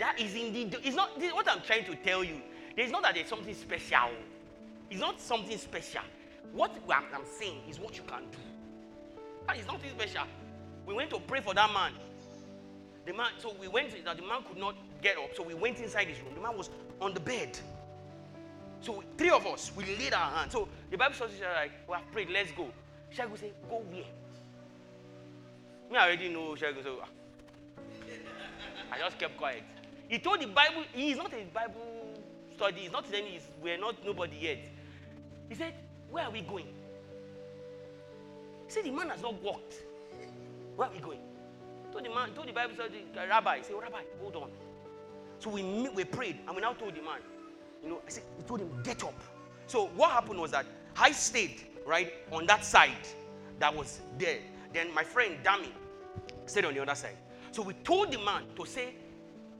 That 0.00 0.18
is 0.18 0.34
indeed, 0.34 0.76
it's 0.82 0.96
not, 0.96 1.18
this 1.18 1.32
what 1.32 1.48
I'm 1.48 1.60
trying 1.62 1.84
to 1.84 1.94
tell 1.96 2.24
you. 2.24 2.40
There's 2.76 2.90
not 2.90 3.02
that 3.02 3.14
there's 3.14 3.28
something 3.28 3.54
special. 3.54 4.10
It's 4.90 5.00
not 5.00 5.20
something 5.20 5.56
special. 5.58 6.02
What 6.52 6.76
I'm, 6.88 7.04
I'm 7.14 7.26
saying 7.38 7.60
is 7.68 7.78
what 7.78 7.96
you 7.96 8.02
can 8.04 8.22
do. 8.32 8.38
That 9.46 9.58
is 9.58 9.66
nothing 9.66 9.90
special. 9.90 10.24
We 10.86 10.94
went 10.94 11.10
to 11.10 11.20
pray 11.20 11.40
for 11.40 11.54
that 11.54 11.72
man. 11.72 11.92
The 13.06 13.12
man, 13.12 13.30
so 13.38 13.54
we 13.60 13.68
went, 13.68 14.04
that 14.04 14.16
the 14.16 14.22
man 14.22 14.42
could 14.48 14.58
not 14.58 14.74
get 15.02 15.16
up. 15.16 15.34
So 15.36 15.42
we 15.42 15.54
went 15.54 15.80
inside 15.80 16.08
his 16.08 16.20
room. 16.20 16.34
The 16.34 16.40
man 16.40 16.56
was 16.56 16.70
on 17.00 17.14
the 17.14 17.20
bed. 17.20 17.58
So 18.82 19.02
three 19.16 19.30
of 19.30 19.46
us, 19.46 19.70
we 19.76 19.84
laid 19.84 20.12
our 20.12 20.30
hands. 20.30 20.52
So 20.52 20.68
the 20.90 20.98
Bible 20.98 21.14
says, 21.14 21.30
like, 21.54 21.70
we 21.88 21.94
have 21.94 22.10
prayed, 22.12 22.28
let's 22.30 22.50
go. 22.52 22.68
Shagun 23.16 23.38
say, 23.38 23.52
go 23.70 23.76
where? 23.76 24.04
Me 25.90 25.96
I 25.96 26.06
already 26.06 26.28
know 26.28 26.54
Shagun, 26.54 26.82
so 26.82 26.98
ah. 27.02 27.08
I 28.90 28.98
just 28.98 29.18
kept 29.18 29.36
quiet. 29.36 29.62
He 30.08 30.18
told 30.18 30.40
the 30.40 30.46
Bible, 30.46 30.82
he 30.92 31.12
is 31.12 31.16
not 31.16 31.32
a 31.32 31.44
Bible 31.54 32.18
study, 32.56 32.80
he's 32.80 32.92
not 32.92 33.08
saying 33.08 33.26
he's, 33.26 33.46
we're 33.62 33.78
not 33.78 34.04
nobody 34.04 34.36
yet. 34.40 34.58
He 35.48 35.54
said, 35.54 35.74
where 36.10 36.24
are 36.24 36.30
we 36.30 36.42
going? 36.42 36.66
He 38.66 38.72
said, 38.72 38.84
the 38.84 38.90
man 38.90 39.10
has 39.10 39.22
not 39.22 39.40
walked. 39.42 39.74
Where 40.76 40.88
are 40.88 40.92
we 40.92 40.98
going? 40.98 41.20
Told 41.92 42.04
the 42.04 42.10
man, 42.10 42.32
told 42.34 42.48
the 42.48 42.52
Bible, 42.52 42.74
said 42.76 42.90
the 43.14 43.22
uh, 43.22 43.26
rabbi, 43.26 43.58
he 43.58 43.62
said, 43.64 43.74
oh, 43.76 43.80
Rabbi, 43.80 44.00
hold 44.20 44.36
on. 44.36 44.50
So 45.38 45.50
we, 45.50 45.62
we 45.94 46.04
prayed, 46.04 46.38
and 46.46 46.56
we 46.56 46.62
now 46.62 46.72
told 46.72 46.94
the 46.94 47.02
man, 47.02 47.20
you 47.82 47.88
know, 47.88 48.00
I 48.06 48.10
said, 48.10 48.22
we 48.38 48.44
told 48.44 48.60
him, 48.60 48.70
get 48.82 49.02
up. 49.04 49.14
So 49.66 49.86
what 49.96 50.10
happened 50.10 50.40
was 50.40 50.50
that 50.52 50.66
I 50.96 51.12
stayed, 51.12 51.62
right, 51.86 52.12
on 52.30 52.46
that 52.46 52.64
side 52.64 53.08
that 53.58 53.74
was 53.74 54.00
there. 54.18 54.38
Then 54.72 54.92
my 54.94 55.04
friend 55.04 55.36
Dami 55.44 55.68
stayed 56.46 56.64
on 56.64 56.74
the 56.74 56.82
other 56.82 56.94
side. 56.94 57.16
So 57.50 57.62
we 57.62 57.74
told 57.74 58.12
the 58.12 58.18
man 58.18 58.44
to 58.56 58.64
say, 58.64 58.94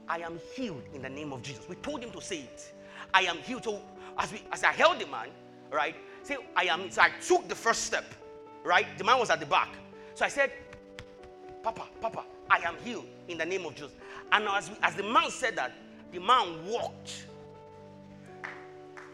I 0.07 0.19
am 0.19 0.39
healed 0.55 0.83
in 0.93 1.01
the 1.01 1.09
name 1.09 1.31
of 1.31 1.41
Jesus. 1.41 1.67
We 1.69 1.75
told 1.77 2.03
him 2.03 2.11
to 2.11 2.21
say 2.21 2.39
it. 2.39 2.73
I 3.13 3.21
am 3.21 3.37
healed. 3.37 3.63
So 3.63 3.81
as 4.17 4.31
we 4.31 4.41
as 4.51 4.63
I 4.63 4.71
held 4.71 4.99
the 4.99 5.07
man, 5.07 5.27
right, 5.71 5.95
say 6.23 6.37
I 6.55 6.63
am. 6.65 6.89
So 6.91 7.01
I 7.01 7.09
took 7.25 7.47
the 7.47 7.55
first 7.55 7.83
step, 7.83 8.05
right? 8.63 8.85
The 8.97 9.03
man 9.03 9.19
was 9.19 9.29
at 9.29 9.39
the 9.39 9.45
back. 9.45 9.69
So 10.15 10.25
I 10.25 10.27
said, 10.27 10.51
Papa, 11.61 11.83
Papa, 12.01 12.25
I 12.49 12.57
am 12.59 12.75
healed 12.83 13.05
in 13.27 13.37
the 13.37 13.45
name 13.45 13.65
of 13.65 13.75
Jesus. 13.75 13.91
And 14.31 14.47
as, 14.47 14.69
we, 14.69 14.75
as 14.83 14.95
the 14.95 15.03
man 15.03 15.29
said 15.29 15.55
that, 15.55 15.71
the 16.11 16.19
man 16.19 16.65
walked 16.67 17.25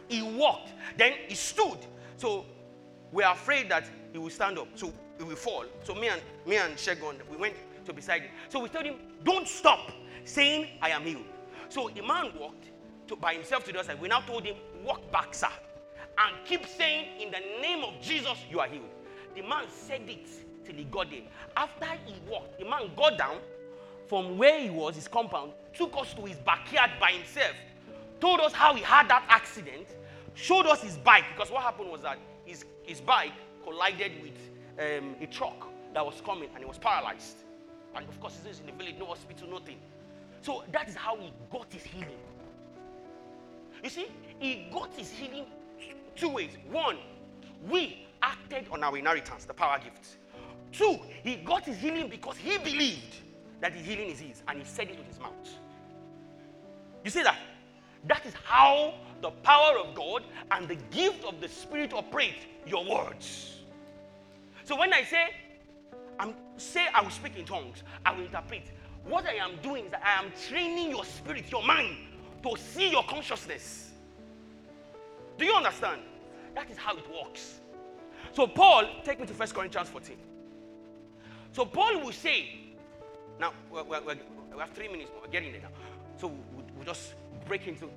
he 0.10 0.22
walked. 0.22 0.74
Then 0.98 1.14
he 1.28 1.36
stood. 1.36 1.78
So 2.18 2.46
we 3.12 3.24
are 3.24 3.34
afraid 3.34 3.70
that 3.70 3.86
he 4.12 4.18
will 4.18 4.30
stand 4.30 4.58
up. 4.58 4.68
So 4.76 4.92
he 5.18 5.24
will 5.24 5.36
fall. 5.36 5.66
So 5.84 5.96
me 5.96 6.10
and 6.10 6.22
me 6.46 6.58
and 6.58 6.76
Shagun, 6.76 7.16
we 7.32 7.38
went 7.38 7.56
to 7.86 7.94
beside 7.94 8.24
him. 8.24 8.32
So 8.50 8.60
we 8.60 8.70
told 8.70 8.86
him, 8.86 8.96
don't 9.24 9.48
stop 9.48 9.92
saying, 10.26 10.68
I 10.82 10.90
am 10.90 11.04
healed. 11.04 11.26
So 11.70 11.90
the 11.94 12.02
man 12.02 12.32
walked 12.38 12.66
to, 13.08 13.16
by 13.16 13.34
himself 13.34 13.66
to 13.66 13.74
the 13.74 13.84
side. 13.84 14.02
We 14.02 14.08
now 14.08 14.22
told 14.22 14.44
him, 14.44 14.56
walk 14.84 15.12
back, 15.12 15.34
sir. 15.34 15.50
And 16.18 16.36
keep 16.46 16.66
saying, 16.66 17.22
in 17.22 17.32
the 17.32 17.40
name 17.62 17.84
of 17.84 18.02
Jesus, 18.02 18.38
you 18.50 18.60
are 18.60 18.68
healed. 18.68 18.90
The 19.36 19.42
man 19.42 19.66
said 19.70 20.02
it 20.08 20.28
till 20.66 20.76
he 20.76 20.84
got 20.86 21.10
there. 21.10 21.22
After 21.56 21.86
he 22.06 22.16
walked, 22.30 22.60
the 22.60 22.66
man 22.66 22.92
got 22.96 23.18
down 23.18 23.38
from 24.08 24.38
where 24.38 24.60
he 24.60 24.70
was, 24.70 24.96
his 24.96 25.08
compound, 25.08 25.52
took 25.74 25.96
us 25.96 26.14
to 26.16 26.22
his 26.24 26.38
backyard 26.38 26.92
by 27.00 27.12
himself, 27.12 27.56
told 28.20 28.40
us 28.40 28.52
how 28.52 28.74
he 28.74 28.82
had 28.82 29.08
that 29.08 29.24
accident, 29.30 29.88
showed 30.40 30.66
us 30.66 30.82
his 30.82 30.98
bike 30.98 31.26
because 31.36 31.52
what 31.52 31.64
happened 31.64 31.92
was 31.92 32.02
that 32.02 32.18
his, 32.46 32.66
his 32.84 33.02
bike 33.02 33.34
collided 33.64 34.12
with 34.22 34.38
um, 34.80 35.16
a 35.22 35.28
truck 35.28 35.68
that 35.94 36.06
was 36.06 36.22
coming 36.26 36.50
and 36.54 36.60
he 36.60 36.66
was 36.66 36.78
paralyzed. 36.78 37.38
And 37.96 38.08
of 38.08 38.20
course, 38.20 38.40
he's 38.46 38.60
in 38.60 38.68
the 38.68 38.72
village, 38.72 38.96
no 39.00 39.06
hospital, 39.06 39.50
nothing. 39.50 39.78
So 40.42 40.64
that 40.72 40.88
is 40.88 40.96
how 40.96 41.18
he 41.18 41.34
got 41.52 41.72
his 41.72 41.84
healing. 41.84 42.18
You 43.84 43.90
see, 43.90 44.08
he 44.40 44.68
got 44.72 44.94
his 44.96 45.12
healing 45.12 45.46
two 46.16 46.30
ways. 46.30 46.52
One, 46.70 46.98
we 47.70 48.08
acted 48.22 48.68
on 48.72 48.84
our 48.84 48.98
inheritance, 48.98 49.46
the 49.46 49.54
power 49.54 49.80
gift. 49.80 50.18
Two, 50.72 51.00
he 51.24 51.38
got 51.38 51.66
his 51.66 51.78
healing 51.78 52.10
because 52.10 52.38
he 52.38 52.58
believed 52.58 53.16
that 53.62 53.74
his 53.74 53.86
healing 53.86 54.10
is 54.10 54.20
his 54.20 54.44
and 54.48 54.60
he 54.60 54.66
said 54.66 54.90
it 54.90 54.98
with 54.98 55.08
his 55.08 55.20
mouth. 55.20 55.34
You 57.04 57.12
see 57.12 57.24
that? 57.24 57.38
That 58.08 58.26
is 58.26 58.34
how 58.44 58.96
the 59.22 59.32
power 59.32 59.78
of 59.78 59.94
God 59.94 60.24
and 60.52 60.68
the 60.68 60.78
gift 60.92 61.26
of 61.26 61.42
the 61.42 61.48
Spirit 61.48 61.94
operate 61.94 62.48
your 62.66 62.86
words. 62.86 63.58
So 64.64 64.78
when 64.78 64.94
I 64.94 65.04
say, 65.04 65.30
I'm 66.20 66.34
say 66.58 66.88
I 66.94 67.02
will 67.02 67.10
speak 67.10 67.38
in 67.38 67.46
tongues, 67.46 67.84
I 68.06 68.14
will 68.14 68.26
interpret. 68.26 68.64
What 69.06 69.26
I 69.26 69.36
am 69.36 69.56
doing 69.64 69.86
is 69.86 69.92
that 69.92 70.04
I 70.06 70.24
am 70.24 70.32
training 70.48 70.92
your 70.92 71.06
spirit, 71.06 71.52
your 71.52 71.64
mind, 71.64 71.96
to 72.44 72.56
see 72.58 72.92
your 72.92 73.04
consciousness. 73.04 73.92
Do 75.38 75.46
you 75.46 75.54
understand? 75.54 76.02
That 76.54 76.70
is 76.70 76.78
how 76.78 76.96
it 76.98 77.06
works. 77.10 77.60
So 78.34 78.46
Paul, 78.46 78.86
take 79.04 79.20
me 79.20 79.26
to 79.26 79.34
1 79.34 79.48
Corinthians 79.50 79.90
14. 79.90 80.18
So 81.54 81.66
Paul 81.66 82.02
will 82.02 82.12
say, 82.12 82.60
now 83.40 83.54
we're, 83.72 83.84
we 83.84 84.60
have 84.60 84.70
three 84.72 84.90
minutes 84.90 85.10
more, 85.12 85.22
we're 85.24 85.32
getting 85.32 85.52
there 85.52 85.62
now. 85.62 85.70
So 86.18 86.28
we'll, 86.28 86.66
we'll 86.76 86.86
just 86.86 87.14
break 87.50 87.68
into 87.68 87.90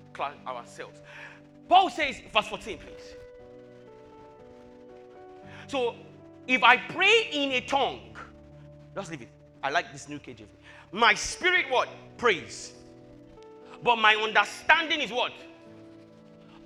ourselves. 0.48 1.00
Paul 1.68 1.90
says, 1.90 2.20
verse 2.32 2.48
14, 2.48 2.78
please. 2.78 3.16
So, 5.68 5.94
if 6.48 6.64
I 6.64 6.76
pray 6.76 7.28
in 7.30 7.52
a 7.52 7.60
tongue, 7.60 8.00
just 8.96 9.10
leave 9.10 9.22
it. 9.22 9.28
I 9.62 9.70
like 9.70 9.92
this 9.92 10.08
new 10.08 10.18
KJV. 10.18 10.46
My 10.90 11.14
spirit 11.14 11.66
what? 11.70 11.88
Praise. 12.16 12.72
But 13.84 13.96
my 13.96 14.16
understanding 14.16 15.00
is 15.00 15.12
what? 15.12 15.32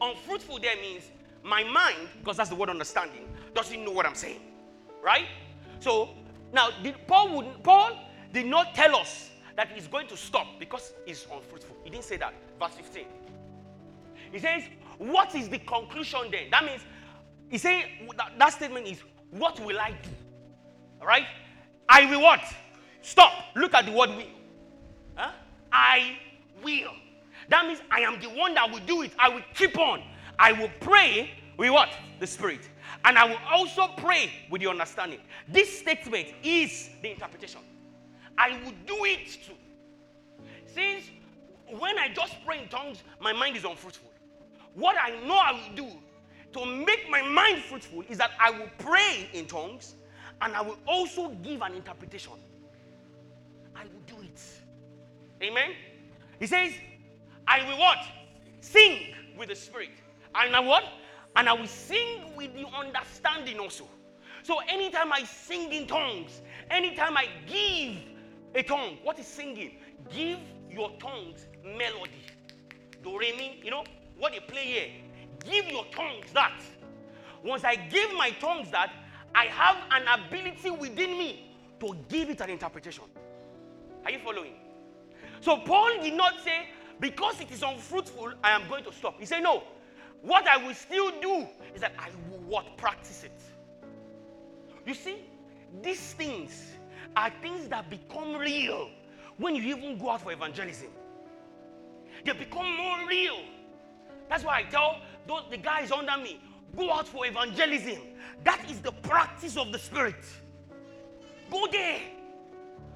Unfruitful 0.01 0.61
there 0.61 0.77
means 0.81 1.05
my 1.43 1.63
mind, 1.63 2.09
because 2.19 2.37
that's 2.37 2.51
the 2.51 2.57
word 2.57 2.71
understanding, 2.71 3.29
doesn't 3.55 3.85
know 3.85 3.93
what 3.93 4.07
I'm 4.07 4.15
saying. 4.15 4.41
Right? 5.03 5.27
So 5.79 6.11
now 6.53 6.71
Paul 7.07 7.37
would 7.37 7.63
Paul 7.63 7.99
did 8.33 8.47
not 8.47 8.75
tell 8.75 8.97
us 8.97 9.31
that 9.57 9.71
he's 9.75 9.89
going 9.89 10.07
to 10.09 10.17
stop 10.17 10.47
because 10.59 10.93
he's 11.05 11.27
unfruitful. 11.33 11.77
He 11.83 11.91
didn't 11.91 12.05
say 12.05 12.17
that. 12.19 12.35
Verse 12.61 12.75
15. 12.75 13.05
He 14.33 14.39
says, 14.39 14.65
What 14.99 15.35
is 15.35 15.49
the 15.49 15.59
conclusion 15.59 16.21
then? 16.31 16.51
That 16.51 16.65
means, 16.65 16.83
he's 17.49 17.63
saying 17.63 17.85
that, 18.17 18.33
that 18.39 18.53
statement 18.53 18.87
is, 18.87 19.01
What 19.31 19.59
will 19.61 19.79
I 19.79 19.91
do? 19.91 20.11
All 21.01 21.07
right? 21.07 21.27
I 21.89 22.05
will 22.07 22.21
what? 22.21 22.43
Stop. 23.03 23.33
Look 23.55 23.75
at 23.75 23.87
the 23.87 23.93
word 23.93 24.11
will. 24.11 24.27
Huh? 25.15 25.33
I 25.73 26.17
will. 26.63 26.93
That 27.49 27.67
means 27.67 27.81
I 27.91 28.01
am 28.01 28.21
the 28.21 28.29
one 28.29 28.55
that 28.55 28.71
will 28.71 28.81
do 28.81 29.03
it. 29.03 29.13
I 29.19 29.29
will 29.29 29.43
keep 29.55 29.79
on. 29.79 30.03
I 30.39 30.53
will 30.53 30.71
pray 30.81 31.31
with 31.57 31.71
what? 31.71 31.91
The 32.21 32.27
Spirit. 32.27 32.69
And 33.05 33.17
I 33.17 33.25
will 33.25 33.39
also 33.51 33.89
pray 33.97 34.31
with 34.51 34.61
the 34.61 34.69
understanding. 34.69 35.21
This 35.49 35.79
statement 35.79 36.29
is 36.43 36.91
the 37.03 37.13
interpretation. 37.13 37.61
I 38.39 38.51
will 38.65 38.73
do 38.87 39.05
it 39.05 39.39
too. 39.47 39.55
Since 40.67 41.11
when 41.79 41.99
I 41.99 42.09
just 42.09 42.35
pray 42.45 42.63
in 42.63 42.69
tongues, 42.69 43.03
my 43.21 43.33
mind 43.33 43.57
is 43.57 43.65
unfruitful. 43.65 44.11
What 44.75 44.97
I 45.01 45.11
know 45.27 45.37
I 45.37 45.53
will 45.53 45.75
do 45.75 45.89
to 46.53 46.67
make 46.67 47.09
my 47.11 47.23
mind 47.23 47.63
fruitful 47.63 48.05
is 48.09 48.19
that 48.19 48.33
I 48.41 48.51
will 48.51 48.71
pray 48.79 49.29
in 49.33 49.47
tongues 49.47 49.95
and 50.43 50.55
I 50.55 50.61
will 50.61 50.79
also 50.87 51.31
give 51.43 51.63
an 51.63 51.75
interpretation. 51.75 52.33
I 53.75 53.85
will 53.85 54.17
do 54.17 54.23
it. 54.23 54.41
Amen. 55.43 55.71
He 56.39 56.47
says, 56.47 56.73
I 57.49 57.67
will 57.67 57.79
what? 57.79 57.99
Sing 58.61 59.15
with 59.39 59.49
the 59.49 59.55
spirit. 59.55 59.91
And 60.35 60.55
I 60.55 60.61
what? 60.61 60.85
And 61.37 61.49
I 61.49 61.53
will 61.53 61.67
sing 61.67 62.35
with 62.37 62.55
the 62.55 62.67
understanding 62.67 63.59
also. 63.59 63.87
So 64.43 64.59
anytime 64.69 65.13
I 65.13 65.25
sing 65.25 65.73
in 65.73 65.87
tongues, 65.87 66.43
anytime 66.71 67.17
I 67.17 67.27
give 67.47 67.97
a 68.55 68.63
tongue. 68.63 68.99
What 69.03 69.19
is 69.19 69.27
singing? 69.27 69.73
Give 70.15 70.39
your 70.71 70.91
tongues 70.99 71.47
melody. 71.65 72.23
Do 73.03 73.19
re 73.19 73.33
mi. 73.37 73.61
You 73.65 73.71
know 73.71 73.85
what 74.19 74.33
they 74.33 74.41
play 74.41 74.65
here? 74.65 74.89
give 75.47 75.69
your 75.69 75.85
tongues 75.87 76.33
that. 76.35 76.61
Once 77.45 77.65
I 77.65 77.77
give 77.77 78.13
my 78.15 78.31
tongues 78.41 78.71
that, 78.71 78.93
I 79.35 79.47
have 79.47 79.77
an 79.91 80.21
ability 80.21 80.71
within 80.71 81.19
me 81.19 81.51
to 81.81 81.97
give 82.09 82.31
it 82.31 82.41
an 82.41 82.51
interpretation. 82.51 83.05
Are 84.05 84.11
you 84.11 84.19
following? 84.19 84.55
So 85.41 85.59
Paul 85.59 86.03
did 86.03 86.15
not 86.15 86.41
say, 86.43 86.69
because 86.99 87.41
it 87.41 87.51
is 87.51 87.63
unfruitful, 87.63 88.33
I 88.43 88.53
am 88.53 88.69
going 88.69 88.85
to 88.85 88.93
stop. 88.93 89.21
He 89.21 89.27
said, 89.27 89.43
no. 89.43 89.63
What 90.23 90.49
I 90.49 90.57
will 90.57 90.75
still 90.75 91.13
do 91.21 91.47
is 91.75 91.83
that 91.83 91.93
I 91.99 92.09
will 92.31 92.39
what? 92.49 92.77
Practice 92.79 93.25
it. 93.25 93.41
You 94.87 94.95
see, 94.95 95.17
these 95.83 96.15
things 96.15 96.73
are 97.17 97.33
things 97.41 97.69
that 97.69 97.89
become 97.89 98.37
real 98.37 98.91
when 99.39 99.57
you 99.57 99.77
even 99.77 99.99
go 99.99 100.11
out 100.11 100.23
for 100.23 100.33
evangelism. 100.33 100.89
They 102.25 102.33
become 102.33 102.77
more 102.77 103.09
real. 103.09 103.41
That's 104.29 104.45
why 104.45 104.59
I 104.59 104.63
tell 104.65 105.01
those, 105.27 105.45
the 105.51 105.57
guys 105.57 105.91
under 105.91 106.17
me 106.17 106.41
go 106.77 106.93
out 106.93 107.09
for 107.09 107.27
evangelism. 107.27 107.99
That 108.45 108.71
is 108.71 108.81
the 108.81 108.93
practice 108.93 109.57
of 109.57 109.73
the 109.73 109.79
Spirit. 109.79 110.25
Go 111.51 111.67
there. 111.71 112.01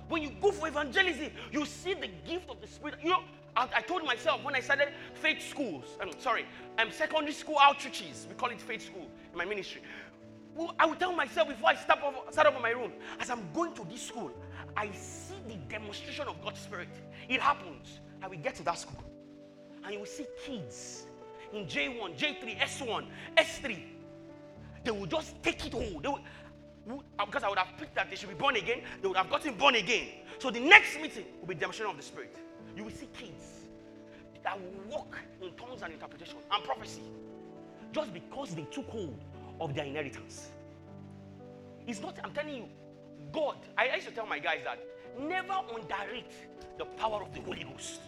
When 0.08 0.22
you 0.22 0.32
go 0.40 0.50
for 0.50 0.68
evangelism, 0.68 1.30
you 1.52 1.64
see 1.64 1.94
the 1.94 2.10
gift 2.26 2.50
of 2.50 2.60
the 2.60 2.66
Spirit. 2.66 2.96
You 3.02 3.10
know, 3.10 3.22
I, 3.56 3.68
I 3.76 3.80
told 3.82 4.04
myself 4.04 4.42
when 4.44 4.54
I 4.54 4.60
started 4.60 4.88
faith 5.14 5.48
schools, 5.48 5.84
I'm 6.00 6.10
sorry, 6.18 6.46
um, 6.78 6.90
secondary 6.90 7.32
school 7.32 7.56
outreaches, 7.56 8.28
we 8.28 8.34
call 8.34 8.50
it 8.50 8.60
faith 8.60 8.86
school 8.86 9.08
in 9.32 9.38
my 9.38 9.44
ministry. 9.44 9.82
I 10.78 10.86
will 10.86 10.96
tell 10.96 11.12
myself 11.12 11.48
before 11.48 11.70
I 11.70 11.76
start 11.76 12.00
up, 12.02 12.32
start 12.32 12.46
up 12.46 12.56
in 12.56 12.62
my 12.62 12.70
room, 12.70 12.92
as 13.18 13.30
I'm 13.30 13.48
going 13.54 13.74
to 13.74 13.84
this 13.84 14.02
school, 14.02 14.30
I 14.76 14.90
see 14.92 15.34
the 15.48 15.54
demonstration 15.68 16.28
of 16.28 16.42
God's 16.42 16.60
Spirit. 16.60 16.88
It 17.28 17.40
happens. 17.40 18.00
I 18.22 18.28
will 18.28 18.38
get 18.38 18.54
to 18.56 18.62
that 18.64 18.78
school. 18.78 19.02
And 19.84 19.92
you 19.94 20.00
will 20.00 20.06
see 20.06 20.26
kids 20.44 21.06
in 21.52 21.66
J1, 21.66 22.16
J3, 22.16 22.58
S1, 22.58 23.06
S3. 23.36 23.82
They 24.84 24.90
will 24.90 25.06
just 25.06 25.42
take 25.42 25.66
it 25.66 25.74
all. 25.74 26.00
They 26.00 26.08
will, 26.08 26.20
uh, 27.18 27.24
because 27.24 27.42
I 27.42 27.48
would 27.48 27.58
have 27.58 27.76
picked 27.78 27.94
that 27.94 28.10
they 28.10 28.16
should 28.16 28.28
be 28.28 28.34
born 28.34 28.56
again, 28.56 28.82
they 29.00 29.08
would 29.08 29.16
have 29.16 29.30
gotten 29.30 29.54
born 29.54 29.74
again. 29.76 30.08
So 30.38 30.50
the 30.50 30.60
next 30.60 31.00
meeting 31.00 31.24
will 31.40 31.48
be 31.48 31.54
demonstration 31.54 31.90
of 31.90 31.96
the 31.96 32.02
Spirit. 32.02 32.36
You 32.76 32.84
will 32.84 32.92
see 32.92 33.08
kids 33.18 33.60
that 34.42 34.58
will 34.58 34.90
walk 34.90 35.16
in 35.42 35.52
tongues 35.52 35.82
and 35.82 35.92
interpretation 35.92 36.36
and 36.50 36.64
prophecy 36.64 37.02
just 37.92 38.12
because 38.14 38.54
they 38.54 38.64
took 38.70 38.88
hold 38.88 39.18
of 39.60 39.74
their 39.74 39.84
inheritance. 39.84 40.48
It's 41.86 42.00
not, 42.00 42.18
I'm 42.24 42.32
telling 42.32 42.54
you, 42.54 42.64
God, 43.32 43.56
I 43.76 43.94
used 43.94 44.08
to 44.08 44.14
tell 44.14 44.26
my 44.26 44.38
guys 44.38 44.60
that 44.64 44.78
never 45.18 45.54
underrate 45.74 46.32
the 46.78 46.84
power 46.84 47.22
of 47.22 47.32
the 47.34 47.40
Holy 47.40 47.64
Ghost. 47.64 48.00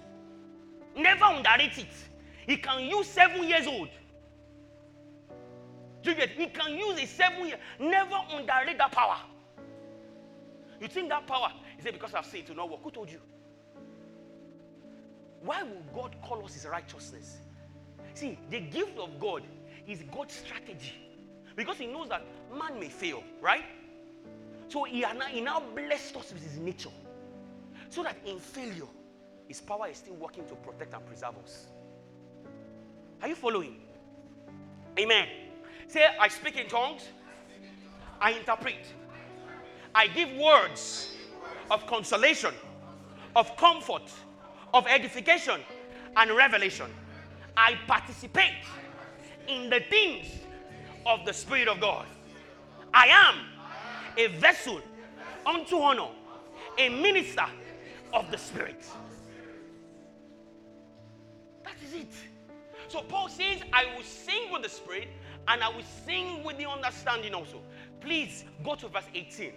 Never 0.96 1.24
underrate 1.24 1.78
it. 1.78 1.92
He 2.46 2.56
can 2.56 2.84
use 2.84 3.06
seven 3.06 3.48
years 3.48 3.66
old. 3.66 3.88
Do 6.02 6.10
you 6.10 6.16
get? 6.16 6.30
He 6.30 6.46
can 6.46 6.74
use 6.74 7.00
a 7.00 7.06
seven 7.06 7.46
year. 7.46 7.58
Never 7.78 8.16
underrate 8.30 8.78
that 8.78 8.90
power. 8.90 9.18
You 10.80 10.88
think 10.88 11.10
that 11.10 11.26
power 11.26 11.52
is 11.78 11.86
it 11.86 11.94
because 11.94 12.12
I've 12.14 12.26
said 12.26 12.40
it 12.40 12.46
to 12.48 12.54
not 12.54 12.68
work? 12.68 12.80
Who 12.82 12.90
told 12.90 13.10
you? 13.10 13.20
Why 15.44 15.62
will 15.62 15.82
God 15.94 16.16
call 16.22 16.44
us 16.44 16.54
His 16.54 16.66
righteousness? 16.66 17.38
See, 18.14 18.38
the 18.50 18.60
gift 18.60 18.98
of 18.98 19.18
God 19.20 19.42
is 19.86 20.02
God's 20.12 20.34
strategy 20.34 21.01
because 21.56 21.78
He 21.78 21.86
knows 21.86 22.08
that 22.08 22.22
man 22.56 22.78
may 22.78 22.88
fail, 22.88 23.22
right? 23.40 23.64
So 24.68 24.84
He, 24.84 25.00
now, 25.00 25.26
he 25.28 25.40
now 25.40 25.62
blessed 25.74 26.16
us 26.16 26.32
with 26.32 26.42
His 26.42 26.58
nature 26.58 26.90
so 27.90 28.02
that 28.02 28.16
in 28.24 28.38
failure, 28.38 28.88
His 29.48 29.60
power 29.60 29.88
is 29.88 29.98
still 29.98 30.14
working 30.14 30.46
to 30.48 30.54
protect 30.54 30.94
and 30.94 31.06
preserve 31.06 31.34
us. 31.44 31.66
Are 33.20 33.28
you 33.28 33.34
following? 33.34 33.76
Amen. 34.98 35.28
Say, 35.88 36.06
I 36.20 36.28
speak 36.28 36.56
in 36.56 36.68
tongues, 36.68 37.02
I 38.20 38.32
interpret, 38.32 38.86
I 39.94 40.06
give 40.08 40.30
words 40.36 41.14
of 41.70 41.86
consolation, 41.86 42.54
of 43.36 43.56
comfort, 43.56 44.10
of 44.72 44.86
edification, 44.86 45.60
and 46.16 46.30
revelation. 46.30 46.86
I 47.56 47.74
participate 47.86 48.52
in 49.48 49.70
the 49.70 49.80
things 49.80 50.26
of 51.06 51.24
the 51.24 51.32
Spirit 51.32 51.68
of 51.68 51.80
God. 51.80 52.06
I 52.94 53.06
am 53.06 53.34
a 54.16 54.26
vessel 54.38 54.80
unto 55.46 55.76
honor, 55.76 56.08
a 56.78 56.88
minister 56.88 57.46
of 58.12 58.30
the 58.30 58.38
Spirit. 58.38 58.84
That 61.64 61.74
is 61.86 61.94
it. 61.94 62.12
So 62.88 63.00
Paul 63.00 63.28
says, 63.28 63.60
I 63.72 63.86
will 63.96 64.04
sing 64.04 64.52
with 64.52 64.62
the 64.62 64.68
Spirit 64.68 65.08
and 65.48 65.62
I 65.62 65.68
will 65.68 65.84
sing 66.06 66.44
with 66.44 66.58
the 66.58 66.68
understanding 66.68 67.34
also. 67.34 67.60
Please 68.00 68.44
go 68.64 68.74
to 68.74 68.88
verse 68.88 69.06
18. 69.14 69.52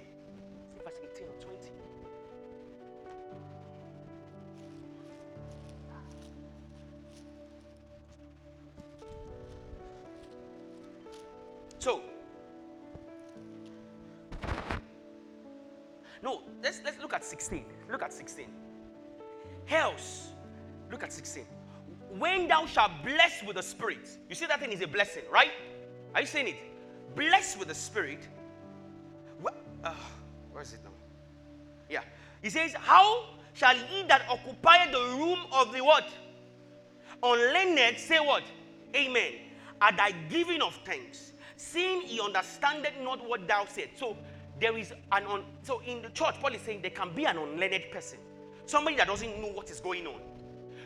So, 11.86 12.02
no, 16.24 16.42
let's, 16.64 16.82
let's 16.84 17.00
look 17.00 17.14
at 17.14 17.24
16. 17.24 17.64
Look 17.92 18.02
at 18.02 18.12
16. 18.12 18.48
Else, 19.70 20.30
look 20.90 21.04
at 21.04 21.14
16. 21.14 21.46
When 22.18 22.48
thou 22.48 22.66
shalt 22.66 22.92
bless 23.04 23.44
with 23.44 23.58
the 23.58 23.62
Spirit, 23.62 24.10
you 24.28 24.34
see 24.34 24.48
that 24.48 24.60
thing 24.60 24.72
is 24.72 24.82
a 24.82 24.88
blessing, 24.88 25.26
right? 25.32 25.52
Are 26.16 26.22
you 26.22 26.26
saying 26.26 26.48
it? 26.48 26.56
Blessed 27.16 27.60
with 27.60 27.68
the 27.68 27.76
Spirit. 27.76 28.28
uh, 29.84 29.94
where 30.52 30.64
is 30.64 30.74
it 30.74 30.80
now? 30.84 30.90
Yeah. 31.88 32.02
He 32.42 32.50
says, 32.50 32.74
How 32.74 33.26
shall 33.54 33.76
he 33.76 34.02
that 34.08 34.24
occupy 34.28 34.90
the 34.92 35.18
room 35.20 35.38
of 35.52 35.72
the 35.72 35.84
what? 35.84 36.10
Unlearned 37.22 38.00
say 38.00 38.18
what? 38.18 38.42
Amen. 38.96 39.34
At 39.80 39.98
thy 39.98 40.14
giving 40.30 40.64
of 40.64 40.74
thanks 40.84 41.34
seeing 41.56 42.02
he 42.02 42.20
understandeth 42.20 42.94
not 43.02 43.28
what 43.28 43.48
thou 43.48 43.66
said. 43.68 43.90
So 43.96 44.18
there 44.60 44.78
is 44.78 44.92
an 45.12 45.26
on 45.26 45.44
so 45.64 45.82
in 45.86 46.02
the 46.02 46.10
church, 46.10 46.36
Paul 46.40 46.54
is 46.54 46.62
saying 46.62 46.82
there 46.82 46.92
can 46.92 47.14
be 47.14 47.26
an 47.26 47.38
unlearned 47.38 47.86
person, 47.92 48.20
somebody 48.66 48.98
that 48.98 49.08
doesn't 49.08 49.42
know 49.42 49.50
what 49.50 49.70
is 49.70 49.80
going 49.80 50.08
on. 50.08 50.22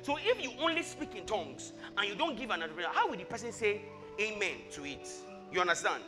So 0.01 0.17
if 0.17 0.41
you 0.41 0.51
only 0.59 0.83
speak 0.83 1.15
in 1.15 1.25
tongues 1.25 1.73
and 1.97 2.07
you 2.07 2.15
don't 2.15 2.37
give 2.37 2.49
an 2.51 2.61
interpretation, 2.61 2.91
how 2.93 3.09
will 3.09 3.17
the 3.17 3.25
person 3.25 3.51
say 3.51 3.81
amen 4.19 4.55
to 4.71 4.85
it? 4.85 5.07
You 5.51 5.61
understand? 5.61 6.03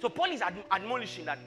So 0.00 0.08
Paul 0.08 0.30
is 0.32 0.40
ad- 0.40 0.64
admonishing 0.70 1.24
that 1.26 1.38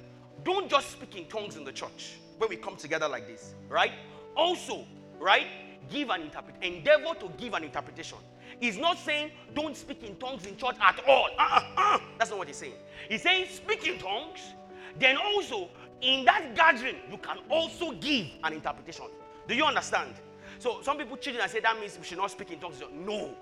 don't 0.43 0.69
just 0.69 0.91
speak 0.91 1.15
in 1.15 1.25
tongues 1.25 1.55
in 1.55 1.63
the 1.63 1.71
church 1.71 2.17
when 2.37 2.49
we 2.49 2.55
come 2.55 2.75
together 2.75 3.07
like 3.07 3.27
this, 3.27 3.53
right? 3.67 3.91
Also, 4.35 4.85
right? 5.19 5.47
Give 5.89 6.09
an 6.09 6.21
interpret, 6.21 6.55
endeavor 6.61 7.15
to 7.19 7.29
give 7.37 7.53
an 7.53 7.63
interpretation. 7.63 8.17
He's 8.59 8.77
not 8.77 8.97
saying 8.97 9.31
don't 9.53 9.75
speak 9.75 10.03
in 10.03 10.15
tongues 10.15 10.45
in 10.45 10.57
church 10.57 10.75
at 10.81 10.99
all. 11.07 11.29
Uh-uh, 11.37 11.61
uh-uh. 11.77 11.99
That's 12.17 12.31
not 12.31 12.39
what 12.39 12.47
he's 12.47 12.57
saying. 12.57 12.73
He's 13.09 13.21
saying 13.21 13.47
speak 13.49 13.87
in 13.87 13.99
tongues. 13.99 14.53
Then 14.99 15.17
also 15.17 15.69
in 16.01 16.25
that 16.25 16.55
gathering, 16.55 16.95
you 17.11 17.17
can 17.17 17.37
also 17.49 17.91
give 17.93 18.27
an 18.43 18.53
interpretation. 18.53 19.05
Do 19.47 19.55
you 19.55 19.63
understand? 19.63 20.13
So 20.59 20.81
some 20.81 20.97
people 20.97 21.17
cheating 21.17 21.41
and 21.41 21.49
say 21.49 21.59
that 21.59 21.79
means 21.79 21.97
we 21.97 22.05
should 22.05 22.17
not 22.17 22.31
speak 22.31 22.51
in 22.51 22.59
tongues. 22.59 22.81
No. 22.93 23.35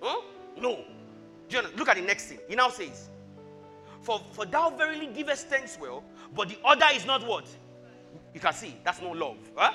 Huh? 0.00 0.22
No. 0.60 0.84
Do 1.48 1.56
you 1.56 1.62
Look 1.76 1.88
at 1.88 1.96
the 1.96 2.02
next 2.02 2.26
thing. 2.26 2.38
He 2.48 2.54
now 2.54 2.70
says, 2.70 3.10
for, 4.00 4.20
for 4.32 4.46
thou 4.46 4.70
verily 4.70 5.06
givest 5.06 5.48
thanks 5.48 5.78
well, 5.80 6.02
but 6.34 6.48
the 6.48 6.58
other 6.64 6.86
is 6.94 7.06
not 7.06 7.26
what? 7.26 7.46
You 8.34 8.40
can 8.40 8.52
see, 8.52 8.74
that's 8.84 9.00
no 9.00 9.10
love. 9.10 9.36
Huh? 9.54 9.72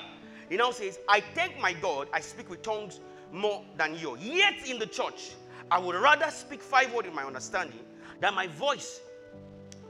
He 0.50 0.56
now 0.56 0.70
says, 0.70 0.98
I 1.08 1.20
thank 1.20 1.58
my 1.60 1.72
God, 1.72 2.08
I 2.12 2.20
speak 2.20 2.50
with 2.50 2.62
tongues 2.62 3.00
more 3.32 3.64
than 3.76 3.94
you. 3.94 4.16
Yet 4.18 4.68
in 4.68 4.78
the 4.78 4.86
church, 4.86 5.32
I 5.70 5.78
would 5.78 5.94
rather 5.94 6.30
speak 6.30 6.62
five 6.62 6.92
words 6.92 7.08
in 7.08 7.14
my 7.14 7.24
understanding 7.24 7.80
than 8.20 8.34
my 8.34 8.46
voice, 8.46 9.00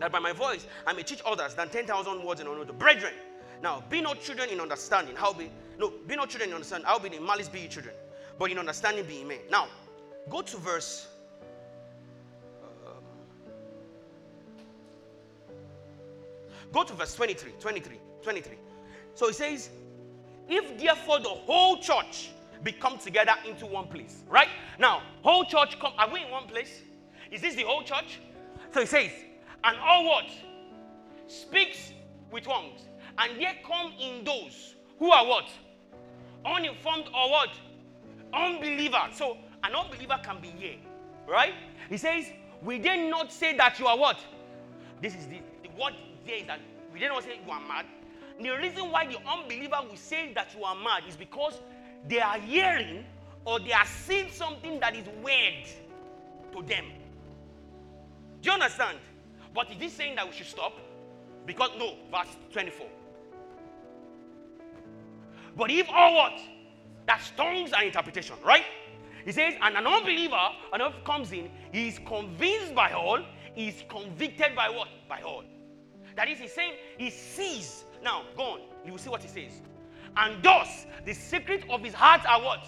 that 0.01 0.13
by 0.13 0.19
my 0.19 0.33
voice 0.33 0.67
I 0.87 0.93
may 0.93 1.03
teach 1.03 1.21
others 1.25 1.55
than 1.55 1.69
10,000 1.69 2.25
words 2.25 2.41
in 2.41 2.47
another. 2.47 2.73
Brethren, 2.73 3.15
now 3.63 3.83
be 3.89 4.01
not 4.01 4.21
children 4.21 4.51
in 4.51 4.61
understanding. 4.61 5.15
How 5.17 5.33
be, 5.33 5.51
no, 5.79 5.93
be 6.07 6.17
not 6.17 6.31
children 6.31 6.51
in 6.51 6.55
understanding. 6.55 6.87
How 6.87 6.99
be 6.99 7.15
in 7.15 7.25
malice 7.25 7.49
be 7.49 7.61
ye 7.61 7.69
children, 7.69 7.95
but 8.39 8.51
in 8.51 8.59
understanding 8.59 9.05
be 9.05 9.15
ye 9.15 9.25
men. 9.25 9.39
Now, 9.51 9.69
go 10.29 10.43
to 10.43 10.57
verse. 10.57 11.09
Um, 12.87 13.03
go 16.73 16.85
to 16.85 16.93
verse 16.93 17.15
23, 17.15 17.53
23, 17.61 18.01
23. 18.23 18.57
So 19.15 19.27
he 19.29 19.33
says, 19.33 19.71
If 20.49 20.79
therefore 20.79 21.21
the 21.21 21.29
whole 21.29 21.79
church 21.79 22.31
be 22.63 22.73
come 22.73 22.99
together 22.99 23.33
into 23.47 23.67
one 23.67 23.87
place. 23.87 24.23
Right? 24.29 24.49
Now, 24.79 25.03
whole 25.23 25.45
church 25.45 25.79
come. 25.79 25.93
Are 25.99 26.11
we 26.13 26.23
in 26.23 26.31
one 26.31 26.47
place? 26.47 26.83
Is 27.31 27.41
this 27.41 27.55
the 27.55 27.63
whole 27.63 27.83
church? 27.83 28.21
So 28.73 28.81
he 28.81 28.87
says, 28.87 29.11
and 29.65 29.77
all 29.79 30.05
what? 30.05 30.27
Speaks 31.27 31.93
with 32.31 32.45
tongues. 32.45 32.81
And 33.19 33.41
there 33.41 33.55
come 33.67 33.93
in 34.01 34.25
those 34.25 34.75
who 34.99 35.11
are 35.11 35.27
what? 35.27 35.49
Uninformed 36.45 37.07
or 37.15 37.31
what? 37.31 37.51
Unbeliever. 38.33 39.09
So 39.13 39.37
an 39.65 39.75
unbeliever 39.75 40.21
can 40.23 40.41
be 40.41 40.49
here. 40.49 40.77
Right? 41.27 41.55
He 41.89 41.97
says, 41.97 42.27
We 42.63 42.79
did 42.79 43.11
not 43.11 43.33
say 43.33 43.57
that 43.57 43.79
you 43.79 43.87
are 43.87 43.99
what? 43.99 44.19
This 45.03 45.15
is 45.15 45.27
the, 45.27 45.41
the 45.63 45.69
what 45.77 45.95
there 46.27 46.37
is 46.37 46.47
that 46.47 46.61
we 46.93 47.01
did 47.01 47.09
not 47.09 47.23
say 47.23 47.41
you 47.45 47.53
are 47.53 47.61
mad. 47.61 47.87
The 48.41 48.51
reason 48.51 48.91
why 48.91 49.07
the 49.07 49.19
unbeliever 49.29 49.79
will 49.89 49.97
say 49.97 50.33
that 50.35 50.55
you 50.57 50.65
are 50.65 50.75
mad 50.77 51.03
is 51.09 51.17
because 51.17 51.61
they 52.07 52.21
are 52.21 52.39
hearing 52.39 53.05
or 53.45 53.59
they 53.59 53.73
are 53.73 53.87
seeing 53.87 54.31
something 54.31 54.79
that 54.81 54.95
is 54.95 55.07
weird 55.23 55.67
to 56.53 56.63
them. 56.63 56.85
Do 58.41 58.51
you 58.51 58.53
understand? 58.53 58.99
But 59.55 59.71
is 59.73 59.79
this 59.79 59.93
saying 59.95 60.17
that 60.17 60.27
we 60.27 60.33
should 60.33 60.47
stop? 60.47 60.75
Because 61.47 61.71
no, 61.79 61.95
verse 62.11 62.37
24. 62.53 62.87
But 65.57 65.71
if 65.71 65.89
all 65.89 66.15
what? 66.15 66.39
That's 67.07 67.31
tongues 67.31 67.73
and 67.73 67.85
interpretation, 67.85 68.37
right? 68.45 68.65
He 69.25 69.33
says, 69.33 69.55
and 69.61 69.77
an 69.77 69.87
unbeliever, 69.87 70.39
another 70.73 70.95
comes 71.05 71.33
in, 71.33 71.51
he 71.73 71.89
is 71.89 71.99
convinced 72.07 72.75
by 72.75 72.93
all, 72.93 73.21
he 73.55 73.69
is 73.69 73.83
convicted 73.89 74.55
by 74.55 74.69
what? 74.69 74.89
By 75.09 75.23
all. 75.23 75.43
That 76.17 76.29
is, 76.29 76.39
he's 76.39 76.53
saying 76.53 76.75
he 76.97 77.11
sees. 77.11 77.85
Now, 78.03 78.23
go 78.37 78.43
on. 78.43 78.61
You 78.85 78.93
will 78.93 78.99
see 78.99 79.11
what 79.11 79.23
he 79.23 79.29
says. 79.29 79.61
And 80.19 80.43
thus, 80.43 80.85
the 81.07 81.15
secret 81.15 81.65
of 81.71 81.83
his 81.83 81.95
heart 81.95 82.23
are 82.29 82.43
what? 82.43 82.67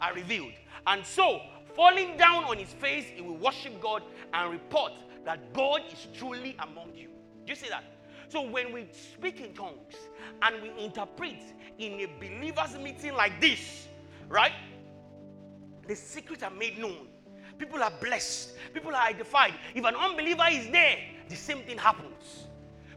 Are 0.00 0.14
revealed. 0.14 0.52
And 0.86 1.04
so, 1.04 1.40
falling 1.74 2.16
down 2.18 2.44
on 2.44 2.58
his 2.58 2.72
face, 2.74 3.06
he 3.14 3.22
will 3.22 3.38
worship 3.38 3.80
God 3.80 4.02
and 4.34 4.52
report 4.52 4.92
that 5.24 5.52
God 5.54 5.80
is 5.90 6.06
truly 6.16 6.56
among 6.58 6.94
you. 6.94 7.08
Do 7.46 7.52
you 7.52 7.56
see 7.56 7.68
that? 7.70 7.84
So 8.28 8.42
when 8.42 8.72
we 8.72 8.86
speak 8.92 9.40
in 9.40 9.54
tongues 9.54 9.94
and 10.42 10.62
we 10.62 10.84
interpret 10.84 11.38
in 11.78 12.00
a 12.00 12.06
believers 12.20 12.76
meeting 12.78 13.14
like 13.14 13.40
this, 13.40 13.88
right? 14.28 14.52
The 15.88 15.96
secrets 15.96 16.42
are 16.42 16.50
made 16.50 16.78
known. 16.78 17.08
People 17.58 17.82
are 17.82 17.92
blessed. 18.00 18.52
People 18.72 18.94
are 18.94 19.08
edified. 19.08 19.54
If 19.74 19.84
an 19.84 19.96
unbeliever 19.96 20.44
is 20.50 20.70
there, 20.70 20.98
the 21.28 21.34
same 21.34 21.62
thing 21.62 21.78
happens. 21.78 22.46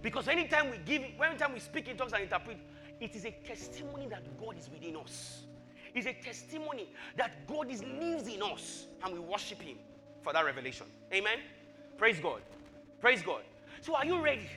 Because 0.04 0.28
anytime 0.28 0.70
we 0.70 0.78
give, 0.86 1.02
anytime 1.26 1.54
we 1.54 1.60
speak 1.60 1.88
in 1.88 1.98
tongues 1.98 2.14
and 2.14 2.24
interpret, 2.24 2.58
it 3.04 3.18
is 3.18 3.26
a 3.26 3.32
testimony 3.46 4.08
that 4.08 4.24
God 4.40 4.58
is 4.58 4.70
within 4.70 4.96
us. 4.96 5.42
It's 5.94 6.08
a 6.08 6.14
testimony 6.14 6.88
that 7.18 7.46
God 7.48 7.70
is 7.70 7.84
lives 7.84 8.28
in 8.28 8.42
us 8.42 8.88
and 9.04 9.14
we 9.14 9.20
worship 9.20 9.62
Him 9.62 9.76
for 10.22 10.32
that 10.32 10.46
revelation. 10.46 10.88
Amen. 11.14 11.40
Praise 11.98 12.20
God. 12.22 12.42
Praise 13.02 13.22
God. 13.22 13.42
So 13.82 13.94
are 13.96 14.06
you 14.06 14.22
ready? 14.22 14.48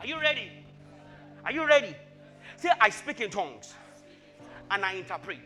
Are 0.00 0.06
you 0.06 0.18
ready? 0.18 0.48
Are 1.44 1.52
you 1.52 1.66
ready? 1.66 1.94
Say, 2.56 2.70
I 2.80 2.88
speak 2.88 3.20
in 3.20 3.28
tongues 3.28 3.74
and 4.70 4.82
I 4.82 4.94
interpret. 4.94 5.38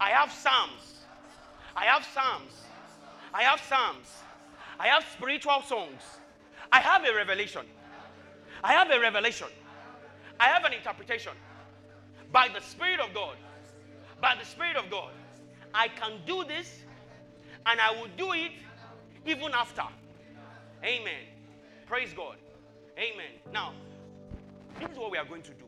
I 0.00 0.10
have 0.10 0.32
Psalms. 0.32 1.04
I 1.76 1.84
have 1.84 2.04
Psalms. 2.12 2.52
I 3.32 3.44
have 3.44 3.60
Psalms. 3.60 4.08
I 4.80 4.88
have 4.88 5.04
spiritual 5.12 5.62
songs. 5.64 6.02
I 6.72 6.80
have 6.80 7.04
a 7.04 7.14
revelation. 7.14 7.62
I 8.64 8.72
have 8.72 8.90
a 8.90 8.98
revelation. 8.98 9.46
I 10.40 10.48
have 10.48 10.64
an 10.64 10.72
interpretation. 10.72 11.32
By 12.32 12.48
the 12.48 12.60
Spirit 12.60 13.00
of 13.00 13.12
God. 13.14 13.36
By 14.20 14.34
the 14.38 14.46
Spirit 14.46 14.76
of 14.76 14.90
God. 14.90 15.12
I 15.74 15.88
can 15.88 16.20
do 16.26 16.44
this 16.44 16.80
and 17.66 17.80
I 17.80 17.92
will 17.92 18.08
do 18.16 18.32
it 18.32 18.52
even 19.26 19.52
after. 19.52 19.82
Amen. 20.84 21.24
Praise 21.86 22.12
God. 22.12 22.36
Amen. 22.98 23.32
Now, 23.52 23.72
this 24.80 24.90
is 24.90 24.98
what 24.98 25.10
we 25.10 25.18
are 25.18 25.24
going 25.24 25.42
to 25.42 25.52
do. 25.52 25.64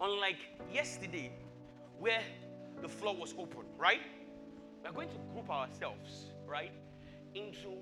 Unlike 0.00 0.38
yesterday, 0.72 1.30
where 1.98 2.22
the 2.80 2.88
floor 2.88 3.14
was 3.14 3.34
open, 3.38 3.66
right? 3.78 4.00
We 4.82 4.88
are 4.88 4.92
going 4.92 5.08
to 5.10 5.16
group 5.34 5.50
ourselves, 5.50 6.32
right, 6.46 6.72
into 7.34 7.76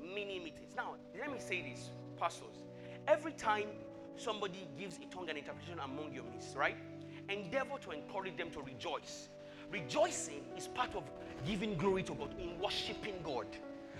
mini 0.00 0.38
meetings. 0.38 0.74
Now, 0.76 0.96
let 1.18 1.32
me 1.32 1.38
say 1.38 1.62
this, 1.62 1.90
pastors. 2.18 2.64
Every 3.08 3.32
time 3.32 3.68
somebody 4.16 4.66
gives 4.78 4.98
a 4.98 5.14
tongue 5.14 5.28
and 5.28 5.38
interpretation 5.38 5.78
among 5.80 6.12
your 6.12 6.24
midst, 6.24 6.56
right? 6.56 6.76
Endeavor 7.28 7.78
to 7.82 7.90
encourage 7.90 8.36
them 8.36 8.50
to 8.50 8.60
rejoice. 8.62 9.28
Rejoicing 9.70 10.42
is 10.56 10.68
part 10.68 10.94
of 10.94 11.04
giving 11.46 11.76
glory 11.76 12.02
to 12.04 12.14
God, 12.14 12.34
in 12.38 12.58
worshiping 12.60 13.14
God. 13.24 13.46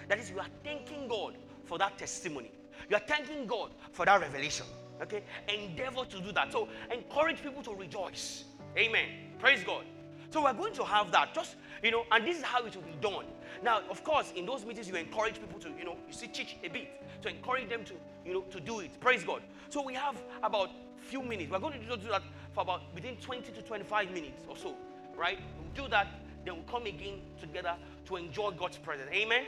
That 0.09 0.19
is, 0.19 0.31
you 0.31 0.39
are 0.39 0.47
thanking 0.65 1.09
God 1.09 1.37
for 1.65 1.79
that 1.79 1.99
testimony. 1.99 2.51
You 2.89 2.97
are 2.97 3.03
thanking 3.07 3.47
God 3.47 3.71
for 3.93 4.05
that 4.07 4.21
revelation. 4.21 4.67
Okay? 5.01 5.23
Endeavor 5.49 6.05
to 6.05 6.21
do 6.21 6.33
that. 6.33 6.53
So 6.53 6.69
encourage 6.93 7.43
people 7.43 7.63
to 7.63 7.75
rejoice. 7.75 8.45
Amen. 8.77 9.09
Praise 9.39 9.65
God. 9.65 9.85
So 10.31 10.45
we're 10.45 10.53
going 10.55 10.73
to 10.75 10.85
have 10.85 11.13
that. 11.13 11.35
Just, 11.35 11.57
you 11.83 11.91
know, 11.91 12.05
and 12.11 12.27
this 12.27 12.39
is 12.39 12.43
how 12.43 12.65
it 12.65 12.75
will 12.75 12.83
be 12.83 12.97
done. 13.01 13.27
Now, 13.63 13.83
of 13.91 14.03
course, 14.05 14.33
in 14.35 14.47
those 14.47 14.65
meetings, 14.65 14.89
you 14.89 14.95
encourage 14.97 15.41
people 15.41 15.59
to, 15.61 15.69
you 15.79 15.85
know, 15.85 15.97
you 16.07 16.13
see, 16.13 16.27
teach 16.27 16.57
a 16.65 16.69
bit 16.69 16.89
to 17.23 17.29
encourage 17.29 17.69
them 17.69 17.85
to, 17.85 17.95
you 18.25 18.35
know, 18.35 18.41
to 18.43 18.61
do 18.61 18.81
it. 18.81 18.99
Praise 19.01 19.25
God. 19.25 19.43
So 19.69 19.83
we 19.83 19.95
have 19.95 20.17
about 20.43 20.71
few 20.99 21.23
minutes. 21.23 21.51
We're 21.51 21.59
going 21.59 21.81
to 21.81 21.97
do 21.97 22.09
that 22.09 22.23
for 22.53 22.63
about 22.63 22.83
within 22.95 23.17
20 23.17 23.53
to 23.53 23.63
25 23.63 24.11
minutes 24.13 24.45
or 24.49 24.57
so, 24.57 24.75
right? 25.17 25.39
We'll 25.59 25.85
do 25.85 25.91
that, 25.91 26.09
then 26.45 26.55
we'll 26.55 26.65
come 26.65 26.87
again 26.87 27.21
together 27.41 27.75
to 28.07 28.17
enjoy 28.17 28.51
God's 28.53 28.79
presence. 28.79 29.11
Amen. 29.13 29.45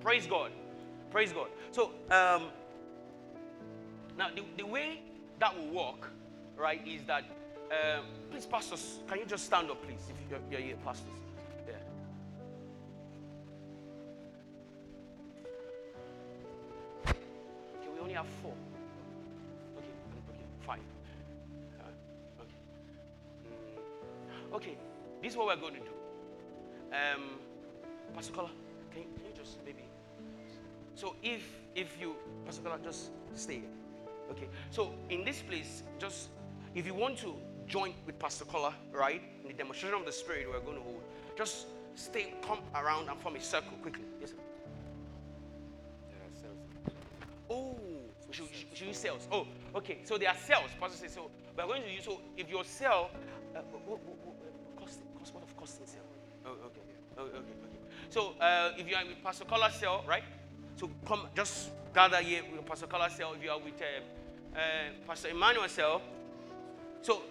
Praise 0.00 0.26
God. 0.26 0.50
Praise 1.10 1.32
God. 1.32 1.48
So, 1.70 1.90
um, 2.10 2.48
now 4.18 4.28
the, 4.34 4.42
the 4.56 4.66
way 4.66 5.00
that 5.40 5.56
will 5.56 5.74
work, 5.74 6.10
right, 6.56 6.86
is 6.86 7.02
that, 7.06 7.24
um, 7.70 8.04
please, 8.30 8.46
pastors, 8.46 8.98
can 9.08 9.18
you 9.18 9.26
just 9.26 9.46
stand 9.46 9.70
up, 9.70 9.82
please, 9.84 10.00
if 10.10 10.30
you're, 10.30 10.40
you're 10.50 10.60
here, 10.60 10.76
pastors? 10.84 11.23
Only 18.04 18.14
have 18.14 18.26
four. 18.42 18.52
Okay, 19.78 19.88
okay, 20.28 20.44
five. 20.66 20.80
Uh, 21.80 22.42
okay. 22.42 22.58
Mm. 24.52 24.56
Okay, 24.56 24.76
this 25.22 25.32
is 25.32 25.38
what 25.38 25.46
we're 25.46 25.56
going 25.56 25.74
to 25.74 25.80
do. 25.80 25.86
Um, 26.92 27.38
Pastor 28.14 28.32
Kola, 28.32 28.50
can 28.92 29.02
you, 29.02 29.08
can 29.16 29.24
you 29.24 29.32
just 29.34 29.58
maybe 29.64 29.84
so 30.94 31.16
if 31.22 31.42
if 31.74 31.96
you 31.98 32.14
Pastor 32.44 32.62
Kola, 32.62 32.78
just 32.84 33.10
stay. 33.34 33.62
Okay. 34.30 34.48
So 34.70 34.92
in 35.08 35.24
this 35.24 35.40
place, 35.40 35.82
just 35.98 36.28
if 36.74 36.86
you 36.86 36.94
want 36.94 37.16
to 37.18 37.34
join 37.66 37.94
with 38.06 38.18
Pastor 38.18 38.44
Kola, 38.44 38.74
right, 38.92 39.22
in 39.42 39.48
the 39.48 39.54
demonstration 39.54 39.98
of 39.98 40.04
the 40.04 40.12
Spirit 40.12 40.46
we're 40.50 40.60
going 40.60 40.76
to 40.76 40.82
hold, 40.82 41.02
just 41.36 41.66
stay, 41.94 42.34
come 42.46 42.58
around 42.74 43.08
and 43.08 43.18
form 43.20 43.36
a 43.36 43.40
circle 43.40 43.76
quickly. 43.82 44.04
Yes, 44.20 44.30
sir. 44.30 44.36
Oh, 47.50 47.78
should, 48.74 48.88
use 48.88 48.98
cells. 48.98 49.28
Oh, 49.30 49.46
okay. 49.74 49.98
So 50.04 50.18
there 50.18 50.28
are 50.28 50.36
cells. 50.36 50.70
Pastor 50.80 50.98
says 50.98 51.14
so. 51.14 51.30
We're 51.56 51.66
going 51.66 51.82
to 51.82 51.90
use. 51.90 52.04
So 52.04 52.20
if 52.36 52.48
your 52.50 52.64
cell, 52.64 53.10
uh, 53.54 53.60
what, 53.86 54.00
what, 54.04 54.18
what, 54.24 54.76
cost, 54.76 55.00
cost, 55.18 55.34
what 55.34 55.42
of 55.42 55.56
costing 55.56 55.86
cell? 55.86 56.02
Oh, 56.46 56.50
okay. 56.66 56.80
Oh, 57.18 57.22
okay. 57.22 57.36
Okay. 57.36 57.80
So 58.10 58.34
uh, 58.40 58.72
if 58.76 58.88
you 58.88 58.96
are 58.96 59.04
with 59.06 59.22
Pastor 59.22 59.44
Kola 59.44 59.70
cell, 59.70 60.04
right? 60.08 60.24
So 60.76 60.90
come, 61.06 61.28
just 61.34 61.70
gather 61.94 62.18
here 62.18 62.42
with 62.50 62.66
Pastor 62.66 62.86
Kola 62.86 63.08
cell. 63.10 63.34
If 63.34 63.42
you 63.42 63.50
are 63.50 63.58
with 63.58 63.80
uh, 63.80 64.58
uh, 64.58 64.60
Pastor 65.06 65.28
Emmanuel 65.28 65.68
cell. 65.68 66.02
So, 67.02 67.22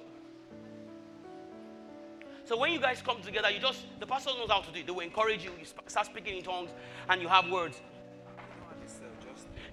so 2.45 2.57
when 2.57 2.73
you 2.73 2.79
guys 2.79 3.01
come 3.01 3.21
together, 3.21 3.49
you 3.49 3.59
just 3.59 3.85
the 3.99 4.05
pastor 4.05 4.31
knows 4.37 4.49
how 4.51 4.61
to 4.61 4.71
do 4.71 4.79
it. 4.79 4.85
They 4.85 4.91
will 4.91 4.99
encourage 4.99 5.43
you. 5.43 5.51
You 5.59 5.65
start 5.87 6.05
speaking 6.05 6.37
in 6.37 6.43
tongues, 6.43 6.69
and 7.09 7.21
you 7.21 7.27
have 7.27 7.49
words. 7.49 7.81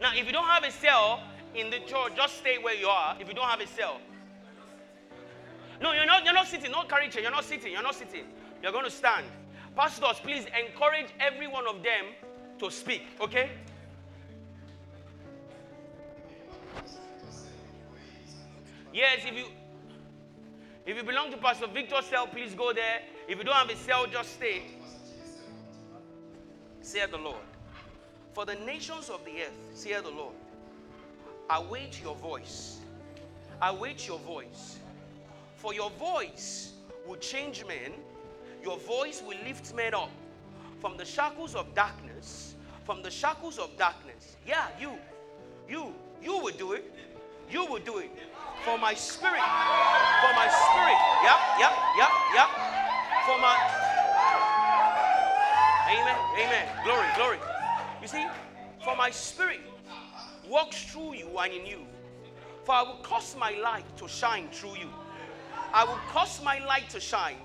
Now, 0.00 0.12
if 0.14 0.24
you 0.24 0.32
don't 0.32 0.46
have 0.46 0.64
a 0.64 0.70
cell 0.70 1.20
in 1.54 1.70
the 1.70 1.78
church, 1.80 2.14
just 2.16 2.38
stay 2.38 2.58
where 2.58 2.74
you 2.74 2.88
are. 2.88 3.16
If 3.20 3.28
you 3.28 3.34
don't 3.34 3.48
have 3.48 3.60
a 3.60 3.66
cell, 3.66 4.00
no, 5.80 5.92
you're 5.92 6.06
not. 6.06 6.24
You're 6.24 6.34
not 6.34 6.46
sitting. 6.46 6.70
Not 6.70 6.88
carry 6.88 7.08
chair. 7.08 7.22
You're 7.22 7.30
not 7.30 7.44
sitting. 7.44 7.72
You're 7.72 7.82
not 7.82 7.94
sitting. 7.94 8.24
You're 8.62 8.72
going 8.72 8.84
to 8.84 8.90
stand. 8.90 9.24
Pastors, 9.74 10.20
please 10.22 10.44
encourage 10.66 11.06
every 11.18 11.46
one 11.46 11.66
of 11.66 11.82
them 11.82 12.06
to 12.58 12.70
speak. 12.70 13.02
Okay? 13.20 13.50
Yes, 18.92 19.20
if 19.24 19.34
you 19.34 19.44
if 20.84 20.96
you 20.96 21.02
belong 21.04 21.30
to 21.30 21.36
Pastor 21.36 21.68
Victor's 21.68 22.06
cell, 22.06 22.26
please 22.26 22.54
go 22.54 22.72
there. 22.72 23.02
If 23.28 23.38
you 23.38 23.44
don't 23.44 23.54
have 23.54 23.70
a 23.70 23.76
cell, 23.76 24.06
just 24.06 24.34
stay. 24.34 24.62
Say 26.82 27.06
the 27.10 27.18
Lord. 27.18 27.36
For 28.34 28.44
the 28.44 28.56
nations 28.56 29.08
of 29.08 29.24
the 29.24 29.42
earth, 29.42 29.58
say 29.74 29.92
the 29.92 30.10
Lord. 30.10 30.34
Await 31.52 32.00
your 32.00 32.14
voice. 32.14 32.78
Await 33.60 34.06
your 34.06 34.20
voice. 34.20 34.78
For 35.56 35.74
your 35.74 35.90
voice 35.90 36.74
will 37.06 37.16
change 37.16 37.64
men. 37.66 37.92
Your 38.62 38.78
voice 38.78 39.20
will 39.26 39.36
lift 39.44 39.74
men 39.74 39.92
up 39.92 40.10
from 40.80 40.96
the 40.96 41.04
shackles 41.04 41.56
of 41.56 41.74
darkness. 41.74 42.54
From 42.84 43.02
the 43.02 43.10
shackles 43.10 43.58
of 43.58 43.76
darkness. 43.76 44.36
Yeah, 44.46 44.66
you. 44.80 44.92
You. 45.68 45.92
You 46.22 46.38
will 46.38 46.54
do 46.56 46.72
it. 46.72 46.84
You 47.50 47.66
will 47.66 47.80
do 47.80 47.98
it 47.98 48.10
for 48.64 48.78
my 48.78 48.94
spirit. 48.94 49.40
For 49.40 50.32
my 50.36 50.46
spirit. 50.46 50.98
Yep, 51.24 51.40
yep, 51.58 51.72
yep, 51.98 52.10
yep. 52.34 52.48
For 53.26 53.38
my. 53.40 53.56
Amen. 55.88 56.16
Amen. 56.38 56.68
Glory, 56.84 57.06
glory. 57.16 57.38
You 58.00 58.06
see, 58.06 58.24
for 58.84 58.94
my 58.94 59.10
spirit 59.10 59.60
walks 60.50 60.82
through 60.82 61.14
you 61.14 61.28
and 61.38 61.52
in 61.52 61.64
you. 61.64 61.86
For 62.64 62.74
I 62.74 62.82
will 62.82 62.98
cause 63.02 63.36
my 63.38 63.52
light 63.52 63.96
to 63.96 64.08
shine 64.08 64.48
through 64.50 64.76
you. 64.76 64.88
I 65.72 65.84
will 65.84 66.00
cause 66.08 66.42
my 66.42 66.58
light 66.66 66.90
to 66.90 67.00
shine, 67.00 67.36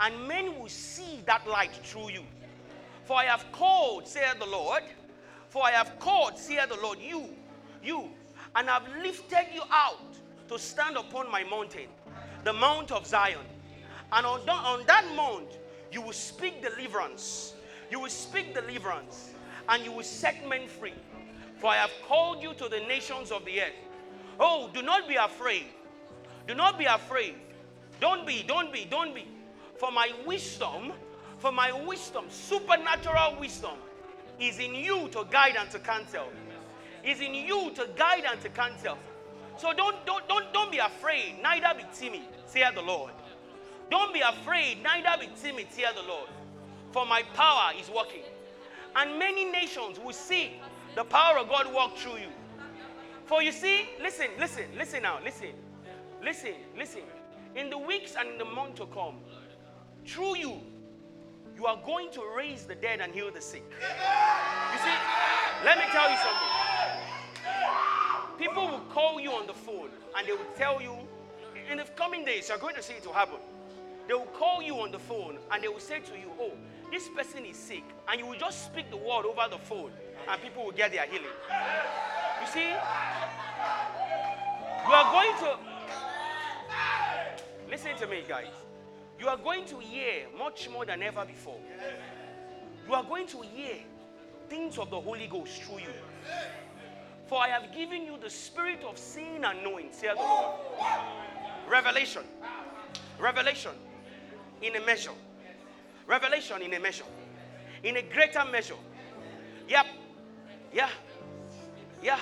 and 0.00 0.28
men 0.28 0.58
will 0.58 0.68
see 0.68 1.22
that 1.24 1.48
light 1.48 1.74
through 1.82 2.10
you. 2.10 2.22
For 3.04 3.16
I 3.16 3.24
have 3.24 3.46
called, 3.50 4.06
saith 4.06 4.38
the 4.38 4.46
Lord, 4.46 4.82
for 5.48 5.64
I 5.64 5.70
have 5.70 5.98
called, 5.98 6.36
saith 6.36 6.68
the 6.68 6.76
Lord, 6.82 6.98
you, 7.00 7.30
you, 7.82 8.10
and 8.54 8.68
have 8.68 8.82
lifted 9.02 9.46
you 9.54 9.62
out 9.70 10.14
to 10.48 10.58
stand 10.58 10.96
upon 10.96 11.30
my 11.30 11.44
mountain, 11.44 11.88
the 12.44 12.52
mount 12.52 12.92
of 12.92 13.06
Zion. 13.06 13.46
And 14.12 14.26
on, 14.26 14.46
on 14.48 14.84
that 14.86 15.04
mount, 15.16 15.58
you 15.90 16.02
will 16.02 16.12
speak 16.12 16.62
deliverance. 16.62 17.54
You 17.90 18.00
will 18.00 18.10
speak 18.10 18.54
deliverance, 18.54 19.30
and 19.68 19.82
you 19.82 19.92
will 19.92 20.04
set 20.04 20.46
men 20.46 20.68
free. 20.68 20.92
For 21.56 21.70
I 21.70 21.76
have 21.76 21.92
called 22.06 22.42
you 22.42 22.54
to 22.54 22.68
the 22.68 22.80
nations 22.80 23.30
of 23.30 23.44
the 23.44 23.60
earth. 23.62 23.72
Oh, 24.38 24.70
do 24.72 24.82
not 24.82 25.08
be 25.08 25.14
afraid. 25.14 25.64
Do 26.46 26.54
not 26.54 26.78
be 26.78 26.84
afraid. 26.84 27.34
Don't 28.00 28.26
be, 28.26 28.44
don't 28.46 28.72
be, 28.72 28.86
don't 28.90 29.14
be. 29.14 29.26
For 29.78 29.90
my 29.90 30.10
wisdom, 30.26 30.92
for 31.38 31.52
my 31.52 31.72
wisdom, 31.72 32.26
supernatural 32.28 33.36
wisdom, 33.40 33.72
is 34.38 34.58
in 34.58 34.74
you 34.74 35.08
to 35.08 35.26
guide 35.30 35.56
and 35.58 35.70
to 35.70 35.78
counsel. 35.78 36.28
Is 37.02 37.20
in 37.20 37.34
you 37.34 37.70
to 37.74 37.88
guide 37.96 38.24
and 38.30 38.40
to 38.42 38.48
counsel. 38.50 38.98
So 39.56 39.72
don't, 39.72 40.04
don't, 40.04 40.28
don't, 40.28 40.52
don't 40.52 40.70
be 40.70 40.78
afraid, 40.78 41.36
neither 41.42 41.68
be 41.76 41.84
timid, 41.94 42.22
say 42.46 42.64
the 42.74 42.82
Lord. 42.82 43.12
Don't 43.90 44.12
be 44.12 44.20
afraid, 44.20 44.82
neither 44.82 45.18
be 45.20 45.30
timid, 45.40 45.72
say 45.72 45.84
the 45.94 46.06
Lord. 46.06 46.28
For 46.92 47.06
my 47.06 47.22
power 47.34 47.72
is 47.80 47.88
working. 47.88 48.22
And 48.94 49.18
many 49.18 49.44
nations 49.44 49.98
will 49.98 50.12
see 50.12 50.60
the 50.96 51.04
power 51.04 51.38
of 51.38 51.48
God 51.48 51.72
work 51.72 51.94
through 51.96 52.16
you. 52.16 52.28
For 53.26 53.42
you 53.42 53.52
see, 53.52 53.86
listen, 54.00 54.28
listen, 54.40 54.64
listen 54.76 55.02
now, 55.02 55.18
listen, 55.22 55.50
listen, 56.24 56.54
listen. 56.76 57.02
In 57.54 57.68
the 57.70 57.76
weeks 57.76 58.14
and 58.18 58.30
in 58.30 58.38
the 58.38 58.44
month 58.46 58.76
to 58.76 58.86
come, 58.86 59.16
through 60.06 60.38
you, 60.38 60.60
you 61.54 61.66
are 61.66 61.78
going 61.84 62.10
to 62.12 62.22
raise 62.34 62.64
the 62.64 62.74
dead 62.74 63.00
and 63.00 63.12
heal 63.12 63.30
the 63.30 63.40
sick. 63.42 63.64
You 63.70 64.78
see, 64.78 64.94
let 65.64 65.76
me 65.76 65.84
tell 65.92 66.10
you 66.10 66.16
something. 66.16 66.48
People 68.38 68.66
will 68.66 68.84
call 68.90 69.20
you 69.20 69.32
on 69.32 69.46
the 69.46 69.54
phone 69.54 69.90
and 70.16 70.26
they 70.26 70.32
will 70.32 70.52
tell 70.56 70.80
you, 70.80 70.96
in 71.70 71.78
the 71.78 71.84
coming 71.96 72.24
days, 72.24 72.48
you're 72.48 72.58
going 72.58 72.74
to 72.74 72.82
see 72.82 72.94
it 72.94 73.04
will 73.04 73.12
happen. 73.12 73.38
They 74.08 74.14
will 74.14 74.32
call 74.38 74.62
you 74.62 74.76
on 74.76 74.92
the 74.92 74.98
phone 74.98 75.38
and 75.52 75.62
they 75.62 75.68
will 75.68 75.80
say 75.80 76.00
to 76.00 76.12
you, 76.12 76.30
Oh, 76.40 76.52
this 76.90 77.08
person 77.08 77.44
is 77.44 77.56
sick. 77.56 77.84
And 78.08 78.20
you 78.20 78.26
will 78.26 78.38
just 78.38 78.64
speak 78.66 78.88
the 78.90 78.96
word 78.96 79.26
over 79.26 79.46
the 79.50 79.58
phone 79.58 79.90
and 80.28 80.42
people 80.42 80.64
will 80.64 80.72
get 80.72 80.92
their 80.92 81.06
healing. 81.06 81.26
You 82.40 82.46
see, 82.48 82.68
you 84.86 84.92
are 84.92 85.12
going 85.12 85.36
to, 85.40 85.58
listen 87.70 87.96
to 87.98 88.06
me, 88.06 88.22
guys. 88.28 88.46
You 89.18 89.28
are 89.28 89.36
going 89.36 89.64
to 89.66 89.78
hear 89.78 90.26
much 90.38 90.68
more 90.68 90.84
than 90.84 91.02
ever 91.02 91.24
before. 91.24 91.58
You 92.86 92.94
are 92.94 93.02
going 93.02 93.26
to 93.28 93.40
hear 93.42 93.76
things 94.48 94.78
of 94.78 94.90
the 94.90 95.00
Holy 95.00 95.26
Ghost 95.26 95.62
through 95.62 95.78
you. 95.78 95.94
For 97.26 97.40
I 97.40 97.48
have 97.48 97.74
given 97.74 98.04
you 98.04 98.18
the 98.22 98.30
spirit 98.30 98.84
of 98.84 98.96
seeing 98.98 99.42
and 99.42 99.62
knowing, 99.64 99.88
saith 99.90 100.12
the 100.16 100.22
Lord. 100.22 100.60
Revelation. 101.68 102.22
Revelation 103.18 103.72
in 104.62 104.76
a 104.76 104.80
measure. 104.86 105.10
Revelation 106.06 106.62
in 106.62 106.74
a 106.74 106.80
measure. 106.80 107.04
In 107.82 107.96
a 107.96 108.02
greater 108.02 108.44
measure. 108.44 108.76
Yep. 109.68 109.86
Yeah. 110.76 110.90
Yeah. 112.02 112.18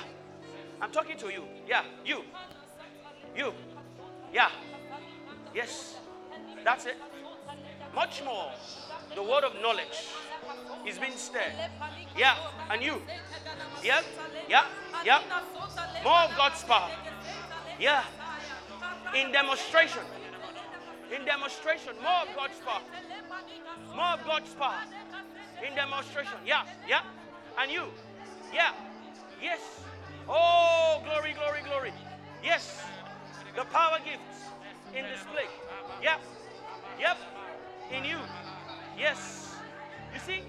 I'm 0.80 0.92
talking 0.92 1.18
to 1.18 1.26
you. 1.26 1.42
Yeah. 1.66 1.82
You. 2.06 2.22
You. 3.36 3.52
Yeah. 4.32 4.48
Yes. 5.52 5.96
That's 6.62 6.86
it. 6.86 6.94
Much 7.92 8.22
more. 8.24 8.52
The 9.16 9.22
word 9.24 9.42
of 9.42 9.60
knowledge 9.60 10.06
is 10.86 10.98
being 10.98 11.16
stirred. 11.16 11.52
Yeah. 12.16 12.36
And 12.70 12.80
you. 12.80 13.02
Yeah. 13.82 14.02
Yeah. 14.48 14.66
Yeah. 15.04 15.20
More 16.04 16.20
of 16.20 16.36
God's 16.36 16.62
power. 16.62 16.92
Yeah. 17.80 18.04
In 19.16 19.32
demonstration. 19.32 20.02
In 21.12 21.24
demonstration. 21.24 21.94
More 22.00 22.22
of 22.22 22.36
God's 22.36 22.60
power. 22.64 22.82
More 23.96 24.12
of 24.14 24.24
God's 24.24 24.54
power. 24.54 24.78
In 25.68 25.74
demonstration. 25.74 26.38
Yeah. 26.46 26.62
Yeah. 26.88 27.02
And 27.58 27.72
you. 27.72 27.86
Yeah. 28.54 28.70
Yes. 29.42 29.60
Oh, 30.28 31.02
glory, 31.04 31.34
glory, 31.34 31.60
glory. 31.66 31.92
Yes. 32.42 32.80
The 33.56 33.64
power 33.64 33.98
gifts 34.04 34.46
in 34.94 35.04
display. 35.10 35.50
Yep. 36.00 36.20
Yep. 37.00 37.18
In 37.90 38.04
you. 38.04 38.18
Yes. 38.96 39.56
You 40.14 40.20
see, 40.20 40.42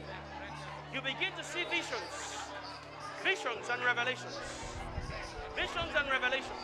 you 0.93 1.01
begin 1.01 1.33
to 1.35 1.43
see 1.43 1.63
visions. 1.65 2.45
Visions 3.23 3.65
and 3.73 3.83
revelations. 3.83 4.37
Visions 5.55 5.91
and 5.97 6.07
revelations. 6.11 6.61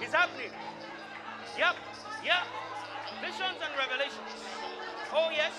It's 0.00 0.14
happening. 0.14 0.54
Yep. 1.58 1.74
Yep. 2.24 2.44
Visions 3.20 3.58
and 3.58 3.74
revelations. 3.74 4.38
Oh, 5.12 5.30
yes. 5.34 5.52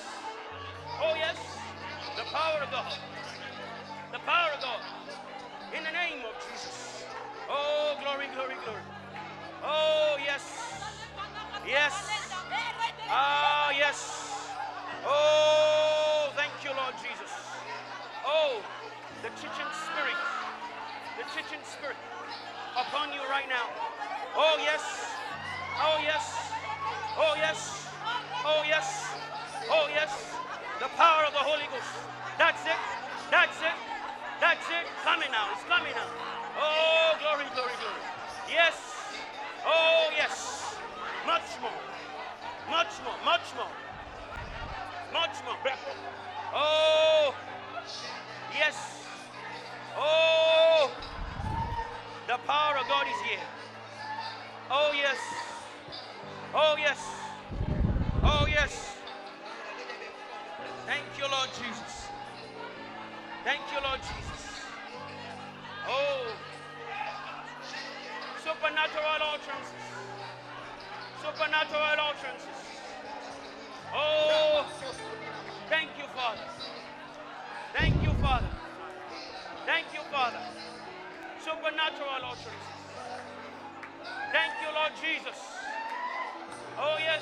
Oh, 1.03 1.13
yes. 1.15 1.35
The 2.15 2.23
power 2.31 2.63
of 2.63 2.71
God. 2.71 2.97
Power 4.29 4.53
of 4.53 4.61
God. 4.61 4.81
In 5.73 5.81
the 5.81 5.89
name 5.89 6.21
of 6.21 6.37
Jesus. 6.45 7.01
Oh, 7.49 7.97
glory, 7.97 8.29
glory, 8.37 8.53
glory. 8.61 8.85
Oh, 9.65 10.21
yes. 10.21 10.45
Yes. 11.65 11.97
Ah, 13.09 13.73
yes. 13.73 13.97
Oh, 15.01 16.29
thank 16.37 16.53
you, 16.61 16.69
Lord 16.77 16.93
Jesus. 17.01 17.33
Oh, 18.21 18.61
the 19.25 19.33
teaching 19.33 19.71
spirit. 19.89 20.19
The 21.17 21.25
teaching 21.33 21.65
spirit 21.65 21.97
upon 22.77 23.09
you 23.09 23.25
right 23.33 23.49
now. 23.49 23.65
Oh, 24.37 24.61
yes. 24.61 25.09
Oh, 25.81 25.97
yes. 26.05 26.53
Oh, 27.17 27.33
yes. 27.33 27.89
Oh, 28.45 28.61
yes. 28.61 29.09
Oh, 29.73 29.89
yes. 29.89 30.13
The 30.77 30.89
power 31.01 31.25
of 31.25 31.33
the 31.33 31.41
Holy 31.41 31.65
Ghost. 31.73 31.89
That's 32.37 32.61
it. 32.69 32.77
That's 33.33 33.57
it. 33.65 33.98
That's 34.39 34.65
it. 34.69 34.87
Coming 35.03 35.31
now. 35.31 35.51
It's 35.53 35.63
coming 35.67 35.91
now. 35.91 36.07
Oh, 36.57 37.15
glory, 37.19 37.45
glory, 37.53 37.75
glory. 37.79 38.01
Yes. 38.49 38.75
Oh, 39.65 40.09
yes. 40.15 40.75
Much 41.27 41.49
more. 41.61 41.71
Much 42.69 42.93
more. 43.03 43.19
Much 43.25 43.47
more. 43.55 43.73
Much 45.13 45.35
more. 45.45 45.57
Oh, 46.53 47.35
yes. 48.57 49.03
Oh, 49.97 50.91
the 52.27 52.37
power 52.47 52.77
of 52.77 52.87
God 52.87 53.07
is 53.07 53.29
here. 53.29 53.45
Oh, 54.71 54.91
yes. 54.95 55.17
Oh, 56.53 56.75
yes. 56.79 56.99
Oh, 58.23 58.47
yes. 58.47 58.95
Thank 60.85 61.05
you, 61.17 61.25
Lord 61.29 61.49
Jesus. 61.49 62.07
Thank 63.43 63.61
you, 63.73 63.81
Lord 63.83 63.99
Jesus. 63.99 64.28
Oh, 65.89 66.33
supernatural 68.43 69.05
utterances. 69.33 69.85
Supernatural 71.21 71.99
utterances. 72.09 72.59
Oh, 73.93 74.65
thank 75.69 75.89
you, 75.97 76.05
Father. 76.15 76.41
Thank 77.73 78.03
you, 78.03 78.13
Father. 78.21 78.49
Thank 79.65 79.87
you, 79.93 80.01
Father. 80.11 80.39
Supernatural 81.43 82.09
utterances. 82.23 82.67
Thank 84.31 84.53
you, 84.61 84.69
Lord 84.75 84.91
Jesus. 85.01 85.39
Oh, 86.77 86.97
yes. 86.99 87.21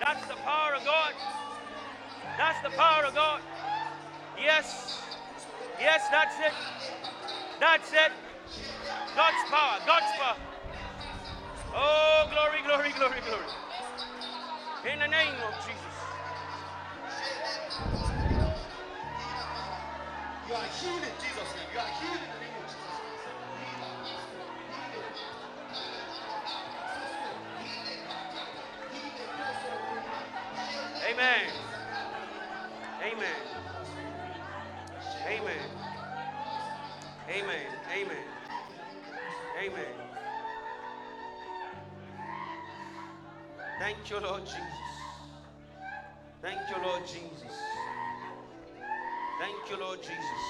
That's 0.00 0.26
the 0.26 0.36
power 0.36 0.74
of 0.74 0.84
God. 0.84 1.14
That's 2.38 2.62
the 2.62 2.70
power 2.76 3.04
of 3.06 3.14
God. 3.14 3.40
Yes. 4.38 5.02
Yes, 5.78 6.08
that's 6.10 6.38
it. 6.40 6.52
That's 7.60 7.92
it. 7.92 8.12
God's 9.14 9.42
power. 9.50 9.78
God's 9.86 10.12
power. 10.18 10.36
Oh, 11.74 12.28
glory, 12.30 12.62
glory, 12.64 12.92
glory, 12.96 13.20
glory. 13.26 13.44
In 14.90 14.98
the 14.98 15.08
name 15.08 15.34
of 15.46 15.54
Jesus. 15.66 15.96
You 20.48 20.54
are 20.54 20.64
healed 20.80 21.02
in 21.02 21.14
Jesus' 21.20 21.52
name. 21.56 21.68
You 21.72 21.80
are 21.80 21.92
healed 22.00 22.22
in 22.22 22.30
the 22.32 22.40
name 22.40 22.56
of 22.56 22.66
Jesus. 22.70 22.96
Amen. 31.10 31.50
Amen. 33.02 33.55
Amen. 35.26 35.70
Amen. 37.28 37.66
Amen. 37.92 38.24
Amen. 39.60 39.94
Thank 43.80 44.10
you, 44.10 44.20
Lord 44.20 44.44
Jesus. 44.46 44.62
Thank 46.42 46.60
you, 46.70 46.76
Lord 46.82 47.06
Jesus. 47.06 47.56
Thank 49.40 49.70
you, 49.70 49.78
Lord 49.78 50.00
Jesus. 50.00 50.42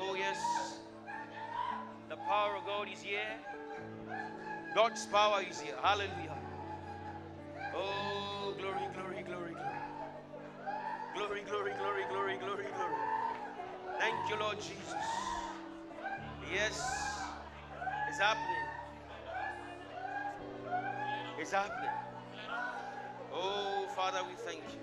Oh, 0.00 0.16
yes. 0.16 0.80
The 2.08 2.16
power 2.16 2.56
of 2.56 2.66
God 2.66 2.88
is 2.92 3.00
here. 3.00 3.20
God's 4.74 5.06
power 5.06 5.42
is 5.48 5.60
here. 5.60 5.76
Hallelujah. 5.80 6.36
Oh, 7.74 8.54
glory, 8.58 8.88
glory, 8.94 9.22
glory, 9.22 9.52
glory. 9.52 9.85
Glory, 11.16 11.42
glory, 11.48 11.72
glory, 11.78 12.04
glory, 12.10 12.38
glory, 12.38 12.66
glory. 12.76 12.96
Thank 13.98 14.30
you, 14.30 14.36
Lord 14.38 14.58
Jesus. 14.58 14.94
Yes, 16.52 17.34
it's 18.08 18.18
happening. 18.18 18.66
It's 21.38 21.52
happening. 21.52 21.90
Oh, 23.32 23.88
Father, 23.96 24.20
we 24.28 24.34
thank 24.36 24.62
you. 24.72 24.80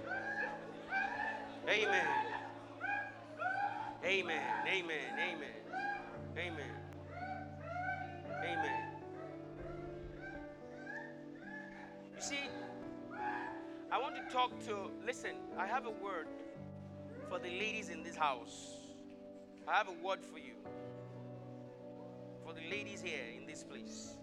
Amen. 1.69 2.07
Amen. 4.05 4.41
Amen. 4.67 4.97
Amen. 5.19 5.49
Amen. 6.37 6.75
Amen. 8.43 8.83
You 12.15 12.21
see, 12.21 12.49
I 13.93 13.99
want 13.99 14.15
to 14.15 14.33
talk 14.33 14.49
to, 14.65 14.89
listen, 15.05 15.35
I 15.55 15.67
have 15.67 15.85
a 15.85 15.91
word 15.91 16.25
for 17.29 17.37
the 17.37 17.47
ladies 17.47 17.89
in 17.89 18.01
this 18.01 18.15
house. 18.15 18.77
I 19.67 19.75
have 19.75 19.87
a 19.87 20.03
word 20.03 20.25
for 20.25 20.39
you. 20.39 20.55
For 22.43 22.53
the 22.53 22.67
ladies 22.71 23.03
here 23.03 23.21
in 23.37 23.45
this 23.45 23.63
place. 23.63 24.15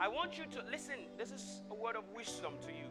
I 0.00 0.08
want 0.08 0.38
you 0.38 0.44
to 0.46 0.62
listen. 0.70 0.94
This 1.18 1.30
is 1.30 1.60
a 1.70 1.74
word 1.74 1.96
of 1.96 2.04
wisdom 2.16 2.54
to 2.62 2.68
you, 2.68 2.86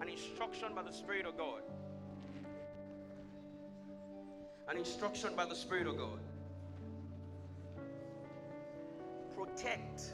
an 0.00 0.08
instruction 0.08 0.68
by 0.74 0.82
the 0.82 0.94
Spirit 0.94 1.26
of 1.26 1.36
God. 1.36 1.60
An 4.70 4.78
instruction 4.78 5.36
by 5.36 5.44
the 5.44 5.56
Spirit 5.56 5.86
of 5.86 5.98
God. 5.98 6.20
Protect. 9.36 10.04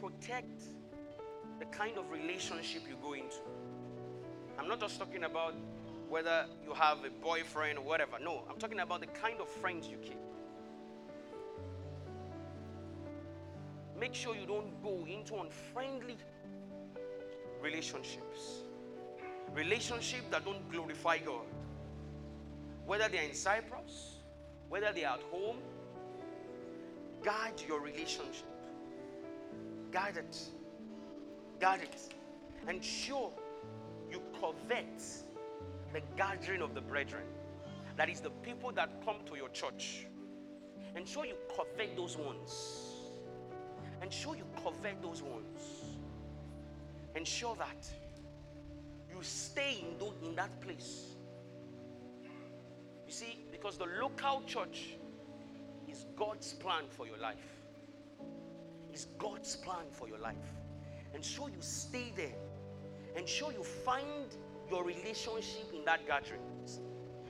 Protect 0.00 0.62
the 1.58 1.64
kind 1.66 1.96
of 1.98 2.10
relationship 2.10 2.82
you 2.88 2.96
go 3.02 3.14
into. 3.14 3.36
I'm 4.58 4.68
not 4.68 4.80
just 4.80 4.98
talking 4.98 5.24
about 5.24 5.54
whether 6.08 6.46
you 6.64 6.72
have 6.74 6.98
a 7.04 7.10
boyfriend 7.22 7.78
or 7.78 7.84
whatever. 7.84 8.18
No, 8.22 8.44
I'm 8.48 8.58
talking 8.58 8.80
about 8.80 9.00
the 9.00 9.06
kind 9.08 9.40
of 9.40 9.48
friends 9.48 9.88
you 9.88 9.96
keep. 9.98 10.18
Make 13.98 14.14
sure 14.14 14.34
you 14.36 14.46
don't 14.46 14.82
go 14.82 15.06
into 15.08 15.36
unfriendly 15.36 16.16
relationships. 17.62 18.62
Relationships 19.54 20.24
that 20.30 20.44
don't 20.44 20.70
glorify 20.70 21.18
God. 21.18 21.46
Whether 22.86 23.08
they're 23.08 23.22
in 23.22 23.34
Cyprus, 23.34 24.18
whether 24.68 24.92
they're 24.92 25.08
at 25.08 25.22
home, 25.32 25.56
guard 27.22 27.54
your 27.66 27.80
relationship. 27.80 28.44
Guard 29.96 30.18
it. 30.18 30.38
Guard 31.58 31.80
it. 31.80 32.14
Ensure 32.68 33.32
you 34.10 34.20
covet 34.38 35.02
the 35.94 36.02
gathering 36.18 36.60
of 36.60 36.74
the 36.74 36.82
brethren. 36.82 37.22
That 37.96 38.10
is 38.10 38.20
the 38.20 38.28
people 38.28 38.72
that 38.72 38.90
come 39.06 39.16
to 39.24 39.36
your 39.36 39.48
church. 39.48 40.06
Ensure 40.94 41.24
you 41.24 41.36
covet 41.56 41.96
those 41.96 42.18
ones. 42.18 42.92
Ensure 44.02 44.36
you 44.36 44.44
covet 44.62 45.00
those 45.00 45.22
ones. 45.22 45.60
Ensure 47.14 47.56
that 47.56 47.88
you 49.10 49.22
stay 49.22 49.78
in, 49.80 49.98
those, 49.98 50.12
in 50.22 50.34
that 50.34 50.60
place. 50.60 51.14
You 53.06 53.12
see, 53.14 53.46
because 53.50 53.78
the 53.78 53.86
local 53.98 54.42
church 54.46 54.90
is 55.88 56.04
God's 56.18 56.52
plan 56.52 56.84
for 56.90 57.06
your 57.06 57.16
life. 57.16 57.55
Is 58.96 59.08
God's 59.18 59.56
plan 59.56 59.84
for 59.90 60.08
your 60.08 60.16
life. 60.16 60.48
Ensure 61.14 61.50
you 61.50 61.60
stay 61.60 62.14
there. 62.16 62.32
Ensure 63.14 63.52
you 63.52 63.62
find 63.62 64.34
your 64.70 64.84
relationship 64.84 65.70
in 65.74 65.84
that 65.84 66.06
gathering, 66.06 66.40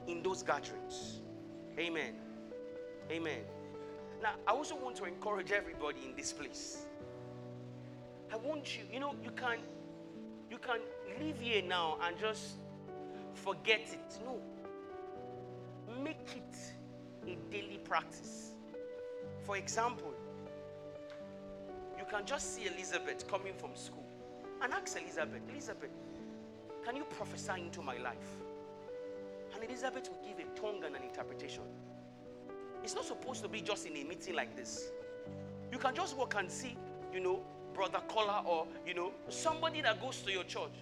in 0.06 0.22
those 0.22 0.44
gatherings. 0.44 1.22
Amen. 1.76 2.14
Amen. 3.10 3.40
Now, 4.22 4.34
I 4.46 4.52
also 4.52 4.76
want 4.76 4.94
to 4.98 5.06
encourage 5.06 5.50
everybody 5.50 5.98
in 6.08 6.14
this 6.14 6.32
place. 6.32 6.86
I 8.32 8.36
want 8.36 8.78
you, 8.78 8.84
you 8.92 9.00
know, 9.00 9.16
you 9.24 9.32
can 9.32 9.58
you 10.48 10.58
can 10.58 10.78
live 11.18 11.40
here 11.40 11.62
now 11.62 11.98
and 12.00 12.16
just 12.16 12.58
forget 13.34 13.88
it. 13.92 14.18
No. 14.24 14.40
Make 16.00 16.28
it 16.36 16.56
a 17.26 17.36
daily 17.50 17.80
practice. 17.82 18.52
For 19.42 19.56
example, 19.56 20.14
you 21.98 22.04
can 22.10 22.24
just 22.24 22.54
see 22.54 22.66
Elizabeth 22.66 23.26
coming 23.28 23.52
from 23.56 23.74
school 23.74 24.04
and 24.62 24.72
ask 24.72 24.98
Elizabeth, 25.00 25.42
Elizabeth, 25.50 25.90
can 26.84 26.96
you 26.96 27.04
prophesy 27.04 27.60
into 27.60 27.82
my 27.82 27.96
life? 27.98 28.16
And 29.54 29.64
Elizabeth 29.64 30.08
will 30.08 30.26
give 30.26 30.38
a 30.38 30.58
tongue 30.60 30.82
and 30.84 30.94
an 30.94 31.02
interpretation. 31.02 31.62
It's 32.84 32.94
not 32.94 33.04
supposed 33.04 33.42
to 33.42 33.48
be 33.48 33.60
just 33.60 33.86
in 33.86 33.96
a 33.96 34.04
meeting 34.04 34.34
like 34.34 34.56
this. 34.56 34.90
You 35.72 35.78
can 35.78 35.94
just 35.94 36.16
walk 36.16 36.34
and 36.38 36.50
see, 36.50 36.76
you 37.12 37.20
know, 37.20 37.40
Brother 37.74 38.00
Kola 38.08 38.42
or, 38.46 38.66
you 38.86 38.94
know, 38.94 39.12
somebody 39.28 39.80
that 39.82 40.00
goes 40.00 40.20
to 40.22 40.32
your 40.32 40.44
church 40.44 40.72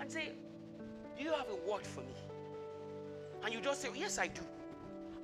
and 0.00 0.10
say, 0.10 0.32
Do 1.16 1.22
you 1.22 1.30
have 1.32 1.46
a 1.48 1.70
word 1.70 1.86
for 1.86 2.00
me? 2.00 2.14
And 3.44 3.54
you 3.54 3.60
just 3.60 3.80
say, 3.80 3.88
Yes, 3.94 4.18
I 4.18 4.26
do. 4.26 4.42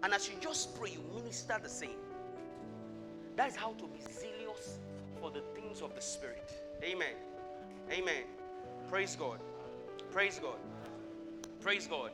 And 0.03 0.15
as 0.15 0.29
you 0.29 0.35
just 0.41 0.79
pray, 0.79 0.91
you 0.91 1.03
minister 1.15 1.57
the 1.63 1.69
same. 1.69 1.99
That 3.37 3.49
is 3.51 3.57
how 3.57 3.73
to 3.73 3.85
be 3.85 4.01
for 5.27 5.33
the 5.33 5.61
things 5.61 5.83
of 5.83 5.93
the 5.95 6.01
Spirit. 6.01 6.53
Amen. 6.85 7.15
Amen. 7.91 8.23
Praise 8.89 9.17
God. 9.17 9.41
Praise 10.13 10.39
God. 10.41 10.59
Praise 11.61 11.89
God. 11.89 12.13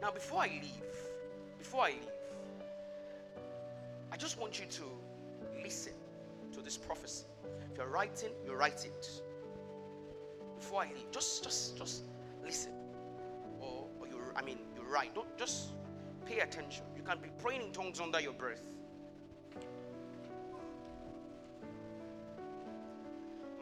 Now, 0.00 0.12
before 0.12 0.42
I 0.42 0.46
leave, 0.46 0.84
before 1.58 1.82
I 1.82 1.88
leave, 1.88 2.12
I 4.12 4.16
just 4.16 4.38
want 4.38 4.60
you 4.60 4.66
to 4.66 4.84
listen 5.60 5.92
to 6.52 6.60
this 6.60 6.76
prophecy. 6.76 7.24
If 7.72 7.76
you're 7.76 7.88
writing, 7.88 8.30
you 8.46 8.52
write 8.52 8.84
it. 8.84 9.10
Before 10.56 10.82
I 10.82 10.86
leave, 10.86 11.10
just 11.10 11.42
just 11.42 11.76
just 11.76 12.04
listen. 12.44 12.72
Or, 13.60 13.88
or 13.98 14.06
you 14.06 14.20
I 14.36 14.42
mean 14.42 14.58
you 14.76 14.82
write. 14.82 15.16
Don't 15.16 15.36
just 15.36 15.70
pay 16.24 16.38
attention. 16.38 16.84
You 16.96 17.02
can 17.02 17.18
be 17.18 17.28
praying 17.42 17.62
in 17.62 17.72
tongues 17.72 17.98
under 17.98 18.20
your 18.20 18.34
breath. 18.34 18.62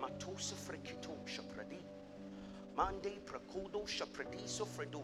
Frekito 0.08 1.16
shapradi. 1.26 1.78
Mande 2.76 3.18
prakodo 3.24 3.86
shapradi 3.86 4.46
sofredo. 4.46 5.02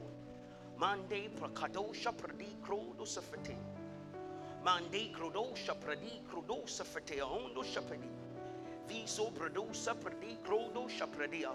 Mande 0.79 1.29
prakado 1.37 1.93
shapradi 1.93 2.57
krodo 2.63 3.05
sofrete. 3.05 3.57
Mande 4.65 5.13
crodosha 5.13 5.75
pradi 5.75 6.23
crodosa 6.31 6.85
fetea 6.85 7.25
hondo 7.25 7.63
shapedi. 7.65 8.09
Viso 8.87 9.33
prodosa 9.33 9.95
pradi 10.01 10.39
crodosha 10.45 11.07
pradia. 11.09 11.51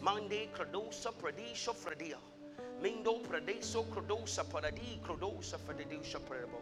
Mande 0.00 0.48
crodosa 0.54 1.12
pradi 1.12 1.52
shofradia. 1.52 2.16
Mindo 2.80 3.20
pradeso 3.20 3.84
fedidusha 5.58 6.18
prebo. 6.20 6.60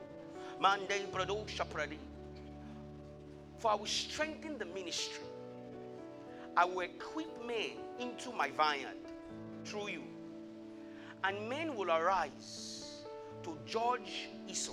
Mande 0.58 1.06
prodosha 1.12 1.64
pradi. 1.64 1.98
For 3.58 3.70
I 3.70 3.74
will 3.76 3.86
strengthen 3.86 4.58
the 4.58 4.64
ministry. 4.64 5.27
I 6.58 6.64
will 6.64 6.80
equip 6.80 7.46
men 7.46 7.78
into 8.00 8.32
my 8.32 8.50
vineyard 8.50 8.96
through 9.64 9.90
you. 9.90 10.02
And 11.22 11.48
men 11.48 11.76
will 11.76 11.92
arise 11.92 13.04
to 13.44 13.56
judge 13.64 14.28
Esau 14.48 14.72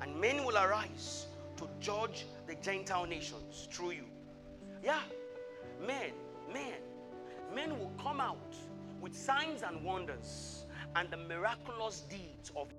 and 0.00 0.18
men 0.18 0.42
will 0.46 0.56
arise 0.56 1.26
to 1.58 1.68
judge 1.80 2.24
the 2.46 2.54
Gentile 2.54 3.04
nations 3.04 3.68
through 3.70 3.90
you. 3.90 4.04
Yeah, 4.82 5.00
men, 5.86 6.12
men, 6.50 6.80
men 7.54 7.78
will 7.78 7.92
come 8.02 8.18
out 8.18 8.56
with 9.02 9.14
signs 9.14 9.62
and 9.62 9.84
wonders 9.84 10.64
and 10.96 11.10
the 11.10 11.18
miraculous 11.18 12.04
deeds 12.08 12.50
of 12.56 12.72